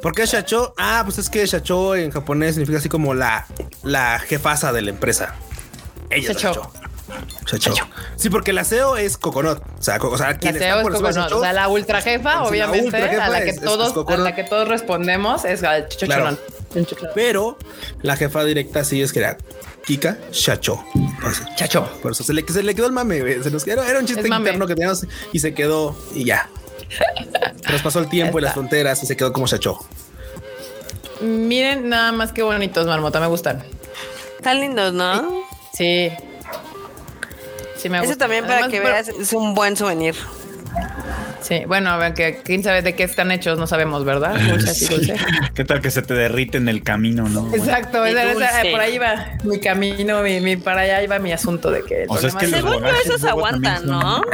¿Por 0.03 0.15
qué 0.15 0.27
Shacho? 0.27 0.75
Ah, 0.79 1.03
pues 1.05 1.19
es 1.19 1.29
que 1.31 1.45
Shacho 1.47 1.97
en 1.97 2.11
japonés 2.11 2.55
significa 2.55 2.79
así 2.79 2.89
como 2.89 3.15
la, 3.15 3.47
la 3.83 4.19
jefasa 4.19 4.73
de 4.73 4.83
la 4.83 4.91
empresa. 4.91 5.35
Ella 6.11 6.31
es 6.33 6.37
Shacho. 6.37 6.71
Shacho. 7.47 7.73
Sí, 8.17 8.31
porque 8.31 8.53
la 8.53 8.65
CEO 8.65 8.97
es 8.97 9.17
Coconut. 9.17 9.61
O 9.79 9.83
sea, 9.83 9.99
co- 9.99 10.11
o 10.11 10.19
sea 10.19 10.31
La 10.33 10.39
quien 10.39 10.55
CEO 10.55 10.79
está 10.79 10.91
es 10.91 10.97
Coconut. 10.97 11.33
O 11.33 11.41
sea, 11.41 11.53
la 11.53 11.69
ultra 11.69 12.01
jefa, 12.03 12.35
la 12.37 12.43
obviamente, 12.45 12.85
ultra 12.87 13.09
jefa 13.09 13.25
a 13.25 13.29
la 13.29 13.43
que 13.43 13.51
es- 13.51 13.61
todos, 13.61 13.91
es 14.09 14.15
a 14.15 14.17
la 14.19 14.35
que 14.35 14.45
todos 14.45 14.69
respondemos 14.69 15.45
es 15.45 15.63
al 15.63 15.87
Claro. 15.89 16.37
Pero 17.15 17.57
la 18.03 18.17
jefa 18.17 18.45
directa 18.45 18.85
sí 18.85 19.01
es 19.03 19.13
que 19.13 19.21
era 19.21 19.37
Kika. 19.87 20.19
Entonces, 20.95 21.47
Chacho. 21.57 21.89
por 22.03 22.11
eso 22.13 22.25
se 22.25 22.33
le, 22.35 22.45
se 22.47 22.63
le 22.63 22.75
quedó 22.75 22.87
el 22.87 22.93
mame. 22.93 23.21
güey. 23.21 23.43
Se 23.43 23.51
nos 23.51 23.65
quedó, 23.65 23.83
era 23.85 23.99
un 24.01 24.07
chiste 24.07 24.27
interno 24.29 24.67
que 24.67 24.75
teníamos 24.75 25.07
y 25.33 25.39
se 25.39 25.55
quedó 25.55 25.97
y 26.15 26.25
ya. 26.25 26.49
Traspasó 27.63 28.01
el 28.01 28.09
tiempo 28.09 28.39
y 28.39 28.43
las 28.43 28.53
fronteras 28.55 29.03
y 29.03 29.07
se 29.07 29.17
quedó 29.17 29.33
como 29.33 29.47
Shacho. 29.47 29.79
Miren 31.21 31.89
nada 31.89 32.13
más 32.13 32.33
que 32.33 32.43
bonitos, 32.43 32.87
marmota, 32.87 33.21
me 33.21 33.27
gustan. 33.27 33.63
Están 34.37 34.61
lindos, 34.61 34.93
¿no? 34.93 35.43
Sí. 35.73 36.11
Sí, 36.11 36.13
me 37.89 37.99
Eso 38.03 38.17
también 38.17 38.45
para 38.45 38.55
Además, 38.67 38.71
que 38.73 38.79
pero- 38.81 38.93
veas, 38.93 39.09
es 39.09 39.33
un 39.33 39.55
buen 39.55 39.77
souvenir. 39.77 40.15
Sí, 41.43 41.63
bueno, 41.69 41.91
a 41.91 41.97
ver, 41.97 42.13
que 42.15 42.41
quién 42.43 42.65
sabe 42.65 42.83
de 42.83 42.97
qué 42.97 43.05
están 43.05 43.31
hechos, 43.31 43.57
no 43.57 43.69
sabemos, 43.69 44.05
¿verdad? 44.05 44.35
Dulce, 44.51 44.71
así, 44.71 44.87
dulce. 44.87 45.15
¿Qué 45.55 45.65
tal 45.65 45.81
que 45.81 45.93
se 45.93 46.03
te 46.03 46.13
derrite 46.15 46.59
en 46.59 46.69
el 46.69 46.83
camino, 46.83 47.29
no? 47.29 47.55
Exacto, 47.55 48.05
esa- 48.05 48.33
esa- 48.33 48.63
por 48.73 48.81
ahí 48.81 48.99
va 48.99 49.15
mi 49.45 49.61
camino, 49.61 50.23
mi, 50.23 50.41
mi- 50.41 50.57
para 50.57 50.81
allá 50.81 51.03
iba 51.05 51.21
mi 51.21 51.31
asunto 51.33 51.71
de 51.71 51.85
que. 51.85 52.07
O 52.09 52.17
sea, 52.19 52.31
es 52.31 52.35
que 52.35 52.49
los 52.49 52.61
Según 52.61 52.85
esos 53.05 53.23
aguantan, 53.25 53.85
son- 53.87 54.25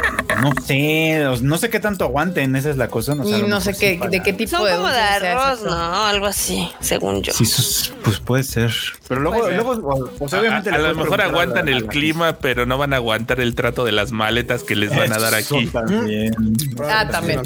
No 0.41 0.53
sé, 0.65 1.27
no 1.43 1.59
sé 1.59 1.69
qué 1.69 1.81
tanto 1.81 2.05
aguanten, 2.07 2.57
esa 2.57 2.71
es 2.71 2.79
la 2.79 2.89
cosa. 2.89 3.15
No, 3.15 3.29
y 3.29 3.43
lo 3.43 3.49
no 3.49 3.61
sé 3.61 3.75
sí 3.75 3.81
qué, 3.81 3.99
para- 3.99 4.11
de 4.11 4.23
qué 4.23 4.33
tipo 4.33 4.57
Son 4.57 4.65
de 4.65 4.73
como 4.73 4.89
de 4.89 4.95
sea. 4.95 5.57
¿no? 5.67 6.05
Algo 6.07 6.27
así, 6.27 6.71
según 6.81 7.23
yo. 7.23 7.35
Sí, 7.35 7.45
sus- 7.45 7.93
pues 8.03 8.21
puede 8.21 8.43
ser. 8.45 8.73
Pero 9.07 9.21
luego, 9.21 9.45
ser. 9.47 9.55
luego, 9.57 9.73
o- 9.73 10.07
pues 10.19 10.33
A, 10.33 10.41
obviamente 10.41 10.71
a 10.71 10.79
lo 10.79 10.95
mejor 10.95 11.21
aguantan 11.21 11.69
el 11.69 11.83
la- 11.85 11.89
clima, 11.91 12.33
pero 12.39 12.65
no 12.65 12.79
van 12.79 12.95
a 12.95 12.97
aguantar 12.97 13.39
el 13.41 13.55
trato 13.55 13.85
de 13.85 13.93
las 13.93 14.13
maletas 14.13 14.63
que 14.63 14.77
les 14.77 14.97
van 14.97 15.13
a 15.13 15.19
dar 15.19 15.35
aquí. 15.35 15.67
también. 15.67 16.32
Ah, 16.89 17.07
también. 17.11 17.41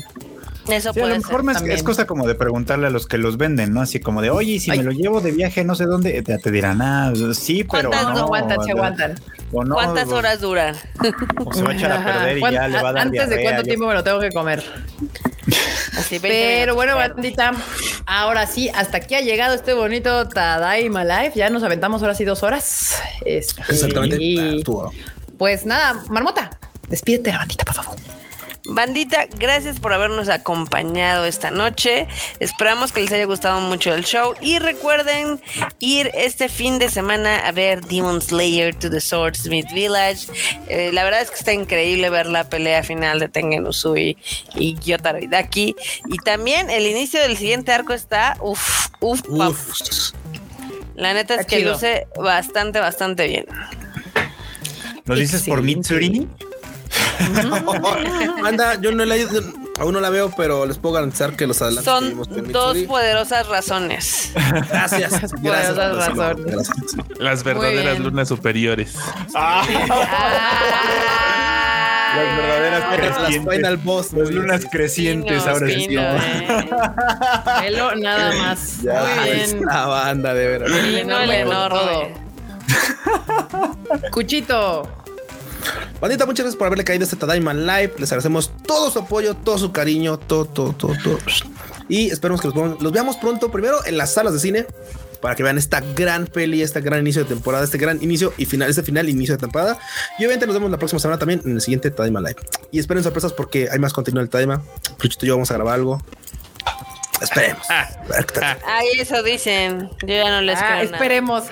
Eso 0.68 0.92
Sí, 0.92 0.98
a 0.98 1.02
puede 1.02 1.14
lo 1.14 1.20
ser. 1.20 1.26
mejor 1.26 1.42
me 1.44 1.52
es, 1.52 1.58
también. 1.58 1.76
es 1.76 1.82
cosa 1.84 2.06
como 2.08 2.26
de 2.26 2.34
preguntarle 2.34 2.88
a 2.88 2.90
los 2.90 3.06
que 3.06 3.18
los 3.18 3.36
venden, 3.36 3.72
¿no? 3.72 3.82
Así 3.82 4.00
como 4.00 4.20
de, 4.20 4.30
oye, 4.30 4.54
y 4.54 4.58
si 4.58 4.72
Ay. 4.72 4.78
me 4.78 4.84
lo 4.84 4.90
llevo 4.90 5.20
de 5.20 5.30
viaje 5.30 5.62
no 5.64 5.76
sé 5.76 5.84
dónde, 5.84 6.22
te, 6.22 6.38
te 6.38 6.50
dirán, 6.50 6.82
ah, 6.82 7.12
sí, 7.34 7.62
pero 7.70 7.90
¿Cuántas 7.90 8.08
no. 8.08 8.14
No 8.14 8.24
aguantan, 8.24 8.64
se 8.64 8.70
aguantan. 8.72 9.20
O 9.52 9.62
no, 9.64 9.74
¿Cuántas 9.76 10.08
horas 10.08 10.40
duran? 10.40 10.74
O 11.44 11.52
se 11.54 11.62
va 11.62 11.70
a 11.70 11.74
echar 11.74 11.92
a 11.92 12.00
Ajá. 12.00 12.12
perder 12.14 12.38
y 12.38 12.40
¿Cuán- 12.40 12.52
ya 12.54 12.66
le 12.66 12.82
va 12.82 12.88
a 12.88 12.92
dar 12.94 13.02
Antes 13.02 13.20
de 13.20 13.26
diarrea, 13.28 13.44
cuánto 13.44 13.62
ya- 13.62 13.66
tiempo 13.68 13.86
me 13.86 13.94
lo 13.94 14.02
tengo 14.02 14.18
que 14.18 14.30
comer. 14.32 14.64
Así, 15.96 16.18
20 16.18 16.28
Pero 16.28 16.74
bueno, 16.74 16.96
bandita, 16.96 17.52
ahora 18.06 18.48
sí, 18.48 18.68
hasta 18.74 18.96
aquí 18.96 19.14
ha 19.14 19.20
llegado 19.20 19.54
este 19.54 19.72
bonito 19.72 20.26
Tadaima 20.28 21.04
Live. 21.04 21.32
Ya 21.36 21.48
nos 21.48 21.62
aventamos 21.62 22.02
ahora 22.02 22.16
sí 22.16 22.24
dos 22.24 22.42
horas. 22.42 22.96
Este, 23.24 23.62
Exactamente. 23.68 24.16
Ah, 24.16 24.20
Y 24.20 24.58
Estuvo. 24.58 24.92
pues 25.38 25.64
nada, 25.64 26.02
Marmota, 26.08 26.50
despídete 26.88 27.30
la 27.30 27.38
bandita, 27.38 27.64
por 27.64 27.74
favor. 27.76 27.96
Bandita, 28.68 29.26
gracias 29.38 29.78
por 29.78 29.92
habernos 29.92 30.28
acompañado 30.28 31.24
esta 31.24 31.50
noche. 31.50 32.08
Esperamos 32.40 32.90
que 32.92 33.00
les 33.00 33.12
haya 33.12 33.24
gustado 33.24 33.60
mucho 33.60 33.94
el 33.94 34.04
show. 34.04 34.34
Y 34.40 34.58
recuerden 34.58 35.40
ir 35.78 36.10
este 36.14 36.48
fin 36.48 36.78
de 36.78 36.88
semana 36.90 37.38
a 37.46 37.52
ver 37.52 37.82
Demon 37.86 38.20
Slayer 38.20 38.74
to 38.74 38.90
the 38.90 39.00
Swordsmith 39.00 39.70
Village. 39.72 40.26
Eh, 40.68 40.90
la 40.92 41.04
verdad 41.04 41.22
es 41.22 41.30
que 41.30 41.36
está 41.36 41.52
increíble 41.52 42.10
ver 42.10 42.26
la 42.26 42.48
pelea 42.48 42.82
final 42.82 43.20
de 43.20 43.28
Tengen 43.28 43.66
Uzui 43.66 44.16
y 44.54 44.74
Gyotaro 44.74 45.18
Hidaki. 45.20 45.76
Y 46.08 46.18
también 46.18 46.68
el 46.68 46.86
inicio 46.86 47.20
del 47.20 47.36
siguiente 47.36 47.72
arco 47.72 47.92
está 47.92 48.36
uff, 48.40 48.88
uff, 49.00 49.22
Uf. 49.28 49.80
La 50.96 51.12
neta 51.14 51.34
es 51.34 51.40
Está 51.40 51.50
que 51.50 51.58
chido. 51.58 51.74
luce 51.74 52.06
bastante, 52.18 52.80
bastante 52.80 53.28
bien. 53.28 53.46
¿Lo 55.04 55.14
dices 55.14 55.42
por 55.44 55.60
Excelente. 55.60 56.45
Anda, 58.44 58.80
yo 58.80 58.92
no 58.92 59.04
la 59.04 59.16
aún 59.78 59.92
no 59.92 60.00
la 60.00 60.10
veo, 60.10 60.30
pero 60.36 60.66
les 60.66 60.78
puedo 60.78 60.94
garantizar 60.94 61.36
que 61.36 61.46
los 61.46 61.60
adelantos 61.62 61.84
Son 61.92 62.52
dos 62.52 62.76
poderosas 62.78 63.46
razones. 63.48 64.32
Gracias, 64.34 65.10
gracias. 65.10 65.32
Poderosas 65.32 65.76
gracias, 65.76 66.16
razones. 66.16 66.46
gracias. 66.46 66.76
Las 67.18 67.44
verdaderas 67.44 67.98
lunas 67.98 68.28
superiores. 68.28 68.94
Ah. 69.34 69.64
Las 72.16 72.36
verdaderas 72.36 72.80
Las 72.80 72.98
crecientes. 72.98 73.54
Final 73.56 73.76
Boss. 73.78 74.12
Las 74.12 74.30
lunas 74.30 74.66
crecientes 74.70 75.46
ahora 75.46 75.66
sí. 75.66 75.86
eh. 75.90 76.70
Nada 77.96 78.32
más. 78.36 78.82
Ya, 78.82 79.04
Muy 79.04 79.34
bien. 79.34 79.64
La 79.66 79.86
banda, 79.86 80.34
de. 80.34 80.64
Fino 81.00 81.18
el 81.20 81.30
enorme. 81.30 82.14
Cuchito. 84.10 84.88
Bandita, 86.00 86.26
muchas 86.26 86.44
gracias 86.44 86.56
por 86.58 86.66
haberle 86.66 86.84
caído 86.84 87.02
a 87.02 87.04
este 87.04 87.16
Tadaima 87.16 87.54
Live. 87.54 87.94
Les 87.98 88.10
agradecemos 88.12 88.50
todo 88.66 88.90
su 88.90 88.98
apoyo, 88.98 89.34
todo 89.34 89.58
su 89.58 89.72
cariño, 89.72 90.18
todo, 90.18 90.44
todo, 90.44 90.72
todo, 90.72 90.94
todo. 91.02 91.18
Y 91.88 92.10
esperemos 92.10 92.40
que 92.40 92.48
los, 92.48 92.54
veamos- 92.56 92.80
los 92.80 92.92
veamos 92.92 93.16
pronto, 93.16 93.50
primero 93.50 93.84
en 93.86 93.96
las 93.96 94.12
salas 94.12 94.32
de 94.34 94.38
cine, 94.40 94.66
para 95.22 95.34
que 95.34 95.42
vean 95.42 95.56
esta 95.56 95.80
gran 95.80 96.26
peli, 96.26 96.60
este 96.62 96.80
gran 96.82 97.00
inicio 97.00 97.22
de 97.24 97.28
temporada, 97.28 97.64
este 97.64 97.78
gran 97.78 98.02
inicio 98.02 98.34
y 98.36 98.44
final, 98.44 98.68
este 98.68 98.82
final, 98.82 99.08
inicio 99.08 99.34
de 99.34 99.40
temporada. 99.40 99.78
Y 100.18 100.22
obviamente 100.24 100.46
nos 100.46 100.54
vemos 100.54 100.70
la 100.70 100.78
próxima 100.78 101.00
semana 101.00 101.18
también 101.18 101.40
en 101.44 101.52
el 101.52 101.60
siguiente 101.60 101.90
Tadaima 101.90 102.20
Live. 102.20 102.36
Y 102.70 102.78
esperen 102.78 103.02
sorpresas 103.02 103.32
porque 103.32 103.68
hay 103.72 103.78
más 103.78 103.92
contenido 103.92 104.20
del 104.20 104.28
Tadaima. 104.28 104.62
Luchito 105.02 105.24
y 105.24 105.28
yo 105.28 105.34
vamos 105.34 105.50
a 105.50 105.54
grabar 105.54 105.74
algo. 105.74 106.02
Esperemos. 107.22 107.64
Ah, 107.70 107.88
A 108.04 108.08
ver 108.08 108.26
qué 108.26 108.40
tal. 108.40 108.58
Ay, 108.66 108.88
eso 109.00 109.22
dicen. 109.22 109.88
Yo 110.02 110.08
ya 110.08 110.28
no 110.30 110.42
les 110.42 110.58
Ah, 110.60 110.82
esperemos. 110.82 111.44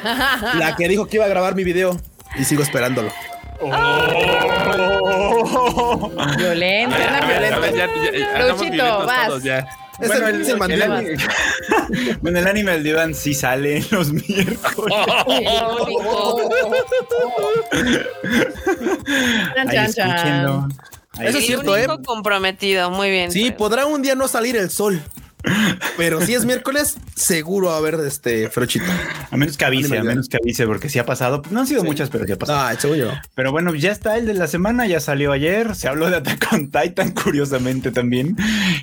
La 0.58 0.76
que 0.76 0.86
dijo 0.88 1.06
que 1.06 1.16
iba 1.16 1.24
a 1.24 1.28
grabar 1.28 1.54
mi 1.54 1.64
video 1.64 1.98
y 2.36 2.44
sigo 2.44 2.62
esperándolo. 2.62 3.10
Violento, 6.36 6.96
ya, 6.98 7.88
hagamos 8.34 8.66
Luchito, 8.66 9.06
vas. 9.06 9.42
ya. 9.42 9.66
Es 10.00 10.08
Bueno, 10.08 10.26
el, 10.26 10.34
el, 10.34 10.50
el 10.50 10.72
el 10.72 10.82
anime, 10.82 11.16
bueno, 12.20 12.38
el 12.40 12.46
anime 12.48 12.72
del 12.72 12.82
Divan 12.82 13.14
sí 13.14 13.32
sale 13.32 13.76
en 13.76 13.86
los 13.92 14.12
miércoles. 14.12 14.96
Ahí 19.56 19.92
chan, 19.92 19.92
chan. 19.92 20.68
Ahí 21.16 21.28
Eso 21.28 21.38
es 21.38 21.46
cierto, 21.46 21.76
¿eh? 21.76 21.86
comprometido. 22.04 22.90
Muy 22.90 23.08
bien. 23.10 23.30
Sí, 23.30 23.52
podrá 23.52 23.86
un 23.86 24.02
día 24.02 24.16
no 24.16 24.26
salir 24.26 24.56
el 24.56 24.68
sol. 24.68 25.00
Pero 25.96 26.20
si 26.20 26.34
es 26.34 26.44
miércoles, 26.44 26.96
seguro 27.14 27.68
va 27.68 27.74
a 27.74 27.78
haber 27.78 27.94
este 28.06 28.48
frochito. 28.50 28.86
A 29.30 29.36
menos 29.36 29.56
que 29.56 29.64
avise, 29.64 29.98
a 29.98 30.02
menos 30.02 30.28
que 30.28 30.38
avise, 30.38 30.66
porque 30.66 30.88
sí 30.88 30.98
ha 30.98 31.06
pasado. 31.06 31.42
No 31.50 31.60
han 31.60 31.66
sido 31.66 31.84
muchas, 31.84 32.10
pero 32.10 32.24
sí 32.26 32.32
ha 32.32 32.38
pasado. 32.38 32.58
Ah, 32.58 32.74
según 32.78 32.96
yo. 32.98 33.10
Pero 33.34 33.52
bueno, 33.52 33.74
ya 33.74 33.92
está 33.92 34.16
el 34.16 34.26
de 34.26 34.34
la 34.34 34.46
semana, 34.46 34.86
ya 34.86 35.00
salió 35.00 35.32
ayer. 35.32 35.74
Se 35.74 35.88
habló 35.88 36.10
de 36.10 36.16
Attack 36.16 36.48
on 36.52 36.70
Titan, 36.70 37.10
curiosamente 37.24 37.90
también, 37.92 38.36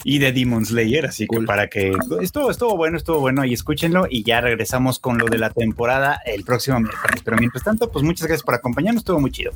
y 0.03 0.19
de 0.19 0.31
Demon 0.31 0.65
Slayer. 0.65 1.05
Así 1.07 1.27
Cool. 1.27 1.41
que 1.41 1.45
para 1.45 1.67
que 1.67 1.93
estuvo, 2.21 2.51
estuvo 2.51 2.77
bueno, 2.77 2.97
estuvo 2.97 3.19
bueno 3.19 3.43
y 3.45 3.53
escúchenlo. 3.53 4.05
Y 4.09 4.23
ya 4.23 4.41
regresamos 4.41 4.99
con 4.99 5.17
lo 5.17 5.25
de 5.25 5.37
la 5.37 5.49
temporada 5.49 6.21
el 6.25 6.43
próximo 6.43 6.79
miércoles. 6.79 7.21
Pero 7.23 7.37
mientras 7.37 7.63
tanto, 7.63 7.91
pues 7.91 8.03
muchas 8.05 8.27
gracias 8.27 8.43
por 8.43 8.55
acompañarnos, 8.55 9.01
estuvo 9.01 9.19
muy 9.19 9.31
chido. 9.31 9.51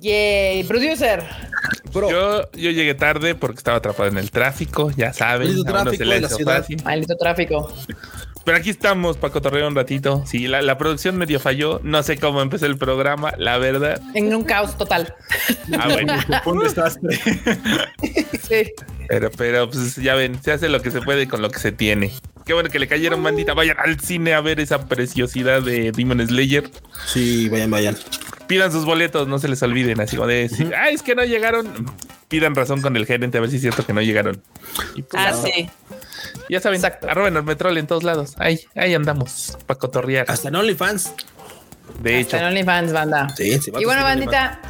Yay, 0.00 0.64
producer. 0.64 1.24
Bro, 1.92 2.10
Yo, 2.10 2.50
yo 2.52 2.70
llegué 2.70 2.94
tarde 2.94 3.34
porque 3.34 3.58
estaba 3.58 3.78
atrapado 3.78 4.08
en 4.08 4.18
el 4.18 4.30
tráfico, 4.30 4.90
ya 4.90 5.12
saben. 5.12 5.50
Uno 5.50 5.64
tráfico 5.64 6.04
de 6.04 6.20
la 6.20 6.28
ciudad. 6.28 6.66
Maldito 6.84 7.16
tráfico. 7.16 7.72
Pero 8.44 8.58
aquí 8.58 8.70
estamos 8.70 9.16
para 9.16 9.32
cotorrear 9.32 9.68
un 9.68 9.76
ratito. 9.76 10.24
Sí, 10.26 10.48
la, 10.48 10.62
la 10.62 10.76
producción 10.76 11.16
medio 11.16 11.38
falló. 11.38 11.80
No 11.84 12.02
sé 12.02 12.18
cómo 12.18 12.42
empezó 12.42 12.66
el 12.66 12.76
programa, 12.76 13.32
la 13.38 13.58
verdad. 13.58 14.00
En 14.14 14.34
un 14.34 14.42
caos 14.42 14.76
total. 14.76 15.14
Ah, 15.78 15.88
bueno. 15.92 16.14
Fue 16.42 16.52
un 16.52 16.64
desastre. 16.64 17.18
Sí. 18.42 18.70
Pero, 19.08 19.30
pero, 19.30 19.70
pues 19.70 19.96
ya 19.96 20.14
ven, 20.14 20.42
se 20.42 20.52
hace 20.52 20.68
lo 20.68 20.82
que 20.82 20.90
se 20.90 21.00
puede 21.00 21.28
con 21.28 21.40
lo 21.40 21.48
que 21.48 21.58
se 21.60 21.70
tiene. 21.72 22.12
Qué 22.44 22.52
bueno 22.52 22.68
que 22.68 22.78
le 22.80 22.88
cayeron 22.88 23.22
bandita. 23.22 23.54
Vayan 23.54 23.78
al 23.78 24.00
cine 24.00 24.34
a 24.34 24.40
ver 24.40 24.58
esa 24.60 24.88
preciosidad 24.88 25.62
de 25.62 25.92
Demon 25.92 26.26
Slayer. 26.26 26.68
sí, 27.06 27.48
vayan, 27.48 27.70
vayan. 27.70 27.96
Pidan 28.52 28.70
sus 28.70 28.84
boletos, 28.84 29.26
no 29.28 29.38
se 29.38 29.48
les 29.48 29.62
olviden. 29.62 29.98
Así 30.02 30.14
como 30.16 30.28
de 30.28 30.46
decir, 30.46 30.74
ah, 30.76 30.90
es 30.90 31.02
que 31.02 31.14
no 31.14 31.24
llegaron. 31.24 31.66
Pidan 32.28 32.54
razón 32.54 32.82
con 32.82 32.94
el 32.98 33.06
gerente 33.06 33.38
a 33.38 33.40
ver 33.40 33.48
si 33.48 33.56
es 33.56 33.62
cierto 33.62 33.86
que 33.86 33.94
no 33.94 34.02
llegaron. 34.02 34.42
Y 34.94 35.00
pues, 35.00 35.22
Ah, 35.26 35.32
sí. 35.32 35.70
ya 36.50 36.60
saben, 36.60 36.76
Exacto. 36.76 37.08
arroben 37.08 37.34
al 37.34 37.44
metrol 37.44 37.78
en 37.78 37.86
todos 37.86 38.02
lados. 38.02 38.34
Ahí, 38.36 38.60
ahí 38.74 38.92
andamos 38.92 39.56
para 39.64 39.78
cotorrear. 39.78 40.26
Hasta 40.28 40.48
en 40.48 40.56
OnlyFans. 40.56 41.14
De 42.02 42.18
hecho, 42.20 42.36
Hasta 42.36 42.40
en 42.40 42.44
OnlyFans, 42.52 42.92
banda. 42.92 43.28
Sí, 43.34 43.58
sí. 43.58 43.72
Y 43.80 43.86
bueno, 43.86 44.02
bandita, 44.02 44.60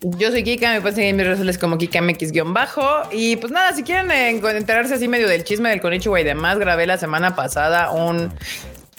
yo 0.00 0.30
soy 0.30 0.44
Kika, 0.44 0.72
me 0.74 0.80
pueden 0.80 0.94
seguir 0.94 1.10
en 1.10 1.16
mis 1.16 1.24
redes 1.24 1.38
sociales 1.38 1.58
como 1.58 1.76
KikaMX-bajo. 1.76 3.08
Y 3.10 3.34
pues 3.34 3.52
nada, 3.52 3.72
si 3.72 3.82
quieren 3.82 4.12
enterarse 4.12 4.94
así 4.94 5.08
medio 5.08 5.26
del 5.26 5.42
chisme 5.42 5.70
del 5.70 5.80
Konichiwa 5.80 6.20
y 6.20 6.24
demás, 6.24 6.56
grabé 6.60 6.86
la 6.86 6.98
semana 6.98 7.34
pasada 7.34 7.90
un 7.90 8.32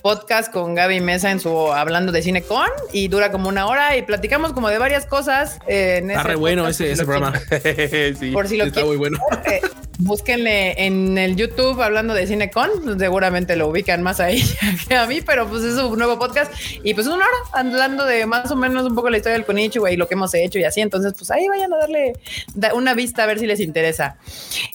podcast 0.06 0.54
con 0.54 0.76
Gaby 0.76 1.02
Mesa 1.02 1.32
en 1.32 1.40
su 1.40 1.74
hablando 1.74 2.12
de 2.12 2.22
cine 2.22 2.44
con 2.44 2.68
y 2.94 3.08
dura 3.08 3.32
como 3.32 3.50
una 3.50 3.66
hora 3.66 3.98
y 3.98 4.04
platicamos 4.04 4.54
como 4.54 4.70
de 4.70 4.78
varias 4.78 5.08
cosas 5.08 5.58
eh, 5.68 5.98
en 5.98 6.12
Está 6.12 6.22
ese 6.22 6.30
re 6.30 6.36
bueno 6.36 6.62
podcast, 6.62 6.82
ese, 6.82 7.06
programa. 7.06 7.34
sí. 8.20 8.30
Por 8.30 8.48
si 8.48 8.56
lo 8.58 8.66
Está 8.66 8.82
quieren 8.82 8.88
muy 8.90 8.98
bueno. 8.98 9.18
eh, 9.52 9.62
búsquenle 9.98 10.86
en 10.86 11.18
el 11.18 11.36
YouTube 11.36 11.82
hablando 11.82 12.14
de 12.14 12.28
CineCon, 12.28 13.00
seguramente 13.00 13.56
lo 13.56 13.70
ubican 13.70 14.04
más 14.04 14.20
a 14.20 14.30
ella 14.30 14.46
que 14.88 14.96
a 14.96 15.06
mí, 15.08 15.22
pero 15.22 15.48
pues 15.48 15.64
es 15.64 15.76
un 15.78 15.98
nuevo 15.98 16.20
podcast 16.20 16.52
y 16.84 16.94
pues 16.94 17.08
una 17.08 17.18
hora 17.18 17.28
hablando 17.54 18.06
de 18.06 18.26
más 18.26 18.52
o 18.52 18.56
menos 18.56 18.86
un 18.86 18.96
poco 18.96 19.10
la 19.10 19.18
historia 19.18 19.38
del 19.38 19.46
Konichiwa 19.46 19.92
y 19.92 19.98
lo 19.98 20.08
que 20.08 20.16
hemos 20.16 20.34
hecho 20.34 20.60
y 20.60 20.64
así, 20.64 20.82
entonces 20.82 21.14
pues 21.18 21.32
ahí 21.32 21.48
vayan 21.48 21.72
a 21.74 21.78
darle 21.78 22.14
da- 22.54 22.74
una 22.74 22.94
vista 22.94 23.24
a 23.24 23.26
ver 23.26 23.40
si 23.40 23.46
les 23.48 23.60
interesa. 23.60 24.18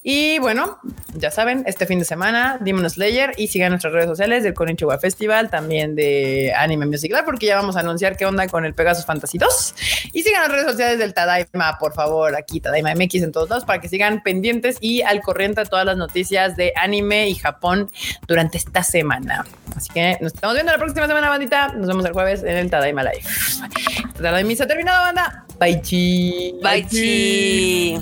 Y 0.03 0.39
bueno, 0.39 0.79
ya 1.15 1.31
saben, 1.31 1.65
este 1.67 1.87
fin 1.87 1.99
de 1.99 2.05
semana 2.05 2.59
Demon 2.61 2.89
Slayer 2.89 3.33
y 3.37 3.49
sigan 3.49 3.71
nuestras 3.71 3.93
redes 3.93 4.09
sociales 4.09 4.43
del 4.43 4.55
Konichiwa 4.55 4.99
Festival, 4.99 5.51
también 5.51 5.95
de 5.95 6.53
Anime 6.57 6.87
Music 6.87 7.13
Lab, 7.13 7.25
porque 7.25 7.47
ya 7.47 7.57
vamos 7.57 7.77
a 7.77 7.81
anunciar 7.81 8.17
qué 8.17 8.25
onda 8.27 8.47
con 8.49 8.65
el 8.65 8.75
Pegasus 8.75 9.05
Fantasy 9.05 9.39
2 9.39 9.75
y 10.13 10.23
sigan 10.23 10.43
las 10.43 10.51
redes 10.51 10.67
sociales 10.67 10.99
del 10.99 11.13
Tadaima, 11.15 11.77
por 11.79 11.93
favor, 11.93 12.35
aquí 12.37 12.61
Tadaima 12.61 12.95
MX 12.95 13.15
en 13.17 13.33
todos 13.33 13.49
lados 13.51 13.65
para 13.65 13.81
que 13.81 13.89
sigan 13.89 14.23
pendientes 14.23 14.77
y 14.81 15.03
al 15.11 15.21
corriente 15.21 15.63
de 15.63 15.67
todas 15.67 15.85
las 15.85 15.97
noticias 15.97 16.57
de 16.57 16.73
anime 16.77 17.29
y 17.29 17.35
Japón 17.35 17.91
durante 18.27 18.59
esta 18.59 18.83
semana. 18.83 19.45
Así 19.77 19.91
que 19.93 20.17
nos 20.21 20.35
estamos 20.35 20.55
viendo 20.55 20.73
la 20.73 20.79
próxima 20.79 21.07
semana, 21.07 21.29
bandita. 21.29 21.69
Nos 21.69 21.87
vemos 21.87 22.05
el 22.05 22.13
jueves 22.13 22.43
en 22.43 22.57
el 22.57 22.71
Tadaima 22.71 23.03
Live. 23.03 23.25
Tadaima 24.21 24.55
se 24.55 24.63
ha 24.63 24.67
terminado, 24.67 25.03
banda. 25.03 25.45
Bye, 25.59 25.83
chi. 25.83 26.55
Bye, 26.63 26.87
chi. 26.87 27.99